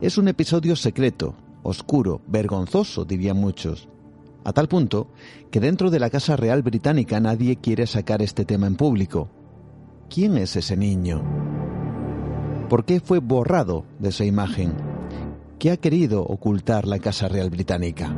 Es 0.00 0.16
un 0.18 0.28
episodio 0.28 0.76
secreto, 0.76 1.36
oscuro, 1.62 2.22
vergonzoso, 2.26 3.04
dirían 3.04 3.36
muchos 3.36 3.91
a 4.44 4.52
tal 4.52 4.68
punto 4.68 5.08
que 5.50 5.60
dentro 5.60 5.90
de 5.90 6.00
la 6.00 6.10
Casa 6.10 6.36
Real 6.36 6.62
Británica 6.62 7.20
nadie 7.20 7.56
quiere 7.56 7.86
sacar 7.86 8.22
este 8.22 8.44
tema 8.44 8.66
en 8.66 8.76
público. 8.76 9.28
¿Quién 10.08 10.36
es 10.36 10.56
ese 10.56 10.76
niño? 10.76 11.22
¿Por 12.68 12.84
qué 12.84 13.00
fue 13.00 13.18
borrado 13.18 13.84
de 13.98 14.10
esa 14.10 14.24
imagen? 14.24 14.74
¿Qué 15.58 15.70
ha 15.70 15.76
querido 15.76 16.22
ocultar 16.22 16.86
la 16.86 16.98
Casa 16.98 17.28
Real 17.28 17.50
Británica? 17.50 18.14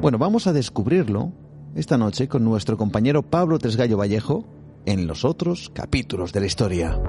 Bueno, 0.00 0.18
vamos 0.18 0.46
a 0.46 0.52
descubrirlo 0.52 1.32
esta 1.74 1.98
noche 1.98 2.28
con 2.28 2.44
nuestro 2.44 2.76
compañero 2.76 3.22
Pablo 3.22 3.58
Tresgallo 3.58 3.96
Vallejo 3.96 4.44
en 4.86 5.06
los 5.06 5.24
otros 5.24 5.70
capítulos 5.74 6.32
de 6.32 6.40
la 6.40 6.46
historia. 6.46 7.00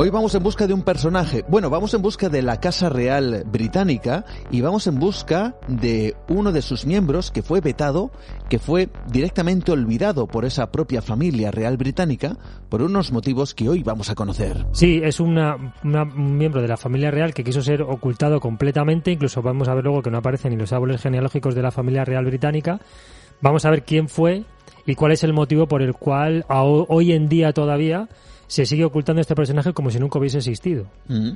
Hoy 0.00 0.10
vamos 0.10 0.32
en 0.36 0.44
busca 0.44 0.68
de 0.68 0.74
un 0.74 0.82
personaje. 0.82 1.44
Bueno, 1.48 1.70
vamos 1.70 1.92
en 1.92 2.02
busca 2.02 2.28
de 2.28 2.40
la 2.40 2.60
Casa 2.60 2.88
Real 2.88 3.42
Británica 3.50 4.24
y 4.48 4.60
vamos 4.60 4.86
en 4.86 5.00
busca 5.00 5.56
de 5.66 6.14
uno 6.28 6.52
de 6.52 6.62
sus 6.62 6.86
miembros 6.86 7.32
que 7.32 7.42
fue 7.42 7.60
vetado, 7.60 8.12
que 8.48 8.60
fue 8.60 8.90
directamente 9.10 9.72
olvidado 9.72 10.28
por 10.28 10.44
esa 10.44 10.70
propia 10.70 11.02
familia 11.02 11.50
real 11.50 11.76
británica 11.76 12.36
por 12.68 12.80
unos 12.80 13.10
motivos 13.10 13.56
que 13.56 13.68
hoy 13.68 13.82
vamos 13.82 14.08
a 14.08 14.14
conocer. 14.14 14.66
Sí, 14.70 15.00
es 15.02 15.18
un 15.18 15.34
miembro 15.82 16.62
de 16.62 16.68
la 16.68 16.76
familia 16.76 17.10
real 17.10 17.34
que 17.34 17.42
quiso 17.42 17.60
ser 17.60 17.82
ocultado 17.82 18.38
completamente, 18.38 19.10
incluso 19.10 19.42
vamos 19.42 19.66
a 19.66 19.74
ver 19.74 19.82
luego 19.82 20.00
que 20.00 20.12
no 20.12 20.18
aparecen 20.18 20.52
ni 20.52 20.58
los 20.58 20.72
árboles 20.72 21.02
genealógicos 21.02 21.56
de 21.56 21.62
la 21.62 21.72
familia 21.72 22.04
real 22.04 22.24
británica. 22.24 22.78
Vamos 23.40 23.64
a 23.64 23.70
ver 23.70 23.82
quién 23.82 24.08
fue 24.08 24.44
y 24.86 24.94
cuál 24.94 25.10
es 25.10 25.24
el 25.24 25.32
motivo 25.32 25.66
por 25.66 25.82
el 25.82 25.94
cual 25.94 26.44
hoy 26.48 27.10
en 27.10 27.28
día 27.28 27.52
todavía 27.52 28.08
se 28.48 28.66
sigue 28.66 28.84
ocultando 28.84 29.20
este 29.20 29.36
personaje 29.36 29.72
como 29.72 29.90
si 29.90 30.00
nunca 30.00 30.18
hubiese 30.18 30.38
existido. 30.38 30.86
Mm. 31.06 31.32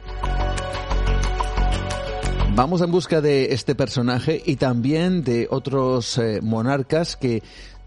Vamos 2.54 2.82
en 2.82 2.90
busca 2.90 3.22
de 3.22 3.54
este 3.54 3.74
personaje 3.74 4.42
y 4.44 4.56
también 4.56 5.24
de 5.24 5.48
otros 5.50 6.18
eh, 6.18 6.40
monarcas 6.42 7.16
que 7.16 7.42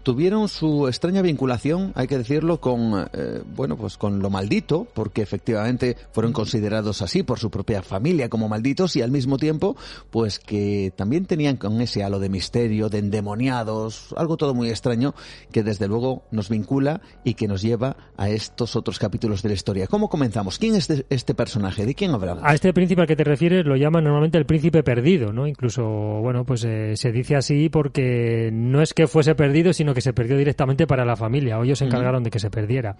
tuvieron 0.06 0.48
su 0.48 0.86
extraña 0.86 1.20
vinculación, 1.20 1.90
hay 1.96 2.06
que 2.06 2.16
decirlo, 2.16 2.60
con 2.60 3.08
eh, 3.12 3.42
bueno, 3.56 3.76
pues 3.76 3.96
con 3.96 4.20
lo 4.20 4.30
maldito, 4.30 4.86
porque 4.94 5.20
efectivamente 5.20 5.96
fueron 6.12 6.32
considerados 6.32 7.02
así 7.02 7.24
por 7.24 7.40
su 7.40 7.50
propia 7.50 7.82
familia 7.82 8.28
como 8.28 8.48
malditos 8.48 8.94
y 8.94 9.02
al 9.02 9.10
mismo 9.10 9.36
tiempo, 9.36 9.74
pues 10.10 10.38
que 10.38 10.92
también 10.94 11.26
tenían 11.26 11.56
con 11.56 11.80
ese 11.80 12.04
halo 12.04 12.20
de 12.20 12.28
misterio, 12.28 12.88
de 12.88 12.98
endemoniados, 12.98 14.14
algo 14.16 14.36
todo 14.36 14.54
muy 14.54 14.70
extraño 14.70 15.12
que 15.50 15.64
desde 15.64 15.88
luego 15.88 16.22
nos 16.30 16.50
vincula 16.50 17.00
y 17.24 17.34
que 17.34 17.48
nos 17.48 17.60
lleva 17.60 17.96
a 18.16 18.28
estos 18.28 18.76
otros 18.76 19.00
capítulos 19.00 19.42
de 19.42 19.48
la 19.48 19.56
historia. 19.56 19.88
¿Cómo 19.88 20.08
comenzamos? 20.08 20.60
¿Quién 20.60 20.76
es 20.76 20.88
este 21.10 21.34
personaje? 21.34 21.84
¿De 21.84 21.96
quién 21.96 22.12
hablamos? 22.12 22.44
A 22.44 22.54
este 22.54 22.72
príncipe 22.72 23.00
al 23.00 23.08
que 23.08 23.16
te 23.16 23.24
refieres 23.24 23.66
lo 23.66 23.74
llaman 23.74 24.04
normalmente 24.04 24.38
el 24.38 24.46
príncipe 24.46 24.84
perdido, 24.84 25.32
¿no? 25.32 25.48
Incluso, 25.48 25.82
bueno, 25.82 26.44
pues 26.44 26.62
eh, 26.62 26.92
se 26.94 27.10
dice 27.10 27.34
así 27.34 27.70
porque 27.70 28.50
no 28.52 28.82
es 28.82 28.94
que 28.94 29.08
fuese 29.08 29.34
perdido, 29.34 29.72
sino 29.72 29.95
que 29.96 30.02
se 30.02 30.12
perdió 30.12 30.36
directamente 30.36 30.86
para 30.86 31.06
la 31.06 31.16
familia, 31.16 31.58
o 31.58 31.64
ellos 31.64 31.78
se 31.78 31.86
encargaron 31.86 32.22
de 32.22 32.28
que 32.28 32.38
se 32.38 32.50
perdiera. 32.50 32.96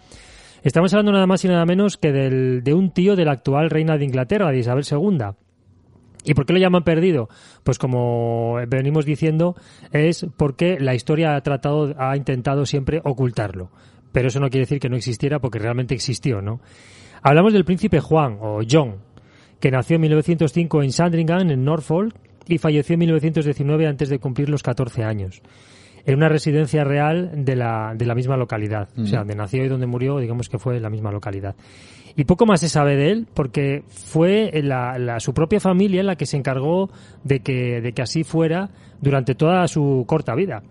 Estamos 0.62 0.94
hablando 0.94 1.12
nada 1.12 1.26
más 1.26 1.44
y 1.44 1.48
nada 1.48 1.66
menos 1.66 1.98
que 1.98 2.10
del, 2.10 2.64
de 2.64 2.72
un 2.72 2.90
tío 2.90 3.16
de 3.16 3.26
la 3.26 3.32
actual 3.32 3.68
reina 3.68 3.98
de 3.98 4.06
Inglaterra, 4.06 4.50
de 4.50 4.60
Isabel 4.60 4.84
II. 4.90 5.18
¿Y 6.24 6.32
por 6.32 6.46
qué 6.46 6.54
lo 6.54 6.58
llaman 6.58 6.84
perdido? 6.84 7.28
Pues 7.64 7.78
como 7.78 8.54
venimos 8.66 9.04
diciendo, 9.04 9.56
es 9.92 10.26
porque 10.38 10.78
la 10.80 10.94
historia 10.94 11.36
ha 11.36 11.40
tratado, 11.42 11.94
ha 11.98 12.16
intentado 12.16 12.64
siempre 12.64 13.02
ocultarlo. 13.04 13.70
Pero 14.10 14.28
eso 14.28 14.40
no 14.40 14.48
quiere 14.48 14.64
decir 14.64 14.80
que 14.80 14.88
no 14.88 14.96
existiera 14.96 15.38
porque 15.38 15.58
realmente 15.58 15.94
existió, 15.94 16.40
¿no? 16.40 16.62
Hablamos 17.20 17.52
del 17.52 17.66
príncipe 17.66 18.00
Juan, 18.00 18.38
o 18.40 18.60
John, 18.68 19.02
que 19.60 19.70
nació 19.70 19.96
en 19.96 20.00
1905 20.00 20.82
en 20.82 20.92
Sandringham, 20.92 21.50
en 21.50 21.62
Norfolk, 21.62 22.16
y 22.48 22.56
falleció 22.56 22.94
en 22.94 23.00
1919 23.00 23.86
antes 23.86 24.08
de 24.08 24.18
cumplir 24.18 24.48
los 24.48 24.62
14 24.62 25.04
años 25.04 25.42
en 26.06 26.14
una 26.14 26.28
residencia 26.28 26.84
real 26.84 27.44
de 27.44 27.56
la, 27.56 27.94
de 27.96 28.06
la 28.06 28.14
misma 28.14 28.36
localidad. 28.36 28.88
O 28.96 29.06
sea, 29.06 29.20
donde 29.20 29.34
nació 29.34 29.64
y 29.64 29.68
donde 29.68 29.86
murió, 29.86 30.18
digamos 30.18 30.48
que 30.48 30.58
fue 30.58 30.76
en 30.76 30.82
la 30.82 30.90
misma 30.90 31.10
localidad. 31.10 31.56
Y 32.14 32.24
poco 32.24 32.46
más 32.46 32.60
se 32.60 32.68
sabe 32.68 32.96
de 32.96 33.10
él 33.10 33.26
porque 33.34 33.82
fue 33.88 34.50
la, 34.62 35.18
su 35.18 35.34
propia 35.34 35.58
familia 35.58 36.04
la 36.04 36.14
que 36.16 36.24
se 36.24 36.36
encargó 36.36 36.90
de 37.24 37.40
que, 37.40 37.80
de 37.80 37.92
que 37.92 38.02
así 38.02 38.22
fuera 38.22 38.70
durante 39.00 39.34
toda 39.34 39.66
su 39.66 40.04
corta 40.06 40.34
vida. 40.36 40.62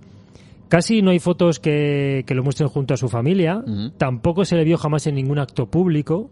Casi 0.70 1.02
no 1.02 1.12
hay 1.12 1.20
fotos 1.20 1.60
que, 1.60 2.24
que 2.26 2.34
lo 2.34 2.42
muestren 2.42 2.70
junto 2.70 2.94
a 2.96 2.98
su 2.98 3.10
familia, 3.10 3.64
tampoco 3.98 4.46
se 4.46 4.56
le 4.56 4.64
vio 4.64 4.78
jamás 4.78 5.06
en 5.06 5.16
ningún 5.16 5.38
acto 5.38 5.68
público. 5.68 6.32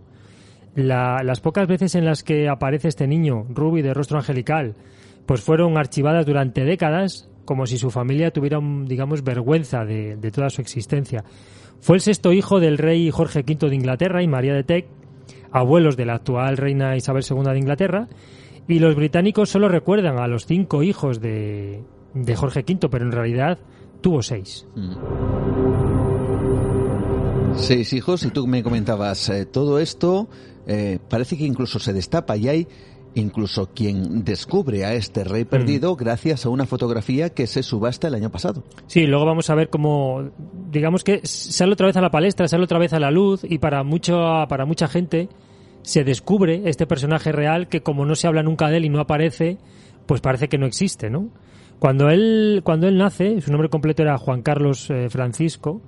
las 0.75 1.41
pocas 1.41 1.67
veces 1.67 1.93
en 1.93 2.05
las 2.05 2.23
que 2.23 2.49
aparece 2.49 2.87
este 2.87 3.05
niño, 3.05 3.45
Ruby, 3.49 3.83
de 3.83 3.93
rostro 3.93 4.17
angelical, 4.17 4.73
pues 5.27 5.41
fueron 5.41 5.77
archivadas 5.77 6.25
durante 6.25 6.63
décadas 6.63 7.29
como 7.45 7.65
si 7.65 7.77
su 7.77 7.89
familia 7.89 8.31
tuviera, 8.31 8.59
digamos, 8.85 9.23
vergüenza 9.23 9.85
de, 9.85 10.31
toda 10.33 10.49
su 10.49 10.61
existencia. 10.61 11.23
Fue 11.79 11.97
el 11.97 12.01
sexto 12.01 12.31
hijo 12.31 12.59
del 12.59 12.77
rey 12.77 13.09
Jorge 13.11 13.39
V 13.39 13.69
de 13.69 13.75
Inglaterra 13.75 14.23
y 14.23 14.27
María 14.27 14.53
de 14.53 14.63
Teck, 14.63 14.87
abuelos 15.51 15.97
de 15.97 16.05
la 16.05 16.15
actual 16.15 16.57
reina 16.57 16.95
Isabel 16.95 17.23
II 17.29 17.43
de 17.43 17.59
Inglaterra, 17.59 18.07
y 18.67 18.79
los 18.79 18.95
británicos 18.95 19.49
solo 19.49 19.67
recuerdan 19.67 20.19
a 20.19 20.27
los 20.27 20.45
cinco 20.45 20.83
hijos 20.83 21.19
de, 21.19 21.83
de 22.13 22.35
Jorge 22.35 22.61
V, 22.67 22.87
pero 22.89 23.05
en 23.05 23.11
realidad 23.11 23.59
tuvo 24.01 24.21
seis. 24.21 24.65
Mm. 24.75 24.93
Seis 27.55 27.93
hijos, 27.93 28.23
y 28.25 28.31
tú 28.31 28.47
me 28.47 28.63
comentabas, 28.63 29.29
eh, 29.29 29.45
todo 29.45 29.77
esto 29.79 30.27
eh, 30.65 30.99
parece 31.09 31.37
que 31.37 31.43
incluso 31.43 31.77
se 31.79 31.93
destapa 31.93 32.37
y 32.37 32.47
hay 32.47 32.67
incluso 33.15 33.69
quien 33.73 34.23
descubre 34.23 34.85
a 34.85 34.93
este 34.93 35.23
rey 35.23 35.45
perdido 35.45 35.93
mm. 35.93 35.97
gracias 35.97 36.45
a 36.45 36.49
una 36.49 36.65
fotografía 36.65 37.29
que 37.29 37.47
se 37.47 37.63
subasta 37.63 38.07
el 38.07 38.15
año 38.15 38.29
pasado. 38.29 38.63
Sí, 38.87 39.05
luego 39.05 39.25
vamos 39.25 39.49
a 39.49 39.55
ver 39.55 39.69
cómo, 39.69 40.31
digamos 40.71 41.03
que 41.03 41.21
sale 41.23 41.73
otra 41.73 41.87
vez 41.87 41.97
a 41.97 42.01
la 42.01 42.11
palestra, 42.11 42.47
sale 42.47 42.63
otra 42.63 42.79
vez 42.79 42.93
a 42.93 42.99
la 42.99 43.11
luz 43.11 43.41
y 43.43 43.59
para, 43.59 43.83
mucho, 43.83 44.13
para 44.49 44.65
mucha 44.65 44.87
gente 44.87 45.29
se 45.81 46.03
descubre 46.03 46.63
este 46.65 46.87
personaje 46.87 47.31
real 47.31 47.67
que 47.67 47.81
como 47.81 48.05
no 48.05 48.15
se 48.15 48.27
habla 48.27 48.43
nunca 48.43 48.69
de 48.69 48.77
él 48.77 48.85
y 48.85 48.89
no 48.89 48.99
aparece, 48.99 49.57
pues 50.05 50.21
parece 50.21 50.47
que 50.47 50.57
no 50.57 50.65
existe, 50.65 51.09
¿no? 51.09 51.29
Cuando 51.79 52.09
él, 52.09 52.61
cuando 52.63 52.87
él 52.87 52.97
nace, 52.97 53.41
su 53.41 53.51
nombre 53.51 53.69
completo 53.69 54.03
era 54.03 54.17
Juan 54.17 54.41
Carlos 54.41 54.89
eh, 54.89 55.09
Francisco, 55.09 55.81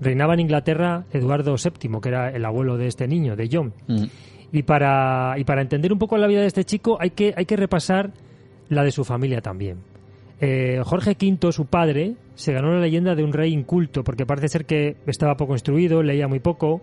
reinaba 0.00 0.34
en 0.34 0.40
Inglaterra 0.40 1.04
Eduardo 1.12 1.54
VII, 1.56 2.00
que 2.00 2.08
era 2.08 2.30
el 2.30 2.44
abuelo 2.44 2.76
de 2.78 2.86
este 2.86 3.06
niño, 3.06 3.36
de 3.36 3.48
John. 3.52 3.74
Mm. 3.86 4.04
Y 4.54 4.62
para, 4.62 5.34
y 5.36 5.42
para 5.42 5.62
entender 5.62 5.92
un 5.92 5.98
poco 5.98 6.16
la 6.16 6.28
vida 6.28 6.40
de 6.42 6.46
este 6.46 6.62
chico 6.62 6.96
hay 7.00 7.10
que, 7.10 7.34
hay 7.36 7.44
que 7.44 7.56
repasar 7.56 8.12
la 8.68 8.84
de 8.84 8.92
su 8.92 9.04
familia 9.04 9.40
también. 9.40 9.78
Eh, 10.40 10.80
Jorge 10.84 11.16
V, 11.20 11.50
su 11.50 11.66
padre, 11.66 12.14
se 12.36 12.52
ganó 12.52 12.72
la 12.72 12.78
leyenda 12.78 13.16
de 13.16 13.24
un 13.24 13.32
rey 13.32 13.52
inculto, 13.52 14.04
porque 14.04 14.26
parece 14.26 14.46
ser 14.46 14.64
que 14.64 14.96
estaba 15.06 15.36
poco 15.36 15.54
instruido, 15.54 16.04
leía 16.04 16.28
muy 16.28 16.38
poco, 16.38 16.82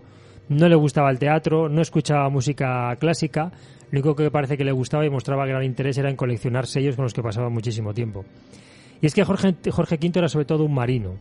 no 0.50 0.68
le 0.68 0.74
gustaba 0.74 1.10
el 1.10 1.18
teatro, 1.18 1.70
no 1.70 1.80
escuchaba 1.80 2.28
música 2.28 2.94
clásica, 2.96 3.52
lo 3.90 4.00
único 4.00 4.16
que 4.16 4.30
parece 4.30 4.58
que 4.58 4.64
le 4.64 4.72
gustaba 4.72 5.06
y 5.06 5.10
mostraba 5.10 5.46
gran 5.46 5.64
interés 5.64 5.96
era 5.96 6.10
en 6.10 6.16
coleccionar 6.16 6.66
sellos 6.66 6.94
con 6.94 7.04
los 7.04 7.14
que 7.14 7.22
pasaba 7.22 7.48
muchísimo 7.48 7.94
tiempo. 7.94 8.26
Y 9.00 9.06
es 9.06 9.14
que 9.14 9.24
Jorge, 9.24 9.54
Jorge 9.70 9.94
V 9.94 10.18
era 10.18 10.28
sobre 10.28 10.44
todo 10.44 10.64
un 10.64 10.74
marino. 10.74 11.14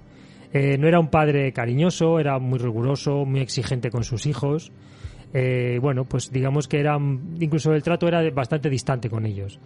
Eh, 0.52 0.78
no 0.78 0.90
era 0.90 1.00
un 1.00 1.08
padre 1.08 1.54
cariñoso, 1.54 2.20
era 2.20 2.40
muy 2.40 2.60
riguroso, 2.60 3.24
muy 3.24 3.40
exigente 3.40 3.90
con 3.90 4.04
sus 4.04 4.26
hijos. 4.26 4.74
Eh, 5.34 5.80
bueno, 5.82 6.06
pues 6.06 6.32
digamos 6.32 6.68
que 6.68 6.80
eran, 6.80 7.36
incluso 7.40 7.74
el 7.74 7.84
trato 7.84 8.08
era 8.08 8.30
bastante 8.32 8.70
distante 8.70 9.10
con 9.10 9.26
ellos. 9.26 9.60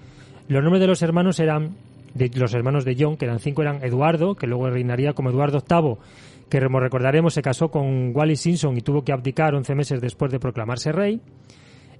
Los 0.47 0.61
nombres 0.61 0.81
de 0.81 0.87
los 0.87 1.01
hermanos 1.01 1.39
eran, 1.39 1.75
de 2.13 2.29
los 2.35 2.53
hermanos 2.53 2.85
de 2.85 2.95
John, 2.99 3.17
que 3.17 3.25
eran 3.25 3.39
cinco, 3.39 3.61
eran 3.61 3.83
Eduardo, 3.83 4.35
que 4.35 4.47
luego 4.47 4.69
reinaría 4.69 5.13
como 5.13 5.31
Eduardo 5.31 5.63
VIII, 5.67 5.97
que 6.49 6.61
como 6.61 6.79
recordaremos 6.79 7.33
se 7.33 7.41
casó 7.41 7.69
con 7.69 8.15
Wally 8.15 8.35
Simpson 8.35 8.77
y 8.77 8.81
tuvo 8.81 9.03
que 9.03 9.11
abdicar 9.11 9.55
11 9.55 9.73
meses 9.73 10.01
después 10.01 10.31
de 10.31 10.39
proclamarse 10.39 10.91
rey. 10.91 11.19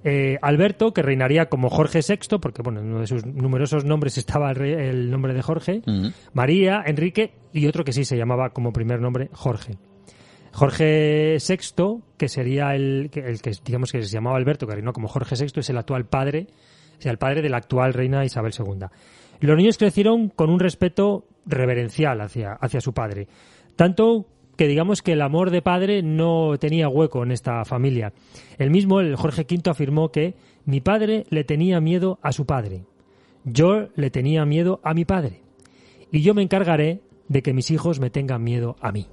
Eh, 0.04 0.38
Alberto, 0.40 0.92
que 0.92 1.02
reinaría 1.02 1.46
como 1.46 1.68
Jorge 1.68 1.98
VI, 2.06 2.38
porque 2.40 2.62
bueno, 2.62 2.78
en 2.80 2.86
uno 2.86 3.00
de 3.00 3.08
sus 3.08 3.26
numerosos 3.26 3.84
nombres 3.84 4.16
estaba 4.18 4.52
el, 4.52 5.10
nombre 5.10 5.34
de 5.34 5.42
Jorge. 5.42 5.82
María, 6.32 6.84
Enrique 6.86 7.32
y 7.52 7.66
otro 7.66 7.82
que 7.82 7.92
sí 7.92 8.04
se 8.04 8.16
llamaba 8.16 8.50
como 8.50 8.72
primer 8.72 9.00
nombre 9.00 9.28
Jorge. 9.32 9.76
Jorge 10.56 11.36
VI, 11.36 12.00
que 12.16 12.30
sería 12.30 12.74
el, 12.74 13.10
el 13.12 13.42
que 13.42 13.52
digamos 13.62 13.92
que 13.92 14.00
se 14.00 14.08
llamaba 14.08 14.38
Alberto, 14.38 14.66
que 14.66 14.82
como 14.94 15.06
Jorge 15.06 15.36
VI, 15.38 15.60
es 15.60 15.68
el 15.68 15.76
actual 15.76 16.06
padre, 16.06 16.46
o 16.98 17.02
sea, 17.02 17.12
el 17.12 17.18
padre 17.18 17.42
de 17.42 17.50
la 17.50 17.58
actual 17.58 17.92
reina 17.92 18.24
Isabel 18.24 18.54
II. 18.58 18.86
Los 19.40 19.56
niños 19.58 19.76
crecieron 19.76 20.30
con 20.30 20.48
un 20.48 20.58
respeto 20.58 21.26
reverencial 21.44 22.22
hacia, 22.22 22.54
hacia 22.54 22.80
su 22.80 22.94
padre. 22.94 23.28
Tanto 23.76 24.28
que 24.56 24.66
digamos 24.66 25.02
que 25.02 25.12
el 25.12 25.20
amor 25.20 25.50
de 25.50 25.60
padre 25.60 26.02
no 26.02 26.56
tenía 26.58 26.88
hueco 26.88 27.22
en 27.22 27.32
esta 27.32 27.66
familia. 27.66 28.14
El 28.56 28.70
mismo, 28.70 29.00
el 29.00 29.14
Jorge 29.14 29.42
V, 29.42 29.68
afirmó 29.68 30.10
que 30.10 30.36
mi 30.64 30.80
padre 30.80 31.26
le 31.28 31.44
tenía 31.44 31.82
miedo 31.82 32.18
a 32.22 32.32
su 32.32 32.46
padre. 32.46 32.86
Yo 33.44 33.88
le 33.94 34.08
tenía 34.08 34.46
miedo 34.46 34.80
a 34.84 34.94
mi 34.94 35.04
padre. 35.04 35.42
Y 36.10 36.22
yo 36.22 36.32
me 36.32 36.40
encargaré 36.40 37.02
de 37.28 37.42
que 37.42 37.52
mis 37.52 37.70
hijos 37.70 38.00
me 38.00 38.08
tengan 38.08 38.42
miedo 38.42 38.76
a 38.80 38.90
mí. 38.90 39.06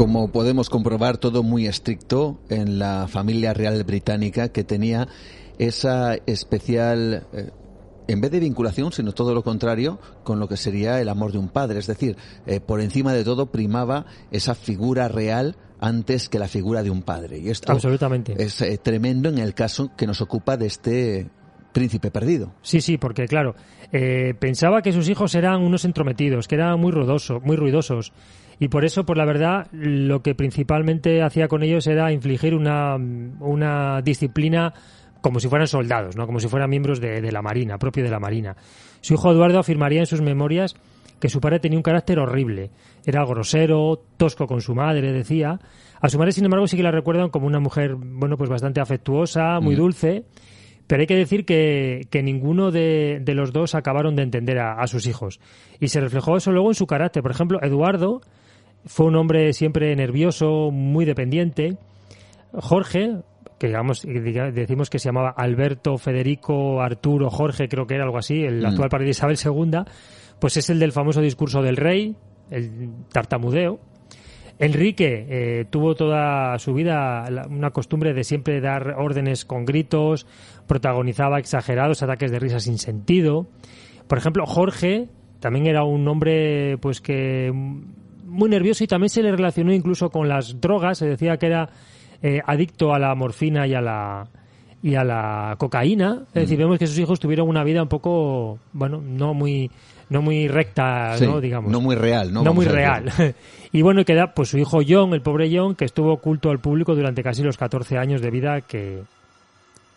Como 0.00 0.32
podemos 0.32 0.70
comprobar, 0.70 1.18
todo 1.18 1.42
muy 1.42 1.66
estricto 1.66 2.40
en 2.48 2.78
la 2.78 3.06
familia 3.06 3.52
real 3.52 3.84
británica 3.84 4.48
que 4.48 4.64
tenía 4.64 5.08
esa 5.58 6.14
especial, 6.24 7.26
eh, 7.34 7.50
en 8.08 8.22
vez 8.22 8.30
de 8.30 8.40
vinculación, 8.40 8.92
sino 8.92 9.12
todo 9.12 9.34
lo 9.34 9.42
contrario, 9.42 10.00
con 10.24 10.40
lo 10.40 10.48
que 10.48 10.56
sería 10.56 11.02
el 11.02 11.10
amor 11.10 11.32
de 11.32 11.38
un 11.38 11.50
padre. 11.50 11.80
Es 11.80 11.86
decir, 11.86 12.16
eh, 12.46 12.60
por 12.60 12.80
encima 12.80 13.12
de 13.12 13.24
todo 13.24 13.52
primaba 13.52 14.06
esa 14.30 14.54
figura 14.54 15.06
real 15.08 15.58
antes 15.80 16.30
que 16.30 16.38
la 16.38 16.48
figura 16.48 16.82
de 16.82 16.88
un 16.88 17.02
padre. 17.02 17.38
Y 17.38 17.50
esto 17.50 17.70
Absolutamente. 17.70 18.42
es 18.42 18.58
eh, 18.62 18.78
tremendo 18.82 19.28
en 19.28 19.36
el 19.36 19.52
caso 19.52 19.94
que 19.98 20.06
nos 20.06 20.22
ocupa 20.22 20.56
de 20.56 20.64
este 20.64 21.30
príncipe 21.72 22.10
perdido. 22.10 22.54
Sí, 22.62 22.80
sí, 22.80 22.98
porque 22.98 23.26
claro, 23.26 23.54
eh, 23.92 24.34
pensaba 24.38 24.82
que 24.82 24.92
sus 24.92 25.08
hijos 25.08 25.34
eran 25.34 25.62
unos 25.62 25.84
entrometidos, 25.84 26.48
que 26.48 26.56
eran 26.56 26.80
muy 26.80 26.92
ruidosos, 26.92 27.42
muy 27.42 27.56
ruidosos. 27.56 28.12
Y 28.60 28.68
por 28.68 28.84
eso, 28.84 29.04
pues 29.04 29.16
la 29.16 29.24
verdad, 29.24 29.66
lo 29.72 30.22
que 30.22 30.34
principalmente 30.34 31.22
hacía 31.22 31.48
con 31.48 31.62
ellos 31.62 31.86
era 31.86 32.12
infligir 32.12 32.54
una, 32.54 32.94
una 32.94 34.02
disciplina 34.02 34.74
como 35.22 35.40
si 35.40 35.48
fueran 35.48 35.66
soldados, 35.66 36.14
¿no? 36.14 36.26
Como 36.26 36.40
si 36.40 36.48
fueran 36.48 36.68
miembros 36.68 37.00
de, 37.00 37.22
de 37.22 37.32
la 37.32 37.40
Marina, 37.40 37.78
propio 37.78 38.04
de 38.04 38.10
la 38.10 38.20
Marina. 38.20 38.54
Su 39.00 39.14
hijo 39.14 39.32
Eduardo 39.32 39.58
afirmaría 39.58 40.00
en 40.00 40.06
sus 40.06 40.20
memorias 40.20 40.76
que 41.18 41.30
su 41.30 41.40
padre 41.40 41.58
tenía 41.58 41.78
un 41.78 41.82
carácter 41.82 42.18
horrible. 42.18 42.70
Era 43.04 43.24
grosero, 43.24 44.02
tosco 44.18 44.46
con 44.46 44.60
su 44.60 44.74
madre, 44.74 45.10
decía. 45.12 45.58
A 46.00 46.08
su 46.08 46.18
madre, 46.18 46.32
sin 46.32 46.44
embargo, 46.44 46.66
sí 46.66 46.76
que 46.76 46.82
la 46.82 46.90
recuerdan 46.90 47.30
como 47.30 47.46
una 47.46 47.60
mujer, 47.60 47.94
bueno, 47.94 48.36
pues 48.36 48.50
bastante 48.50 48.80
afectuosa, 48.80 49.58
muy 49.60 49.74
dulce. 49.74 50.24
Pero 50.86 51.00
hay 51.00 51.06
que 51.06 51.16
decir 51.16 51.44
que, 51.44 52.06
que 52.10 52.22
ninguno 52.22 52.70
de, 52.70 53.20
de 53.22 53.34
los 53.34 53.52
dos 53.52 53.74
acabaron 53.74 54.16
de 54.16 54.22
entender 54.22 54.58
a, 54.58 54.74
a 54.74 54.86
sus 54.86 55.06
hijos. 55.06 55.40
Y 55.78 55.88
se 55.88 56.00
reflejó 56.00 56.36
eso 56.36 56.52
luego 56.52 56.68
en 56.70 56.74
su 56.74 56.86
carácter. 56.86 57.22
Por 57.22 57.30
ejemplo, 57.30 57.58
Eduardo 57.62 58.22
fue 58.86 59.06
un 59.06 59.16
hombre 59.16 59.52
siempre 59.52 59.94
nervioso, 59.96 60.70
muy 60.72 61.04
dependiente. 61.04 61.76
Jorge, 62.52 63.16
que 63.58 63.66
digamos, 63.68 64.04
diga- 64.04 64.50
decimos 64.50 64.90
que 64.90 64.98
se 64.98 65.08
llamaba 65.08 65.30
Alberto, 65.36 65.98
Federico, 65.98 66.80
Arturo, 66.80 67.30
Jorge, 67.30 67.68
creo 67.68 67.86
que 67.86 67.94
era 67.94 68.04
algo 68.04 68.18
así, 68.18 68.42
el 68.42 68.62
Mm. 68.62 68.66
actual 68.66 68.88
padre 68.88 69.04
de 69.04 69.10
Isabel 69.10 69.36
II, 69.42 69.82
pues 70.38 70.56
es 70.56 70.70
el 70.70 70.78
del 70.78 70.92
famoso 70.92 71.20
discurso 71.20 71.62
del 71.62 71.76
rey, 71.76 72.16
el 72.50 72.90
tartamudeo. 73.12 73.78
Enrique 74.58 75.26
eh, 75.28 75.64
tuvo 75.70 75.94
toda 75.94 76.58
su 76.58 76.74
vida 76.74 77.30
la- 77.30 77.46
una 77.46 77.70
costumbre 77.70 78.12
de 78.12 78.24
siempre 78.24 78.60
dar 78.60 78.94
órdenes 78.98 79.44
con 79.46 79.64
gritos, 79.64 80.26
protagonizaba 80.66 81.38
exagerados 81.38 82.02
ataques 82.02 82.30
de 82.30 82.38
risa 82.38 82.60
sin 82.60 82.76
sentido. 82.78 83.46
Por 84.06 84.18
ejemplo, 84.18 84.44
Jorge 84.46 85.08
también 85.38 85.66
era 85.66 85.84
un 85.84 86.06
hombre 86.08 86.76
pues 86.78 87.00
que 87.00 87.50
muy 88.30 88.48
nervioso 88.48 88.84
y 88.84 88.86
también 88.86 89.10
se 89.10 89.22
le 89.22 89.32
relacionó 89.32 89.72
incluso 89.72 90.10
con 90.10 90.28
las 90.28 90.60
drogas, 90.60 90.98
se 90.98 91.06
decía 91.06 91.36
que 91.36 91.46
era 91.46 91.68
eh, 92.22 92.40
adicto 92.46 92.94
a 92.94 92.98
la 92.98 93.14
morfina 93.14 93.66
y 93.66 93.74
a 93.74 93.80
la 93.80 94.28
y 94.82 94.94
a 94.94 95.04
la 95.04 95.56
cocaína, 95.58 96.22
es 96.28 96.42
decir, 96.42 96.56
vemos 96.56 96.78
que 96.78 96.86
sus 96.86 96.98
hijos 96.98 97.20
tuvieron 97.20 97.46
una 97.46 97.62
vida 97.64 97.82
un 97.82 97.88
poco, 97.88 98.58
bueno, 98.72 99.02
no 99.04 99.34
muy 99.34 99.70
no 100.08 100.22
muy 100.22 100.48
recta, 100.48 101.16
Sí, 101.18 101.26
¿no? 101.26 101.40
digamos 101.40 101.70
no 101.70 101.80
muy 101.80 101.96
real, 101.96 102.32
¿no? 102.32 102.42
muy 102.54 102.64
real. 102.64 103.12
y 103.72 103.82
bueno, 103.82 104.04
queda 104.04 104.32
pues 104.34 104.48
su 104.48 104.58
hijo 104.58 104.80
John, 104.86 105.12
el 105.12 105.20
pobre 105.20 105.50
John, 105.54 105.74
que 105.74 105.84
estuvo 105.84 106.12
oculto 106.12 106.50
al 106.50 106.60
público 106.60 106.94
durante 106.94 107.22
casi 107.22 107.42
los 107.42 107.58
14 107.58 107.98
años 107.98 108.22
de 108.22 108.30
vida 108.30 108.62
que, 108.62 109.02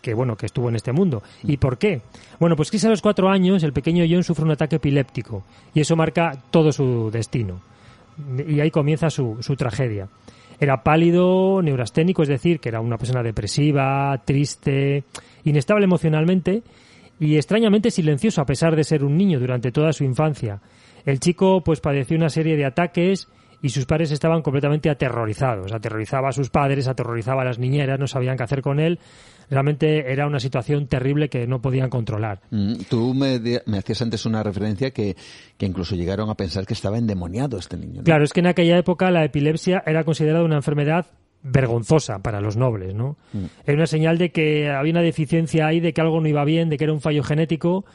que 0.02 0.14
bueno, 0.14 0.36
que 0.36 0.46
estuvo 0.46 0.70
en 0.70 0.76
este 0.76 0.92
mundo. 0.92 1.24
¿Y 1.44 1.58
por 1.58 1.78
qué? 1.78 2.02
Bueno, 2.40 2.56
pues 2.56 2.74
es 2.74 2.86
a 2.86 2.90
los 2.90 3.02
cuatro 3.02 3.30
años 3.30 3.64
el 3.64 3.74
pequeño 3.74 4.06
John 4.10 4.24
sufre 4.24 4.44
un 4.44 4.52
ataque 4.52 4.76
epiléptico 4.76 5.44
y 5.74 5.80
eso 5.80 5.96
marca 5.96 6.38
todo 6.52 6.72
su 6.72 7.10
destino. 7.10 7.73
Y 8.48 8.60
ahí 8.60 8.72
comienza 8.72 9.10
su, 9.10 9.38
su 9.42 9.56
tragedia. 9.56 10.10
Era 10.60 10.84
pálido, 10.84 11.62
neurasténico, 11.62 12.24
es 12.24 12.30
decir, 12.30 12.60
que 12.60 12.70
era 12.70 12.80
una 12.80 12.98
persona 12.98 13.24
depresiva, 13.24 14.22
triste, 14.24 15.04
inestable 15.44 15.86
emocionalmente 15.86 16.64
y 17.20 17.36
extrañamente 17.36 17.92
silencioso 17.92 18.42
a 18.42 18.46
pesar 18.46 18.76
de 18.76 18.84
ser 18.84 19.04
un 19.04 19.18
niño 19.18 19.40
durante 19.40 19.72
toda 19.72 19.94
su 19.94 20.04
infancia. 20.04 20.62
El 21.06 21.20
chico 21.20 21.62
pues 21.64 21.82
padeció 21.82 22.18
una 22.18 22.30
serie 22.30 22.56
de 22.56 22.66
ataques 22.66 23.28
y 23.62 23.70
sus 23.70 23.86
padres 23.86 24.12
estaban 24.12 24.42
completamente 24.42 24.90
aterrorizados. 24.90 25.72
Aterrorizaba 25.72 26.30
a 26.30 26.34
sus 26.34 26.50
padres, 26.50 26.88
aterrorizaba 26.88 27.44
a 27.44 27.46
las 27.46 27.60
niñeras, 27.60 28.00
no 28.00 28.08
sabían 28.08 28.36
qué 28.38 28.44
hacer 28.44 28.62
con 28.62 28.80
él. 28.80 29.00
Realmente 29.50 30.12
era 30.12 30.28
una 30.28 30.40
situación 30.40 30.88
terrible 30.88 31.30
que 31.30 31.48
no 31.48 31.62
podían 31.62 31.90
controlar. 31.90 32.42
Mm, 32.52 32.74
Tú 32.90 33.14
me, 33.14 33.40
me 33.66 33.78
hacías 33.78 34.02
antes 34.02 34.26
una 34.26 34.44
referencia 34.44 34.92
que, 34.92 35.16
que 35.58 35.66
incluso 35.66 35.96
llegaron 35.96 36.30
a 36.30 36.36
pensar 36.36 36.66
que 36.66 36.74
estaba 36.74 36.98
endemoniado 36.98 37.58
este 37.58 37.78
niño. 37.78 37.98
¿no? 37.98 38.04
Claro, 38.04 38.24
es 38.24 38.34
que 38.34 38.40
en 38.40 38.48
aquella 38.48 38.78
época 38.78 39.12
la 39.12 39.24
epilepsia 39.24 39.84
era 39.86 40.04
considerada 40.04 40.44
una 40.44 40.56
enfermedad 40.56 41.06
vergonzosa 41.44 42.20
para 42.20 42.40
los 42.40 42.56
nobles, 42.56 42.96
¿no? 42.96 43.18
Era 43.66 43.76
una 43.76 43.86
señal 43.86 44.18
de 44.18 44.32
que 44.32 44.70
había 44.70 44.92
una 44.94 45.02
deficiencia 45.02 45.68
ahí, 45.68 45.82
de 45.82 45.94
que 45.94 46.00
algo 46.00 46.22
no 46.22 46.28
iba 46.28 46.46
bien, 46.46 46.70
de 46.70 46.78
que 46.78 46.86
era 46.86 46.94
un 46.94 47.02
fallo 47.02 47.22
genético. 47.22 47.86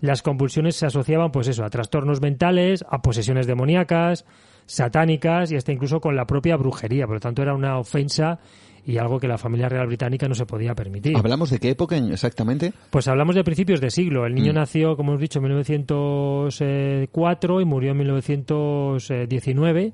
Las 0.00 0.22
convulsiones 0.22 0.74
se 0.76 0.86
asociaban, 0.86 1.30
pues 1.30 1.46
eso, 1.48 1.64
a 1.64 1.70
trastornos 1.70 2.20
mentales, 2.20 2.84
a 2.90 3.00
posesiones 3.02 3.46
demoníacas, 3.46 4.26
satánicas 4.66 5.52
y 5.52 5.56
hasta 5.56 5.72
incluso 5.72 6.00
con 6.00 6.16
la 6.16 6.26
propia 6.26 6.56
brujería. 6.56 7.06
Por 7.06 7.14
lo 7.14 7.20
tanto, 7.20 7.42
era 7.42 7.54
una 7.54 7.78
ofensa 7.78 8.40
y 8.86 8.98
algo 8.98 9.18
que 9.18 9.26
la 9.28 9.36
familia 9.36 9.68
real 9.68 9.86
británica 9.88 10.28
no 10.28 10.34
se 10.36 10.46
podía 10.46 10.74
permitir. 10.74 11.16
¿Hablamos 11.16 11.50
de 11.50 11.58
qué 11.58 11.70
época 11.70 11.96
en- 11.96 12.12
exactamente? 12.12 12.72
Pues 12.90 13.08
hablamos 13.08 13.34
de 13.34 13.42
principios 13.44 13.80
de 13.80 13.90
siglo. 13.90 14.24
El 14.26 14.34
niño 14.34 14.52
Mm. 14.52 14.56
nació, 14.56 14.96
como 14.96 15.10
hemos 15.12 15.20
dicho, 15.20 15.38
en 15.40 15.44
1904 15.44 17.60
y 17.60 17.64
murió 17.64 17.90
en 17.92 17.98
1919, 17.98 19.92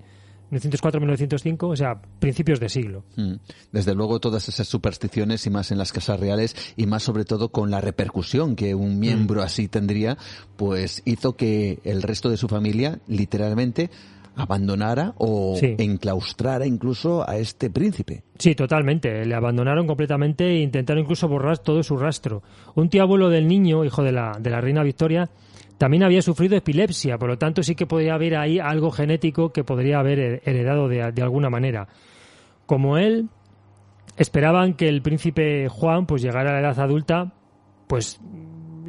1904-1905, 0.51 1.69
o 1.71 1.77
sea, 1.77 2.03
principios 2.19 2.61
de 2.61 2.69
siglo. 2.69 3.05
Mm. 3.17 3.37
Desde 3.73 3.95
luego 3.95 4.21
todas 4.21 4.47
esas 4.51 4.69
supersticiones 4.69 5.47
y 5.47 5.51
más 5.51 5.71
en 5.71 5.79
las 5.79 5.93
casas 5.93 6.21
reales 6.21 6.55
y 6.77 6.85
más 6.87 7.03
sobre 7.03 7.25
todo 7.25 7.49
con 7.51 7.71
la 7.71 7.81
repercusión 7.81 8.55
que 8.55 8.75
un 8.75 8.99
miembro 8.99 9.41
Mm. 9.41 9.45
así 9.45 9.69
tendría, 9.69 10.19
pues 10.57 11.01
hizo 11.07 11.37
que 11.37 11.79
el 11.85 12.03
resto 12.03 12.29
de 12.29 12.37
su 12.37 12.49
familia 12.49 12.99
literalmente 13.09 13.89
abandonara 14.37 15.15
o 15.19 15.55
Sí. 15.57 15.75
enclaustrara 15.79 16.67
incluso 16.67 17.29
a 17.29 17.37
este 17.37 17.69
príncipe. 17.71 18.23
Sí, 18.39 18.55
totalmente. 18.55 19.25
Le 19.27 19.35
abandonaron 19.35 19.87
completamente 19.87 20.45
e 20.47 20.61
intentaron 20.61 21.03
incluso 21.03 21.29
borrar 21.29 21.59
todo 21.59 21.83
su 21.83 21.97
rastro. 21.97 22.43
Un 22.75 22.89
tío 22.89 23.03
abuelo 23.03 23.29
del 23.29 23.47
niño, 23.47 23.85
hijo 23.85 24.03
de 24.03 24.13
la, 24.13 24.33
de 24.41 24.51
la 24.51 24.61
reina 24.61 24.83
Victoria, 24.83 25.29
también 25.79 26.03
había 26.05 26.23
sufrido 26.23 26.57
epilepsia, 26.57 27.19
por 27.19 27.29
lo 27.29 27.39
tanto 27.39 27.63
sí 27.63 27.75
que 27.75 27.87
podría 27.87 28.15
haber 28.15 28.37
ahí 28.37 28.59
algo 28.59 28.91
genético 28.91 29.53
que 29.53 29.65
podría 29.65 29.99
haber 29.99 30.19
he- 30.19 30.43
heredado 30.45 30.89
de, 30.89 31.11
de 31.13 31.23
alguna 31.23 31.51
manera. 31.51 31.89
Como 32.67 32.97
él, 32.99 33.29
esperaban 34.17 34.75
que 34.75 34.89
el 34.89 35.03
príncipe 35.03 35.69
Juan 35.69 36.07
pues 36.07 36.23
llegara 36.23 36.51
a 36.51 36.53
la 36.55 36.61
edad 36.61 36.81
adulta, 36.81 37.33
pues 37.87 38.21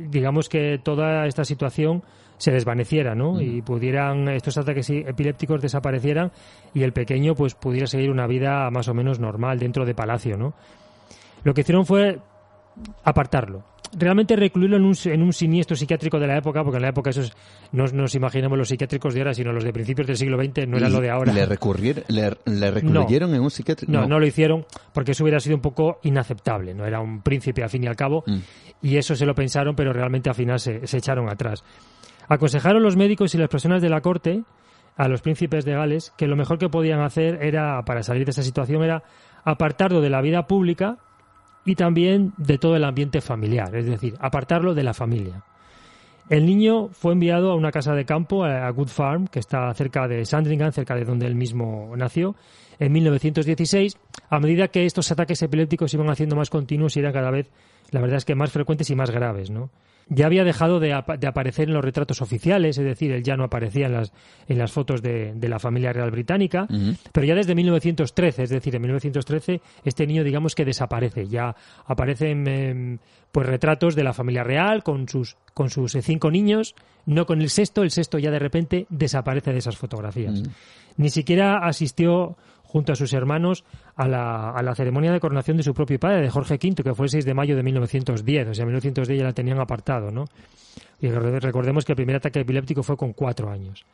digamos 0.09 0.49
que 0.49 0.79
toda 0.83 1.25
esta 1.25 1.43
situación 1.45 2.03
se 2.37 2.51
desvaneciera, 2.51 3.15
¿no? 3.15 3.39
Y 3.41 3.61
pudieran 3.61 4.27
estos 4.29 4.57
ataques 4.57 4.89
epilépticos 4.89 5.61
desaparecieran 5.61 6.31
y 6.73 6.83
el 6.83 6.91
pequeño 6.93 7.35
pues 7.35 7.55
pudiera 7.55 7.87
seguir 7.87 8.09
una 8.11 8.27
vida 8.27 8.69
más 8.71 8.87
o 8.87 8.93
menos 8.93 9.19
normal 9.19 9.59
dentro 9.59 9.85
de 9.85 9.95
palacio, 9.95 10.37
¿no? 10.37 10.53
Lo 11.43 11.53
que 11.53 11.61
hicieron 11.61 11.85
fue 11.85 12.19
apartarlo. 13.03 13.63
Realmente 13.95 14.35
recluirlo 14.35 14.77
en 14.77 14.85
un, 14.85 14.95
en 15.05 15.21
un 15.21 15.33
siniestro 15.33 15.75
psiquiátrico 15.75 16.17
de 16.19 16.25
la 16.25 16.37
época, 16.37 16.63
porque 16.63 16.77
en 16.77 16.81
la 16.81 16.89
época 16.89 17.11
esos 17.11 17.31
no 17.73 17.85
nos 17.85 18.15
imaginamos 18.15 18.57
los 18.57 18.67
psiquiátricos 18.67 19.13
de 19.13 19.19
ahora, 19.19 19.33
sino 19.35 19.51
los 19.53 19.63
de 19.63 19.71
principios 19.71 20.07
del 20.07 20.17
siglo 20.17 20.43
XX, 20.43 20.67
no 20.67 20.77
era 20.77 20.89
lo 20.89 20.99
de 20.99 21.11
ahora. 21.11 21.31
¿Le, 21.31 21.45
recurrir- 21.45 22.03
le, 22.07 22.31
le 22.45 22.71
recluyeron 22.71 23.35
en 23.35 23.41
un 23.41 23.51
psiquiátrico? 23.51 23.91
No, 23.91 24.07
no 24.07 24.19
lo 24.19 24.25
hicieron 24.25 24.65
porque 24.93 25.11
eso 25.11 25.23
hubiera 25.23 25.39
sido 25.39 25.55
un 25.55 25.61
poco 25.61 25.99
inaceptable. 26.01 26.73
No 26.73 26.87
era 26.87 26.99
un 27.01 27.21
príncipe 27.21 27.61
al 27.61 27.69
fin 27.69 27.83
y 27.83 27.87
al 27.87 27.95
cabo 27.95 28.23
Mm. 28.25 28.37
y 28.81 28.97
eso 28.97 29.15
se 29.15 29.27
lo 29.27 29.35
pensaron, 29.35 29.75
pero 29.75 29.93
realmente 29.93 30.27
al 30.27 30.35
final 30.35 30.59
se, 30.59 30.87
se 30.87 30.97
echaron 30.97 31.29
atrás. 31.29 31.63
Aconsejaron 32.27 32.83
los 32.83 32.95
médicos 32.95 33.33
y 33.35 33.37
las 33.37 33.49
personas 33.49 33.81
de 33.81 33.89
la 33.89 34.01
corte 34.01 34.43
a 34.95 35.07
los 35.07 35.21
príncipes 35.21 35.65
de 35.65 35.73
Gales 35.73 36.13
que 36.17 36.27
lo 36.27 36.35
mejor 36.35 36.57
que 36.57 36.69
podían 36.69 37.01
hacer 37.01 37.39
era 37.41 37.83
para 37.83 38.03
salir 38.03 38.25
de 38.25 38.31
esa 38.31 38.43
situación 38.43 38.83
era 38.83 39.03
apartarlo 39.43 40.01
de 40.01 40.09
la 40.09 40.21
vida 40.21 40.47
pública 40.47 40.97
y 41.65 41.75
también 41.75 42.33
de 42.37 42.57
todo 42.57 42.75
el 42.75 42.83
ambiente 42.83 43.21
familiar, 43.21 43.75
es 43.75 43.85
decir, 43.85 44.15
apartarlo 44.19 44.73
de 44.73 44.83
la 44.83 44.93
familia. 44.93 45.43
El 46.29 46.45
niño 46.45 46.89
fue 46.89 47.13
enviado 47.13 47.51
a 47.51 47.55
una 47.55 47.71
casa 47.71 47.93
de 47.93 48.05
campo, 48.05 48.45
a 48.45 48.69
Good 48.69 48.87
Farm, 48.87 49.27
que 49.27 49.39
está 49.39 49.73
cerca 49.73 50.07
de 50.07 50.25
Sandringham, 50.25 50.71
cerca 50.71 50.95
de 50.95 51.03
donde 51.03 51.27
él 51.27 51.35
mismo 51.35 51.93
nació, 51.97 52.35
en 52.79 52.91
1916, 52.93 53.97
a 54.29 54.39
medida 54.39 54.69
que 54.69 54.85
estos 54.85 55.11
ataques 55.11 55.41
epilépticos 55.41 55.93
iban 55.93 56.09
haciendo 56.09 56.35
más 56.35 56.49
continuos 56.49 56.95
y 56.95 57.01
eran 57.01 57.13
cada 57.13 57.29
vez, 57.29 57.51
la 57.91 57.99
verdad 58.01 58.17
es 58.17 58.25
que 58.25 58.35
más 58.35 58.51
frecuentes 58.51 58.89
y 58.89 58.95
más 58.95 59.11
graves, 59.11 59.49
¿no? 59.49 59.69
Ya 60.09 60.25
había 60.25 60.43
dejado 60.43 60.79
de, 60.79 60.93
apa- 60.93 61.17
de 61.17 61.27
aparecer 61.27 61.67
en 61.69 61.73
los 61.73 61.83
retratos 61.83 62.21
oficiales, 62.21 62.77
es 62.77 62.83
decir, 62.85 63.11
él 63.11 63.23
ya 63.23 63.37
no 63.37 63.43
aparecía 63.45 63.85
en 63.87 63.93
las, 63.93 64.11
en 64.47 64.57
las 64.57 64.71
fotos 64.71 65.01
de, 65.01 65.33
de 65.33 65.49
la 65.49 65.59
familia 65.59 65.93
real 65.93 66.11
británica, 66.11 66.67
pero 67.11 67.25
ya 67.25 67.35
desde 67.35 67.55
1913, 67.55 68.43
es 68.43 68.49
decir, 68.49 68.75
en 68.75 68.81
1913 68.81 69.61
este 69.85 70.05
niño 70.05 70.23
digamos 70.23 70.55
que 70.55 70.65
desaparece, 70.65 71.27
ya 71.27 71.55
aparecen 71.85 72.47
em, 72.47 72.97
pues 73.31 73.47
retratos 73.47 73.95
de 73.95 74.03
la 74.03 74.13
familia 74.13 74.43
real 74.43 74.83
con 74.83 75.07
sus 75.07 75.37
con 75.53 75.69
sus 75.69 75.93
eh, 75.95 76.01
cinco 76.01 76.31
niños, 76.31 76.75
no 77.05 77.25
con 77.25 77.41
el 77.41 77.49
sexto, 77.49 77.83
el 77.83 77.91
sexto 77.91 78.17
ya 78.19 78.31
de 78.31 78.39
repente 78.39 78.85
desaparece 78.89 79.51
de 79.53 79.59
esas 79.59 79.77
fotografías. 79.77 80.41
Ni 80.97 81.09
siquiera 81.09 81.57
asistió 81.65 82.35
junto 82.73 82.91
a 82.91 82.95
sus 82.95 83.13
hermanos 83.13 83.63
a 83.95 84.07
la, 84.07 84.49
a 84.49 84.63
la 84.63 84.73
ceremonia 84.73 85.11
de 85.13 85.19
coronación 85.19 85.57
de 85.57 85.63
su 85.63 85.73
propio 85.75 85.99
padre, 85.99 86.21
de 86.23 86.29
Jorge 86.31 86.55
V, 86.55 86.83
que 86.83 86.95
fue 86.95 87.05
el 87.05 87.11
6 87.11 87.23
de 87.23 87.33
mayo 87.35 87.55
de 87.55 87.61
1910. 87.63 88.47
O 88.49 88.53
sea, 88.55 88.63
en 88.63 88.67
1910 88.69 89.19
ya 89.19 89.23
la 89.25 89.33
tenían 89.33 89.59
apartado, 89.59 90.09
¿no? 90.09 90.25
Y 90.99 91.07
re- 91.09 91.39
recordemos 91.39 91.85
que 91.85 91.91
el 91.91 91.95
primer 91.97 92.15
ataque 92.15 92.39
epiléptico 92.39 92.81
fue 92.81 92.97
con 92.97 93.13
cuatro 93.13 93.49
años. 93.51 93.85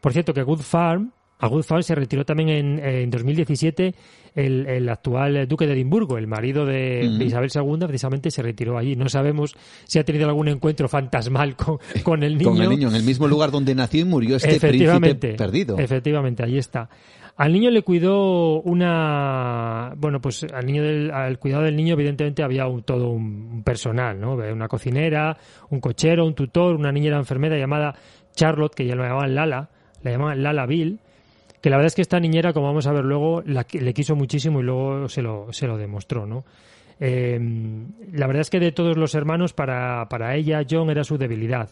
Por 0.00 0.12
cierto, 0.12 0.34
que 0.34 0.42
Good 0.42 0.60
Farm 0.62 1.12
A 1.38 1.46
Good 1.48 1.62
Farm 1.62 1.82
se 1.82 1.94
retiró 1.94 2.24
también 2.24 2.48
en, 2.48 2.78
en 2.84 3.10
2017 3.10 3.94
el, 4.34 4.66
el, 4.66 4.88
actual 4.88 5.46
duque 5.48 5.66
de 5.66 5.74
Edimburgo, 5.74 6.16
el 6.18 6.26
marido 6.26 6.64
de 6.64 7.04
Isabel 7.24 7.50
II, 7.54 7.86
precisamente 7.86 8.30
se 8.30 8.42
retiró 8.42 8.78
allí. 8.78 8.96
No 8.96 9.08
sabemos 9.08 9.54
si 9.84 9.98
ha 9.98 10.04
tenido 10.04 10.26
algún 10.28 10.48
encuentro 10.48 10.88
fantasmal 10.88 11.54
con, 11.56 11.78
con 12.02 12.22
el 12.22 12.36
niño. 12.38 12.50
Con 12.50 12.62
el 12.62 12.68
niño, 12.68 12.88
en 12.88 12.94
el 12.96 13.02
mismo 13.04 13.28
lugar 13.28 13.50
donde 13.50 13.74
nació 13.74 14.00
y 14.02 14.04
murió 14.04 14.36
este 14.36 14.48
príncipe 14.60 15.36
perdido. 15.36 15.78
Efectivamente, 15.78 16.42
ahí 16.44 16.58
está. 16.58 16.88
Al 17.36 17.52
niño 17.52 17.70
le 17.70 17.82
cuidó 17.82 18.60
una, 18.62 19.92
bueno, 19.96 20.20
pues 20.20 20.44
al 20.52 20.66
niño 20.66 20.84
del, 20.84 21.10
al 21.10 21.38
cuidado 21.40 21.64
del 21.64 21.74
niño 21.74 21.94
evidentemente 21.94 22.44
había 22.44 22.66
un- 22.68 22.82
todo 22.84 23.08
un, 23.10 23.62
personal, 23.64 24.20
¿no? 24.20 24.34
Una 24.34 24.68
cocinera, 24.68 25.36
un 25.70 25.80
cochero, 25.80 26.24
un 26.26 26.34
tutor, 26.34 26.76
una 26.76 26.92
niñera 26.92 27.16
enfermera 27.18 27.56
llamada 27.58 27.94
Charlotte, 28.36 28.74
que 28.74 28.86
ya 28.86 28.94
lo 28.94 29.02
llamaban 29.02 29.34
Lala, 29.34 29.68
la 30.02 30.10
llamaban 30.12 30.42
Lala 30.44 30.64
Bill, 30.66 31.00
que 31.60 31.70
la 31.70 31.76
verdad 31.76 31.88
es 31.88 31.94
que 31.96 32.02
esta 32.02 32.20
niñera, 32.20 32.52
como 32.52 32.66
vamos 32.66 32.86
a 32.86 32.92
ver 32.92 33.04
luego, 33.04 33.42
la 33.46 33.66
le 33.72 33.94
quiso 33.94 34.14
muchísimo 34.14 34.60
y 34.60 34.62
luego 34.62 35.08
se 35.08 35.20
lo, 35.22 35.52
se 35.52 35.66
lo 35.66 35.76
demostró, 35.76 36.26
¿no? 36.26 36.44
Eh, 37.00 37.40
la 38.12 38.26
verdad 38.28 38.42
es 38.42 38.50
que 38.50 38.60
de 38.60 38.70
todos 38.70 38.96
los 38.96 39.16
hermanos, 39.16 39.52
para, 39.54 40.06
para 40.08 40.36
ella, 40.36 40.62
John 40.70 40.88
era 40.88 41.02
su 41.02 41.18
debilidad. 41.18 41.68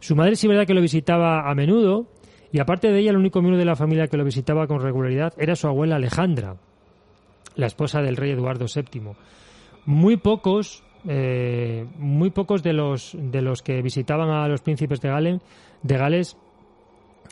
Su 0.00 0.14
madre 0.14 0.36
sí 0.36 0.46
verdad 0.48 0.66
que 0.66 0.74
lo 0.74 0.82
visitaba 0.82 1.50
a 1.50 1.54
menudo, 1.54 2.08
y 2.52 2.60
aparte 2.60 2.90
de 2.90 2.98
ella, 3.00 3.10
el 3.10 3.16
único 3.16 3.40
miembro 3.40 3.58
de 3.58 3.64
la 3.64 3.76
familia 3.76 4.08
que 4.08 4.16
lo 4.16 4.24
visitaba 4.24 4.66
con 4.66 4.80
regularidad 4.80 5.32
era 5.38 5.54
su 5.56 5.66
abuela 5.66 5.96
Alejandra, 5.96 6.56
la 7.56 7.66
esposa 7.66 8.00
del 8.00 8.16
rey 8.16 8.30
Eduardo 8.32 8.66
VII. 8.72 9.12
Muy 9.86 10.16
pocos, 10.16 10.82
eh, 11.08 11.86
muy 11.98 12.30
pocos 12.30 12.62
de 12.62 12.72
los, 12.72 13.16
de 13.18 13.42
los 13.42 13.62
que 13.62 13.82
visitaban 13.82 14.30
a 14.30 14.48
los 14.48 14.60
príncipes 14.62 15.00
de, 15.00 15.08
Galen, 15.08 15.40
de 15.82 15.96
Gales 15.96 16.36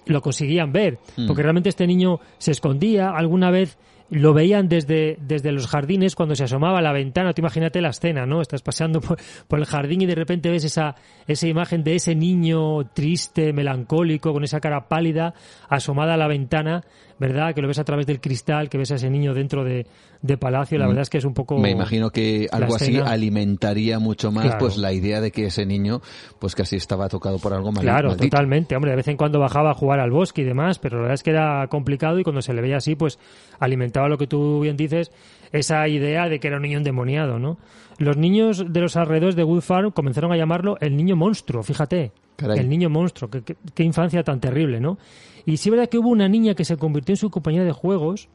lo 0.06 0.20
conseguían 0.20 0.72
ver, 0.72 0.98
Mm. 1.16 1.26
porque 1.26 1.42
realmente 1.42 1.68
este 1.68 1.86
niño 1.86 2.20
se 2.38 2.52
escondía, 2.52 3.10
alguna 3.10 3.50
vez 3.50 3.76
lo 4.10 4.32
veían 4.34 4.68
desde, 4.68 5.18
desde 5.20 5.52
los 5.52 5.66
jardines 5.66 6.14
cuando 6.14 6.34
se 6.34 6.44
asomaba 6.44 6.78
a 6.78 6.82
la 6.82 6.92
ventana, 6.92 7.32
tú 7.32 7.40
imagínate 7.40 7.80
la 7.80 7.90
escena, 7.90 8.26
¿no? 8.26 8.40
Estás 8.40 8.62
paseando 8.62 9.00
por, 9.00 9.18
por 9.48 9.58
el 9.58 9.66
jardín 9.66 10.02
y 10.02 10.06
de 10.06 10.14
repente 10.14 10.50
ves 10.50 10.64
esa, 10.64 10.94
esa 11.26 11.46
imagen 11.46 11.82
de 11.82 11.96
ese 11.96 12.14
niño 12.14 12.86
triste, 12.92 13.52
melancólico, 13.52 14.32
con 14.32 14.44
esa 14.44 14.60
cara 14.60 14.88
pálida, 14.88 15.34
asomada 15.68 16.14
a 16.14 16.16
la 16.16 16.28
ventana, 16.28 16.84
¿verdad? 17.18 17.54
Que 17.54 17.62
lo 17.62 17.68
ves 17.68 17.78
a 17.78 17.84
través 17.84 18.06
del 18.06 18.20
cristal, 18.20 18.68
que 18.68 18.78
ves 18.78 18.92
a 18.92 18.96
ese 18.96 19.10
niño 19.10 19.34
dentro 19.34 19.64
de, 19.64 19.86
de 20.26 20.36
palacio, 20.38 20.78
la 20.78 20.84
Mm. 20.86 20.88
verdad 20.88 21.02
es 21.02 21.10
que 21.10 21.18
es 21.18 21.24
un 21.24 21.34
poco... 21.34 21.58
Me 21.58 21.70
imagino 21.70 22.10
que 22.10 22.46
algo 22.52 22.74
así 22.76 22.96
alimentaría 22.98 23.98
mucho 23.98 24.30
más 24.32 24.44
Claro. 24.44 24.58
pues 24.58 24.76
la 24.78 24.92
idea 24.92 25.20
de 25.20 25.30
que 25.30 25.46
ese 25.46 25.66
niño 25.66 26.00
pues 26.38 26.54
casi 26.54 26.76
estaba 26.76 27.08
tocado 27.08 27.38
por 27.38 27.52
algo 27.54 27.72
mal 27.72 27.82
Claro, 27.82 28.08
maldito. 28.08 28.28
totalmente. 28.28 28.74
Hombre, 28.76 28.90
de 28.92 28.96
vez 28.96 29.08
en 29.08 29.16
cuando 29.16 29.38
bajaba 29.40 29.70
a 29.70 29.74
jugar 29.74 30.00
al 30.00 30.10
bosque 30.10 30.42
y 30.42 30.44
demás, 30.44 30.78
pero 30.78 30.96
la 30.96 31.02
verdad 31.02 31.14
es 31.14 31.22
que 31.22 31.30
era 31.30 31.66
complicado 31.68 32.18
y 32.18 32.22
cuando 32.24 32.42
se 32.42 32.52
le 32.54 32.62
veía 32.62 32.76
así, 32.78 32.94
pues 32.96 33.18
alimentaba 33.58 34.08
lo 34.08 34.18
que 34.18 34.26
tú 34.26 34.60
bien 34.60 34.76
dices, 34.76 35.10
esa 35.52 35.86
idea 35.88 36.28
de 36.28 36.40
que 36.40 36.48
era 36.48 36.56
un 36.56 36.62
niño 36.62 36.78
endemoniado, 36.78 37.38
¿no? 37.38 37.58
Los 37.98 38.16
niños 38.16 38.64
de 38.68 38.80
los 38.80 38.96
alrededores 38.96 39.36
de 39.36 39.44
Wood 39.44 39.62
Farm 39.62 39.90
comenzaron 39.90 40.32
a 40.32 40.36
llamarlo 40.36 40.76
el 40.80 40.96
niño 40.96 41.16
monstruo, 41.16 41.62
fíjate. 41.62 42.12
Caray. 42.36 42.58
El 42.58 42.68
niño 42.68 42.90
monstruo, 42.90 43.30
qué, 43.30 43.40
qué- 43.42 43.56
qué 43.74 43.82
infancia 43.82 44.22
tan 44.22 44.40
terrible, 44.40 44.78
¿no? 44.80 44.98
Y 45.46 45.56
sí 45.56 45.70
es 45.70 45.74
verdad 45.74 45.88
que 45.88 45.96
hubo 45.96 46.10
una 46.10 46.28
niña 46.28 46.54
que 46.54 46.66
se 46.66 46.76
convirtió 46.76 47.14
en 47.14 47.16
su 47.16 47.30
compañera 47.30 47.64
de 47.64 47.72
juegos, 47.72 48.28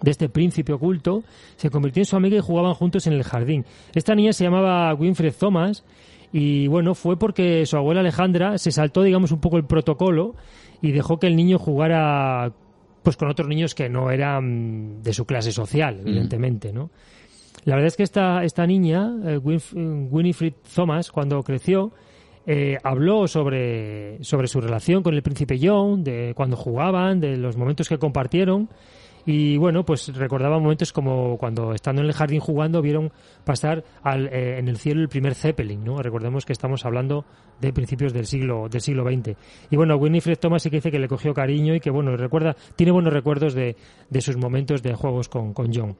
de 0.00 0.10
este 0.10 0.28
príncipe 0.28 0.72
oculto, 0.72 1.22
se 1.56 1.70
convirtió 1.70 2.00
en 2.02 2.06
su 2.06 2.16
amiga 2.16 2.36
y 2.36 2.40
jugaban 2.40 2.74
juntos 2.74 3.06
en 3.06 3.12
el 3.14 3.24
jardín. 3.24 3.64
Esta 3.94 4.14
niña 4.14 4.32
se 4.32 4.44
llamaba 4.44 4.94
Winfred 4.94 5.34
Thomas 5.38 5.84
y 6.32 6.66
bueno, 6.68 6.94
fue 6.94 7.18
porque 7.18 7.64
su 7.66 7.76
abuela 7.76 8.00
Alejandra 8.00 8.58
se 8.58 8.70
saltó, 8.70 9.02
digamos, 9.02 9.32
un 9.32 9.40
poco 9.40 9.56
el 9.56 9.64
protocolo 9.64 10.34
y 10.82 10.92
dejó 10.92 11.18
que 11.18 11.26
el 11.26 11.36
niño 11.36 11.58
jugara 11.58 12.52
pues 13.02 13.16
con 13.16 13.28
otros 13.28 13.48
niños 13.48 13.74
que 13.74 13.88
no 13.88 14.10
eran 14.10 15.02
de 15.02 15.12
su 15.12 15.24
clase 15.24 15.50
social, 15.52 16.00
evidentemente, 16.00 16.72
¿no? 16.72 16.90
La 17.64 17.74
verdad 17.74 17.88
es 17.88 17.96
que 17.96 18.02
esta, 18.02 18.44
esta 18.44 18.66
niña, 18.66 19.10
eh, 19.24 19.38
Winf- 19.38 19.72
Winifred 20.10 20.54
Thomas, 20.74 21.10
cuando 21.10 21.42
creció, 21.42 21.92
eh, 22.46 22.78
habló 22.82 23.26
sobre, 23.26 24.22
sobre 24.22 24.46
su 24.46 24.60
relación 24.60 25.02
con 25.02 25.14
el 25.14 25.22
príncipe 25.22 25.58
John, 25.60 26.04
de 26.04 26.32
cuando 26.36 26.56
jugaban, 26.56 27.20
de 27.20 27.36
los 27.36 27.56
momentos 27.56 27.88
que 27.88 27.98
compartieron. 27.98 28.68
Y 29.30 29.58
bueno, 29.58 29.84
pues 29.84 30.08
recordaba 30.16 30.58
momentos 30.58 30.90
como 30.90 31.36
cuando 31.36 31.74
estando 31.74 32.00
en 32.00 32.08
el 32.08 32.14
jardín 32.14 32.40
jugando 32.40 32.80
vieron 32.80 33.12
pasar 33.44 33.84
al, 34.02 34.26
eh, 34.28 34.58
en 34.58 34.68
el 34.68 34.78
cielo 34.78 35.02
el 35.02 35.10
primer 35.10 35.34
Zeppelin, 35.34 35.84
¿no? 35.84 35.98
Recordemos 35.98 36.46
que 36.46 36.54
estamos 36.54 36.86
hablando 36.86 37.26
de 37.60 37.70
principios 37.74 38.14
del 38.14 38.24
siglo, 38.24 38.70
del 38.70 38.80
siglo 38.80 39.04
XX. 39.04 39.36
Y 39.70 39.76
bueno, 39.76 39.96
Winifred 39.96 40.38
Thomas 40.38 40.62
sí 40.62 40.70
que 40.70 40.76
dice 40.76 40.90
que 40.90 40.98
le 40.98 41.08
cogió 41.08 41.34
cariño 41.34 41.74
y 41.74 41.80
que 41.80 41.90
bueno, 41.90 42.16
recuerda, 42.16 42.56
tiene 42.74 42.90
buenos 42.90 43.12
recuerdos 43.12 43.52
de, 43.52 43.76
de 44.08 44.20
sus 44.22 44.38
momentos 44.38 44.82
de 44.82 44.94
juegos 44.94 45.28
con, 45.28 45.52
con 45.52 45.74
John. 45.74 45.94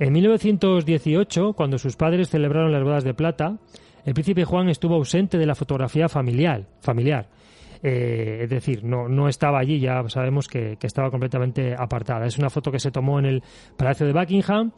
En 0.00 0.12
1918, 0.12 1.52
cuando 1.52 1.78
sus 1.78 1.94
padres 1.94 2.30
celebraron 2.30 2.72
las 2.72 2.82
bodas 2.82 3.04
de 3.04 3.14
plata, 3.14 3.60
el 4.04 4.12
príncipe 4.12 4.44
Juan 4.44 4.70
estuvo 4.70 4.96
ausente 4.96 5.38
de 5.38 5.46
la 5.46 5.54
fotografía 5.54 6.08
familiar. 6.08 6.66
familiar. 6.80 7.28
Eh, 7.82 8.40
es 8.44 8.50
decir, 8.50 8.84
no, 8.84 9.08
no 9.08 9.28
estaba 9.28 9.58
allí, 9.58 9.80
ya 9.80 10.02
sabemos 10.08 10.48
que, 10.48 10.76
que 10.78 10.86
estaba 10.86 11.10
completamente 11.10 11.74
apartada. 11.76 12.26
Es 12.26 12.38
una 12.38 12.50
foto 12.50 12.70
que 12.70 12.78
se 12.78 12.90
tomó 12.90 13.18
en 13.18 13.26
el 13.26 13.42
Palacio 13.76 14.06
de 14.06 14.12
Buckingham, 14.12 14.72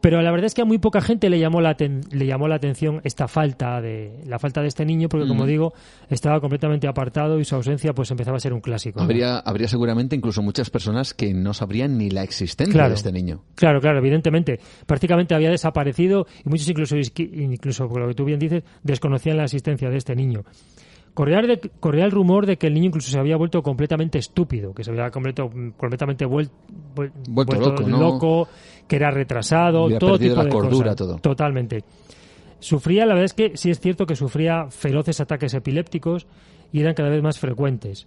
pero 0.00 0.20
la 0.20 0.32
verdad 0.32 0.46
es 0.46 0.54
que 0.54 0.62
a 0.62 0.64
muy 0.64 0.78
poca 0.78 1.00
gente 1.00 1.30
le 1.30 1.38
llamó 1.38 1.60
la, 1.60 1.76
le 1.78 2.26
llamó 2.26 2.48
la 2.48 2.56
atención 2.56 3.00
esta 3.04 3.28
falta 3.28 3.80
de 3.80 4.18
la 4.26 4.40
falta 4.40 4.60
de 4.60 4.66
este 4.66 4.84
niño, 4.84 5.08
porque 5.08 5.28
como 5.28 5.44
Mm. 5.44 5.46
digo, 5.46 5.72
estaba 6.10 6.40
completamente 6.40 6.88
apartado 6.88 7.38
y 7.38 7.44
su 7.44 7.54
ausencia 7.54 7.92
pues 7.92 8.10
empezaba 8.10 8.36
a 8.36 8.40
ser 8.40 8.52
un 8.52 8.60
clásico. 8.60 8.98
¿no? 8.98 9.04
Habría, 9.04 9.38
habría 9.38 9.68
seguramente 9.68 10.16
incluso 10.16 10.42
muchas 10.42 10.70
personas 10.70 11.14
que 11.14 11.32
no 11.32 11.54
sabrían 11.54 11.98
ni 11.98 12.10
la 12.10 12.24
existencia 12.24 12.72
Claro. 12.72 12.88
de 12.88 12.94
este 12.96 13.12
niño. 13.12 13.44
Claro, 13.54 13.80
claro, 13.80 13.98
evidentemente. 13.98 14.58
Prácticamente 14.86 15.36
había 15.36 15.50
desaparecido 15.50 16.26
y 16.44 16.48
muchos 16.48 16.68
incluso, 16.68 16.96
incluso 16.96 17.88
por 17.88 18.00
lo 18.00 18.08
que 18.08 18.14
tú 18.14 18.24
bien 18.24 18.40
dices, 18.40 18.64
desconocían 18.82 19.36
la 19.36 19.44
existencia 19.44 19.88
de 19.88 19.98
este 19.98 20.16
niño. 20.16 20.42
Corría, 21.14 21.42
de- 21.42 21.60
corría 21.78 22.04
el 22.06 22.10
rumor 22.10 22.46
de 22.46 22.56
que 22.56 22.66
el 22.68 22.74
niño 22.74 22.86
incluso 22.86 23.10
se 23.10 23.18
había 23.18 23.36
vuelto 23.36 23.62
completamente 23.62 24.18
estúpido, 24.18 24.72
que 24.72 24.82
se 24.82 24.90
había 24.90 25.10
completo- 25.10 25.50
completamente 25.76 26.26
vuel- 26.26 26.48
vuel- 26.94 27.12
Vuelto 27.28 27.82
loco, 27.86 28.48
que 28.88 28.96
era 28.96 29.10
retrasado, 29.10 29.84
Había 29.84 29.98
todo 29.98 30.18
tipo 30.18 30.36
la 30.36 30.44
de 30.44 30.50
cordura, 30.50 30.84
cosas. 30.92 30.96
todo. 30.96 31.16
Totalmente. 31.18 31.84
Sufría, 32.60 33.04
la 33.04 33.14
verdad 33.14 33.24
es 33.26 33.34
que 33.34 33.56
sí 33.56 33.70
es 33.70 33.80
cierto 33.80 34.06
que 34.06 34.16
sufría 34.16 34.66
feroces 34.70 35.20
ataques 35.20 35.52
epilépticos 35.52 36.26
y 36.72 36.80
eran 36.80 36.94
cada 36.94 37.08
vez 37.10 37.22
más 37.22 37.38
frecuentes 37.38 38.06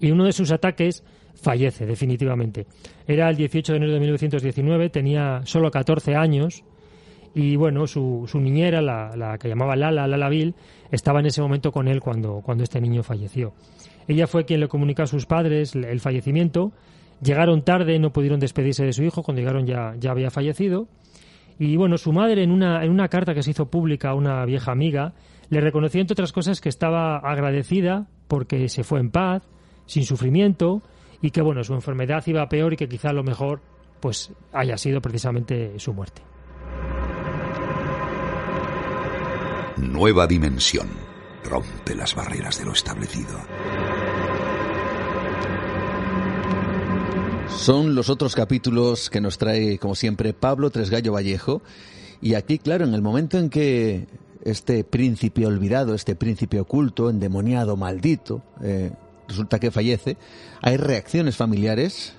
y 0.00 0.10
uno 0.10 0.24
de 0.24 0.32
sus 0.32 0.50
ataques 0.50 1.04
fallece 1.34 1.86
definitivamente. 1.86 2.66
Era 3.06 3.28
el 3.30 3.36
18 3.36 3.72
de 3.72 3.76
enero 3.76 3.92
de 3.92 4.00
1919, 4.00 4.90
tenía 4.90 5.42
solo 5.44 5.70
14 5.70 6.16
años 6.16 6.64
y 7.34 7.56
bueno, 7.56 7.86
su, 7.86 8.24
su 8.26 8.40
niñera, 8.40 8.80
la, 8.80 9.14
la 9.14 9.38
que 9.38 9.48
llamaba 9.48 9.76
Lala, 9.76 10.06
Lala 10.08 10.28
Bill, 10.30 10.54
estaba 10.90 11.20
en 11.20 11.26
ese 11.26 11.40
momento 11.40 11.72
con 11.72 11.88
él 11.88 12.00
cuando, 12.00 12.40
cuando 12.44 12.64
este 12.64 12.80
niño 12.80 13.02
falleció. 13.02 13.52
Ella 14.06 14.26
fue 14.26 14.44
quien 14.44 14.60
le 14.60 14.68
comunicó 14.68 15.02
a 15.02 15.06
sus 15.06 15.26
padres 15.26 15.74
el 15.74 16.00
fallecimiento. 16.00 16.72
Llegaron 17.22 17.62
tarde, 17.62 17.98
no 17.98 18.12
pudieron 18.12 18.40
despedirse 18.40 18.84
de 18.84 18.92
su 18.92 19.02
hijo, 19.02 19.22
cuando 19.22 19.40
llegaron 19.40 19.66
ya, 19.66 19.94
ya 19.98 20.10
había 20.10 20.30
fallecido. 20.30 20.88
Y 21.58 21.76
bueno, 21.76 21.98
su 21.98 22.12
madre 22.12 22.42
en 22.42 22.52
una, 22.52 22.84
en 22.84 22.90
una 22.90 23.08
carta 23.08 23.34
que 23.34 23.42
se 23.42 23.50
hizo 23.50 23.66
pública 23.70 24.10
a 24.10 24.14
una 24.14 24.44
vieja 24.44 24.70
amiga, 24.70 25.14
le 25.50 25.60
reconoció 25.60 26.00
entre 26.00 26.12
otras 26.12 26.32
cosas 26.32 26.60
que 26.60 26.68
estaba 26.68 27.18
agradecida 27.18 28.06
porque 28.28 28.68
se 28.68 28.84
fue 28.84 29.00
en 29.00 29.10
paz, 29.10 29.42
sin 29.86 30.04
sufrimiento, 30.04 30.82
y 31.20 31.30
que 31.30 31.42
bueno, 31.42 31.64
su 31.64 31.74
enfermedad 31.74 32.22
iba 32.26 32.48
peor 32.48 32.74
y 32.74 32.76
que 32.76 32.88
quizá 32.88 33.12
lo 33.12 33.24
mejor 33.24 33.60
pues 34.00 34.32
haya 34.52 34.76
sido 34.76 35.00
precisamente 35.00 35.78
su 35.78 35.92
muerte. 35.92 36.27
Nueva 39.80 40.26
dimensión. 40.26 40.88
Rompe 41.44 41.94
las 41.94 42.16
barreras 42.16 42.58
de 42.58 42.64
lo 42.64 42.72
establecido. 42.72 43.38
Son 47.48 47.94
los 47.94 48.10
otros 48.10 48.34
capítulos 48.34 49.08
que 49.08 49.20
nos 49.20 49.38
trae, 49.38 49.78
como 49.78 49.94
siempre, 49.94 50.32
Pablo 50.32 50.70
Tresgallo 50.70 51.12
Vallejo. 51.12 51.62
Y 52.20 52.34
aquí, 52.34 52.58
claro, 52.58 52.86
en 52.86 52.94
el 52.94 53.02
momento 53.02 53.38
en 53.38 53.50
que 53.50 54.08
este 54.42 54.82
príncipe 54.82 55.46
olvidado, 55.46 55.94
este 55.94 56.16
príncipe 56.16 56.58
oculto, 56.58 57.08
endemoniado, 57.08 57.76
maldito, 57.76 58.42
eh, 58.60 58.90
resulta 59.28 59.60
que 59.60 59.70
fallece, 59.70 60.16
hay 60.60 60.76
reacciones 60.76 61.36
familiares 61.36 62.17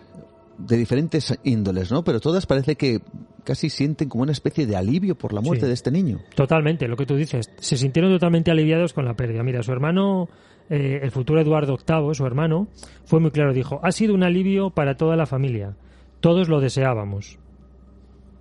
de 0.59 0.77
diferentes 0.77 1.39
índoles, 1.43 1.91
¿no? 1.91 2.03
Pero 2.03 2.19
todas 2.19 2.45
parece 2.45 2.75
que 2.75 2.99
casi 3.43 3.69
sienten 3.69 4.09
como 4.09 4.23
una 4.23 4.31
especie 4.33 4.67
de 4.67 4.75
alivio 4.75 5.15
por 5.15 5.33
la 5.33 5.41
muerte 5.41 5.65
Sí. 5.65 5.67
de 5.67 5.73
este 5.73 5.91
niño. 5.91 6.19
Totalmente, 6.35 6.87
lo 6.87 6.95
que 6.97 7.05
tú 7.05 7.15
dices. 7.15 7.49
Se 7.57 7.77
sintieron 7.77 8.11
totalmente 8.11 8.51
aliviados 8.51 8.93
con 8.93 9.05
la 9.05 9.15
pérdida. 9.15 9.41
Mira, 9.41 9.63
su 9.63 9.71
hermano, 9.71 10.27
eh, 10.69 10.99
el 11.01 11.11
futuro 11.11 11.39
Eduardo 11.41 11.77
VIII, 11.77 12.13
su 12.13 12.25
hermano, 12.25 12.67
fue 13.05 13.19
muy 13.19 13.31
claro. 13.31 13.53
Dijo, 13.53 13.79
ha 13.83 13.91
sido 13.91 14.13
un 14.13 14.23
alivio 14.23 14.69
para 14.69 14.95
toda 14.97 15.15
la 15.15 15.25
familia. 15.25 15.75
Todos 16.19 16.49
lo 16.49 16.59
deseábamos. 16.59 17.39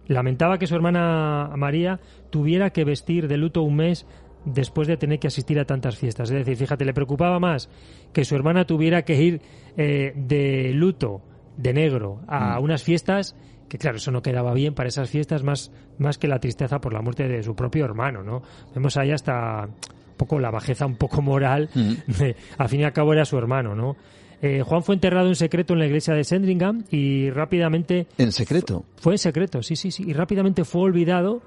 Lamentaba 0.09 0.59
que 0.59 0.66
su 0.66 0.74
hermana 0.74 1.51
María 1.57 2.01
tuviera 2.31 2.70
que 2.70 2.85
vestir 2.85 3.28
de 3.28 3.36
luto 3.36 3.62
un 3.62 3.77
mes 3.77 4.07
después 4.45 4.89
de 4.89 4.97
tener 4.97 5.19
que 5.19 5.27
asistir 5.28 5.59
a 5.61 5.66
tantas 5.66 5.97
fiestas. 5.99 6.31
Es 6.31 6.36
decir, 6.36 6.57
fíjate, 6.57 6.85
le 6.85 6.95
preocupaba 6.95 7.39
más 7.39 7.69
que 8.12 8.24
su 8.24 8.35
hermana 8.35 8.66
tuviera 8.66 9.03
que 9.05 9.23
ir 9.23 9.40
eh, 9.77 10.12
de 10.16 10.73
luto, 10.73 11.20
de 11.59 11.74
negro, 11.74 12.20
a 12.26 12.59
Mm. 12.59 12.62
unas 12.64 12.82
fiestas 12.82 13.36
que 13.68 13.76
claro, 13.76 13.98
eso 13.98 14.10
no 14.10 14.22
quedaba 14.22 14.55
bien 14.55 14.72
para 14.72 14.89
esas 14.89 15.10
fiestas 15.10 15.43
más, 15.43 15.70
más 15.98 16.16
que 16.16 16.26
la 16.26 16.39
tristeza 16.39 16.80
por 16.80 16.94
la 16.94 17.02
muerte 17.02 17.28
de 17.28 17.43
su 17.43 17.55
propio 17.55 17.85
hermano, 17.85 18.22
¿no? 18.22 18.40
Vemos 18.74 18.97
ahí 18.97 19.10
hasta 19.10 19.66
un 19.66 20.14
poco 20.16 20.39
la 20.39 20.51
bajeza 20.51 20.86
un 20.86 20.97
poco 20.97 21.20
moral, 21.20 21.68
Mm. 21.74 21.93
de- 22.18 22.36
al 22.56 22.68
fin 22.70 22.80
y 22.80 22.85
al 22.85 22.94
cabo 22.94 23.12
era 23.12 23.26
su 23.26 23.36
hermano, 23.36 23.74
¿no? 23.74 23.94
Eh, 24.40 24.62
Juan 24.62 24.82
fue 24.85 24.94
enterrado 24.94 25.28
en 25.28 25.35
secreto 25.35 25.72
en 25.74 25.80
la 25.80 25.86
iglesia 25.86 26.14
de 26.14 26.24
Sandringham 26.24 26.85
y 26.90 27.28
rápidamente 27.30 28.06
En 28.16 28.30
secreto. 28.32 28.85
fue 28.97 29.14
en 29.14 29.18
secreto, 29.18 29.62
sí, 29.62 29.74
sí, 29.76 29.90
sí. 29.90 30.05
Y 30.06 30.12
rápidamente 30.14 30.64
fue 30.64 30.82
olvidado. 30.82 31.43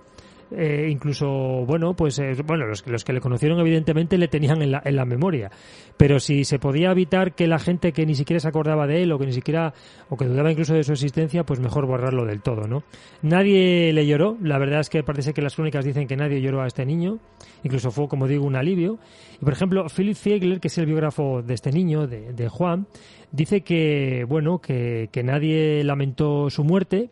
Eh, 0.55 0.89
incluso, 0.89 1.27
bueno, 1.65 1.93
pues 1.95 2.19
eh, 2.19 2.33
bueno, 2.45 2.65
los, 2.65 2.85
los 2.87 3.03
que 3.03 3.13
le 3.13 3.21
conocieron 3.21 3.59
evidentemente 3.59 4.17
le 4.17 4.27
tenían 4.27 4.61
en 4.61 4.71
la, 4.71 4.81
en 4.83 4.95
la 4.95 5.05
memoria. 5.05 5.49
Pero 5.97 6.19
si 6.19 6.43
se 6.43 6.59
podía 6.59 6.91
evitar 6.91 7.33
que 7.33 7.47
la 7.47 7.59
gente 7.59 7.91
que 7.93 8.05
ni 8.05 8.15
siquiera 8.15 8.39
se 8.39 8.47
acordaba 8.47 8.87
de 8.87 9.03
él 9.03 9.11
o 9.11 9.19
que 9.19 9.25
ni 9.25 9.33
siquiera, 9.33 9.73
o 10.09 10.17
que 10.17 10.25
dudaba 10.25 10.51
incluso 10.51 10.73
de 10.73 10.83
su 10.83 10.91
existencia, 10.93 11.43
pues 11.43 11.59
mejor 11.59 11.85
borrarlo 11.85 12.25
del 12.25 12.41
todo, 12.41 12.67
¿no? 12.67 12.83
Nadie 13.21 13.93
le 13.93 14.05
lloró. 14.05 14.37
La 14.41 14.57
verdad 14.57 14.81
es 14.81 14.89
que 14.89 15.03
parece 15.03 15.33
que 15.33 15.41
las 15.41 15.55
crónicas 15.55 15.85
dicen 15.85 16.07
que 16.07 16.17
nadie 16.17 16.41
lloró 16.41 16.61
a 16.61 16.67
este 16.67 16.85
niño. 16.85 17.19
Incluso 17.63 17.91
fue, 17.91 18.07
como 18.07 18.27
digo, 18.27 18.45
un 18.45 18.55
alivio. 18.55 18.99
Y 19.39 19.45
por 19.45 19.53
ejemplo, 19.53 19.85
Philip 19.95 20.15
Fiegler, 20.15 20.59
que 20.59 20.67
es 20.67 20.77
el 20.77 20.85
biógrafo 20.85 21.41
de 21.41 21.53
este 21.53 21.71
niño, 21.71 22.07
de, 22.07 22.33
de 22.33 22.49
Juan, 22.49 22.87
dice 23.31 23.61
que, 23.61 24.25
bueno, 24.27 24.59
que, 24.59 25.09
que 25.11 25.23
nadie 25.23 25.83
lamentó 25.83 26.49
su 26.49 26.63
muerte 26.63 27.09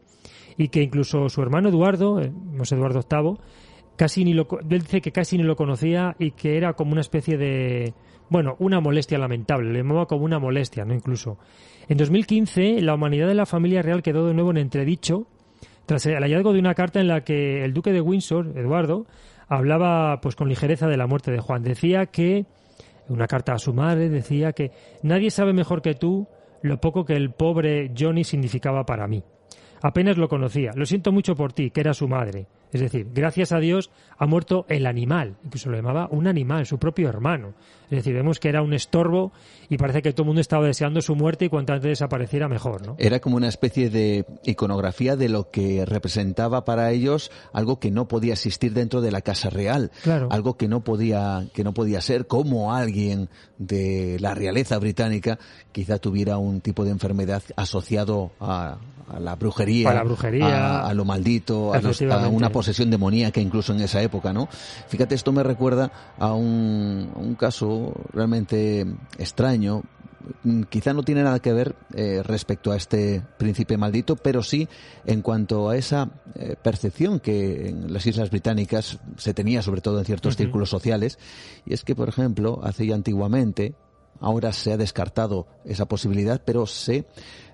y 0.59 0.67
que 0.67 0.83
incluso 0.83 1.29
su 1.29 1.41
hermano 1.41 1.69
Eduardo, 1.69 2.19
eh, 2.19 2.29
no 2.29 2.65
sé, 2.65 2.75
Eduardo 2.75 2.99
VIII, 3.09 3.37
casi 3.95 4.25
ni 4.25 4.33
lo, 4.33 4.45
él 4.69 4.81
dice 4.81 4.99
que 4.99 5.13
casi 5.13 5.37
ni 5.37 5.43
lo 5.43 5.55
conocía 5.55 6.17
y 6.19 6.31
que 6.31 6.57
era 6.57 6.73
como 6.73 6.91
una 6.91 6.99
especie 6.99 7.37
de, 7.37 7.93
bueno, 8.29 8.57
una 8.59 8.81
molestia 8.81 9.17
lamentable, 9.17 9.71
le 9.71 9.79
llamaba 9.79 10.05
como 10.05 10.25
una 10.25 10.37
molestia, 10.37 10.83
¿no? 10.83 10.93
Incluso. 10.93 11.37
En 11.87 11.97
2015, 11.97 12.81
la 12.81 12.93
humanidad 12.93 13.27
de 13.27 13.35
la 13.35 13.45
familia 13.45 13.81
real 13.81 14.03
quedó 14.03 14.27
de 14.27 14.33
nuevo 14.33 14.51
en 14.51 14.57
entredicho 14.57 15.27
tras 15.85 16.05
el 16.05 16.21
hallazgo 16.21 16.51
de 16.51 16.59
una 16.59 16.75
carta 16.75 16.99
en 16.99 17.07
la 17.07 17.23
que 17.23 17.63
el 17.63 17.73
duque 17.73 17.93
de 17.93 18.01
Windsor, 18.01 18.51
Eduardo, 18.57 19.07
hablaba 19.47 20.19
pues 20.21 20.35
con 20.35 20.49
ligereza 20.49 20.87
de 20.87 20.97
la 20.97 21.07
muerte 21.07 21.31
de 21.31 21.39
Juan. 21.39 21.63
Decía 21.63 22.07
que, 22.07 22.45
una 23.07 23.27
carta 23.27 23.53
a 23.53 23.59
su 23.59 23.73
madre, 23.73 24.09
decía 24.09 24.51
que 24.51 24.71
nadie 25.03 25.31
sabe 25.31 25.53
mejor 25.53 25.81
que 25.81 25.95
tú 25.95 26.27
lo 26.61 26.81
poco 26.81 27.05
que 27.05 27.13
el 27.13 27.31
pobre 27.31 27.93
Johnny 27.97 28.25
significaba 28.25 28.85
para 28.85 29.07
mí. 29.07 29.23
Apenas 29.81 30.17
lo 30.17 30.27
conocía. 30.27 30.71
Lo 30.75 30.85
siento 30.85 31.11
mucho 31.11 31.35
por 31.35 31.53
ti, 31.53 31.71
que 31.71 31.81
era 31.81 31.93
su 31.93 32.07
madre. 32.07 32.47
Es 32.71 32.81
decir, 32.81 33.07
gracias 33.13 33.51
a 33.51 33.59
Dios 33.59 33.89
ha 34.17 34.25
muerto 34.27 34.65
el 34.69 34.85
animal. 34.85 35.35
Incluso 35.43 35.69
lo 35.69 35.77
llamaba 35.77 36.07
un 36.11 36.27
animal, 36.27 36.65
su 36.65 36.77
propio 36.77 37.09
hermano. 37.09 37.53
Es 37.89 37.97
decir, 37.97 38.13
vemos 38.13 38.39
que 38.39 38.49
era 38.49 38.61
un 38.61 38.73
estorbo 38.73 39.31
y 39.69 39.77
parece 39.77 40.03
que 40.03 40.11
todo 40.13 40.21
el 40.23 40.27
mundo 40.27 40.41
estaba 40.41 40.67
deseando 40.67 41.01
su 41.01 41.15
muerte 41.15 41.45
y 41.45 41.49
cuanto 41.49 41.73
antes 41.73 41.89
desapareciera 41.89 42.47
mejor, 42.47 42.85
¿no? 42.85 42.95
Era 42.99 43.19
como 43.19 43.35
una 43.37 43.47
especie 43.47 43.89
de 43.89 44.25
iconografía 44.43 45.15
de 45.15 45.29
lo 45.29 45.49
que 45.49 45.83
representaba 45.85 46.65
para 46.65 46.91
ellos 46.91 47.31
algo 47.53 47.79
que 47.79 47.89
no 47.89 48.07
podía 48.07 48.33
existir 48.33 48.73
dentro 48.73 49.01
de 49.01 49.11
la 49.11 49.21
casa 49.21 49.49
real, 49.49 49.89
Claro. 50.03 50.27
algo 50.31 50.55
que 50.57 50.67
no 50.67 50.81
podía 50.83 51.45
que 51.53 51.63
no 51.63 51.73
podía 51.73 52.01
ser 52.01 52.27
como 52.27 52.73
alguien 52.75 53.29
de 53.57 54.17
la 54.19 54.35
realeza 54.35 54.77
británica 54.77 55.39
quizá 55.71 55.97
tuviera 55.97 56.37
un 56.37 56.61
tipo 56.61 56.85
de 56.85 56.91
enfermedad 56.91 57.41
asociado 57.55 58.31
a, 58.39 58.77
a 59.07 59.19
la 59.19 59.35
brujería, 59.35 59.89
A 59.89 59.93
la 59.95 60.03
brujería. 60.03 60.45
a, 60.81 60.89
a 60.89 60.93
lo 60.93 61.05
maldito, 61.05 61.73
a, 61.73 61.81
los- 61.81 62.01
a 62.03 62.27
una 62.27 62.51
posesión 62.59 62.89
demoníaca 62.89 63.39
incluso 63.39 63.71
en 63.71 63.79
esa 63.79 64.01
época, 64.01 64.33
¿no? 64.33 64.49
Fíjate, 64.89 65.15
esto 65.15 65.31
me 65.31 65.43
recuerda 65.43 65.93
a 66.17 66.33
un, 66.33 67.09
a 67.15 67.19
un 67.19 67.35
caso 67.35 67.93
realmente 68.11 68.85
extraño. 69.17 69.83
Mm, 70.43 70.63
Quizá 70.63 70.91
no 70.91 71.03
tiene 71.03 71.23
nada 71.23 71.39
que 71.39 71.53
ver 71.53 71.77
eh, 71.93 72.21
respecto 72.21 72.73
a 72.73 72.75
este 72.75 73.23
príncipe 73.37 73.77
maldito, 73.77 74.17
pero 74.17 74.43
sí 74.43 74.67
en 75.05 75.21
cuanto 75.21 75.69
a 75.69 75.77
esa 75.77 76.09
eh, 76.35 76.57
percepción 76.61 77.21
que 77.21 77.69
en 77.69 77.93
las 77.93 78.05
Islas 78.05 78.29
Británicas 78.29 78.99
se 79.15 79.33
tenía, 79.33 79.61
sobre 79.61 79.79
todo 79.79 79.99
en 79.99 80.03
ciertos 80.03 80.35
círculos 80.35 80.69
sociales, 80.69 81.17
y 81.65 81.73
es 81.73 81.85
que, 81.85 81.95
por 81.95 82.09
ejemplo, 82.09 82.59
hace 82.61 82.85
ya 82.87 82.95
antiguamente, 82.95 83.73
ahora 84.19 84.51
se 84.51 84.73
ha 84.73 84.77
descartado 84.77 85.47
esa 85.63 85.85
posibilidad, 85.85 86.41
pero 86.43 86.65
se, 86.65 87.05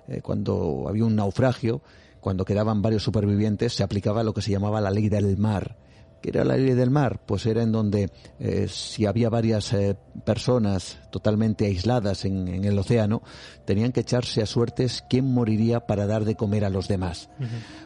eh, 0.08 0.20
cuando 0.20 0.86
había 0.88 1.04
un 1.04 1.14
naufragio, 1.14 1.80
cuando 2.26 2.44
quedaban 2.44 2.82
varios 2.82 3.04
supervivientes, 3.04 3.72
se 3.72 3.84
aplicaba 3.84 4.24
lo 4.24 4.34
que 4.34 4.42
se 4.42 4.50
llamaba 4.50 4.80
la 4.80 4.90
ley 4.90 5.08
del 5.08 5.36
mar. 5.36 5.76
¿Qué 6.20 6.30
era 6.30 6.42
la 6.42 6.56
ley 6.56 6.74
del 6.74 6.90
mar? 6.90 7.20
Pues 7.24 7.46
era 7.46 7.62
en 7.62 7.70
donde 7.70 8.10
eh, 8.40 8.66
si 8.68 9.06
había 9.06 9.30
varias 9.30 9.72
eh, 9.72 9.96
personas 10.24 10.98
totalmente 11.12 11.66
aisladas 11.66 12.24
en, 12.24 12.48
en 12.48 12.64
el 12.64 12.76
océano, 12.80 13.22
tenían 13.64 13.92
que 13.92 14.00
echarse 14.00 14.42
a 14.42 14.46
suertes 14.46 15.04
quién 15.08 15.32
moriría 15.32 15.86
para 15.86 16.08
dar 16.08 16.24
de 16.24 16.34
comer 16.34 16.64
a 16.64 16.68
los 16.68 16.88
demás. 16.88 17.30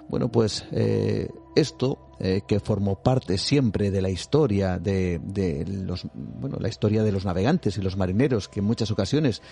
Bueno, 0.08 0.30
pues 0.30 0.64
eh, 0.72 1.28
esto 1.54 1.98
eh, 2.18 2.40
que 2.48 2.60
formó 2.60 3.02
parte 3.02 3.36
siempre 3.36 3.90
de 3.90 4.00
la 4.00 4.08
historia 4.08 4.78
de, 4.78 5.20
de 5.22 5.66
los, 5.66 6.06
bueno, 6.14 6.56
la 6.58 6.68
historia 6.70 7.02
de 7.02 7.12
los 7.12 7.26
navegantes 7.26 7.76
y 7.76 7.82
los 7.82 7.98
marineros, 7.98 8.48
que 8.48 8.60
en 8.60 8.66
muchas 8.66 8.90
ocasiones 8.90 9.42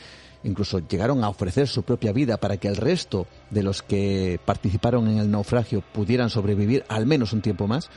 incluso 0.45 0.79
llegaron 0.81 1.25
a 1.25 1.29
ofrecer 1.29 1.67
su 1.69 1.83
propia 1.83 2.13
vida 2.13 2.37
para 2.37 2.57
que 2.57 2.69
el 2.69 2.77
resto 2.77 3.27
de 3.51 3.63
los 3.63 3.83
que 3.83 4.39
participaron 4.45 5.09
en 5.09 5.19
el 5.19 5.31
naufragio 5.31 5.83
pudieran 5.93 6.31
sobrevivir 6.31 6.85
al 6.89 7.07
menos 7.07 7.33
un 7.33 7.43
tiempo 7.43 7.67
más. 7.67 7.91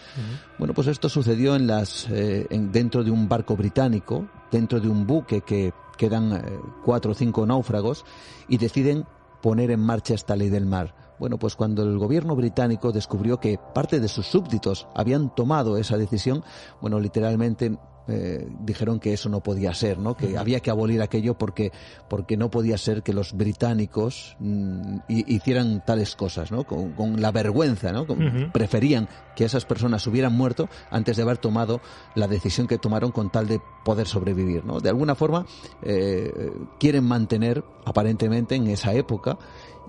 Bueno, 0.57 0.73
pues 0.73 0.87
esto 0.87 1.07
sucedió 1.09 1.55
en 1.55 1.67
las, 1.67 2.07
eh, 2.09 2.47
en- 2.49 2.71
dentro 2.71 3.03
de 3.03 3.11
un 3.11 3.27
barco 3.29 3.55
británico, 3.55 4.27
dentro 4.51 4.79
de 4.79 4.87
un 4.89 5.05
buque 5.05 5.41
que 5.41 5.73
quedan 5.97 6.33
eh, 6.33 6.41
cuatro 6.83 7.11
o 7.11 7.15
cinco 7.15 7.45
náufragos 7.45 8.05
y 8.47 8.57
deciden 8.57 9.05
poner 9.41 9.69
en 9.71 9.79
marcha 9.79 10.13
esta 10.13 10.35
ley 10.35 10.49
del 10.49 10.65
mar. 10.65 10.95
Bueno, 11.19 11.37
pues 11.37 11.55
cuando 11.55 11.83
el 11.83 11.99
gobierno 11.99 12.35
británico 12.35 12.91
descubrió 12.91 13.39
que 13.39 13.59
parte 13.75 13.99
de 13.99 14.07
sus 14.07 14.25
súbditos 14.25 14.87
habían 14.95 15.33
tomado 15.35 15.77
esa 15.77 15.95
decisión, 15.97 16.43
bueno, 16.81 16.99
literalmente 16.99 17.77
eh, 18.07 18.47
dijeron 18.61 18.99
que 18.99 19.13
eso 19.13 19.29
no 19.29 19.41
podía 19.41 19.73
ser, 19.73 19.97
¿no? 19.99 20.15
Que 20.17 20.37
había 20.37 20.59
que 20.59 20.71
abolir 20.71 21.01
aquello 21.01 21.37
porque 21.37 21.71
porque 22.09 22.35
no 22.37 22.49
podía 22.49 22.77
ser 22.77 23.03
que 23.03 23.13
los 23.13 23.33
británicos 23.33 24.35
mm, 24.39 24.97
hi- 25.07 25.25
hicieran 25.27 25.83
tales 25.85 26.15
cosas, 26.15 26.51
¿no? 26.51 26.63
Con, 26.65 26.91
con 26.93 27.21
la 27.21 27.31
vergüenza, 27.31 27.91
¿no? 27.91 28.05
Con-. 28.07 28.51
Preferían 28.51 29.07
que 29.35 29.45
esas 29.45 29.65
personas 29.65 30.05
hubieran 30.07 30.33
muerto 30.33 30.67
antes 30.89 31.15
de 31.17 31.23
haber 31.23 31.37
tomado 31.37 31.79
la 32.15 32.27
decisión 32.27 32.67
que 32.67 32.77
tomaron 32.77 33.11
con 33.11 33.29
tal 33.31 33.47
de 33.47 33.61
poder 33.85 34.07
sobrevivir, 34.07 34.65
¿no? 34.65 34.79
De 34.79 34.89
alguna 34.89 35.15
forma 35.15 35.45
eh, 35.83 36.51
quieren 36.79 37.03
mantener 37.05 37.63
aparentemente 37.85 38.55
en 38.55 38.67
esa 38.67 38.93
época 38.93 39.37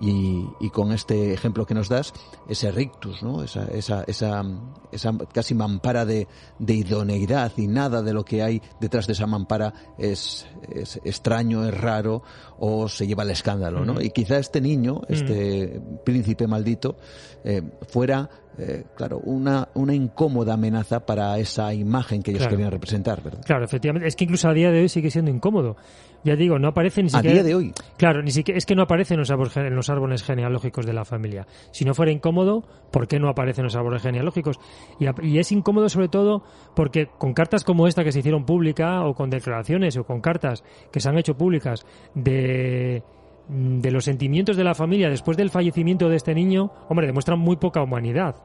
y, 0.03 0.45
y 0.59 0.69
con 0.69 0.91
este 0.91 1.33
ejemplo 1.33 1.65
que 1.65 1.73
nos 1.73 1.87
das, 1.87 2.11
ese 2.49 2.71
rictus, 2.71 3.23
¿no? 3.23 3.41
Esa, 3.41 3.65
esa, 3.65 4.03
esa, 4.05 4.43
esa 4.91 5.17
casi 5.33 5.55
mampara 5.55 6.03
de, 6.05 6.27
de 6.59 6.73
idoneidad 6.73 7.53
y 7.55 7.67
nada 7.67 8.01
de 8.01 8.11
lo 8.13 8.25
que 8.25 8.43
hay 8.43 8.61
detrás 8.81 9.07
de 9.07 9.13
esa 9.13 9.27
mampara 9.27 9.73
es, 9.97 10.45
es 10.69 10.99
extraño, 11.05 11.65
es 11.65 11.73
raro 11.79 12.21
o 12.59 12.89
se 12.89 13.07
lleva 13.07 13.23
al 13.23 13.31
escándalo, 13.31 13.85
¿no? 13.85 14.01
Y 14.01 14.09
quizá 14.09 14.37
este 14.37 14.59
niño, 14.59 15.01
este 15.07 15.81
príncipe 16.03 16.47
maldito, 16.47 16.97
eh, 17.45 17.61
fuera, 17.87 18.29
eh, 18.57 18.83
claro, 18.95 19.19
una, 19.23 19.69
una 19.73 19.93
incómoda 19.95 20.53
amenaza 20.55 21.05
para 21.05 21.37
esa 21.39 21.73
imagen 21.73 22.21
que 22.21 22.31
ellos 22.31 22.41
Claro. 22.43 22.57
querían 22.57 22.71
representar, 22.71 23.23
¿verdad? 23.23 23.41
Claro, 23.45 23.63
efectivamente. 23.65 24.07
Es 24.07 24.15
que 24.17 24.25
incluso 24.25 24.49
a 24.49 24.53
día 24.53 24.69
de 24.71 24.81
hoy 24.81 24.89
sigue 24.89 25.09
siendo 25.09 25.31
incómodo. 25.31 25.75
Ya 26.23 26.35
digo, 26.35 26.57
no 26.57 26.69
aparece 26.69 27.01
ni 27.03 27.07
A 27.07 27.11
siquiera. 27.11 27.33
día 27.35 27.43
de 27.43 27.55
hoy. 27.55 27.73
Claro, 27.97 28.21
ni 28.21 28.31
siquiera, 28.31 28.57
es 28.57 28.65
que 28.65 28.75
no 28.75 28.83
aparece 28.83 29.13
en 29.15 29.19
los, 29.19 29.29
árboles, 29.29 29.57
en 29.57 29.75
los 29.75 29.89
árboles 29.89 30.23
genealógicos 30.23 30.85
de 30.85 30.93
la 30.93 31.03
familia. 31.03 31.45
Si 31.71 31.83
no 31.83 31.93
fuera 31.93 32.11
incómodo, 32.11 32.63
¿por 32.91 33.07
qué 33.07 33.19
no 33.19 33.27
aparece 33.29 33.59
en 33.61 33.65
los 33.65 33.75
árboles 33.75 34.01
genealógicos? 34.01 34.57
Y, 34.99 35.07
a- 35.07 35.15
y 35.21 35.39
es 35.39 35.51
incómodo 35.51 35.89
sobre 35.89 36.07
todo 36.07 36.43
porque 36.75 37.07
con 37.17 37.33
cartas 37.33 37.63
como 37.65 37.87
esta 37.87 38.03
que 38.05 38.11
se 38.13 38.19
hicieron 38.19 38.45
pública, 38.45 39.03
o 39.05 39.13
con 39.15 39.29
declaraciones, 39.29 39.97
o 39.97 40.05
con 40.05 40.21
cartas 40.21 40.63
que 40.91 40.99
se 40.99 41.09
han 41.09 41.17
hecho 41.17 41.35
públicas 41.35 41.85
de 42.15 43.03
de 43.49 43.91
los 43.91 44.05
sentimientos 44.05 44.55
de 44.55 44.63
la 44.63 44.73
familia 44.73 45.09
después 45.09 45.35
del 45.35 45.49
fallecimiento 45.49 46.07
de 46.07 46.15
este 46.15 46.33
niño, 46.33 46.71
hombre, 46.87 47.05
demuestran 47.07 47.37
muy 47.39 47.57
poca 47.57 47.83
humanidad. 47.83 48.35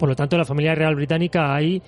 Por 0.00 0.08
lo 0.08 0.16
tanto, 0.16 0.36
la 0.36 0.44
familia 0.44 0.74
real 0.74 0.96
británica 0.96 1.54
ahí 1.54 1.80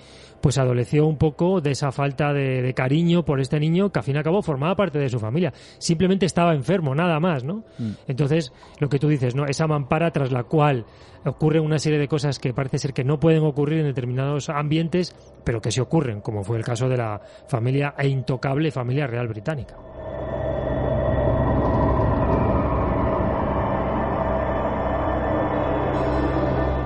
pues 0.43 0.57
adoleció 0.57 1.07
un 1.07 1.17
poco 1.17 1.61
de 1.61 1.71
esa 1.71 1.93
falta 1.93 2.33
de, 2.33 2.61
de 2.61 2.73
cariño 2.73 3.23
por 3.23 3.39
este 3.39 3.61
niño 3.61 3.93
que 3.93 3.99
al 3.99 4.03
fin 4.03 4.15
y 4.15 4.17
al 4.17 4.25
cabo 4.25 4.41
formaba 4.41 4.75
parte 4.75 4.99
de 4.99 5.07
su 5.07 5.17
familia. 5.17 5.53
Simplemente 5.77 6.25
estaba 6.25 6.53
enfermo, 6.53 6.93
nada 6.93 7.17
más, 7.21 7.45
¿no? 7.45 7.63
Entonces, 8.09 8.51
lo 8.79 8.89
que 8.89 8.99
tú 8.99 9.07
dices, 9.07 9.35
¿no? 9.35 9.45
Esa 9.45 9.67
mampara 9.67 10.11
tras 10.11 10.33
la 10.33 10.43
cual 10.43 10.85
ocurre 11.23 11.61
una 11.61 11.79
serie 11.79 11.97
de 11.97 12.09
cosas 12.09 12.39
que 12.39 12.53
parece 12.53 12.77
ser 12.77 12.91
que 12.91 13.05
no 13.05 13.21
pueden 13.21 13.41
ocurrir 13.45 13.79
en 13.79 13.85
determinados 13.85 14.49
ambientes, 14.49 15.15
pero 15.45 15.61
que 15.61 15.71
sí 15.71 15.79
ocurren, 15.79 16.19
como 16.19 16.43
fue 16.43 16.57
el 16.57 16.65
caso 16.65 16.89
de 16.89 16.97
la 16.97 17.21
familia 17.47 17.95
e 17.97 18.09
intocable 18.09 18.69
familia 18.69 19.07
real 19.07 19.29
británica. 19.29 19.77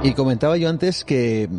Y 0.04 0.14
comentaba 0.14 0.58
yo 0.58 0.70
antes 0.70 1.04
que 1.04 1.50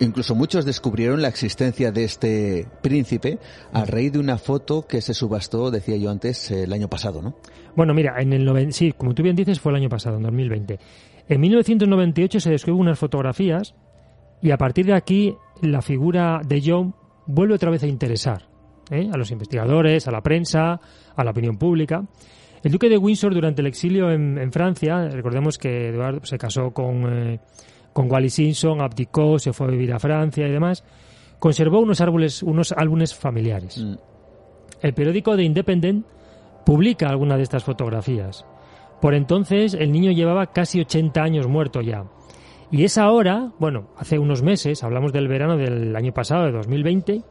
Incluso 0.00 0.34
muchos 0.36 0.64
descubrieron 0.64 1.22
la 1.22 1.28
existencia 1.28 1.90
de 1.90 2.04
este 2.04 2.66
príncipe 2.82 3.38
a 3.72 3.84
raíz 3.84 4.12
de 4.12 4.20
una 4.20 4.38
foto 4.38 4.86
que 4.86 5.00
se 5.00 5.12
subastó, 5.12 5.70
decía 5.72 5.96
yo 5.96 6.10
antes, 6.10 6.50
el 6.52 6.72
año 6.72 6.88
pasado, 6.88 7.20
¿no? 7.20 7.34
Bueno, 7.74 7.94
mira, 7.94 8.14
en 8.20 8.32
el 8.32 8.44
noven- 8.44 8.70
sí, 8.72 8.92
como 8.92 9.12
tú 9.14 9.22
bien 9.24 9.34
dices, 9.34 9.58
fue 9.58 9.72
el 9.72 9.76
año 9.76 9.88
pasado, 9.88 10.16
en 10.18 10.22
2020. 10.22 10.78
En 11.28 11.40
1998 11.40 12.38
se 12.40 12.50
describen 12.50 12.80
unas 12.80 12.98
fotografías 12.98 13.74
y 14.40 14.52
a 14.52 14.56
partir 14.56 14.86
de 14.86 14.94
aquí 14.94 15.34
la 15.62 15.82
figura 15.82 16.40
de 16.46 16.62
John 16.64 16.94
vuelve 17.26 17.54
otra 17.54 17.70
vez 17.70 17.82
a 17.82 17.88
interesar 17.88 18.48
¿eh? 18.90 19.08
a 19.12 19.16
los 19.18 19.32
investigadores, 19.32 20.06
a 20.06 20.12
la 20.12 20.22
prensa, 20.22 20.80
a 21.16 21.24
la 21.24 21.30
opinión 21.32 21.58
pública. 21.58 22.04
El 22.62 22.70
duque 22.72 22.88
de 22.88 22.98
Windsor 22.98 23.34
durante 23.34 23.62
el 23.62 23.66
exilio 23.66 24.10
en, 24.10 24.38
en 24.38 24.52
Francia, 24.52 25.08
recordemos 25.08 25.58
que 25.58 25.88
Eduardo 25.88 26.24
se 26.24 26.38
casó 26.38 26.70
con, 26.72 27.04
eh, 27.12 27.40
con 27.92 28.10
Wally 28.10 28.30
Simpson, 28.30 28.80
abdicó, 28.80 29.38
se 29.38 29.52
fue 29.52 29.66
a 29.66 29.70
vivir 29.70 29.92
a 29.92 29.98
Francia 29.98 30.46
y 30.46 30.50
demás, 30.50 30.84
conservó 31.38 31.80
unos 31.80 32.00
árboles, 32.00 32.42
unos 32.42 32.72
álbumes 32.72 33.14
familiares. 33.14 33.78
Mm. 33.78 33.94
El 34.80 34.94
periódico 34.94 35.36
The 35.36 35.42
Independent 35.42 36.06
publica 36.64 37.08
alguna 37.08 37.36
de 37.36 37.42
estas 37.42 37.64
fotografías. 37.64 38.44
Por 39.00 39.14
entonces 39.14 39.74
el 39.74 39.92
niño 39.92 40.12
llevaba 40.12 40.52
casi 40.52 40.80
80 40.80 41.22
años 41.22 41.46
muerto 41.46 41.80
ya. 41.80 42.04
Y 42.70 42.84
es 42.84 42.98
ahora, 42.98 43.52
bueno, 43.58 43.88
hace 43.96 44.18
unos 44.18 44.42
meses, 44.42 44.84
hablamos 44.84 45.12
del 45.12 45.28
verano 45.28 45.56
del 45.56 45.96
año 45.96 46.12
pasado, 46.12 46.44
de 46.44 46.52
2020, 46.52 47.22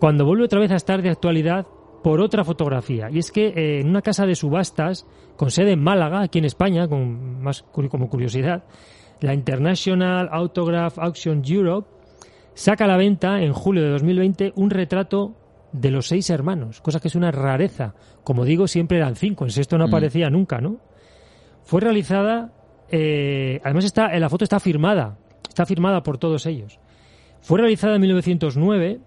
cuando 0.00 0.24
vuelve 0.24 0.44
otra 0.44 0.60
vez 0.60 0.70
a 0.70 0.76
estar 0.76 1.02
de 1.02 1.10
actualidad 1.10 1.66
por 2.02 2.20
otra 2.20 2.44
fotografía. 2.44 3.10
Y 3.10 3.18
es 3.18 3.30
que 3.30 3.48
eh, 3.48 3.80
en 3.80 3.88
una 3.88 4.02
casa 4.02 4.24
de 4.24 4.34
subastas, 4.34 5.06
con 5.36 5.50
sede 5.50 5.72
en 5.72 5.82
Málaga, 5.82 6.22
aquí 6.22 6.38
en 6.38 6.46
España, 6.46 6.88
con 6.88 7.42
más 7.42 7.62
como 7.72 8.08
curiosidad, 8.08 8.64
la 9.20 9.34
International 9.34 10.28
Autograph 10.30 10.98
Auction 10.98 11.42
Europe 11.46 11.88
saca 12.54 12.84
a 12.84 12.88
la 12.88 12.96
venta 12.96 13.42
en 13.42 13.52
julio 13.52 13.82
de 13.82 13.90
2020 13.90 14.52
un 14.56 14.70
retrato 14.70 15.34
de 15.72 15.90
los 15.90 16.08
seis 16.08 16.30
hermanos, 16.30 16.80
cosa 16.80 17.00
que 17.00 17.08
es 17.08 17.14
una 17.14 17.30
rareza. 17.30 17.94
Como 18.24 18.44
digo, 18.44 18.66
siempre 18.66 18.98
eran 18.98 19.16
cinco, 19.16 19.44
en 19.44 19.50
sexto 19.50 19.78
no 19.78 19.86
Mm. 19.86 19.88
aparecía 19.88 20.30
nunca, 20.30 20.60
¿no? 20.60 20.78
Fue 21.62 21.80
realizada, 21.80 22.52
eh, 22.90 23.60
además 23.62 23.84
está, 23.84 24.14
en 24.14 24.20
la 24.20 24.30
foto 24.30 24.44
está 24.44 24.60
firmada, 24.60 25.18
está 25.48 25.66
firmada 25.66 26.02
por 26.02 26.18
todos 26.18 26.46
ellos. 26.46 26.78
Fue 27.40 27.58
realizada 27.58 27.96
en 27.96 28.00
1909 28.00 29.00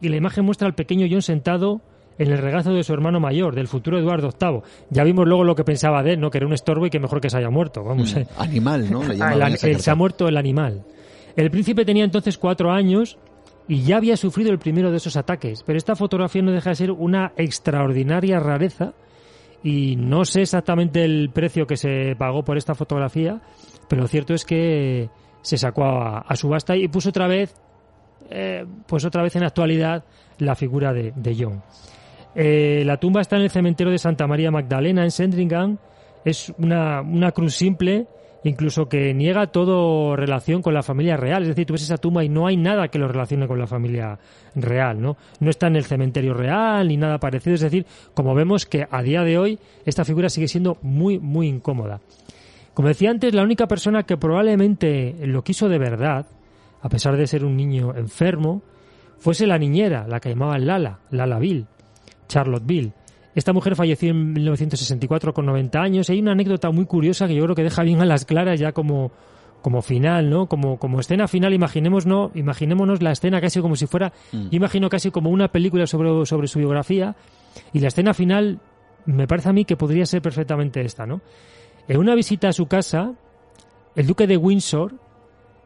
y 0.00 0.08
la 0.08 0.16
imagen 0.16 0.44
muestra 0.44 0.66
al 0.66 0.74
pequeño 0.74 1.06
John 1.10 1.22
sentado 1.22 1.82
en 2.18 2.30
el 2.30 2.38
regazo 2.38 2.72
de 2.72 2.82
su 2.82 2.92
hermano 2.92 3.20
mayor, 3.20 3.54
del 3.54 3.68
futuro 3.68 3.98
Eduardo 3.98 4.30
VIII. 4.38 4.60
Ya 4.90 5.04
vimos 5.04 5.26
luego 5.26 5.44
lo 5.44 5.54
que 5.54 5.64
pensaba 5.64 6.02
de 6.02 6.14
él, 6.14 6.20
¿no? 6.20 6.30
Que 6.30 6.38
era 6.38 6.46
un 6.46 6.52
estorbo 6.52 6.86
y 6.86 6.90
que 6.90 7.00
mejor 7.00 7.20
que 7.20 7.30
se 7.30 7.38
haya 7.38 7.50
muerto. 7.50 7.82
Vamos, 7.82 8.14
eh. 8.16 8.26
Animal, 8.38 8.90
¿no? 8.90 9.02
Le 9.02 9.14
el 9.14 9.54
eh, 9.54 9.78
se 9.78 9.90
ha 9.90 9.94
muerto 9.94 10.28
el 10.28 10.36
animal. 10.36 10.84
El 11.36 11.50
príncipe 11.50 11.84
tenía 11.84 12.04
entonces 12.04 12.38
cuatro 12.38 12.70
años 12.70 13.18
y 13.66 13.82
ya 13.82 13.96
había 13.96 14.16
sufrido 14.16 14.50
el 14.50 14.58
primero 14.58 14.90
de 14.90 14.98
esos 14.98 15.16
ataques, 15.16 15.62
pero 15.64 15.78
esta 15.78 15.96
fotografía 15.96 16.42
no 16.42 16.52
deja 16.52 16.70
de 16.70 16.76
ser 16.76 16.90
una 16.90 17.32
extraordinaria 17.36 18.38
rareza 18.38 18.92
y 19.62 19.96
no 19.96 20.24
sé 20.24 20.42
exactamente 20.42 21.04
el 21.04 21.30
precio 21.32 21.66
que 21.66 21.76
se 21.76 22.14
pagó 22.18 22.44
por 22.44 22.58
esta 22.58 22.74
fotografía, 22.74 23.40
pero 23.88 24.02
lo 24.02 24.08
cierto 24.08 24.34
es 24.34 24.44
que 24.44 25.08
se 25.40 25.56
sacó 25.56 25.84
a, 25.84 26.18
a 26.18 26.36
subasta 26.36 26.76
y 26.76 26.88
puso 26.88 27.08
otra 27.08 27.26
vez, 27.26 27.54
eh, 28.30 28.66
pues 28.86 29.04
otra 29.04 29.22
vez 29.22 29.34
en 29.36 29.44
actualidad 29.44 30.04
la 30.38 30.54
figura 30.54 30.92
de, 30.92 31.12
de 31.16 31.36
John. 31.38 31.62
Eh, 32.34 32.82
la 32.84 32.96
tumba 32.96 33.20
está 33.20 33.36
en 33.36 33.42
el 33.42 33.50
cementerio 33.50 33.92
de 33.92 33.98
Santa 33.98 34.26
María 34.26 34.50
Magdalena 34.50 35.04
en 35.04 35.10
Sandringham. 35.10 35.78
Es 36.24 36.52
una, 36.58 37.02
una 37.02 37.32
cruz 37.32 37.54
simple, 37.54 38.06
incluso 38.44 38.88
que 38.88 39.12
niega 39.14 39.46
todo 39.48 40.16
relación 40.16 40.62
con 40.62 40.74
la 40.74 40.82
familia 40.82 41.16
real. 41.16 41.42
Es 41.42 41.48
decir, 41.48 41.66
tú 41.66 41.74
ves 41.74 41.82
esa 41.82 41.98
tumba 41.98 42.24
y 42.24 42.28
no 42.28 42.46
hay 42.46 42.56
nada 42.56 42.88
que 42.88 42.98
lo 42.98 43.08
relacione 43.08 43.46
con 43.46 43.58
la 43.58 43.66
familia 43.66 44.18
real, 44.54 45.00
¿no? 45.00 45.16
No 45.40 45.50
está 45.50 45.66
en 45.66 45.76
el 45.76 45.84
cementerio 45.84 46.34
real 46.34 46.88
ni 46.88 46.96
nada 46.96 47.18
parecido. 47.18 47.54
Es 47.54 47.60
decir, 47.60 47.86
como 48.14 48.34
vemos 48.34 48.66
que 48.66 48.86
a 48.90 49.02
día 49.02 49.22
de 49.22 49.38
hoy 49.38 49.58
esta 49.84 50.04
figura 50.04 50.28
sigue 50.28 50.48
siendo 50.48 50.78
muy, 50.82 51.18
muy 51.18 51.48
incómoda. 51.48 52.00
Como 52.74 52.88
decía 52.88 53.10
antes, 53.10 53.32
la 53.34 53.44
única 53.44 53.68
persona 53.68 54.02
que 54.02 54.16
probablemente 54.16 55.14
lo 55.26 55.44
quiso 55.44 55.68
de 55.68 55.78
verdad, 55.78 56.26
a 56.82 56.88
pesar 56.88 57.16
de 57.16 57.28
ser 57.28 57.44
un 57.44 57.56
niño 57.56 57.94
enfermo, 57.94 58.62
fuese 59.18 59.46
la 59.46 59.58
niñera, 59.58 60.08
la 60.08 60.18
que 60.18 60.30
llamaban 60.30 60.66
Lala, 60.66 60.98
Lala 61.10 61.38
Bill, 61.38 61.66
Charlotte 62.28 62.64
Bill. 62.66 62.92
Esta 63.34 63.52
mujer 63.52 63.74
falleció 63.74 64.10
en 64.10 64.32
1964 64.32 65.34
con 65.34 65.46
90 65.46 65.80
años. 65.80 66.08
Hay 66.10 66.20
una 66.20 66.32
anécdota 66.32 66.70
muy 66.70 66.86
curiosa 66.86 67.26
que 67.26 67.34
yo 67.34 67.42
creo 67.44 67.56
que 67.56 67.64
deja 67.64 67.82
bien 67.82 68.00
a 68.00 68.04
las 68.04 68.24
claras 68.24 68.60
ya 68.60 68.72
como, 68.72 69.10
como 69.60 69.82
final, 69.82 70.30
¿no? 70.30 70.46
Como, 70.46 70.78
como 70.78 71.00
escena 71.00 71.26
final, 71.26 71.52
imaginemos, 71.52 72.06
¿no? 72.06 72.30
imaginémonos 72.34 73.02
la 73.02 73.10
escena 73.10 73.40
casi 73.40 73.60
como 73.60 73.74
si 73.76 73.86
fuera, 73.86 74.12
Mm. 74.32 74.42
yo 74.50 74.56
imagino 74.56 74.88
casi 74.88 75.10
como 75.10 75.30
una 75.30 75.48
película 75.48 75.86
sobre, 75.86 76.24
sobre 76.26 76.46
su 76.46 76.60
biografía. 76.60 77.16
Y 77.72 77.80
la 77.80 77.88
escena 77.88 78.14
final 78.14 78.60
me 79.06 79.26
parece 79.26 79.48
a 79.48 79.52
mí 79.52 79.64
que 79.64 79.76
podría 79.76 80.06
ser 80.06 80.22
perfectamente 80.22 80.80
esta, 80.82 81.04
¿no? 81.06 81.20
En 81.88 81.98
una 81.98 82.14
visita 82.14 82.48
a 82.48 82.52
su 82.52 82.66
casa, 82.66 83.14
el 83.96 84.06
duque 84.06 84.26
de 84.26 84.36
Windsor 84.36 84.94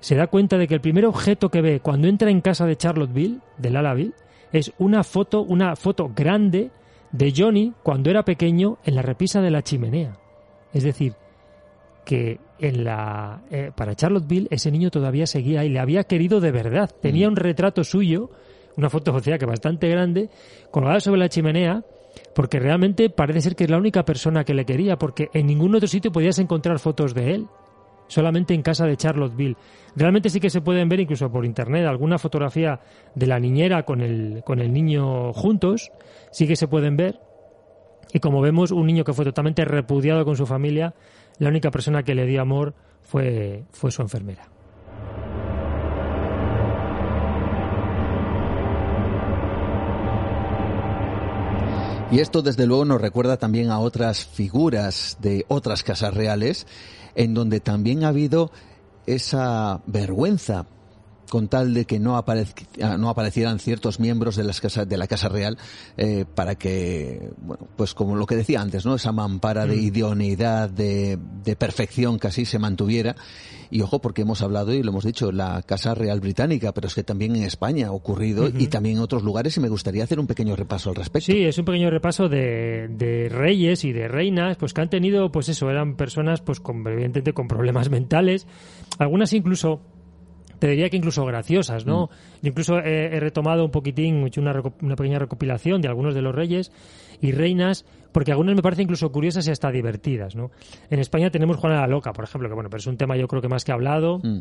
se 0.01 0.15
da 0.15 0.27
cuenta 0.29 0.57
de 0.59 0.67
que 0.69 0.75
el 0.75 0.81
primer 0.81 1.05
objeto 1.07 1.51
que 1.51 1.61
ve 1.61 1.81
cuando 1.81 2.09
entra 2.09 2.31
en 2.31 2.41
casa 2.41 2.65
de 2.67 2.77
Charlottesville, 2.77 3.41
de 3.59 3.71
Lallaville, 3.71 4.15
es 4.53 4.73
una 4.79 5.05
foto, 5.05 5.43
una 5.43 5.77
foto 5.77 6.11
grande 6.15 6.71
de 7.13 7.33
Johnny 7.37 7.73
cuando 7.83 8.11
era 8.11 8.25
pequeño 8.25 8.79
en 8.85 8.95
la 8.95 9.03
repisa 9.03 9.41
de 9.41 9.51
la 9.51 9.63
chimenea. 9.63 10.19
Es 10.73 10.83
decir, 10.83 11.15
que 12.05 12.41
en 12.59 12.85
la 12.85 13.43
eh, 13.51 13.71
para 13.75 13.95
Charlottesville 13.95 14.49
ese 14.51 14.71
niño 14.71 14.91
todavía 14.91 15.27
seguía 15.27 15.65
y 15.65 15.69
le 15.69 15.79
había 15.79 16.05
querido 16.05 16.41
de 16.41 16.51
verdad. 16.51 16.91
Tenía 17.01 17.29
un 17.29 17.37
retrato 17.37 17.85
suyo, 17.85 18.31
una 18.77 18.91
foto 18.91 19.15
o 19.15 19.21
sea 19.21 19.39
que 19.39 19.47
bastante 19.47 19.89
grande, 19.89 20.31
colgada 20.71 21.01
sobre 21.01 21.21
la 21.21 21.29
chimenea, 21.29 21.85
porque 22.35 22.59
realmente 22.59 23.11
parece 23.11 23.43
ser 23.43 23.57
que 23.57 23.65
es 23.65 23.71
la 23.71 23.79
única 23.79 24.05
persona 24.05 24.45
que 24.45 24.55
le 24.55 24.65
quería, 24.65 24.97
porque 24.97 25.29
en 25.33 25.47
ningún 25.47 25.75
otro 25.75 25.89
sitio 25.89 26.13
podías 26.13 26.39
encontrar 26.39 26.79
fotos 26.79 27.15
de 27.15 27.35
él 27.35 27.47
solamente 28.09 28.55
en 28.55 28.63
casa 28.63 28.87
de 28.87 28.97
Charlottesville. 28.97 29.57
Realmente 29.95 30.31
sí 30.31 30.41
que 30.41 30.51
se 30.51 30.61
pueden 30.61 30.89
ver 30.89 31.01
incluso 31.01 31.31
por 31.31 31.45
internet 31.45 31.87
alguna 31.87 32.19
fotografía 32.19 32.81
de 33.15 33.27
la 33.27 33.39
niñera 33.39 33.85
con 33.85 34.01
el, 34.01 34.43
con 34.45 34.59
el 34.59 34.73
niño 34.73 35.33
juntos, 35.33 35.93
sí 36.33 36.47
que 36.49 36.57
se 36.57 36.67
pueden 36.69 36.97
ver. 36.97 37.21
Y 38.13 38.21
como 38.21 38.41
vemos, 38.41 38.73
un 38.73 38.87
niño 38.87 39.05
que 39.05 39.13
fue 39.13 39.25
totalmente 39.25 39.65
repudiado 39.65 40.25
con 40.25 40.37
su 40.37 40.47
familia, 40.47 40.95
la 41.39 41.51
única 41.51 41.71
persona 41.71 42.03
que 42.03 42.15
le 42.15 42.27
dio 42.27 42.41
amor 42.41 42.75
fue, 43.03 43.65
fue 43.71 43.91
su 43.91 44.03
enfermera. 44.03 44.49
Y 52.11 52.21
esto 52.21 52.41
desde 52.41 52.67
luego 52.67 52.87
nos 52.87 53.03
recuerda 53.03 53.37
también 53.37 53.71
a 53.71 53.81
otras 53.81 54.25
figuras 54.25 55.19
de 55.21 55.45
otras 55.49 55.83
casas 55.83 56.15
reales, 56.15 56.67
en 57.19 57.35
donde 57.35 57.59
también 57.59 58.05
ha 58.05 58.09
habido 58.09 58.53
esa 59.05 59.83
vergüenza 59.87 60.67
con 61.29 61.49
tal 61.49 61.75
de 61.75 61.85
que 61.85 61.99
no, 61.99 62.17
ah, 62.17 62.97
no 62.99 63.09
aparecieran 63.09 63.59
ciertos 63.59 64.01
miembros 64.01 64.37
de, 64.37 64.45
las 64.45 64.61
casas, 64.61 64.89
de 64.89 64.97
la 64.97 65.07
Casa 65.07 65.29
Real 65.29 65.59
eh, 65.97 66.25
para 66.35 66.57
que, 66.57 67.31
bueno, 67.39 67.67
pues 67.77 67.95
como 67.95 68.17
lo 68.17 68.27
que 68.27 68.37
decía 68.37 68.61
antes, 68.61 68.85
¿no? 68.85 68.95
Esa 68.95 69.13
mampara 69.13 69.67
de 69.67 69.77
idoneidad, 69.77 70.71
de, 70.71 71.19
de 71.45 71.57
perfección 71.57 72.19
casi 72.19 72.45
se 72.45 72.59
mantuviera. 72.59 73.17
Y 73.71 73.83
ojo, 73.83 74.01
porque 74.01 74.23
hemos 74.23 74.41
hablado 74.41 74.73
y 74.73 74.83
lo 74.83 74.91
hemos 74.91 75.05
dicho, 75.05 75.31
la 75.31 75.63
Casa 75.63 75.95
Real 75.95 76.21
Británica, 76.21 76.73
pero 76.73 76.87
es 76.87 76.95
que 76.95 77.05
también 77.05 77.37
en 77.37 77.43
España 77.43 77.89
ha 77.89 77.93
ocurrido 77.93 78.49
y 78.49 78.69
también 78.69 78.97
en 78.97 79.03
otros 79.03 79.23
lugares 79.23 79.57
y 79.57 79.61
me 79.61 79.69
gustaría 79.69 80.05
hacer 80.05 80.19
un 80.19 80.27
pequeño 80.27 80.57
repaso 80.57 80.89
al 80.89 80.97
respecto. 80.97 81.33
Sí, 81.33 81.45
es 81.45 81.59
un 81.59 81.67
pequeño 81.67 81.91
repaso 81.91 82.29
de, 82.29 82.89
de 82.89 83.29
reyes 83.29 83.85
y 83.85 83.93
de 83.93 84.09
reinas, 84.09 84.57
pues 84.57 84.73
que 84.73 84.81
han 84.81 84.89
tenido, 84.89 85.31
pues 85.31 85.51
eso, 85.51 85.71
eran 85.71 85.97
personas, 85.97 86.41
pues 86.41 86.61
con, 86.61 86.87
evidentemente 86.87 87.35
con 87.35 87.47
problemas 87.47 87.91
mentales, 87.91 88.47
algunas 88.99 89.33
incluso 89.35 89.83
te 90.59 90.69
diría 90.69 90.91
que 90.91 90.97
incluso 90.97 91.25
graciosas, 91.25 91.87
¿no? 91.87 92.11
Yo 92.43 92.49
incluso 92.49 92.79
he, 92.79 93.17
he 93.17 93.21
retomado 93.21 93.65
un 93.65 93.71
poquitín, 93.71 94.23
he 94.25 94.27
hecho 94.27 94.41
una, 94.41 94.61
una 94.83 94.97
pequeña 94.97 95.19
recopilación 95.19 95.81
de 95.81 95.89
algunos 95.89 96.15
de 96.15 96.23
los 96.23 96.35
reyes 96.35 96.73
y 97.21 97.33
reinas, 97.33 97.85
porque 98.13 98.33
algunas 98.33 98.55
me 98.55 98.63
parecen 98.63 98.85
incluso 98.85 99.11
curiosas 99.11 99.47
y 99.49 99.51
hasta 99.51 99.71
divertidas, 99.71 100.35
¿no? 100.37 100.51
En 100.91 100.99
España 100.99 101.31
tenemos 101.31 101.57
Juana 101.57 101.81
la 101.81 101.87
Loca, 101.87 102.13
por 102.13 102.25
ejemplo, 102.25 102.49
que 102.49 102.55
bueno, 102.55 102.71
pero 102.71 102.79
es 102.79 102.87
un 102.87 102.97
tema 102.97 103.17
yo 103.17 103.29
creo 103.29 103.43
que 103.43 103.49
más 103.49 103.65
que 103.65 103.73
hablado. 103.73 104.19
Mm. 104.23 104.41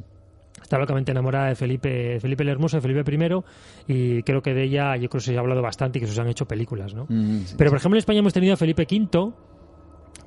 Está 0.61 0.80
locamente 0.80 1.11
enamorada 1.11 1.49
de 1.49 1.56
Felipe, 1.56 2.19
Felipe 2.19 2.41
el 2.41 2.49
Hermoso, 2.49 2.77
de 2.77 2.81
Felipe 2.81 3.14
I, 3.14 3.44
y 3.88 4.23
creo 4.23 4.41
que 4.41 4.56
de 4.56 4.64
ella 4.64 4.95
yo 4.95 5.07
creo 5.07 5.19
que 5.19 5.26
se 5.26 5.38
ha 5.38 5.39
hablado 5.39 5.61
bastante 5.61 5.99
y 5.99 6.02
que 6.02 6.07
se 6.07 6.19
han 6.19 6.27
hecho 6.30 6.48
películas, 6.48 6.95
¿no? 6.95 7.06
Mm, 7.07 7.41
sí. 7.45 7.56
Pero, 7.56 7.69
por 7.69 7.77
ejemplo, 7.77 7.95
en 7.95 7.99
España 7.99 8.19
hemos 8.19 8.34
tenido 8.34 8.56
a 8.56 8.57
Felipe 8.57 8.88
V, 8.89 9.34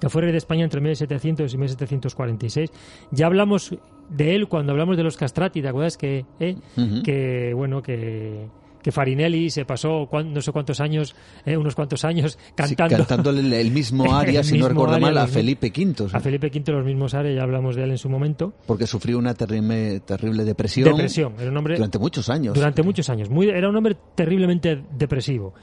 que 0.01 0.09
fue 0.09 0.23
rey 0.23 0.33
de 0.33 0.39
España 0.39 0.65
entre 0.65 0.81
1700 0.81 1.53
y 1.53 1.59
1746. 1.59 2.71
Ya 3.11 3.27
hablamos 3.27 3.75
de 4.09 4.35
él 4.35 4.49
cuando 4.49 4.73
hablamos 4.73 4.97
de 4.97 5.05
los 5.05 5.17
castrati, 5.17 5.63
¿te 5.63 5.69
acuerdas? 5.69 5.97
Que, 5.97 6.25
eh? 6.41 6.57
Que 7.05 7.53
bueno, 7.55 7.83
que, 7.83 8.49
que 8.83 8.93
Farinelli 8.93 9.51
se 9.51 9.65
pasó 9.65 10.09
no 10.25 10.41
sé 10.41 10.53
cuántos 10.53 10.81
años, 10.81 11.15
eh, 11.45 11.57
unos 11.57 11.75
cuantos 11.75 12.05
años 12.05 12.39
cantando. 12.55 12.97
cantando 12.97 13.31
el, 13.31 13.71
mismo 13.71 14.15
aria, 14.17 14.43
si 14.43 14.59
no 14.59 14.69
recuerdo 14.69 14.99
mal, 14.99 15.17
a 15.19 15.27
Felipe 15.27 15.73
V. 15.75 16.09
A 16.13 16.21
Felipe 16.21 16.51
V 16.53 16.73
los 16.73 16.85
mismos 16.85 17.15
arias, 17.15 17.37
ya 17.37 17.43
hablamos 17.43 17.77
de 17.77 17.85
él 17.85 17.91
en 17.91 17.99
su 17.99 18.09
momento. 18.09 18.55
Porque 18.67 18.87
sufrió 18.87 19.19
una 19.19 19.35
terrible, 19.35 20.01
terrible 20.01 20.45
depresión. 20.45 20.89
Depresión, 20.89 21.35
era 21.39 21.51
un 21.51 21.57
hombre... 21.57 21.77
Durante 21.77 21.99
muchos 21.99 22.29
años. 22.31 22.55
Durante 22.55 22.83
muchos 22.83 23.09
años. 23.11 23.29
Muy, 23.31 23.49
era 23.49 23.69
un 23.69 23.77
hombre 23.77 23.97
terriblemente 24.15 24.83
depresivo. 24.97 25.55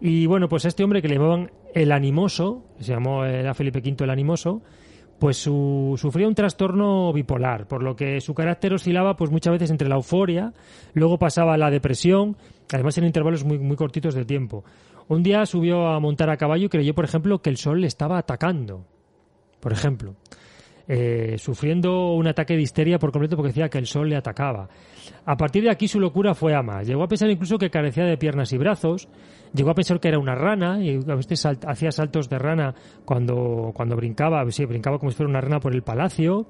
Y 0.00 0.26
bueno, 0.26 0.48
pues 0.48 0.64
este 0.66 0.84
hombre 0.84 1.00
que 1.00 1.08
le 1.08 1.14
llamaban 1.14 1.50
el 1.76 1.92
animoso, 1.92 2.64
se 2.80 2.94
llamó, 2.94 3.26
era 3.26 3.52
Felipe 3.52 3.80
V 3.80 4.02
el 4.02 4.08
animoso, 4.08 4.62
pues 5.18 5.36
su, 5.36 5.94
sufría 5.98 6.26
un 6.26 6.34
trastorno 6.34 7.12
bipolar, 7.12 7.68
por 7.68 7.82
lo 7.82 7.94
que 7.94 8.18
su 8.22 8.32
carácter 8.32 8.72
oscilaba 8.72 9.14
pues 9.14 9.30
muchas 9.30 9.52
veces 9.52 9.70
entre 9.70 9.86
la 9.86 9.96
euforia, 9.96 10.54
luego 10.94 11.18
pasaba 11.18 11.58
la 11.58 11.70
depresión, 11.70 12.38
además 12.72 12.96
en 12.96 13.04
intervalos 13.04 13.44
muy, 13.44 13.58
muy 13.58 13.76
cortitos 13.76 14.14
de 14.14 14.24
tiempo. 14.24 14.64
Un 15.08 15.22
día 15.22 15.44
subió 15.44 15.88
a 15.88 16.00
montar 16.00 16.30
a 16.30 16.38
caballo 16.38 16.64
y 16.64 16.68
creyó, 16.70 16.94
por 16.94 17.04
ejemplo, 17.04 17.42
que 17.42 17.50
el 17.50 17.58
sol 17.58 17.82
le 17.82 17.88
estaba 17.88 18.16
atacando. 18.16 18.86
Por 19.60 19.72
ejemplo. 19.72 20.16
Eh, 20.88 21.34
sufriendo 21.38 22.12
un 22.12 22.28
ataque 22.28 22.54
de 22.54 22.62
histeria 22.62 23.00
por 23.00 23.10
completo 23.10 23.34
porque 23.36 23.48
decía 23.48 23.68
que 23.68 23.78
el 23.78 23.86
sol 23.86 24.08
le 24.08 24.16
atacaba. 24.16 24.68
A 25.24 25.36
partir 25.36 25.64
de 25.64 25.70
aquí 25.70 25.88
su 25.88 25.98
locura 25.98 26.34
fue 26.34 26.54
a 26.54 26.62
más. 26.62 26.86
Llegó 26.86 27.02
a 27.02 27.08
pensar 27.08 27.28
incluso 27.28 27.58
que 27.58 27.70
carecía 27.70 28.04
de 28.04 28.16
piernas 28.16 28.52
y 28.52 28.58
brazos, 28.58 29.08
llegó 29.54 29.70
a 29.70 29.74
pensar 29.74 30.00
que 30.00 30.08
era 30.08 30.18
una 30.18 30.34
rana 30.34 30.82
y 30.82 30.96
a 30.96 31.14
veces 31.14 31.44
hacía 31.46 31.90
saltos 31.90 32.28
de 32.28 32.38
rana 32.38 32.74
cuando, 33.04 33.72
cuando 33.74 33.96
brincaba, 33.96 34.48
sí, 34.50 34.64
brincaba 34.64 34.98
como 34.98 35.10
si 35.10 35.16
fuera 35.16 35.30
una 35.30 35.40
rana 35.40 35.60
por 35.60 35.74
el 35.74 35.82
palacio. 35.82 36.46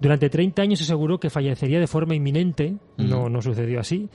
Durante 0.00 0.30
30 0.30 0.62
años 0.62 0.78
se 0.78 0.84
aseguró 0.84 1.20
que 1.20 1.28
fallecería 1.28 1.78
de 1.78 1.86
forma 1.86 2.14
inminente, 2.14 2.76
no, 2.96 3.28
no 3.28 3.42
sucedió 3.42 3.80
así. 3.80 4.08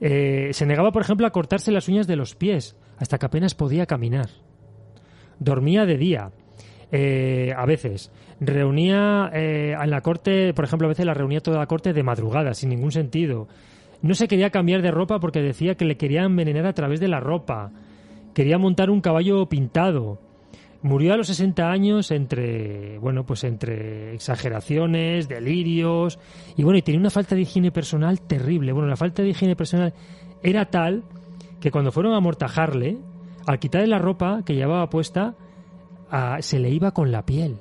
Eh, 0.00 0.50
se 0.52 0.66
negaba, 0.66 0.92
por 0.92 1.02
ejemplo, 1.02 1.26
a 1.26 1.30
cortarse 1.30 1.70
las 1.70 1.88
uñas 1.88 2.06
de 2.06 2.16
los 2.16 2.34
pies, 2.34 2.76
hasta 2.96 3.18
que 3.18 3.26
apenas 3.26 3.54
podía 3.54 3.86
caminar. 3.86 4.28
Dormía 5.38 5.84
de 5.84 5.96
día, 5.98 6.30
eh, 6.90 7.52
a 7.56 7.66
veces. 7.66 8.10
Reunía 8.40 9.30
eh, 9.32 9.74
en 9.80 9.90
la 9.90 10.00
corte, 10.00 10.54
por 10.54 10.64
ejemplo, 10.64 10.86
a 10.86 10.90
veces 10.90 11.06
la 11.06 11.14
reunía 11.14 11.40
toda 11.40 11.58
la 11.58 11.66
corte 11.66 11.92
de 11.92 12.02
madrugada, 12.02 12.54
sin 12.54 12.70
ningún 12.70 12.92
sentido. 12.92 13.48
No 14.04 14.14
se 14.14 14.28
quería 14.28 14.50
cambiar 14.50 14.82
de 14.82 14.90
ropa 14.90 15.18
porque 15.18 15.40
decía 15.40 15.76
que 15.76 15.86
le 15.86 15.96
querían 15.96 16.26
envenenar 16.26 16.66
a 16.66 16.74
través 16.74 17.00
de 17.00 17.08
la 17.08 17.20
ropa. 17.20 17.72
Quería 18.34 18.58
montar 18.58 18.90
un 18.90 19.00
caballo 19.00 19.48
pintado. 19.48 20.20
Murió 20.82 21.14
a 21.14 21.16
los 21.16 21.28
60 21.28 21.70
años 21.70 22.10
entre, 22.10 22.98
bueno, 22.98 23.24
pues 23.24 23.44
entre 23.44 24.14
exageraciones, 24.14 25.26
delirios 25.26 26.18
y 26.54 26.64
bueno, 26.64 26.78
y 26.78 26.82
tenía 26.82 27.00
una 27.00 27.08
falta 27.08 27.34
de 27.34 27.40
higiene 27.40 27.72
personal 27.72 28.20
terrible. 28.20 28.72
Bueno, 28.72 28.88
la 28.88 28.96
falta 28.98 29.22
de 29.22 29.30
higiene 29.30 29.56
personal 29.56 29.94
era 30.42 30.66
tal 30.66 31.02
que 31.58 31.70
cuando 31.70 31.90
fueron 31.90 32.12
a 32.12 32.18
amortajarle, 32.18 32.98
al 33.46 33.58
quitarle 33.58 33.86
la 33.86 33.98
ropa 33.98 34.42
que 34.44 34.54
llevaba 34.54 34.90
puesta, 34.90 35.34
se 36.40 36.58
le 36.58 36.68
iba 36.68 36.90
con 36.90 37.10
la 37.10 37.24
piel. 37.24 37.56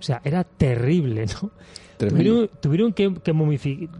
O 0.00 0.02
sea, 0.02 0.20
era 0.24 0.42
terrible, 0.42 1.26
¿no? 1.40 1.52
Tuvieron, 2.08 2.92
que, 2.92 3.08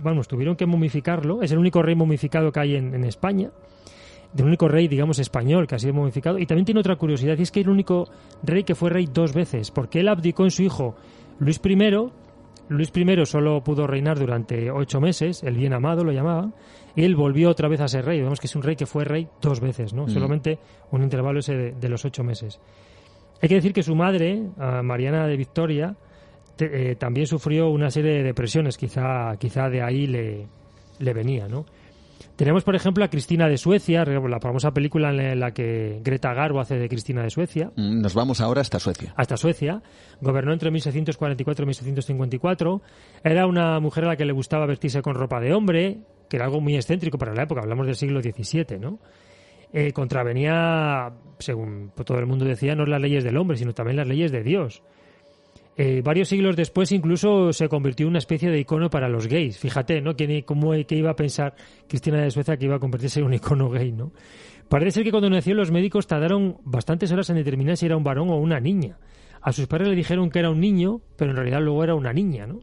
vamos, 0.02 0.28
tuvieron 0.28 0.56
que 0.56 0.66
momificarlo. 0.66 1.42
Es 1.42 1.52
el 1.52 1.58
único 1.58 1.82
rey 1.82 1.94
momificado 1.94 2.50
que 2.50 2.60
hay 2.60 2.76
en, 2.76 3.04
España. 3.04 3.50
El 4.36 4.44
único 4.44 4.68
rey, 4.68 4.88
digamos, 4.88 5.18
español 5.18 5.66
que 5.66 5.74
ha 5.74 5.78
sido 5.78 5.92
momificado. 5.92 6.38
Y 6.38 6.46
también 6.46 6.64
tiene 6.64 6.80
otra 6.80 6.96
curiosidad, 6.96 7.36
y 7.38 7.42
es 7.42 7.50
que 7.50 7.60
es 7.60 7.66
el 7.66 7.70
único 7.70 8.08
rey 8.42 8.64
que 8.64 8.74
fue 8.74 8.90
rey 8.90 9.08
dos 9.12 9.34
veces, 9.34 9.70
porque 9.70 10.00
él 10.00 10.08
abdicó 10.08 10.44
en 10.44 10.50
su 10.50 10.62
hijo 10.62 10.94
Luis 11.38 11.60
I. 11.64 11.76
Luis 12.68 12.92
I 12.94 13.26
solo 13.26 13.62
pudo 13.64 13.86
reinar 13.86 14.18
durante 14.18 14.70
ocho 14.70 15.00
meses, 15.00 15.42
el 15.42 15.56
bien 15.56 15.72
amado 15.72 16.04
lo 16.04 16.12
llamaba, 16.12 16.52
y 16.94 17.02
él 17.04 17.16
volvió 17.16 17.50
otra 17.50 17.68
vez 17.68 17.80
a 17.80 17.88
ser 17.88 18.04
rey. 18.04 18.20
Vemos 18.20 18.40
que 18.40 18.46
es 18.46 18.54
un 18.54 18.62
rey 18.62 18.76
que 18.76 18.86
fue 18.86 19.04
rey 19.04 19.28
dos 19.42 19.60
veces, 19.60 19.92
¿no? 19.92 20.04
Mm. 20.04 20.10
Solamente 20.10 20.58
un 20.92 21.02
intervalo 21.02 21.40
ese 21.40 21.72
de 21.72 21.88
los 21.88 22.04
ocho 22.04 22.22
meses. 22.22 22.60
Hay 23.42 23.48
que 23.48 23.54
decir 23.56 23.72
que 23.72 23.82
su 23.82 23.94
madre, 23.94 24.40
Mariana 24.82 25.26
de 25.26 25.36
Victoria, 25.36 25.96
eh, 26.62 26.96
también 26.96 27.26
sufrió 27.26 27.70
una 27.70 27.90
serie 27.90 28.12
de 28.12 28.22
depresiones, 28.22 28.76
quizá, 28.76 29.36
quizá 29.38 29.68
de 29.68 29.82
ahí 29.82 30.06
le, 30.06 30.46
le 30.98 31.12
venía, 31.12 31.48
¿no? 31.48 31.66
Tenemos, 32.36 32.64
por 32.64 32.74
ejemplo, 32.74 33.04
a 33.04 33.08
Cristina 33.08 33.48
de 33.48 33.58
Suecia, 33.58 34.02
la 34.04 34.40
famosa 34.40 34.72
película 34.72 35.10
en 35.10 35.40
la 35.40 35.52
que 35.52 36.00
Greta 36.02 36.32
Garbo 36.32 36.60
hace 36.60 36.78
de 36.78 36.88
Cristina 36.88 37.22
de 37.22 37.28
Suecia. 37.28 37.70
Mm, 37.76 38.00
nos 38.00 38.14
vamos 38.14 38.40
ahora 38.40 38.62
hasta 38.62 38.78
Suecia. 38.78 39.12
Hasta 39.14 39.36
Suecia. 39.36 39.82
Gobernó 40.22 40.54
entre 40.54 40.70
1644 40.70 41.64
y 41.64 41.66
1654. 41.66 42.82
Era 43.24 43.46
una 43.46 43.78
mujer 43.78 44.04
a 44.04 44.08
la 44.08 44.16
que 44.16 44.24
le 44.24 44.32
gustaba 44.32 44.64
vestirse 44.64 45.02
con 45.02 45.16
ropa 45.16 45.38
de 45.38 45.52
hombre, 45.52 45.98
que 46.30 46.36
era 46.38 46.46
algo 46.46 46.62
muy 46.62 46.76
excéntrico 46.76 47.18
para 47.18 47.34
la 47.34 47.42
época. 47.42 47.60
Hablamos 47.60 47.84
del 47.84 47.96
siglo 47.96 48.22
XVII, 48.22 48.78
¿no? 48.78 49.00
Eh, 49.74 49.92
contravenía, 49.92 51.12
según 51.38 51.92
todo 52.06 52.18
el 52.18 52.26
mundo 52.26 52.46
decía, 52.46 52.74
no 52.74 52.86
las 52.86 53.02
leyes 53.02 53.22
del 53.22 53.36
hombre, 53.36 53.58
sino 53.58 53.74
también 53.74 53.98
las 53.98 54.08
leyes 54.08 54.32
de 54.32 54.42
Dios. 54.42 54.82
Eh, 55.76 56.02
varios 56.04 56.28
siglos 56.28 56.56
después 56.56 56.92
incluso 56.92 57.52
se 57.52 57.68
convirtió 57.68 58.04
en 58.04 58.10
una 58.10 58.18
especie 58.18 58.50
de 58.50 58.58
icono 58.58 58.90
para 58.90 59.08
los 59.08 59.26
gays. 59.28 59.58
Fíjate, 59.58 60.00
¿no? 60.00 60.14
¿Quién, 60.14 60.42
¿Cómo 60.42 60.72
que 60.86 60.96
iba 60.96 61.10
a 61.10 61.16
pensar 61.16 61.54
Cristina 61.88 62.20
de 62.20 62.30
Suecia 62.30 62.56
que 62.56 62.66
iba 62.66 62.76
a 62.76 62.80
convertirse 62.80 63.20
en 63.20 63.26
un 63.26 63.34
icono 63.34 63.70
gay, 63.70 63.92
¿no? 63.92 64.12
Parece 64.68 64.92
ser 64.92 65.04
que 65.04 65.10
cuando 65.10 65.30
nació 65.30 65.54
los 65.54 65.70
médicos 65.70 66.06
tardaron 66.06 66.58
bastantes 66.64 67.10
horas 67.10 67.28
en 67.30 67.36
determinar 67.36 67.76
si 67.76 67.86
era 67.86 67.96
un 67.96 68.04
varón 68.04 68.30
o 68.30 68.36
una 68.36 68.60
niña. 68.60 68.98
A 69.40 69.52
sus 69.52 69.66
padres 69.66 69.88
le 69.88 69.96
dijeron 69.96 70.30
que 70.30 70.38
era 70.38 70.50
un 70.50 70.60
niño, 70.60 71.00
pero 71.16 71.30
en 71.30 71.36
realidad 71.36 71.60
luego 71.60 71.82
era 71.82 71.94
una 71.94 72.12
niña, 72.12 72.46
¿no? 72.46 72.60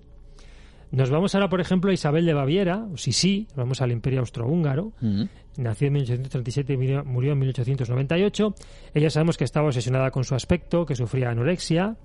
Nos 0.92 1.10
vamos 1.10 1.36
ahora, 1.36 1.50
por 1.50 1.60
ejemplo, 1.60 1.92
a 1.92 1.94
Isabel 1.94 2.26
de 2.26 2.34
Baviera, 2.34 2.88
o 2.94 2.98
sí, 2.98 3.12
sí, 3.12 3.48
vamos 3.56 3.82
al 3.82 3.92
Imperio 3.92 4.22
Austrohúngaro. 4.22 4.94
Mm. 5.02 5.24
Nació 5.58 5.88
en 5.88 5.94
1837 5.94 6.74
y 6.74 6.78
murió 6.78 7.34
en 7.34 7.40
1898. 7.40 8.56
Ella 8.94 9.10
sabemos 9.10 9.38
que 9.38 9.44
estaba 9.44 9.68
obsesionada 9.68 10.12
con 10.12 10.24
su 10.24 10.34
aspecto, 10.34 10.86
que 10.86 10.96
sufría 10.96 11.30
anorexia. 11.30 11.98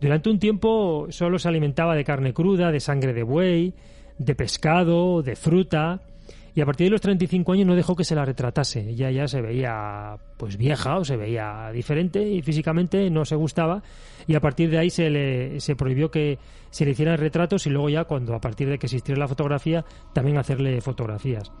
Durante 0.00 0.30
un 0.30 0.38
tiempo 0.38 1.06
solo 1.10 1.38
se 1.38 1.48
alimentaba 1.48 1.94
de 1.94 2.04
carne 2.04 2.32
cruda, 2.32 2.70
de 2.70 2.80
sangre 2.80 3.12
de 3.12 3.22
buey, 3.22 3.74
de 4.18 4.34
pescado, 4.34 5.22
de 5.22 5.36
fruta 5.36 6.02
y 6.56 6.62
a 6.62 6.64
partir 6.64 6.86
de 6.86 6.92
los 6.92 7.02
35 7.02 7.52
años 7.52 7.66
no 7.66 7.76
dejó 7.76 7.94
que 7.94 8.02
se 8.02 8.14
la 8.14 8.24
retratase. 8.24 8.88
Ella 8.88 9.10
ya 9.10 9.28
se 9.28 9.42
veía 9.42 10.16
pues 10.38 10.56
vieja 10.56 10.96
o 10.96 11.04
se 11.04 11.18
veía 11.18 11.70
diferente 11.70 12.26
y 12.26 12.40
físicamente 12.40 13.10
no 13.10 13.26
se 13.26 13.36
gustaba 13.36 13.82
y 14.26 14.34
a 14.34 14.40
partir 14.40 14.70
de 14.70 14.78
ahí 14.78 14.88
se 14.88 15.10
le 15.10 15.60
se 15.60 15.76
prohibió 15.76 16.10
que 16.10 16.38
se 16.70 16.86
le 16.86 16.92
hicieran 16.92 17.18
retratos 17.18 17.66
y 17.66 17.70
luego 17.70 17.90
ya 17.90 18.04
cuando 18.04 18.34
a 18.34 18.40
partir 18.40 18.70
de 18.70 18.78
que 18.78 18.86
existiera 18.86 19.20
la 19.20 19.28
fotografía 19.28 19.84
también 20.14 20.38
hacerle 20.38 20.80
fotografías. 20.80 21.52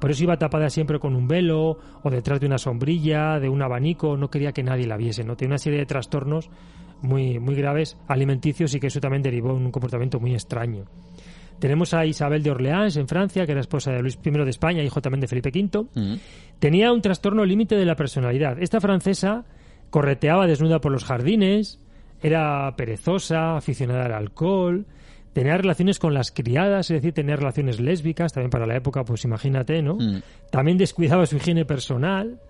Por 0.00 0.10
eso 0.10 0.24
iba 0.24 0.36
tapada 0.36 0.68
siempre 0.68 0.98
con 0.98 1.14
un 1.14 1.28
velo 1.28 1.78
o 2.02 2.10
detrás 2.10 2.40
de 2.40 2.46
una 2.46 2.58
sombrilla, 2.58 3.38
de 3.38 3.48
un 3.48 3.62
abanico, 3.62 4.16
no 4.16 4.30
quería 4.30 4.50
que 4.50 4.64
nadie 4.64 4.88
la 4.88 4.96
viese, 4.96 5.22
no 5.22 5.36
tiene 5.36 5.52
una 5.52 5.58
serie 5.58 5.78
de 5.78 5.86
trastornos 5.86 6.50
muy 7.02 7.38
muy 7.38 7.54
graves 7.54 7.96
alimenticios 8.08 8.74
y 8.74 8.80
que 8.80 8.88
eso 8.88 9.00
también 9.00 9.22
derivó 9.22 9.56
en 9.56 9.66
un 9.66 9.70
comportamiento 9.70 10.20
muy 10.20 10.34
extraño. 10.34 10.84
Tenemos 11.60 11.92
a 11.92 12.06
Isabel 12.06 12.42
de 12.42 12.50
Orleans 12.50 12.96
en 12.96 13.06
Francia, 13.06 13.44
que 13.44 13.52
era 13.52 13.60
esposa 13.60 13.92
de 13.92 14.00
Luis 14.00 14.18
I 14.24 14.30
de 14.30 14.50
España, 14.50 14.82
hijo 14.82 15.02
también 15.02 15.20
de 15.20 15.28
Felipe 15.28 15.50
V. 15.50 15.88
Mm. 15.94 16.14
Tenía 16.58 16.90
un 16.90 17.02
trastorno 17.02 17.44
límite 17.44 17.76
de 17.76 17.84
la 17.84 17.96
personalidad. 17.96 18.60
Esta 18.60 18.80
francesa 18.80 19.44
correteaba 19.90 20.46
desnuda 20.46 20.80
por 20.80 20.90
los 20.90 21.04
jardines, 21.04 21.78
era 22.22 22.74
perezosa, 22.76 23.56
aficionada 23.56 24.06
al 24.06 24.12
alcohol, 24.14 24.86
tenía 25.34 25.56
relaciones 25.56 25.98
con 25.98 26.14
las 26.14 26.30
criadas, 26.30 26.90
es 26.90 26.96
decir, 26.96 27.12
tenía 27.12 27.36
relaciones 27.36 27.78
lésbicas, 27.78 28.32
también 28.32 28.50
para 28.50 28.66
la 28.66 28.76
época, 28.76 29.04
pues 29.04 29.24
imagínate, 29.24 29.82
¿no? 29.82 29.96
Mm. 29.96 30.22
También 30.50 30.78
descuidaba 30.78 31.26
su 31.26 31.36
higiene 31.36 31.66
personal 31.66 32.40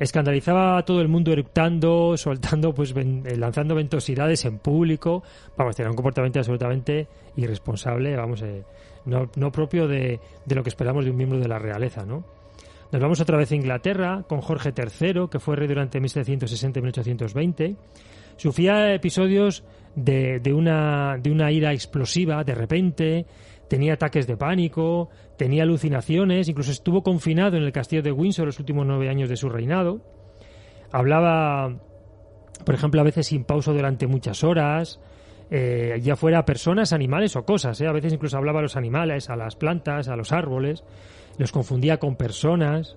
escandalizaba 0.00 0.78
a 0.78 0.84
todo 0.84 1.00
el 1.02 1.08
mundo 1.08 1.30
eructando, 1.30 2.16
soltando, 2.16 2.74
pues 2.74 2.94
eh, 2.96 3.36
lanzando 3.36 3.74
ventosidades 3.74 4.44
en 4.46 4.58
público. 4.58 5.22
Vamos, 5.56 5.76
tenía 5.76 5.90
un 5.90 5.96
comportamiento 5.96 6.38
absolutamente 6.38 7.06
irresponsable, 7.36 8.16
vamos, 8.16 8.42
eh, 8.42 8.64
no, 9.04 9.30
no, 9.36 9.52
propio 9.52 9.86
de, 9.86 10.18
de, 10.44 10.54
lo 10.54 10.62
que 10.62 10.70
esperamos 10.70 11.04
de 11.04 11.10
un 11.10 11.16
miembro 11.16 11.38
de 11.38 11.48
la 11.48 11.58
realeza, 11.58 12.04
¿no? 12.04 12.24
Nos 12.90 13.00
vamos 13.00 13.20
otra 13.20 13.36
vez 13.36 13.52
a 13.52 13.54
Inglaterra 13.54 14.24
con 14.26 14.40
Jorge 14.40 14.72
III, 14.76 15.28
que 15.30 15.38
fue 15.38 15.54
rey 15.54 15.68
durante 15.68 16.00
1760 16.00 16.78
y 16.78 16.82
1820. 16.82 17.76
Sufría 18.36 18.92
episodios 18.94 19.62
de, 19.94 20.40
de, 20.40 20.52
una, 20.52 21.18
de 21.18 21.30
una 21.30 21.52
ira 21.52 21.72
explosiva 21.72 22.42
de 22.42 22.54
repente, 22.54 23.26
tenía 23.70 23.94
ataques 23.94 24.26
de 24.26 24.36
pánico, 24.36 25.10
tenía 25.36 25.62
alucinaciones, 25.62 26.48
incluso 26.48 26.72
estuvo 26.72 27.04
confinado 27.04 27.56
en 27.56 27.62
el 27.62 27.70
castillo 27.70 28.02
de 28.02 28.10
Windsor 28.10 28.46
los 28.46 28.58
últimos 28.58 28.84
nueve 28.84 29.08
años 29.08 29.28
de 29.28 29.36
su 29.36 29.48
reinado. 29.48 30.00
Hablaba, 30.90 31.78
por 32.66 32.74
ejemplo, 32.74 33.00
a 33.00 33.04
veces 33.04 33.28
sin 33.28 33.44
pausa 33.44 33.72
durante 33.72 34.08
muchas 34.08 34.42
horas, 34.42 34.98
eh, 35.52 36.00
ya 36.02 36.16
fuera 36.16 36.44
personas, 36.44 36.92
animales 36.92 37.36
o 37.36 37.44
cosas. 37.44 37.80
¿eh? 37.80 37.86
A 37.86 37.92
veces 37.92 38.12
incluso 38.12 38.36
hablaba 38.36 38.58
a 38.58 38.62
los 38.62 38.76
animales, 38.76 39.30
a 39.30 39.36
las 39.36 39.54
plantas, 39.54 40.08
a 40.08 40.16
los 40.16 40.32
árboles, 40.32 40.82
los 41.38 41.52
confundía 41.52 41.98
con 41.98 42.16
personas. 42.16 42.96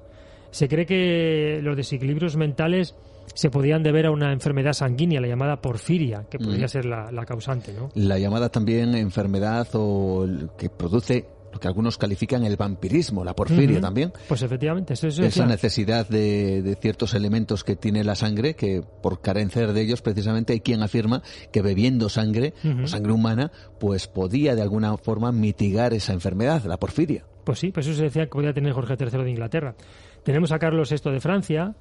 Se 0.49 0.67
cree 0.67 0.87
que 0.87 1.59
los 1.61 1.77
desequilibrios 1.77 2.35
mentales 2.35 2.95
se 3.33 3.49
podían 3.49 3.83
deber 3.83 4.05
a 4.05 4.11
una 4.11 4.31
enfermedad 4.31 4.73
sanguínea, 4.73 5.19
la 5.21 5.27
llamada 5.27 5.61
porfiria, 5.61 6.25
que 6.29 6.37
podría 6.37 6.65
mm. 6.65 6.69
ser 6.69 6.85
la, 6.85 7.25
causante. 7.25 7.73
¿no? 7.73 7.89
La 7.95 8.19
llamada 8.19 8.49
también 8.49 8.95
enfermedad 8.95 9.67
o 9.73 10.27
que 10.57 10.69
produce 10.69 11.27
lo 11.53 11.59
que 11.59 11.67
algunos 11.67 11.97
califican 11.99 12.43
el 12.43 12.57
vampirismo, 12.57 13.23
la 13.23 13.35
porfiria 13.35 13.79
también. 13.79 14.11
Pues 14.27 14.41
efectivamente, 14.41 14.93
eso, 14.93 15.07
esa 15.07 15.45
necesidad 15.45 16.07
de, 16.07 16.75
ciertos 16.81 17.13
elementos 17.13 17.63
que 17.63 17.75
tiene 17.75 18.03
la 18.03 18.15
sangre, 18.15 18.55
que 18.55 18.81
por 18.81 19.21
carecer 19.21 19.71
de 19.71 19.81
ellos, 19.81 20.01
precisamente 20.01 20.53
hay 20.53 20.61
quien 20.61 20.81
afirma 20.81 21.21
que 21.51 21.61
bebiendo 21.61 22.09
sangre, 22.09 22.53
o 22.83 22.87
sangre 22.87 23.13
humana, 23.13 23.51
pues 23.79 24.07
podía 24.07 24.55
de 24.55 24.63
alguna 24.63 24.97
forma 24.97 25.31
mitigar 25.31 25.93
esa 25.93 26.13
enfermedad, 26.13 26.63
la 26.65 26.77
porfiria. 26.77 27.23
Pues 27.43 27.59
sí, 27.59 27.71
pues 27.71 27.85
eso 27.85 27.97
se 27.97 28.03
decía 28.03 28.23
que 28.23 28.31
podía 28.31 28.53
tener 28.53 28.73
Jorge 28.73 28.95
III 28.99 29.23
de 29.23 29.29
Inglaterra. 29.29 29.75
Tenemos 30.23 30.51
a 30.51 30.59
Carlos 30.59 30.89
VI 30.89 31.11
de 31.11 31.19
Francia, 31.19 31.75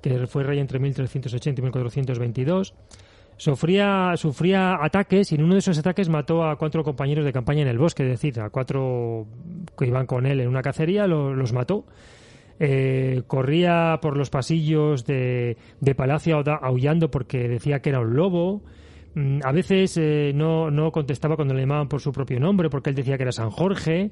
que 0.00 0.26
fue 0.26 0.44
rey 0.44 0.58
entre 0.58 0.78
1380 0.78 1.60
y 1.60 1.62
1422 1.62 2.74
sufría, 3.38 4.12
sufría 4.16 4.84
ataques 4.84 5.32
y 5.32 5.36
en 5.36 5.44
uno 5.44 5.54
de 5.54 5.60
esos 5.60 5.78
ataques 5.78 6.08
mató 6.10 6.44
a 6.44 6.56
cuatro 6.56 6.84
compañeros 6.84 7.24
de 7.24 7.32
campaña 7.32 7.62
en 7.62 7.68
el 7.68 7.78
bosque, 7.78 8.02
es 8.02 8.10
decir, 8.10 8.38
a 8.40 8.50
cuatro 8.50 9.26
que 9.78 9.86
iban 9.86 10.06
con 10.06 10.26
él 10.26 10.40
en 10.40 10.48
una 10.48 10.60
cacería, 10.60 11.06
los 11.06 11.52
mató. 11.54 11.86
Eh, 12.60 13.22
corría 13.28 14.00
por 14.02 14.16
los 14.16 14.30
pasillos 14.30 15.06
de, 15.06 15.56
de, 15.80 15.94
Palacio 15.94 16.42
aullando 16.60 17.08
porque 17.08 17.48
decía 17.48 17.80
que 17.80 17.90
era 17.90 18.00
un 18.00 18.16
lobo. 18.16 18.62
Mm, 19.14 19.38
a 19.44 19.52
veces 19.52 19.96
eh, 19.96 20.32
no, 20.34 20.68
no 20.68 20.90
contestaba 20.90 21.36
cuando 21.36 21.54
le 21.54 21.60
llamaban 21.60 21.88
por 21.88 22.00
su 22.00 22.10
propio 22.10 22.40
nombre 22.40 22.68
porque 22.68 22.90
él 22.90 22.96
decía 22.96 23.16
que 23.16 23.22
era 23.22 23.32
San 23.32 23.50
Jorge. 23.50 24.10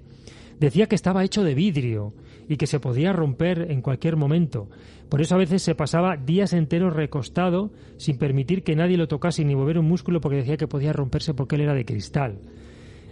Decía 0.58 0.86
que 0.86 0.94
estaba 0.94 1.24
hecho 1.24 1.44
de 1.44 1.54
vidrio 1.54 2.14
y 2.48 2.56
que 2.56 2.66
se 2.66 2.80
podía 2.80 3.12
romper 3.12 3.70
en 3.70 3.82
cualquier 3.82 4.16
momento. 4.16 4.68
Por 5.08 5.20
eso 5.20 5.34
a 5.34 5.38
veces 5.38 5.62
se 5.62 5.74
pasaba 5.74 6.16
días 6.16 6.52
enteros 6.52 6.94
recostado 6.94 7.70
sin 7.96 8.18
permitir 8.18 8.62
que 8.62 8.76
nadie 8.76 8.96
lo 8.96 9.08
tocase 9.08 9.44
ni 9.44 9.54
mover 9.54 9.78
un 9.78 9.86
músculo 9.86 10.20
porque 10.20 10.38
decía 10.38 10.56
que 10.56 10.66
podía 10.66 10.92
romperse 10.92 11.34
porque 11.34 11.56
él 11.56 11.62
era 11.62 11.74
de 11.74 11.84
cristal. 11.84 12.38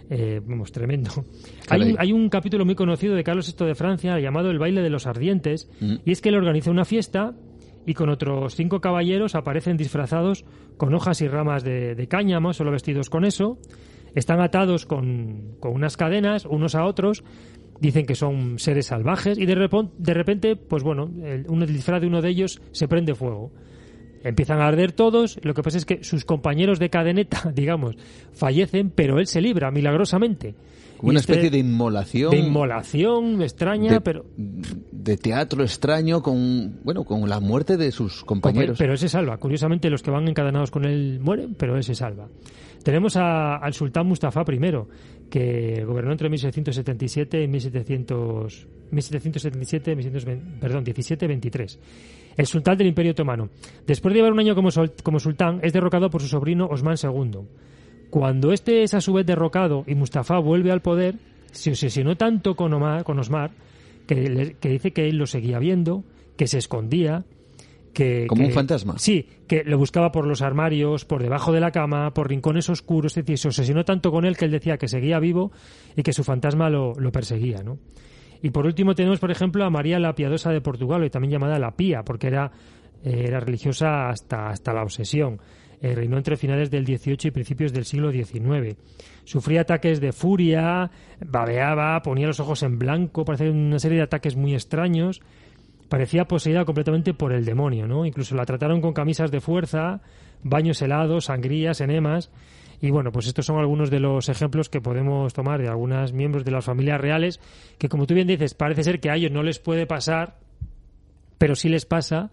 Eh, 0.09 0.41
vamos, 0.45 0.71
tremendo. 0.71 1.11
Hay, 1.69 2.13
un 2.13 2.29
capítulo 2.29 2.65
muy 2.65 2.75
conocido 2.75 3.15
de 3.15 3.23
Carlos 3.23 3.53
VI 3.57 3.65
de 3.65 3.75
Francia 3.75 4.19
llamado 4.19 4.51
El 4.51 4.59
baile 4.59 4.81
de 4.81 4.89
los 4.89 5.07
ardientes 5.07 5.69
mm. 5.79 5.95
y 6.05 6.11
es 6.11 6.21
que 6.21 6.29
él 6.29 6.35
organiza 6.35 6.69
una 6.69 6.85
fiesta 6.85 7.33
y 7.87 7.93
con 7.93 8.09
otros 8.09 8.55
cinco 8.55 8.81
caballeros 8.81 9.35
aparecen 9.35 9.77
disfrazados 9.77 10.45
con 10.77 10.93
hojas 10.93 11.21
y 11.21 11.27
ramas 11.27 11.63
de, 11.63 11.95
de 11.95 12.07
cáñamo, 12.07 12.53
solo 12.53 12.71
vestidos 12.71 13.09
con 13.09 13.25
eso. 13.25 13.57
Están 14.15 14.41
atados 14.41 14.85
con, 14.85 15.57
con 15.59 15.73
unas 15.73 15.97
cadenas 15.97 16.45
unos 16.45 16.73
a 16.73 16.85
otros 16.85 17.23
dicen 17.79 18.05
que 18.05 18.15
son 18.15 18.59
seres 18.59 18.87
salvajes 18.87 19.37
y 19.37 19.45
de, 19.45 19.55
repente, 19.55 19.93
de 19.97 20.13
repente 20.13 20.55
pues 20.55 20.83
bueno, 20.83 21.11
el, 21.23 21.45
un 21.49 21.65
disfraz 21.65 22.01
de 22.01 22.07
uno 22.07 22.21
de 22.21 22.29
ellos 22.29 22.61
se 22.71 22.87
prende 22.87 23.15
fuego. 23.15 23.51
Empiezan 24.23 24.59
a 24.59 24.65
arder 24.65 24.91
todos, 24.91 25.39
lo 25.43 25.53
que 25.53 25.61
pasa 25.61 25.77
es 25.77 25.85
que 25.85 26.03
sus 26.03 26.25
compañeros 26.25 26.79
de 26.79 26.89
cadeneta, 26.89 27.51
digamos, 27.55 27.95
fallecen, 28.33 28.89
pero 28.89 29.19
él 29.19 29.27
se 29.27 29.39
libra 29.39 29.69
milagrosamente. 29.69 30.55
una 30.99 31.19
este 31.19 31.33
especie 31.33 31.51
de 31.51 31.59
inmolación. 31.59 32.31
De 32.31 32.37
inmolación 32.37 33.43
extraña, 33.43 33.99
pero... 33.99 34.25
De 34.35 35.17
teatro 35.17 35.61
extraño 35.61 36.23
con, 36.23 36.79
bueno, 36.83 37.03
con 37.03 37.29
la 37.29 37.39
muerte 37.39 37.77
de 37.77 37.91
sus 37.91 38.23
compañeros. 38.23 38.79
Pero 38.79 38.93
él 38.93 38.97
se 38.97 39.09
salva. 39.09 39.37
Curiosamente 39.37 39.91
los 39.91 40.01
que 40.01 40.09
van 40.09 40.27
encadenados 40.27 40.71
con 40.71 40.85
él 40.85 41.19
mueren, 41.21 41.53
pero 41.53 41.77
él 41.77 41.83
se 41.83 41.93
salva. 41.93 42.27
Tenemos 42.85 43.17
al 43.17 43.73
sultán 43.73 44.05
Mustafa 44.05 44.45
I, 44.47 44.59
que 45.27 45.83
gobernó 45.83 46.11
entre 46.11 46.29
1677 46.29 47.41
y 47.41 47.47
1700, 47.47 48.67
1777, 48.91 49.97
perdón, 50.61 50.83
1723. 50.83 51.79
El 52.37 52.45
sultán 52.45 52.77
del 52.77 52.85
Imperio 52.85 53.13
Otomano. 53.13 53.49
Después 53.87 54.13
de 54.13 54.19
llevar 54.19 54.33
un 54.33 54.39
año 54.39 54.53
como, 54.53 54.69
sultán, 55.19 55.61
es 55.63 55.73
derrocado 55.73 56.11
por 56.11 56.21
su 56.21 56.27
sobrino 56.27 56.67
Osman 56.67 56.97
II. 57.01 57.39
Cuando 58.11 58.53
este 58.53 58.83
es 58.83 58.93
a 58.93 59.01
su 59.01 59.13
vez 59.13 59.25
derrocado 59.25 59.83
y 59.87 59.95
Mustafa 59.95 60.37
vuelve 60.37 60.71
al 60.71 60.83
poder, 60.83 61.15
se 61.51 61.71
obsesionó 61.71 62.15
tanto 62.17 62.55
con, 62.55 62.71
Omar, 62.71 63.03
con 63.03 63.17
Osmar 63.17 63.49
que, 64.05 64.57
que 64.59 64.69
dice 64.69 64.91
que 64.91 65.09
él 65.09 65.17
lo 65.17 65.25
seguía 65.25 65.57
viendo, 65.57 66.03
que 66.37 66.45
se 66.45 66.59
escondía, 66.59 67.25
como 68.27 68.45
un 68.45 68.51
fantasma. 68.51 68.97
Sí, 68.97 69.27
que 69.47 69.63
lo 69.63 69.77
buscaba 69.77 70.11
por 70.11 70.27
los 70.27 70.41
armarios, 70.41 71.05
por 71.05 71.21
debajo 71.21 71.51
de 71.51 71.59
la 71.59 71.71
cama, 71.71 72.13
por 72.13 72.29
rincones 72.29 72.69
oscuros, 72.69 73.17
es 73.17 73.25
decir, 73.25 73.37
se 73.37 73.47
obsesionó 73.47 73.85
tanto 73.85 74.11
con 74.11 74.25
él 74.25 74.37
que 74.37 74.45
él 74.45 74.51
decía 74.51 74.77
que 74.77 74.87
seguía 74.87 75.19
vivo 75.19 75.51
y 75.95 76.03
que 76.03 76.13
su 76.13 76.23
fantasma 76.23 76.69
lo, 76.69 76.93
perseguía, 77.11 77.63
¿no? 77.63 77.79
Y 78.41 78.49
por 78.49 78.65
último 78.65 78.95
tenemos, 78.95 79.19
por 79.19 79.31
ejemplo, 79.31 79.63
a 79.65 79.69
María 79.69 79.99
la 79.99 80.13
Piadosa 80.13 80.51
de 80.51 80.61
Portugal, 80.61 81.01
hoy 81.01 81.09
también 81.09 81.31
llamada 81.31 81.57
la 81.57 81.75
Pía, 81.75 82.03
porque 82.03 82.27
era, 82.27 82.51
eh, 83.03 83.25
era 83.27 83.39
religiosa 83.39 84.09
hasta, 84.09 84.49
hasta 84.49 84.73
la 84.73 84.83
obsesión. 84.83 85.39
Eh, 85.81 85.93
reinó 85.93 86.17
entre 86.17 86.37
finales 86.37 86.71
del 86.71 86.85
XVIII 86.85 87.17
y 87.25 87.31
principios 87.31 87.73
del 87.73 87.85
siglo 87.85 88.11
XIX. 88.11 88.77
Sufría 89.23 89.61
ataques 89.61 89.99
de 89.99 90.11
furia, 90.11 90.89
babeaba, 91.25 92.01
ponía 92.01 92.27
los 92.27 92.39
ojos 92.39 92.63
en 92.63 92.77
blanco, 92.79 93.25
parece 93.25 93.49
una 93.49 93.79
serie 93.79 93.97
de 93.97 94.03
ataques 94.03 94.35
muy 94.35 94.53
extraños 94.53 95.21
parecía 95.89 96.25
poseída 96.25 96.65
completamente 96.65 97.13
por 97.13 97.33
el 97.33 97.45
demonio, 97.45 97.87
¿no? 97.87 98.05
Incluso 98.05 98.35
la 98.35 98.45
trataron 98.45 98.81
con 98.81 98.93
camisas 98.93 99.31
de 99.31 99.41
fuerza, 99.41 100.01
baños 100.43 100.81
helados, 100.81 101.25
sangrías, 101.25 101.81
enemas. 101.81 102.31
Y 102.81 102.91
bueno, 102.91 103.11
pues 103.11 103.27
estos 103.27 103.45
son 103.45 103.57
algunos 103.57 103.89
de 103.89 103.99
los 103.99 104.29
ejemplos 104.29 104.69
que 104.69 104.81
podemos 104.81 105.33
tomar 105.33 105.61
de 105.61 105.69
algunos 105.69 106.13
miembros 106.13 106.43
de 106.43 106.51
las 106.51 106.65
familias 106.65 106.99
reales, 106.99 107.39
que 107.77 107.89
como 107.89 108.05
tú 108.05 108.13
bien 108.13 108.27
dices, 108.27 108.53
parece 108.53 108.83
ser 108.83 108.99
que 108.99 109.09
a 109.09 109.15
ellos 109.15 109.31
no 109.31 109.43
les 109.43 109.59
puede 109.59 109.87
pasar, 109.87 110.37
pero 111.37 111.55
sí 111.55 111.69
les 111.69 111.85
pasa, 111.85 112.31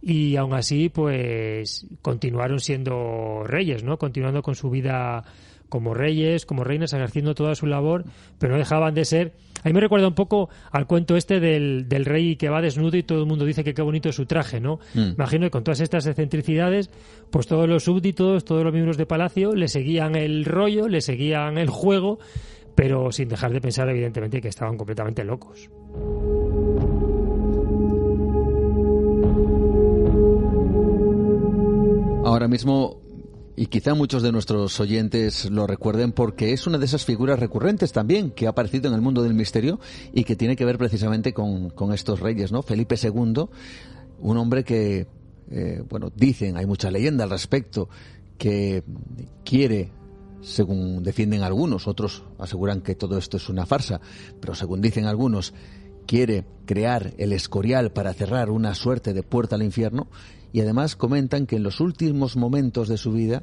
y 0.00 0.36
aún 0.36 0.54
así, 0.54 0.88
pues 0.88 1.86
continuaron 2.02 2.60
siendo 2.60 3.42
reyes, 3.44 3.82
¿no? 3.82 3.98
Continuando 3.98 4.42
con 4.42 4.54
su 4.54 4.70
vida 4.70 5.24
como 5.68 5.94
reyes, 5.94 6.46
como 6.46 6.64
reinas, 6.64 6.92
ejerciendo 6.92 7.34
toda 7.34 7.54
su 7.54 7.66
labor, 7.66 8.04
pero 8.38 8.52
no 8.52 8.58
dejaban 8.58 8.94
de 8.94 9.04
ser. 9.04 9.32
A 9.66 9.68
mí 9.68 9.72
me 9.72 9.80
recuerda 9.80 10.06
un 10.06 10.14
poco 10.14 10.48
al 10.70 10.86
cuento 10.86 11.16
este 11.16 11.40
del, 11.40 11.88
del 11.88 12.04
rey 12.04 12.36
que 12.36 12.48
va 12.48 12.62
desnudo 12.62 12.96
y 12.96 13.02
todo 13.02 13.18
el 13.18 13.26
mundo 13.26 13.44
dice 13.44 13.64
que 13.64 13.74
qué 13.74 13.82
bonito 13.82 14.08
es 14.08 14.14
su 14.14 14.24
traje, 14.24 14.60
¿no? 14.60 14.78
Mm. 14.94 15.14
Imagino 15.14 15.46
que 15.46 15.50
con 15.50 15.64
todas 15.64 15.80
estas 15.80 16.06
excentricidades, 16.06 16.88
pues 17.32 17.48
todos 17.48 17.68
los 17.68 17.82
súbditos, 17.82 18.44
todos 18.44 18.62
los 18.62 18.72
miembros 18.72 18.96
de 18.96 19.06
palacio 19.06 19.56
le 19.56 19.66
seguían 19.66 20.14
el 20.14 20.44
rollo, 20.44 20.86
le 20.86 21.00
seguían 21.00 21.58
el 21.58 21.68
juego, 21.68 22.20
pero 22.76 23.10
sin 23.10 23.28
dejar 23.28 23.52
de 23.52 23.60
pensar, 23.60 23.88
evidentemente, 23.88 24.40
que 24.40 24.46
estaban 24.46 24.76
completamente 24.76 25.24
locos. 25.24 25.68
Ahora 32.24 32.46
mismo 32.46 33.00
y 33.56 33.66
quizá 33.66 33.94
muchos 33.94 34.22
de 34.22 34.32
nuestros 34.32 34.78
oyentes 34.80 35.50
lo 35.50 35.66
recuerden 35.66 36.12
porque 36.12 36.52
es 36.52 36.66
una 36.66 36.76
de 36.76 36.84
esas 36.84 37.06
figuras 37.06 37.40
recurrentes 37.40 37.90
también 37.90 38.30
que 38.30 38.46
ha 38.46 38.50
aparecido 38.50 38.88
en 38.88 38.94
el 38.94 39.00
mundo 39.00 39.22
del 39.22 39.32
misterio 39.32 39.80
y 40.12 40.24
que 40.24 40.36
tiene 40.36 40.56
que 40.56 40.66
ver 40.66 40.76
precisamente 40.76 41.32
con, 41.32 41.72
estos 41.94 42.20
reyes, 42.20 42.52
¿no? 42.52 42.62
Felipe 42.62 42.96
II, 43.02 43.46
un 44.20 44.36
hombre 44.36 44.62
que, 44.62 45.06
eh, 45.50 45.82
bueno, 45.88 46.12
dicen, 46.14 46.58
hay 46.58 46.66
mucha 46.66 46.90
leyenda 46.90 47.24
al 47.24 47.30
respecto, 47.30 47.88
que 48.36 48.84
quiere 49.44 49.90
según 50.42 51.02
defienden 51.02 51.42
algunos, 51.42 51.88
otros 51.88 52.24
aseguran 52.38 52.82
que 52.82 52.94
todo 52.94 53.16
esto 53.16 53.38
es 53.38 53.48
una 53.48 53.66
farsa, 53.66 54.00
pero 54.38 54.54
según 54.54 54.80
dicen 54.80 55.06
algunos, 55.06 55.54
quiere 56.06 56.44
crear 56.66 57.14
el 57.18 57.32
escorial 57.32 57.90
para 57.90 58.12
cerrar 58.12 58.50
una 58.50 58.74
suerte 58.74 59.12
de 59.12 59.22
puerta 59.22 59.56
al 59.56 59.62
infierno 59.62 60.08
y 60.52 60.60
además 60.60 60.96
comentan 60.96 61.46
que 61.46 61.56
en 61.56 61.62
los 61.62 61.80
últimos 61.80 62.36
momentos 62.36 62.88
de 62.88 62.96
su 62.96 63.12
vida 63.12 63.42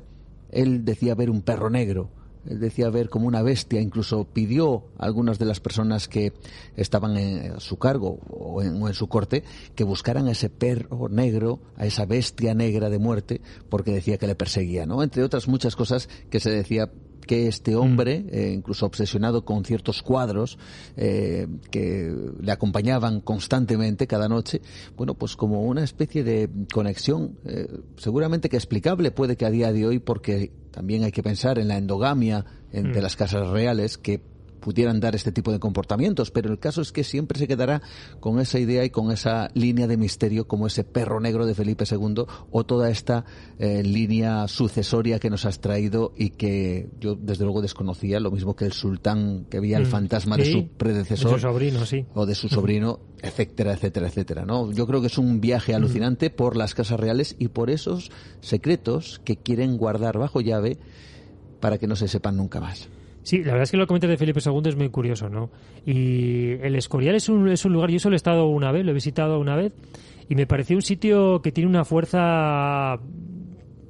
él 0.52 0.86
decía 0.86 1.16
ver 1.16 1.30
un 1.30 1.42
perro 1.42 1.70
negro, 1.70 2.10
él 2.48 2.60
decía 2.60 2.90
ver 2.90 3.10
como 3.10 3.28
una 3.28 3.42
bestia, 3.42 3.80
incluso 3.80 4.26
pidió 4.26 4.84
a 4.98 5.06
algunas 5.06 5.40
de 5.40 5.46
las 5.46 5.60
personas 5.60 6.08
que 6.08 6.34
estaban 6.76 7.16
en 7.18 7.60
su 7.60 7.78
cargo 7.78 8.20
o 8.30 8.62
en, 8.62 8.94
su 8.94 9.08
corte 9.08 9.44
que 9.76 9.84
buscaran 9.84 10.28
a 10.28 10.32
ese 10.32 10.50
perro 10.50 11.08
negro, 11.10 11.60
a 11.78 11.86
esa 11.86 12.06
bestia 12.06 12.54
negra 12.54 12.90
de 12.90 13.00
muerte, 13.00 13.42
porque 13.70 13.94
decía 13.94 14.18
que 14.18 14.28
le 14.28 14.36
perseguía, 14.36 14.86
¿no? 14.86 15.04
Entre 15.04 15.24
otras 15.24 15.48
muchas 15.48 15.76
cosas 15.76 16.10
que 16.30 16.40
se 16.40 16.50
decía 16.50 16.92
que 17.24 17.48
este 17.48 17.76
hombre, 17.76 18.22
mm. 18.22 18.30
eh, 18.32 18.52
incluso 18.54 18.86
obsesionado 18.86 19.46
con 19.46 19.66
ciertos 19.66 20.02
cuadros 20.02 20.58
eh, 20.96 21.48
que 21.72 22.14
le 22.40 22.52
acompañaban 22.52 23.22
constantemente 23.22 24.08
cada 24.08 24.28
noche, 24.30 24.62
bueno, 24.96 25.16
pues 25.16 25.36
como 25.36 25.64
una 25.64 25.84
especie 25.84 26.24
de 26.24 26.50
conexión, 26.74 27.38
eh, 27.46 27.68
seguramente 27.98 28.50
que 28.50 28.58
explicable 28.58 29.12
puede 29.12 29.36
que 29.36 29.46
a 29.46 29.52
día 29.52 29.72
de 29.72 29.86
hoy, 29.88 30.00
porque 30.00 30.52
también 30.72 31.04
hay 31.04 31.12
que 31.12 31.24
pensar 31.24 31.60
en 31.60 31.68
la 31.68 31.78
endogamia 31.78 32.46
de 32.72 32.82
mm. 32.82 33.02
las 33.02 33.16
casas 33.16 33.48
reales, 33.50 33.98
que 33.98 34.22
pudieran 34.64 35.02
dar 35.02 35.14
este 35.14 35.34
tipo 35.34 35.52
de 35.52 35.60
comportamientos, 35.60 36.32
pero 36.32 36.50
el 36.50 36.58
caso 36.58 36.82
es 36.82 36.94
que 36.94 37.04
siempre 37.04 37.38
se 37.38 37.48
quedará 37.48 37.82
con 38.22 38.40
esa 38.40 38.60
idea 38.60 38.86
y 38.86 38.90
con 38.90 39.12
esa 39.12 39.50
línea 39.54 39.88
de 39.88 39.98
misterio 39.98 40.48
como 40.48 40.68
ese 40.68 40.86
perro 40.86 41.20
negro 41.20 41.46
de 41.46 41.54
Felipe 41.54 41.84
II 41.90 42.24
o 42.50 42.64
toda 42.64 42.90
esta 42.90 43.26
eh, 43.60 43.84
línea 43.84 44.48
sucesoria 44.48 45.20
que 45.20 45.30
nos 45.30 45.46
has 45.46 45.60
traído 45.60 46.14
y 46.18 46.30
que 46.30 46.88
yo 47.02 47.16
desde 47.16 47.44
luego 47.44 47.62
desconocía, 47.62 48.22
lo 48.22 48.32
mismo 48.32 48.56
que 48.56 48.64
el 48.66 48.72
sultán 48.72 49.48
que 49.50 49.60
veía 49.60 49.78
el 49.78 49.88
mm, 49.88 49.92
fantasma 49.92 50.38
de 50.38 50.46
su 50.46 50.68
predecesor 50.70 51.42
sobrino, 51.42 51.86
sí. 51.86 52.06
o 52.14 52.26
de 52.26 52.34
su 52.34 52.48
sobrino, 52.48 53.02
etcétera, 53.22 53.74
etcétera, 53.74 54.08
etcétera, 54.08 54.46
¿no? 54.46 54.72
Yo 54.72 54.88
creo 54.88 55.02
que 55.02 55.08
es 55.08 55.18
un 55.18 55.42
viaje 55.42 55.76
alucinante 55.76 56.30
por 56.30 56.56
las 56.56 56.74
casas 56.74 57.02
reales 57.02 57.36
y 57.38 57.50
por 57.50 57.70
esos 57.70 58.12
secretos 58.40 59.20
que 59.26 59.36
quieren 59.36 59.76
guardar 59.78 60.18
bajo 60.18 60.40
llave 60.40 60.78
para 61.60 61.78
que 61.78 61.88
no 61.88 61.98
se 61.98 62.08
sepan 62.08 62.38
nunca 62.38 62.62
más. 62.62 62.88
Sí, 63.24 63.40
la 63.40 63.54
verdad 63.54 63.64
es 63.64 63.72
que 63.72 63.78
lo 63.78 63.84
que 63.84 63.88
comentas 63.88 64.10
de 64.10 64.18
Felipe 64.18 64.42
II 64.46 64.62
es 64.66 64.76
muy 64.76 64.90
curioso, 64.90 65.30
¿no? 65.30 65.50
Y 65.86 66.52
el 66.62 66.76
Escorial 66.76 67.16
es 67.16 67.30
un, 67.30 67.48
es 67.48 67.64
un 67.66 67.74
lugar, 67.74 67.90
yo 67.90 68.00
solo 68.00 68.16
he 68.16 68.18
estado 68.18 68.48
una 68.48 68.72
vez, 68.72 68.86
lo 68.86 68.92
he 68.92 68.94
visitado 68.94 69.40
una 69.40 69.56
vez, 69.56 69.72
y 70.30 70.36
me 70.36 70.46
pareció 70.46 70.76
un 70.76 70.82
sitio 70.82 71.42
que 71.42 71.52
tiene 71.52 71.70
una 71.70 71.86
fuerza 71.86 73.00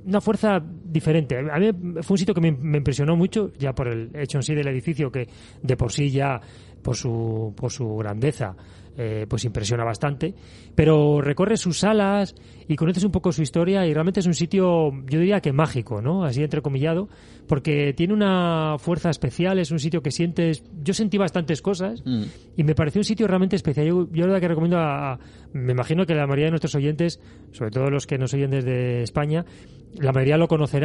una 0.06 0.22
fuerza 0.22 0.62
diferente. 0.94 1.38
A 1.38 1.60
mí 1.60 1.70
fue 2.02 2.14
un 2.14 2.18
sitio 2.18 2.34
que 2.34 2.42
me, 2.42 2.78
impresionó 2.78 3.16
mucho, 3.16 3.52
ya 3.58 3.74
por 3.74 3.88
el 3.88 4.12
hecho 4.16 4.38
en 4.38 4.44
sí 4.44 4.54
del 4.54 4.68
edificio, 4.68 5.12
que 5.12 5.28
de 5.62 5.76
por 5.76 5.92
sí 5.92 6.10
ya, 6.12 6.40
por 6.82 6.96
su, 6.96 7.54
por 7.56 7.72
su 7.72 7.98
grandeza, 7.98 8.56
eh, 8.96 9.26
pues 9.28 9.44
impresiona 9.44 9.84
bastante. 9.84 10.36
Pero 10.76 11.20
recorres 11.20 11.60
sus 11.60 11.80
salas 11.80 12.36
y 12.68 12.76
conoces 12.76 13.04
un 13.04 13.12
poco 13.12 13.32
su 13.32 13.42
historia 13.42 13.88
y 13.88 13.94
realmente 13.94 14.20
es 14.20 14.28
un 14.28 14.36
sitio, 14.36 14.92
yo 14.92 15.20
diría 15.20 15.42
que 15.42 15.52
mágico, 15.52 16.00
¿no? 16.00 16.24
Así 16.24 16.44
entrecomillado, 16.44 17.10
porque 17.48 17.94
tiene 17.94 18.14
una 18.14 18.76
fuerza 18.78 19.10
especial, 19.10 19.58
es 19.58 19.72
un 19.72 19.80
sitio 19.80 20.04
que 20.04 20.12
sientes... 20.12 20.64
Yo 20.84 20.94
sentí 20.94 21.18
bastantes 21.18 21.64
cosas 21.64 22.04
mm. 22.06 22.24
y 22.56 22.64
me 22.64 22.76
pareció 22.76 23.00
un 23.00 23.06
sitio 23.06 23.26
realmente 23.26 23.56
especial. 23.56 23.88
Yo, 23.88 24.08
yo 24.12 24.22
la 24.22 24.34
verdad 24.34 24.42
que 24.42 24.48
recomiendo 24.50 24.78
a, 24.78 25.18
Me 25.54 25.72
imagino 25.72 26.06
que 26.06 26.14
la 26.14 26.28
mayoría 26.28 26.46
de 26.46 26.52
nuestros 26.52 26.76
oyentes, 26.76 27.20
sobre 27.52 27.72
todo 27.72 27.90
los 27.90 28.06
que 28.06 28.20
nos 28.20 28.34
oyen 28.36 28.52
desde 28.52 29.02
España, 29.02 29.44
la 29.96 30.12
mayoría 30.12 30.38
lo 30.38 30.48
conocerán 30.48 30.83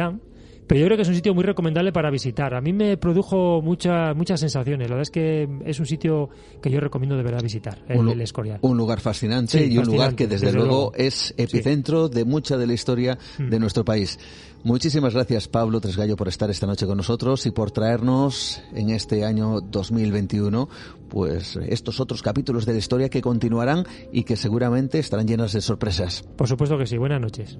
pero 0.69 0.81
yo 0.81 0.85
creo 0.85 0.97
que 0.97 1.01
es 1.01 1.09
un 1.09 1.15
sitio 1.15 1.33
muy 1.33 1.43
recomendable 1.43 1.91
para 1.91 2.11
visitar. 2.11 2.53
A 2.53 2.61
mí 2.61 2.73
me 2.73 2.95
produjo 2.95 3.59
muchas 3.59 4.15
muchas 4.15 4.39
sensaciones. 4.39 4.87
La 4.87 4.97
verdad 4.97 5.01
es 5.01 5.09
que 5.09 5.49
es 5.65 5.79
un 5.79 5.87
sitio 5.87 6.29
que 6.61 6.69
yo 6.69 6.79
recomiendo 6.79 7.17
de 7.17 7.23
verdad 7.23 7.41
visitar, 7.41 7.83
el, 7.87 7.97
un, 7.97 8.21
Escorial. 8.21 8.59
Un 8.61 8.77
lugar 8.77 8.99
fascinante 8.99 9.65
y 9.65 9.79
un 9.79 9.85
lugar 9.85 10.13
que 10.13 10.27
desde, 10.27 10.53
luego, 10.53 10.91
es 10.93 11.33
epicentro 11.37 12.07
de 12.07 12.23
mucha 12.23 12.55
de 12.55 12.67
la 12.67 12.73
historia 12.73 13.17
de 13.39 13.57
mm. 13.57 13.59
nuestro 13.59 13.83
país. 13.83 14.19
Muchísimas 14.63 15.15
gracias 15.15 15.47
Pablo 15.47 15.81
Tresgallo 15.81 16.15
por 16.15 16.27
estar 16.27 16.51
esta 16.51 16.67
noche 16.67 16.85
con 16.85 16.97
nosotros 16.97 17.47
y 17.47 17.51
por 17.51 17.71
traernos 17.71 18.61
en 18.75 18.91
este 18.91 19.25
año 19.25 19.61
2021 19.61 20.69
pues 21.07 21.55
estos 21.55 21.99
otros 21.99 22.21
capítulos 22.21 22.67
de 22.67 22.73
la 22.73 22.77
historia 22.77 23.09
que 23.09 23.21
continuarán 23.21 23.85
y 24.11 24.23
que 24.23 24.35
seguramente 24.35 24.99
estarán 24.99 25.27
llenos 25.27 25.53
de 25.53 25.61
sorpresas. 25.61 26.23
Por 26.35 26.47
supuesto 26.47 26.77
que 26.77 26.85
sí. 26.85 26.97
Buenas 26.97 27.21
noches. 27.21 27.57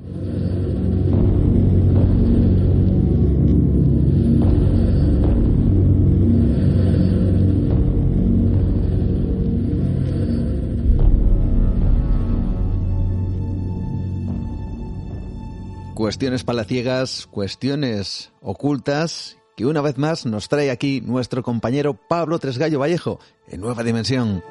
Cuestiones 16.09 16.43
palaciegas, 16.43 17.27
cuestiones 17.29 18.31
ocultas, 18.41 19.37
que 19.55 19.67
una 19.67 19.79
vez 19.81 19.99
más 19.99 20.25
nos 20.25 20.49
trae 20.49 20.71
aquí 20.71 21.01
nuestro 21.01 21.43
compañero 21.43 21.93
Pablo 21.93 22.39
Tresgallo 22.39 22.79
Vallejo, 22.79 23.19
en 23.47 23.61
Nueva 23.61 23.83
Dimensión. 23.83 24.43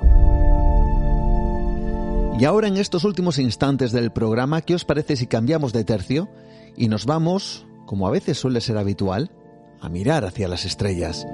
Y 2.39 2.45
ahora 2.45 2.69
en 2.69 2.77
estos 2.77 3.03
últimos 3.03 3.41
instantes 3.41 3.91
del 3.91 4.13
programa, 4.13 4.61
¿qué 4.61 4.77
os 4.77 4.85
parece 4.85 5.17
si 5.17 5.27
cambiamos 5.27 5.73
de 5.73 5.83
tercio 5.83 6.29
y 6.77 6.87
nos 6.87 7.07
vamos, 7.07 7.67
como 7.87 8.07
a 8.07 8.13
veces 8.13 8.39
suele 8.39 8.61
ser 8.61 8.79
habitual, 8.79 9.33
a 9.81 9.89
mirar 9.89 10.25
hacia 10.25 10.47
las 10.47 10.65
estrellas? 10.65 11.27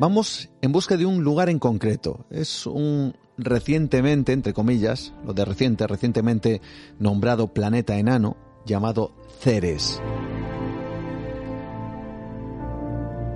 Vamos 0.00 0.50
en 0.60 0.72
busca 0.72 0.96
de 0.96 1.06
un 1.06 1.22
lugar 1.22 1.50
en 1.50 1.60
concreto. 1.60 2.26
Es 2.30 2.66
un 2.66 3.14
recientemente, 3.36 4.32
entre 4.32 4.52
comillas, 4.52 5.12
lo 5.24 5.32
de 5.32 5.44
reciente, 5.44 5.86
recientemente 5.86 6.60
nombrado 6.98 7.52
planeta 7.52 7.96
enano, 7.96 8.36
llamado 8.64 9.12
Ceres. 9.40 10.00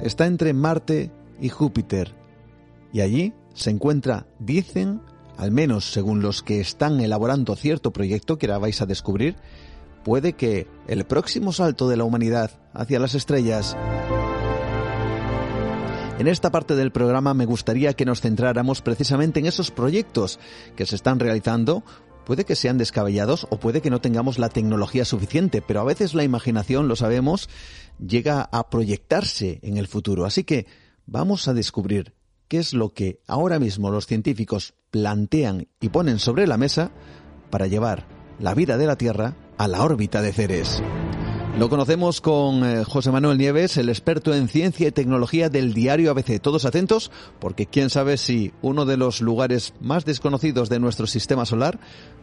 Está 0.02 0.26
entre 0.26 0.52
Marte 0.52 1.10
y 1.40 1.48
Júpiter, 1.48 2.14
y 2.92 3.00
allí 3.00 3.34
se 3.54 3.70
encuentra, 3.70 4.26
dicen, 4.38 5.00
al 5.36 5.50
menos 5.50 5.92
según 5.92 6.20
los 6.20 6.42
que 6.42 6.60
están 6.60 7.00
elaborando 7.00 7.56
cierto 7.56 7.92
proyecto 7.92 8.38
que 8.38 8.46
ahora 8.46 8.58
vais 8.58 8.80
a 8.80 8.86
descubrir, 8.86 9.36
puede 10.04 10.32
que 10.34 10.66
el 10.86 11.04
próximo 11.04 11.52
salto 11.52 11.88
de 11.88 11.96
la 11.96 12.04
humanidad 12.04 12.52
hacia 12.72 13.00
las 13.00 13.14
estrellas 13.14 13.76
en 16.19 16.27
esta 16.27 16.51
parte 16.51 16.74
del 16.74 16.93
programa 16.93 17.35
me 17.35 17.47
gustaría 17.47 17.95
que 17.95 18.05
nos 18.05 18.20
centráramos 18.20 18.82
precisamente 18.82 19.40
en 19.40 19.47
esos 19.47 19.70
proyectos 19.70 20.39
que 20.77 20.86
se 20.86 20.97
están 20.97 21.20
realizando 21.20 21.85
Puede 22.28 22.45
que 22.45 22.57
sean 22.57 22.77
descabellados 22.77 23.47
o 23.49 23.59
puede 23.59 23.81
que 23.81 23.89
no 23.89 24.03
tengamos 24.03 24.39
la 24.39 24.51
tecnología 24.51 25.07
suficiente, 25.07 25.62
pero 25.66 25.81
a 25.81 25.85
veces 25.85 26.12
la 26.12 26.24
imaginación, 26.24 26.86
lo 26.86 26.95
sabemos, 26.95 27.49
llega 27.99 28.43
a 28.53 28.69
proyectarse 28.69 29.61
en 29.62 29.78
el 29.78 29.86
futuro. 29.86 30.27
Así 30.27 30.45
que 30.45 30.66
vamos 31.07 31.49
a 31.49 31.55
descubrir 31.55 32.12
qué 32.47 32.59
es 32.59 32.74
lo 32.74 32.93
que 32.93 33.23
ahora 33.27 33.59
mismo 33.59 33.90
los 33.90 34.07
científicos 34.07 34.74
plantean 34.90 35.69
y 35.81 35.89
ponen 35.89 36.19
sobre 36.19 36.47
la 36.47 36.59
mesa 36.59 36.90
para 37.49 37.66
llevar 37.66 38.07
la 38.39 38.53
vida 38.53 38.77
de 38.77 38.85
la 38.85 38.97
Tierra 38.97 39.35
a 39.57 39.66
la 39.66 39.82
órbita 39.82 40.20
de 40.20 40.35
Ceres. 40.35 40.82
Lo 41.59 41.68
conocemos 41.68 42.20
con 42.20 42.64
eh, 42.64 42.85
José 42.85 43.10
Manuel 43.10 43.36
Nieves, 43.36 43.78
el 43.78 43.89
experto 43.89 44.32
en 44.32 44.47
ciencia 44.47 44.86
y 44.86 44.93
tecnología 44.93 45.48
del 45.48 45.74
diario 45.74 46.12
ABC. 46.12 46.40
Todos 46.40 46.64
atentos, 46.64 47.10
porque 47.40 47.66
quién 47.66 47.90
sabe 47.90 48.16
si 48.16 48.52
uno 48.62 48.86
de 48.86 48.97
los 48.97 49.20
lugares 49.20 49.74
más 49.80 50.05
desconocidos 50.05 50.68
de 50.68 50.78
nuestro 50.78 51.09
sistema 51.09 51.44
solar 51.47 51.80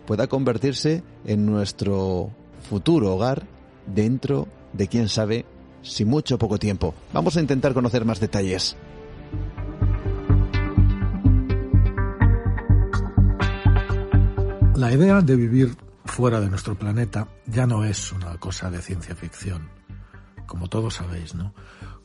pueda 0.07 0.27
convertirse 0.27 1.03
en 1.25 1.45
nuestro 1.45 2.29
futuro 2.69 3.13
hogar 3.13 3.45
dentro 3.93 4.47
de 4.71 4.87
quién 4.87 5.09
sabe 5.09 5.43
si 5.81 6.05
mucho 6.05 6.35
o 6.35 6.37
poco 6.39 6.57
tiempo. 6.57 6.93
Vamos 7.11 7.35
a 7.35 7.41
intentar 7.41 7.73
conocer 7.73 8.05
más 8.05 8.21
detalles. 8.21 8.77
La 14.75 14.93
idea 14.93 15.19
de 15.19 15.35
vivir 15.35 15.84
fuera 16.05 16.39
de 16.39 16.49
nuestro 16.49 16.75
planeta 16.75 17.27
ya 17.45 17.65
no 17.67 17.83
es 17.83 18.11
una 18.11 18.37
cosa 18.37 18.69
de 18.69 18.81
ciencia 18.81 19.15
ficción, 19.15 19.69
como 20.45 20.69
todos 20.69 20.95
sabéis, 20.95 21.35
¿no? 21.35 21.53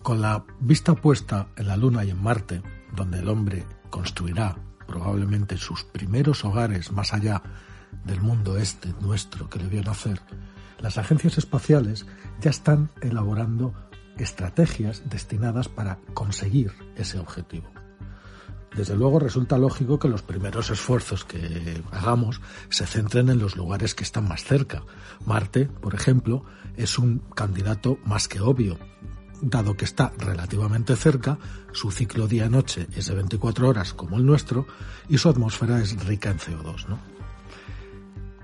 Con 0.03 0.21
la 0.21 0.45
vista 0.59 0.95
puesta 0.95 1.49
en 1.57 1.69
la 1.69 1.77
Luna 1.77 2.05
y 2.05 2.11
en 2.11 2.23
Marte, 2.23 2.63
donde 2.95 3.21
el 3.21 3.29
hombre 3.29 3.67
construirá 3.91 4.57
probablemente 4.87 5.57
sus 5.57 5.85
primeros 5.85 6.45
hogares 6.45 6.91
más 6.91 7.13
allá 7.13 7.43
del 8.05 8.21
mundo 8.21 8.57
este 8.57 8.93
nuestro 9.01 9.49
que 9.49 9.59
le 9.59 9.69
vio 9.69 9.83
nacer, 9.83 10.21
las 10.79 10.99
agencias 10.99 11.39
espaciales 11.39 12.07
ya 12.41 12.51
están 12.51 12.91
elaborando 13.03 13.75
estrategias 14.17 15.03
destinadas 15.09 15.69
para 15.69 15.99
conseguir 16.15 16.73
ese 16.97 17.19
objetivo. 17.19 17.80
Desde 18.75 18.97
luego 18.97 19.19
resulta 19.19 19.59
lógico 19.59 19.99
que 19.99 20.09
los 20.09 20.23
primeros 20.23 20.71
esfuerzos 20.71 21.25
que 21.25 21.83
hagamos 21.91 22.41
se 22.69 22.87
centren 22.87 23.29
en 23.29 23.39
los 23.39 23.57
lugares 23.57 23.95
que 23.95 24.05
están 24.05 24.29
más 24.29 24.45
cerca. 24.45 24.83
Marte, 25.27 25.67
por 25.67 25.95
ejemplo, 25.95 26.45
es 26.77 26.99
un 26.99 27.19
candidato 27.35 27.99
más 28.05 28.29
que 28.29 28.41
obvio. 28.41 28.79
Dado 29.43 29.77
que 29.77 29.87
está 29.87 30.13
relativamente 30.19 30.95
cerca, 30.97 31.39
su 31.73 31.91
ciclo 31.91 32.29
día-noche 32.29 32.87
es 32.95 33.07
de 33.07 33.15
24 33.15 33.69
horas 33.69 33.93
como 33.93 34.19
el 34.19 34.27
nuestro 34.27 34.67
y 35.09 35.19
su 35.19 35.29
atmósfera 35.29 35.81
es 35.81 36.05
rica 36.05 36.31
en 36.31 36.39
CO2. 36.39 36.87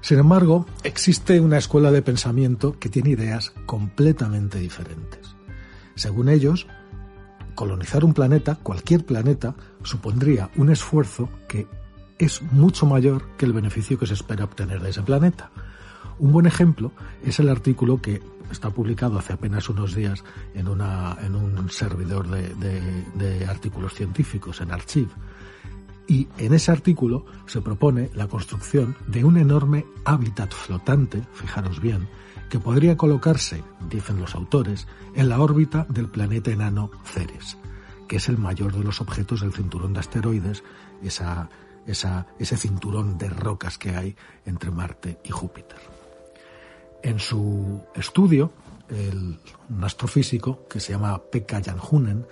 Sin 0.01 0.19
embargo, 0.19 0.67
existe 0.85 1.41
una 1.41 1.59
escuela 1.59 1.91
de 1.91 2.03
pensamiento 2.03 2.79
que 2.79 2.89
tiene 2.89 3.11
ideas 3.11 3.53
completamente 3.67 4.59
diferentes. 4.59 5.37
Según 5.97 6.29
ellos, 6.29 6.67
colonizar 7.57 8.05
un 8.05 8.15
planeta, 8.15 8.55
cualquier 8.63 9.05
planeta, 9.05 9.57
supondría 9.83 10.51
un 10.57 10.71
esfuerzo 10.71 11.29
que 11.49 11.67
es 12.19 12.41
mucho 12.43 12.87
mayor 12.87 13.27
que 13.37 13.47
el 13.47 13.53
beneficio 13.53 13.99
que 13.99 14.07
se 14.07 14.15
espera 14.15 14.45
obtener 14.45 14.81
de 14.81 14.91
ese 14.91 15.03
planeta. 15.03 15.51
Un 16.21 16.33
buen 16.33 16.47
ejemplo 16.47 16.93
es 17.25 17.41
el 17.41 17.49
artículo 17.49 18.01
que 18.01 18.23
está 18.53 18.71
publicado 18.71 19.19
hace 19.19 19.33
apenas 19.33 19.69
unos 19.69 19.95
días 19.95 20.23
en, 20.55 20.69
una, 20.69 21.17
en 21.23 21.35
un 21.35 21.69
servidor 21.69 22.29
de, 22.29 23.05
de 23.15 23.47
artículos 23.47 23.95
científicos, 23.95 24.61
en 24.61 24.71
Archive. 24.71 25.11
Y 26.07 26.29
en 26.39 26.55
ese 26.55 26.71
artículo 26.71 27.27
se 27.47 27.61
propone 27.61 28.11
la 28.15 28.29
construcción 28.29 28.95
de 29.09 29.25
un 29.25 29.39
enorme 29.39 29.85
hábitat 30.05 30.53
flotante, 30.53 31.23
fijaros 31.35 31.81
bien, 31.81 32.07
que 32.51 32.61
podría 32.61 32.97
colocarse, 32.97 33.65
dicen 33.89 34.21
los 34.21 34.35
autores, 34.35 34.87
en 35.15 35.29
la 35.29 35.41
órbita 35.41 35.87
del 35.89 36.09
planeta 36.09 36.51
enano 36.51 36.91
Ceres, 37.05 37.57
que 38.09 38.17
es 38.17 38.29
el 38.29 38.39
mayor 38.39 38.73
de 38.73 38.85
los 38.85 39.01
objetos 39.01 39.41
del 39.41 39.53
cinturón 39.53 39.93
de 39.93 40.01
asteroides, 40.01 40.63
esa, 41.03 41.49
ese 41.87 42.57
cinturón 42.57 43.19
de 43.19 43.29
rocas 43.29 43.79
que 43.79 43.97
hay 43.97 44.17
entre 44.45 44.71
Marte 44.71 45.19
y 45.25 45.31
Júpiter. 45.31 45.79
En 47.03 47.19
su 47.19 47.83
estudio, 47.95 48.53
el, 48.89 49.39
un 49.69 49.85
astrofísico 49.85 50.67
que 50.69 50.81
se 50.81 50.93
llama 50.93 51.21
Pekka 51.31 51.63
Janhunen, 51.63 52.27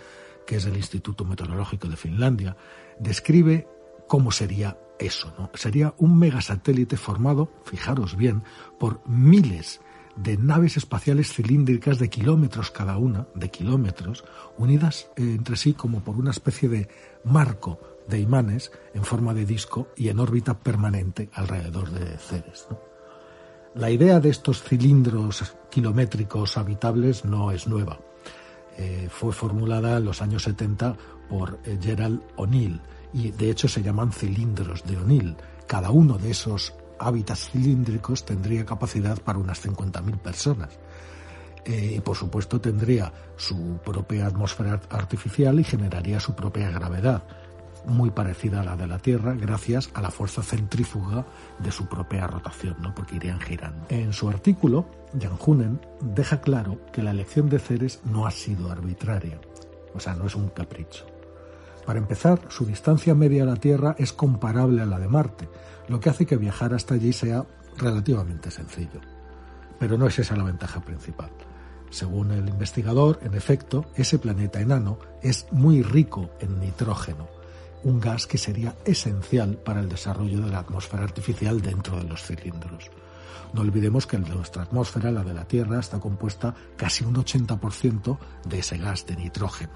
que 0.47 0.57
es 0.57 0.65
del 0.65 0.77
Instituto 0.77 1.25
Meteorológico 1.25 1.89
de 1.89 1.97
Finlandia, 1.97 2.57
describe 2.99 3.69
cómo 4.07 4.31
sería 4.31 4.77
eso. 4.99 5.51
Sería 5.55 5.95
un 5.99 6.19
megasatélite 6.19 6.97
formado, 6.97 7.51
fijaros 7.65 8.17
bien, 8.17 8.43
por 8.79 9.01
miles 9.09 9.81
de 10.17 10.37
naves 10.37 10.77
espaciales 10.77 11.33
cilíndricas 11.33 11.99
de 11.99 12.09
kilómetros 12.09 12.71
cada 12.71 12.97
una, 12.97 13.27
de 13.35 13.51
kilómetros, 13.51 14.25
unidas 14.57 15.09
eh, 15.17 15.23
entre 15.23 15.57
sí 15.57 15.75
como 15.75 16.01
por 16.01 16.17
una 16.17 16.31
especie 16.31 16.69
de 16.69 16.89
marco 17.25 17.81
de 18.09 18.21
imanes 18.21 18.71
en 18.93 19.05
forma 19.05 19.35
de 19.35 19.47
disco 19.47 19.89
y 19.97 20.09
en 20.09 20.21
órbita 20.21 20.59
permanente 20.59 21.31
alrededor 21.33 21.91
de 21.91 22.19
Ceres. 22.19 22.67
La 23.75 23.91
idea 23.91 24.21
de 24.21 24.29
estos 24.29 24.63
cilindros 24.63 25.57
kilométricos 25.71 26.57
habitables 26.57 27.25
no 27.25 27.51
es 27.51 27.67
nueva. 27.67 27.99
Eh, 28.77 29.09
fue 29.11 29.33
formulada 29.33 29.97
en 29.97 30.05
los 30.05 30.23
años 30.23 30.45
70 30.45 30.97
por 31.29 31.59
eh, 31.65 31.79
Gerald 31.81 32.23
O'Neill 32.37 32.81
y 33.13 33.31
de 33.31 33.51
hecho 33.51 33.69
se 33.69 33.83
llaman 33.83 34.13
cilindros 34.13 34.85
de 34.85 34.97
O'Neill. 34.97 35.37
Cada 35.67 35.91
uno 35.91 36.19
de 36.19 36.31
esos 36.31 36.75
hábitats 37.07 37.51
cilíndricos 37.51 38.25
tendría 38.25 38.65
capacidad 38.65 39.21
para 39.21 39.39
unas 39.39 39.65
50.000 39.65 40.19
personas. 40.19 40.71
Eh, 41.65 41.95
y 41.97 42.01
por 42.01 42.17
supuesto 42.17 42.61
tendría 42.61 43.13
su 43.37 43.79
propia 43.85 44.27
atmósfera 44.27 44.81
artificial 44.91 45.59
y 45.59 45.65
generaría 45.65 46.21
su 46.21 46.35
propia 46.35 46.71
gravedad 46.71 47.23
muy 47.87 48.11
parecida 48.11 48.61
a 48.61 48.65
la 48.65 48.77
de 48.77 48.87
la 48.87 48.99
Tierra 48.99 49.35
gracias 49.35 49.91
a 49.95 50.01
la 50.01 50.11
fuerza 50.11 50.43
centrífuga 50.43 51.27
de 51.59 51.71
su 51.71 51.87
propia 51.87 52.27
rotación, 52.27 52.77
¿no? 52.81 52.95
porque 52.95 53.17
irían 53.17 53.41
girando. 53.41 53.87
En 53.89 54.13
su 54.13 54.29
artículo, 54.29 54.87
Jan 55.21 55.39
Hunen 55.45 55.81
deja 56.01 56.41
claro 56.41 56.79
que 56.93 57.03
la 57.03 57.11
elección 57.11 57.49
de 57.49 57.59
Ceres 57.59 58.01
no 58.05 58.27
ha 58.27 58.31
sido 58.31 58.71
arbitraria, 58.71 59.39
o 59.95 60.01
sea, 60.01 60.15
no 60.15 60.27
es 60.27 60.35
un 60.35 60.49
capricho. 60.49 61.07
Para 61.87 61.99
empezar, 61.99 62.41
su 62.49 62.65
distancia 62.65 63.15
media 63.15 63.43
a 63.43 63.47
la 63.47 63.57
Tierra 63.57 63.95
es 63.99 64.13
comparable 64.13 64.81
a 64.81 64.87
la 64.87 64.99
de 64.99 65.09
Marte, 65.09 65.49
lo 65.89 66.01
que 66.01 66.11
hace 66.11 66.27
que 66.27 66.37
viajar 66.37 66.75
hasta 66.75 66.95
allí 66.95 67.13
sea 67.13 67.45
relativamente 67.77 68.51
sencillo. 68.51 69.01
Pero 69.79 69.99
no 69.99 70.07
es 70.07 70.19
esa 70.19 70.37
la 70.37 70.45
ventaja 70.45 70.81
principal. 70.81 71.31
Según 71.91 72.33
el 72.33 72.49
investigador, 72.49 73.21
en 73.23 73.35
efecto, 73.35 73.87
ese 73.95 74.19
planeta 74.19 74.61
enano 74.61 74.99
es 75.23 75.47
muy 75.53 75.83
rico 75.83 76.31
en 76.41 76.59
nitrógeno, 76.59 77.29
un 77.85 78.01
gas 78.01 78.27
que 78.27 78.39
sería 78.39 78.75
esencial 78.85 79.59
para 79.59 79.81
el 79.81 79.89
desarrollo 79.89 80.41
de 80.41 80.51
la 80.51 80.61
atmósfera 80.61 81.05
artificial 81.05 81.61
dentro 81.61 81.97
de 81.97 82.05
los 82.05 82.23
cilindros. 82.23 82.91
No 83.53 83.61
olvidemos 83.61 84.07
que 84.09 84.19
nuestra 84.19 84.65
atmósfera, 84.65 85.13
la 85.13 85.23
de 85.23 85.35
la 85.35 85.45
Tierra, 85.45 85.79
está 85.79 86.01
compuesta 86.01 86.55
casi 86.77 87.05
un 87.05 87.15
80% 87.15 88.19
de 88.45 88.59
ese 88.59 88.79
gas 88.79 89.07
de 89.07 89.15
nitrógeno. 89.15 89.75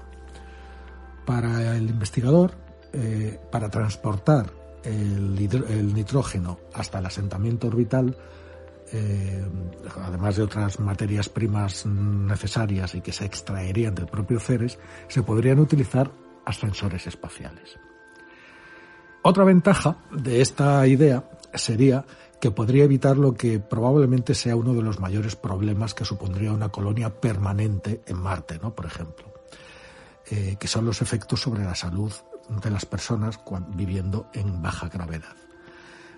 Para 1.25 1.77
el 1.77 1.89
investigador, 1.89 2.57
eh, 2.91 3.39
para 3.51 3.69
transportar 3.69 4.51
el, 4.83 5.93
nitrógeno 5.93 6.59
hasta 6.73 6.99
el 6.99 7.05
asentamiento 7.05 7.67
orbital, 7.67 8.17
eh, 8.91 9.45
además 10.01 10.37
de 10.37 10.43
otras 10.43 10.79
materias 10.79 11.29
primas 11.29 11.85
necesarias 11.85 12.95
y 12.95 13.01
que 13.01 13.11
se 13.11 13.25
extraerían 13.25 13.95
del 13.95 14.07
propio 14.07 14.39
Ceres, 14.39 14.79
se 15.07 15.23
podrían 15.23 15.59
utilizar 15.59 16.11
ascensores 16.45 17.05
espaciales. 17.07 17.77
Otra 19.21 19.43
ventaja 19.43 19.97
de 20.11 20.41
esta 20.41 20.85
idea 20.87 21.29
sería 21.53 22.05
que 22.39 22.51
podría 22.51 22.85
evitar 22.85 23.17
lo 23.17 23.33
que 23.33 23.59
probablemente 23.59 24.33
sea 24.33 24.55
uno 24.55 24.73
de 24.73 24.81
los 24.81 24.99
mayores 24.99 25.35
problemas 25.35 25.93
que 25.93 26.05
supondría 26.05 26.53
una 26.53 26.69
colonia 26.69 27.09
permanente 27.09 28.01
en 28.05 28.17
Marte, 28.17 28.59
¿no? 28.61 28.73
Por 28.73 28.85
ejemplo, 28.85 29.33
eh, 30.31 30.55
que 30.57 30.67
son 30.67 30.85
los 30.85 31.01
efectos 31.01 31.41
sobre 31.41 31.65
la 31.65 31.75
salud 31.75 32.13
de 32.61 32.69
las 32.71 32.85
personas 32.85 33.39
viviendo 33.75 34.29
en 34.33 34.61
baja 34.61 34.89
gravedad. 34.89 35.35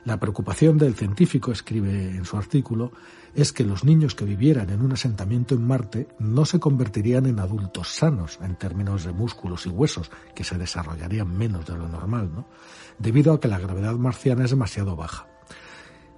La 0.03 0.19
preocupación 0.19 0.79
del 0.79 0.95
científico, 0.95 1.51
escribe 1.51 2.09
en 2.09 2.25
su 2.25 2.35
artículo, 2.35 2.91
es 3.35 3.53
que 3.53 3.63
los 3.63 3.83
niños 3.83 4.15
que 4.15 4.25
vivieran 4.25 4.69
en 4.71 4.81
un 4.81 4.93
asentamiento 4.93 5.53
en 5.53 5.65
Marte 5.65 6.07
no 6.17 6.43
se 6.45 6.59
convertirían 6.59 7.27
en 7.27 7.39
adultos 7.39 7.89
sanos 7.89 8.39
en 8.41 8.55
términos 8.55 9.03
de 9.03 9.13
músculos 9.13 9.67
y 9.67 9.69
huesos, 9.69 10.09
que 10.33 10.43
se 10.43 10.57
desarrollarían 10.57 11.37
menos 11.37 11.67
de 11.67 11.77
lo 11.77 11.87
normal, 11.87 12.31
¿no? 12.33 12.47
debido 12.97 13.31
a 13.33 13.39
que 13.39 13.47
la 13.47 13.59
gravedad 13.59 13.93
marciana 13.93 14.45
es 14.45 14.49
demasiado 14.49 14.95
baja. 14.95 15.27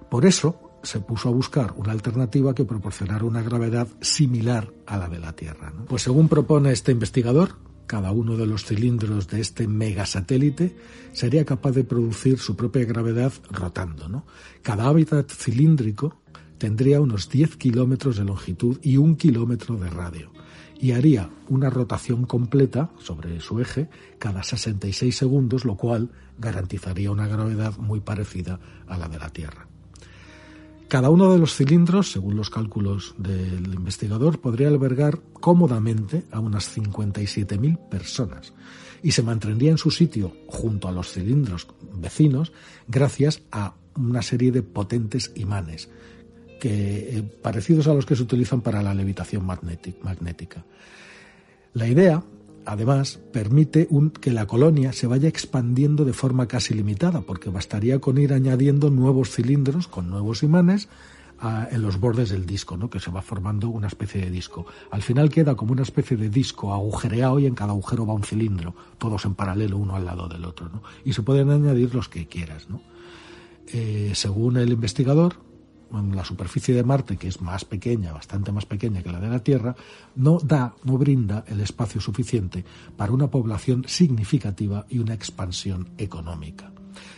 Por 0.08 0.24
eso 0.24 0.78
se 0.82 1.00
puso 1.00 1.28
a 1.28 1.32
buscar 1.32 1.74
una 1.76 1.92
alternativa 1.92 2.54
que 2.54 2.64
proporcionara 2.64 3.24
una 3.24 3.42
gravedad 3.42 3.88
similar 4.00 4.72
a 4.86 4.96
la 4.96 5.08
de 5.08 5.18
la 5.18 5.32
Tierra. 5.32 5.72
Pues 5.88 6.02
según 6.02 6.28
propone 6.28 6.72
este 6.72 6.92
investigador, 6.92 7.56
cada 7.86 8.10
uno 8.12 8.36
de 8.36 8.46
los 8.46 8.64
cilindros 8.64 9.28
de 9.28 9.40
este 9.40 9.68
megasatélite 9.68 10.76
sería 11.12 11.44
capaz 11.44 11.72
de 11.72 11.84
producir 11.84 12.38
su 12.38 12.56
propia 12.56 12.84
gravedad 12.84 13.32
rotando. 13.50 14.08
¿no? 14.08 14.26
Cada 14.62 14.86
hábitat 14.88 15.30
cilíndrico 15.30 16.20
tendría 16.58 17.00
unos 17.00 17.28
10 17.28 17.56
kilómetros 17.56 18.16
de 18.16 18.24
longitud 18.24 18.78
y 18.82 18.96
un 18.96 19.16
kilómetro 19.16 19.76
de 19.76 19.90
radio 19.90 20.32
y 20.80 20.92
haría 20.92 21.30
una 21.48 21.70
rotación 21.70 22.26
completa 22.26 22.90
sobre 22.98 23.40
su 23.40 23.60
eje 23.60 23.88
cada 24.18 24.42
66 24.42 25.16
segundos, 25.16 25.64
lo 25.64 25.76
cual 25.76 26.10
garantizaría 26.38 27.10
una 27.10 27.26
gravedad 27.26 27.76
muy 27.78 28.00
parecida 28.00 28.60
a 28.86 28.98
la 28.98 29.08
de 29.08 29.18
la 29.18 29.30
Tierra. 29.30 29.68
Cada 30.94 31.10
uno 31.10 31.32
de 31.32 31.40
los 31.40 31.56
cilindros, 31.56 32.12
según 32.12 32.36
los 32.36 32.50
cálculos 32.50 33.16
del 33.18 33.74
investigador, 33.74 34.40
podría 34.40 34.68
albergar 34.68 35.18
cómodamente 35.32 36.22
a 36.30 36.38
unas 36.38 36.78
57.000 36.78 37.88
personas 37.88 38.52
y 39.02 39.10
se 39.10 39.24
mantendría 39.24 39.72
en 39.72 39.78
su 39.78 39.90
sitio 39.90 40.36
junto 40.46 40.86
a 40.86 40.92
los 40.92 41.10
cilindros 41.10 41.66
vecinos 41.94 42.52
gracias 42.86 43.42
a 43.50 43.74
una 43.96 44.22
serie 44.22 44.52
de 44.52 44.62
potentes 44.62 45.32
imanes 45.34 45.88
que, 46.60 47.18
eh, 47.18 47.22
parecidos 47.42 47.88
a 47.88 47.94
los 47.94 48.06
que 48.06 48.14
se 48.14 48.22
utilizan 48.22 48.60
para 48.60 48.80
la 48.80 48.94
levitación 48.94 49.44
magnética. 49.44 50.64
La 51.72 51.88
idea 51.88 52.22
además, 52.66 53.20
permite 53.32 53.88
que 54.20 54.30
la 54.30 54.46
colonia 54.46 54.92
se 54.92 55.06
vaya 55.06 55.28
expandiendo 55.28 56.04
de 56.04 56.12
forma 56.12 56.46
casi 56.48 56.74
limitada, 56.74 57.22
porque 57.22 57.50
bastaría 57.50 57.98
con 57.98 58.18
ir 58.18 58.32
añadiendo 58.32 58.90
nuevos 58.90 59.30
cilindros 59.30 59.88
con 59.88 60.10
nuevos 60.10 60.42
imanes 60.42 60.88
en 61.70 61.82
los 61.82 62.00
bordes 62.00 62.30
del 62.30 62.46
disco, 62.46 62.76
¿no? 62.76 62.88
que 62.88 63.00
se 63.00 63.10
va 63.10 63.20
formando 63.20 63.68
una 63.68 63.86
especie 63.86 64.20
de 64.22 64.30
disco. 64.30 64.66
Al 64.90 65.02
final 65.02 65.28
queda 65.28 65.54
como 65.54 65.72
una 65.72 65.82
especie 65.82 66.16
de 66.16 66.30
disco 66.30 66.72
agujereado 66.72 67.38
y 67.38 67.46
en 67.46 67.54
cada 67.54 67.72
agujero 67.72 68.06
va 68.06 68.14
un 68.14 68.22
cilindro, 68.22 68.74
todos 68.98 69.24
en 69.24 69.34
paralelo 69.34 69.76
uno 69.76 69.94
al 69.94 70.06
lado 70.06 70.28
del 70.28 70.44
otro. 70.44 70.68
¿no? 70.70 70.82
Y 71.04 71.12
se 71.12 71.22
pueden 71.22 71.50
añadir 71.50 71.94
los 71.94 72.08
que 72.08 72.26
quieras. 72.26 72.68
¿no? 72.70 72.80
Eh, 73.68 74.12
según 74.14 74.56
el 74.56 74.72
investigador, 74.72 75.36
la 75.92 76.24
superficie 76.24 76.74
de 76.74 76.82
Marte, 76.82 77.16
que 77.16 77.28
es 77.28 77.40
más 77.40 77.64
pequeña, 77.64 78.12
bastante 78.12 78.52
más 78.52 78.66
pequeña 78.66 79.02
que 79.02 79.12
la 79.12 79.20
de 79.20 79.28
la 79.28 79.38
Tierra, 79.38 79.76
no 80.16 80.38
da, 80.38 80.74
no 80.84 80.98
brinda 80.98 81.44
el 81.46 81.60
espacio 81.60 82.00
suficiente 82.00 82.64
para 82.96 83.12
una 83.12 83.30
población 83.30 83.84
significativa 83.86 84.86
y 84.88 84.98
una 84.98 85.14
expansión 85.14 85.90
económica. 85.98 86.72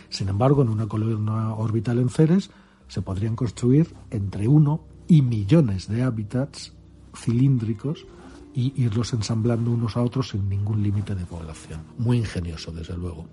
Sin 0.09 0.29
embargo, 0.29 0.61
en 0.61 0.69
una 0.69 0.87
columna 0.87 1.53
orbital 1.53 1.99
en 1.99 2.09
Ceres 2.09 2.49
se 2.87 3.01
podrían 3.01 3.35
construir 3.35 3.93
entre 4.11 4.47
uno 4.47 4.81
y 5.07 5.21
millones 5.21 5.87
de 5.87 6.03
hábitats 6.03 6.73
cilíndricos 7.15 8.05
y 8.53 8.73
irlos 8.81 9.13
ensamblando 9.13 9.71
unos 9.71 9.97
a 9.97 10.01
otros 10.01 10.29
sin 10.29 10.49
ningún 10.49 10.81
límite 10.81 11.15
de 11.15 11.25
población. 11.25 11.81
Muy 11.97 12.17
ingenioso, 12.17 12.71
desde 12.71 12.97
luego. 12.97 13.27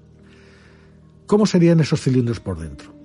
¿Cómo 1.26 1.46
serían 1.46 1.80
esos 1.80 2.00
cilindros 2.02 2.40
por 2.40 2.58
dentro? 2.58 3.03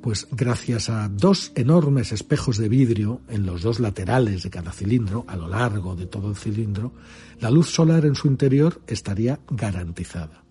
Pues 0.00 0.28
gracias 0.30 0.90
a 0.90 1.08
dos 1.08 1.50
enormes 1.56 2.12
espejos 2.12 2.56
de 2.56 2.68
vidrio 2.68 3.20
en 3.28 3.44
los 3.44 3.62
dos 3.62 3.80
laterales 3.80 4.44
de 4.44 4.50
cada 4.50 4.70
cilindro, 4.70 5.24
a 5.26 5.36
lo 5.36 5.48
largo 5.48 5.96
de 5.96 6.06
todo 6.06 6.30
el 6.30 6.36
cilindro, 6.36 6.92
la 7.40 7.50
luz 7.50 7.70
solar 7.70 8.04
en 8.04 8.14
su 8.14 8.28
interior 8.28 8.80
estaría 8.86 9.40
garantizada. 9.50 10.44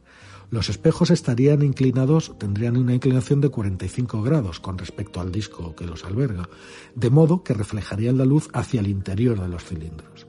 Los 0.49 0.69
espejos 0.69 1.11
estarían 1.11 1.61
inclinados, 1.61 2.37
tendrían 2.37 2.77
una 2.77 2.93
inclinación 2.93 3.39
de 3.39 3.49
45 3.49 4.21
grados 4.21 4.59
con 4.59 4.77
respecto 4.77 5.21
al 5.21 5.31
disco 5.31 5.75
que 5.75 5.85
los 5.85 6.03
alberga, 6.03 6.49
de 6.95 7.09
modo 7.09 7.43
que 7.43 7.53
reflejarían 7.53 8.17
la 8.17 8.25
luz 8.25 8.49
hacia 8.53 8.81
el 8.81 8.87
interior 8.87 9.39
de 9.39 9.47
los 9.47 9.63
cilindros. 9.63 10.27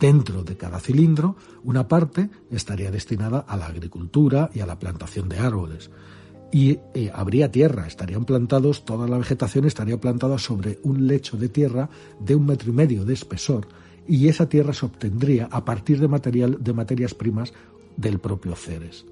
Dentro 0.00 0.42
de 0.42 0.56
cada 0.56 0.80
cilindro, 0.80 1.36
una 1.62 1.86
parte 1.86 2.30
estaría 2.50 2.90
destinada 2.90 3.40
a 3.40 3.56
la 3.56 3.66
agricultura 3.66 4.50
y 4.52 4.60
a 4.60 4.66
la 4.66 4.78
plantación 4.78 5.28
de 5.28 5.38
árboles 5.38 5.90
y 6.52 6.78
eh, 6.94 7.10
habría 7.12 7.50
tierra, 7.50 7.86
estarían 7.86 8.24
plantados, 8.24 8.84
toda 8.84 9.08
la 9.08 9.18
vegetación 9.18 9.64
estaría 9.64 10.00
plantada 10.00 10.38
sobre 10.38 10.78
un 10.82 11.06
lecho 11.06 11.36
de 11.36 11.48
tierra 11.48 11.88
de 12.20 12.34
un 12.34 12.46
metro 12.46 12.70
y 12.70 12.74
medio 12.74 13.04
de 13.04 13.14
espesor 13.14 13.66
y 14.06 14.28
esa 14.28 14.48
tierra 14.48 14.72
se 14.72 14.86
obtendría 14.86 15.48
a 15.50 15.64
partir 15.64 16.00
de, 16.00 16.08
material, 16.08 16.58
de 16.60 16.72
materias 16.72 17.14
primas 17.14 17.52
del 17.96 18.18
propio 18.18 18.54
Ceres. 18.54 19.06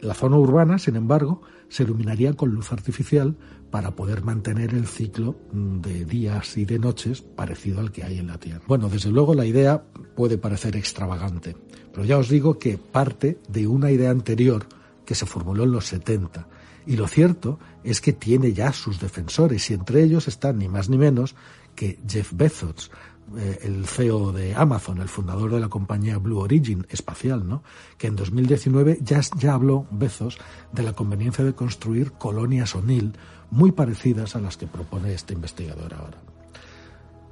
La 0.00 0.14
zona 0.14 0.36
urbana, 0.36 0.78
sin 0.78 0.96
embargo, 0.96 1.42
se 1.68 1.84
iluminaría 1.84 2.34
con 2.34 2.50
luz 2.50 2.72
artificial 2.72 3.36
para 3.70 3.92
poder 3.92 4.22
mantener 4.22 4.74
el 4.74 4.86
ciclo 4.86 5.36
mm, 5.52 5.80
de 5.80 6.04
días 6.04 6.56
y 6.58 6.64
de 6.64 6.78
noches 6.78 7.22
parecido 7.22 7.80
al 7.80 7.92
que 7.92 8.04
hay 8.04 8.18
en 8.18 8.26
la 8.26 8.38
Tierra. 8.38 8.62
Bueno, 8.66 8.88
desde 8.88 9.10
luego 9.10 9.34
la 9.34 9.46
idea 9.46 9.84
puede 10.14 10.38
parecer 10.38 10.76
extravagante, 10.76 11.56
pero 11.92 12.04
ya 12.04 12.18
os 12.18 12.28
digo 12.28 12.58
que 12.58 12.78
parte 12.78 13.38
de 13.48 13.66
una 13.66 13.90
idea 13.90 14.10
anterior 14.10 14.66
que 15.12 15.16
se 15.16 15.26
formuló 15.26 15.64
en 15.64 15.72
los 15.72 15.88
70 15.88 16.48
Y 16.86 16.96
lo 16.96 17.06
cierto 17.06 17.58
es 17.84 18.00
que 18.00 18.14
tiene 18.14 18.54
ya 18.54 18.72
sus 18.72 18.98
defensores 18.98 19.70
y 19.70 19.74
entre 19.74 20.02
ellos 20.02 20.26
están 20.26 20.56
ni 20.56 20.68
más 20.68 20.88
ni 20.88 20.96
menos 20.96 21.34
que 21.74 21.98
Jeff 22.08 22.32
Bezos, 22.32 22.90
eh, 23.36 23.58
el 23.60 23.86
CEO 23.86 24.32
de 24.32 24.54
Amazon, 24.54 25.02
el 25.02 25.10
fundador 25.10 25.50
de 25.50 25.60
la 25.60 25.68
compañía 25.68 26.16
Blue 26.16 26.38
Origin 26.38 26.86
espacial, 26.88 27.46
¿no? 27.46 27.62
que 27.98 28.06
en 28.06 28.16
2019 28.16 29.00
ya, 29.02 29.20
ya 29.36 29.52
habló 29.52 29.86
Bezos 29.90 30.38
de 30.72 30.82
la 30.82 30.94
conveniencia 30.94 31.44
de 31.44 31.54
construir 31.54 32.12
colonias 32.12 32.74
O'Neill 32.74 33.12
muy 33.50 33.70
parecidas 33.70 34.34
a 34.34 34.40
las 34.40 34.56
que 34.56 34.66
propone 34.66 35.12
este 35.12 35.34
investigador 35.34 35.92
ahora. 35.92 36.22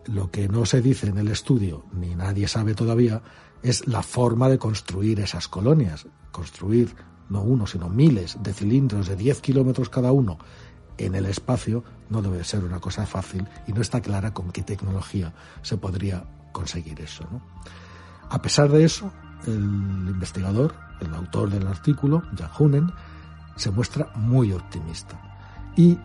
Lo 0.05 0.31
que 0.31 0.49
no 0.49 0.67
se 0.67 0.83
dice 0.83 1.07
en 1.07 1.17
el 1.17 1.29
estudio, 1.29 1.87
ni 1.95 2.15
nadie 2.15 2.47
sabe 2.47 2.75
todavía, 2.75 3.23
es 3.63 3.87
la 3.87 4.03
forma 4.03 4.51
de 4.51 4.59
construir 4.59 5.21
esas 5.21 5.49
colonias. 5.49 6.07
Construir 6.31 6.95
no 7.31 7.43
uno, 7.43 7.67
sino 7.67 7.89
miles 7.89 8.37
de 8.43 8.53
cilindros 8.53 9.09
de 9.09 9.17
10 9.17 9.41
kilómetros 9.41 9.89
cada 9.89 10.13
uno 10.13 10.39
en 11.07 11.15
el 11.15 11.27
espacio 11.27 11.83
no 12.09 12.23
debe 12.23 12.45
ser 12.45 12.65
una 12.65 12.79
cosa 12.81 13.07
fácil 13.07 13.47
y 13.67 13.73
no 13.73 13.81
está 13.81 14.01
clara 14.01 14.33
con 14.33 14.51
qué 14.51 14.63
tecnología 14.63 15.33
se 15.63 15.77
podría 15.77 16.25
conseguir 16.53 17.01
eso. 17.01 17.25
A 18.29 18.43
pesar 18.43 18.69
de 18.69 18.85
eso, 18.85 19.13
el 19.47 19.55
investigador, 20.09 20.75
el 21.01 21.15
autor 21.15 21.51
del 21.51 21.67
artículo, 21.67 22.23
Jan 22.37 22.51
Hunen, 22.59 22.93
se 23.57 23.71
muestra 23.71 24.11
muy 24.15 24.53
optimista 24.53 25.21
y 25.77 25.99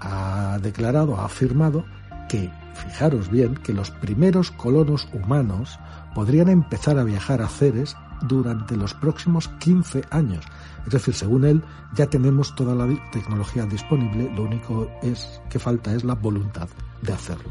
ha 0.00 0.58
declarado, 0.62 1.20
ha 1.20 1.26
afirmado 1.26 1.84
que, 2.28 2.50
fijaros 2.74 3.28
bien, 3.28 3.54
que 3.54 3.72
los 3.72 3.90
primeros 3.90 4.50
colonos 4.50 5.08
humanos 5.12 5.78
podrían 6.14 6.48
empezar 6.48 6.98
a 6.98 7.04
viajar 7.04 7.42
a 7.42 7.48
Ceres 7.48 7.96
durante 8.22 8.76
los 8.76 8.94
próximos 8.94 9.48
15 9.48 10.04
años. 10.10 10.44
Es 10.86 10.92
decir, 10.92 11.14
según 11.14 11.44
él, 11.44 11.62
ya 11.94 12.06
tenemos 12.06 12.54
toda 12.54 12.74
la 12.74 12.86
tecnología 13.10 13.66
disponible, 13.66 14.30
lo 14.34 14.44
único 14.44 14.90
es 15.02 15.40
que 15.48 15.58
falta 15.58 15.94
es 15.94 16.04
la 16.04 16.14
voluntad 16.14 16.68
de 17.02 17.12
hacerlo. 17.12 17.50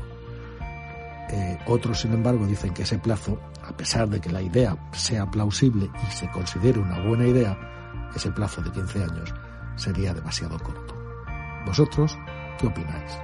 Eh, 1.30 1.58
otros, 1.68 2.02
sin 2.02 2.14
embargo, 2.14 2.46
dicen 2.46 2.74
que 2.74 2.84
ese 2.84 3.00
plazo, 3.00 3.40
a 3.64 3.76
pesar 3.76 4.10
de 4.10 4.20
que 4.20 4.30
la 4.30 4.42
idea 4.42 4.78
sea 4.92 5.30
plausible 5.30 5.90
y 6.08 6.12
se 6.12 6.30
considere 6.30 6.80
una 6.80 7.00
buena 7.00 7.26
idea, 7.26 7.58
ese 8.14 8.32
plazo 8.32 8.62
de 8.62 8.72
15 8.72 9.04
años 9.04 9.34
sería 9.76 10.14
demasiado 10.14 10.60
corto. 10.60 10.94
¿Vosotros 11.66 12.18
qué 12.60 12.68
opináis? 12.68 13.18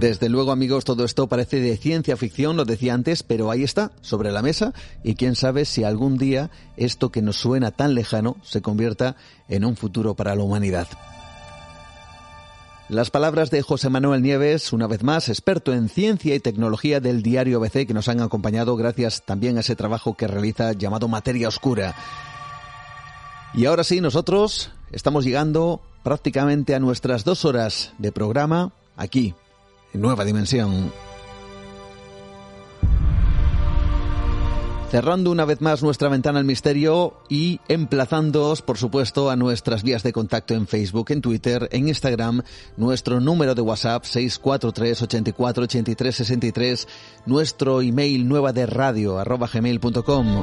Desde 0.00 0.30
luego, 0.30 0.50
amigos, 0.50 0.86
todo 0.86 1.04
esto 1.04 1.26
parece 1.26 1.60
de 1.60 1.76
ciencia 1.76 2.16
ficción, 2.16 2.56
lo 2.56 2.64
decía 2.64 2.94
antes, 2.94 3.22
pero 3.22 3.50
ahí 3.50 3.62
está, 3.62 3.92
sobre 4.00 4.32
la 4.32 4.40
mesa, 4.40 4.72
y 5.04 5.14
quién 5.14 5.36
sabe 5.36 5.66
si 5.66 5.84
algún 5.84 6.16
día 6.16 6.48
esto 6.78 7.12
que 7.12 7.20
nos 7.20 7.36
suena 7.36 7.70
tan 7.70 7.94
lejano 7.94 8.38
se 8.42 8.62
convierta 8.62 9.16
en 9.50 9.62
un 9.62 9.76
futuro 9.76 10.14
para 10.14 10.34
la 10.34 10.42
humanidad. 10.42 10.88
Las 12.88 13.10
palabras 13.10 13.50
de 13.50 13.60
José 13.60 13.90
Manuel 13.90 14.22
Nieves, 14.22 14.72
una 14.72 14.86
vez 14.86 15.02
más, 15.02 15.28
experto 15.28 15.74
en 15.74 15.90
ciencia 15.90 16.34
y 16.34 16.40
tecnología 16.40 17.00
del 17.00 17.22
diario 17.22 17.58
ABC, 17.58 17.86
que 17.86 17.92
nos 17.92 18.08
han 18.08 18.22
acompañado 18.22 18.76
gracias 18.76 19.26
también 19.26 19.58
a 19.58 19.60
ese 19.60 19.76
trabajo 19.76 20.16
que 20.16 20.26
realiza 20.26 20.72
llamado 20.72 21.08
Materia 21.08 21.48
Oscura. 21.48 21.94
Y 23.52 23.66
ahora 23.66 23.84
sí, 23.84 24.00
nosotros 24.00 24.70
estamos 24.92 25.26
llegando 25.26 25.82
prácticamente 26.02 26.74
a 26.74 26.80
nuestras 26.80 27.22
dos 27.22 27.44
horas 27.44 27.92
de 27.98 28.12
programa 28.12 28.72
aquí, 28.96 29.34
Nueva 29.92 30.24
Dimensión. 30.24 30.92
Cerrando 34.90 35.30
una 35.30 35.44
vez 35.44 35.60
más 35.60 35.84
nuestra 35.84 36.08
ventana 36.08 36.40
al 36.40 36.44
misterio 36.44 37.14
y 37.28 37.60
emplazándoos, 37.68 38.60
por 38.60 38.76
supuesto, 38.76 39.30
a 39.30 39.36
nuestras 39.36 39.84
vías 39.84 40.02
de 40.02 40.12
contacto 40.12 40.52
en 40.52 40.66
Facebook, 40.66 41.12
en 41.12 41.20
Twitter, 41.20 41.68
en 41.70 41.86
Instagram, 41.86 42.42
nuestro 42.76 43.20
número 43.20 43.54
de 43.54 43.62
WhatsApp 43.62 44.02
643 44.02 45.02
84 45.02 45.62
83 45.62 46.16
63, 46.16 46.88
nuestro 47.24 47.82
email 47.82 48.26
nueva 48.26 48.52
de 48.52 48.66
radio 48.66 49.20
arroba 49.20 49.48
gmail.com. 49.52 50.42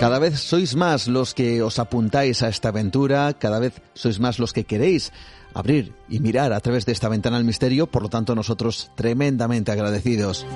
Cada 0.00 0.18
vez 0.20 0.38
sois 0.38 0.74
más 0.74 1.06
los 1.06 1.34
que 1.34 1.62
os 1.62 1.78
apuntáis 1.78 2.42
a 2.42 2.48
esta 2.48 2.68
aventura, 2.70 3.34
cada 3.34 3.58
vez 3.58 3.82
sois 3.94 4.18
más 4.18 4.38
los 4.38 4.52
que 4.52 4.64
queréis 4.64 5.12
abrir 5.58 5.92
y 6.08 6.20
mirar 6.20 6.52
a 6.52 6.60
través 6.60 6.86
de 6.86 6.92
esta 6.92 7.08
ventana 7.08 7.36
al 7.36 7.44
misterio, 7.44 7.86
por 7.86 8.02
lo 8.02 8.08
tanto 8.08 8.34
nosotros 8.34 8.90
tremendamente 8.94 9.72
agradecidos. 9.72 10.46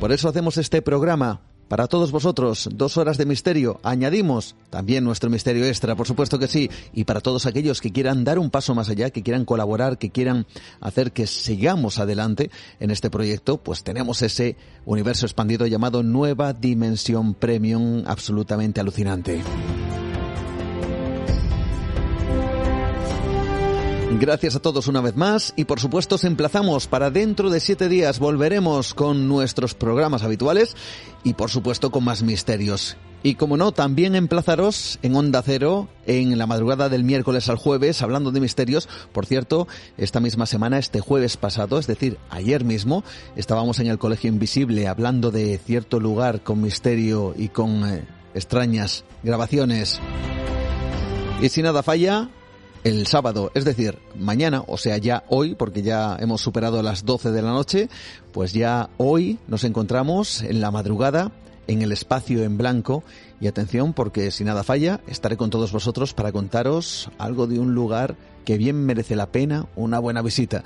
Por 0.00 0.12
eso 0.12 0.28
hacemos 0.28 0.58
este 0.58 0.82
programa. 0.82 1.40
Para 1.68 1.88
todos 1.88 2.12
vosotros, 2.12 2.68
dos 2.72 2.96
horas 2.96 3.18
de 3.18 3.26
misterio. 3.26 3.80
Añadimos 3.82 4.54
también 4.70 5.02
nuestro 5.02 5.30
misterio 5.30 5.64
extra, 5.64 5.96
por 5.96 6.06
supuesto 6.06 6.38
que 6.38 6.46
sí. 6.46 6.70
Y 6.92 7.04
para 7.04 7.20
todos 7.20 7.44
aquellos 7.44 7.80
que 7.80 7.90
quieran 7.90 8.22
dar 8.22 8.38
un 8.38 8.50
paso 8.50 8.72
más 8.72 8.88
allá, 8.88 9.10
que 9.10 9.24
quieran 9.24 9.44
colaborar, 9.44 9.98
que 9.98 10.10
quieran 10.10 10.46
hacer 10.80 11.10
que 11.10 11.26
sigamos 11.26 11.98
adelante 11.98 12.52
en 12.78 12.92
este 12.92 13.10
proyecto, 13.10 13.58
pues 13.58 13.82
tenemos 13.82 14.22
ese 14.22 14.54
universo 14.84 15.26
expandido 15.26 15.66
llamado 15.66 16.04
Nueva 16.04 16.52
Dimensión 16.52 17.34
Premium 17.34 18.04
absolutamente 18.06 18.80
alucinante. 18.80 19.42
Gracias 24.12 24.54
a 24.54 24.60
todos 24.60 24.86
una 24.86 25.00
vez 25.00 25.16
más 25.16 25.52
y 25.56 25.64
por 25.64 25.80
supuesto 25.80 26.14
os 26.14 26.24
emplazamos 26.24 26.86
para 26.86 27.10
dentro 27.10 27.50
de 27.50 27.60
siete 27.60 27.88
días 27.88 28.18
volveremos 28.18 28.94
con 28.94 29.28
nuestros 29.28 29.74
programas 29.74 30.22
habituales 30.22 30.76
y 31.24 31.34
por 31.34 31.50
supuesto 31.50 31.90
con 31.90 32.04
más 32.04 32.22
misterios. 32.22 32.96
Y 33.24 33.34
como 33.34 33.56
no, 33.56 33.72
también 33.72 34.14
emplazaros 34.14 35.00
en 35.02 35.16
Onda 35.16 35.42
Cero 35.42 35.88
en 36.06 36.38
la 36.38 36.46
madrugada 36.46 36.88
del 36.88 37.02
miércoles 37.02 37.48
al 37.48 37.56
jueves 37.56 38.00
hablando 38.00 38.30
de 38.30 38.40
misterios. 38.40 38.88
Por 39.12 39.26
cierto, 39.26 39.66
esta 39.98 40.20
misma 40.20 40.46
semana, 40.46 40.78
este 40.78 41.00
jueves 41.00 41.36
pasado, 41.36 41.78
es 41.78 41.88
decir, 41.88 42.18
ayer 42.30 42.64
mismo, 42.64 43.02
estábamos 43.34 43.80
en 43.80 43.88
el 43.88 43.98
Colegio 43.98 44.30
Invisible 44.30 44.86
hablando 44.86 45.32
de 45.32 45.58
cierto 45.58 45.98
lugar 45.98 46.42
con 46.42 46.62
misterio 46.62 47.34
y 47.36 47.48
con 47.48 47.84
eh, 47.84 48.06
extrañas 48.34 49.04
grabaciones. 49.24 50.00
Y 51.42 51.48
si 51.48 51.60
nada 51.62 51.82
falla, 51.82 52.30
el 52.86 53.08
sábado, 53.08 53.50
es 53.54 53.64
decir, 53.64 53.98
mañana, 54.16 54.62
o 54.68 54.78
sea, 54.78 54.96
ya 54.96 55.24
hoy, 55.28 55.56
porque 55.56 55.82
ya 55.82 56.16
hemos 56.20 56.40
superado 56.40 56.84
las 56.84 57.04
12 57.04 57.32
de 57.32 57.42
la 57.42 57.50
noche, 57.50 57.88
pues 58.30 58.52
ya 58.52 58.90
hoy 58.96 59.40
nos 59.48 59.64
encontramos 59.64 60.42
en 60.42 60.60
la 60.60 60.70
madrugada 60.70 61.32
en 61.66 61.82
el 61.82 61.90
espacio 61.90 62.44
en 62.44 62.56
blanco 62.56 63.02
y 63.40 63.48
atención 63.48 63.92
porque 63.92 64.30
si 64.30 64.44
nada 64.44 64.62
falla 64.62 65.00
estaré 65.08 65.36
con 65.36 65.50
todos 65.50 65.72
vosotros 65.72 66.14
para 66.14 66.30
contaros 66.30 67.10
algo 67.18 67.48
de 67.48 67.58
un 67.58 67.74
lugar 67.74 68.14
que 68.44 68.56
bien 68.56 68.86
merece 68.86 69.16
la 69.16 69.32
pena 69.32 69.66
una 69.74 69.98
buena 69.98 70.22
visita. 70.22 70.62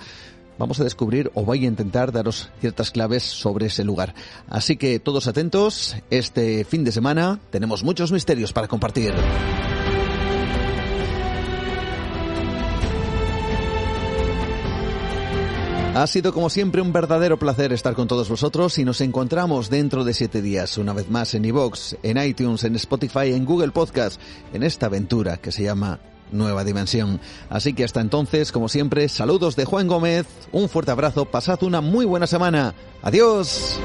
Vamos 0.58 0.78
a 0.78 0.84
descubrir 0.84 1.30
o 1.32 1.46
voy 1.46 1.64
a 1.64 1.68
intentar 1.68 2.12
daros 2.12 2.50
ciertas 2.60 2.90
claves 2.90 3.22
sobre 3.22 3.68
ese 3.68 3.82
lugar. 3.82 4.14
Así 4.46 4.76
que 4.76 4.98
todos 4.98 5.26
atentos, 5.26 5.96
este 6.10 6.66
fin 6.66 6.84
de 6.84 6.92
semana 6.92 7.40
tenemos 7.48 7.82
muchos 7.82 8.12
misterios 8.12 8.52
para 8.52 8.68
compartir. 8.68 9.14
Ha 15.94 16.06
sido 16.06 16.32
como 16.32 16.50
siempre 16.50 16.80
un 16.80 16.92
verdadero 16.92 17.36
placer 17.36 17.72
estar 17.72 17.94
con 17.94 18.06
todos 18.06 18.28
vosotros 18.28 18.78
y 18.78 18.84
nos 18.84 19.00
encontramos 19.00 19.70
dentro 19.70 20.04
de 20.04 20.14
siete 20.14 20.40
días, 20.40 20.78
una 20.78 20.92
vez 20.92 21.10
más 21.10 21.34
en 21.34 21.44
iVoox, 21.44 21.96
en 22.04 22.16
iTunes, 22.16 22.62
en 22.62 22.76
Spotify, 22.76 23.32
en 23.32 23.44
Google 23.44 23.72
Podcast, 23.72 24.20
en 24.52 24.62
esta 24.62 24.86
aventura 24.86 25.38
que 25.38 25.50
se 25.50 25.64
llama 25.64 25.98
Nueva 26.30 26.62
Dimensión. 26.62 27.20
Así 27.48 27.74
que 27.74 27.82
hasta 27.82 28.00
entonces, 28.00 28.52
como 28.52 28.68
siempre, 28.68 29.08
saludos 29.08 29.56
de 29.56 29.64
Juan 29.64 29.88
Gómez, 29.88 30.26
un 30.52 30.68
fuerte 30.68 30.92
abrazo, 30.92 31.24
pasad 31.24 31.60
una 31.64 31.80
muy 31.80 32.06
buena 32.06 32.28
semana. 32.28 32.72
Adiós. 33.02 33.80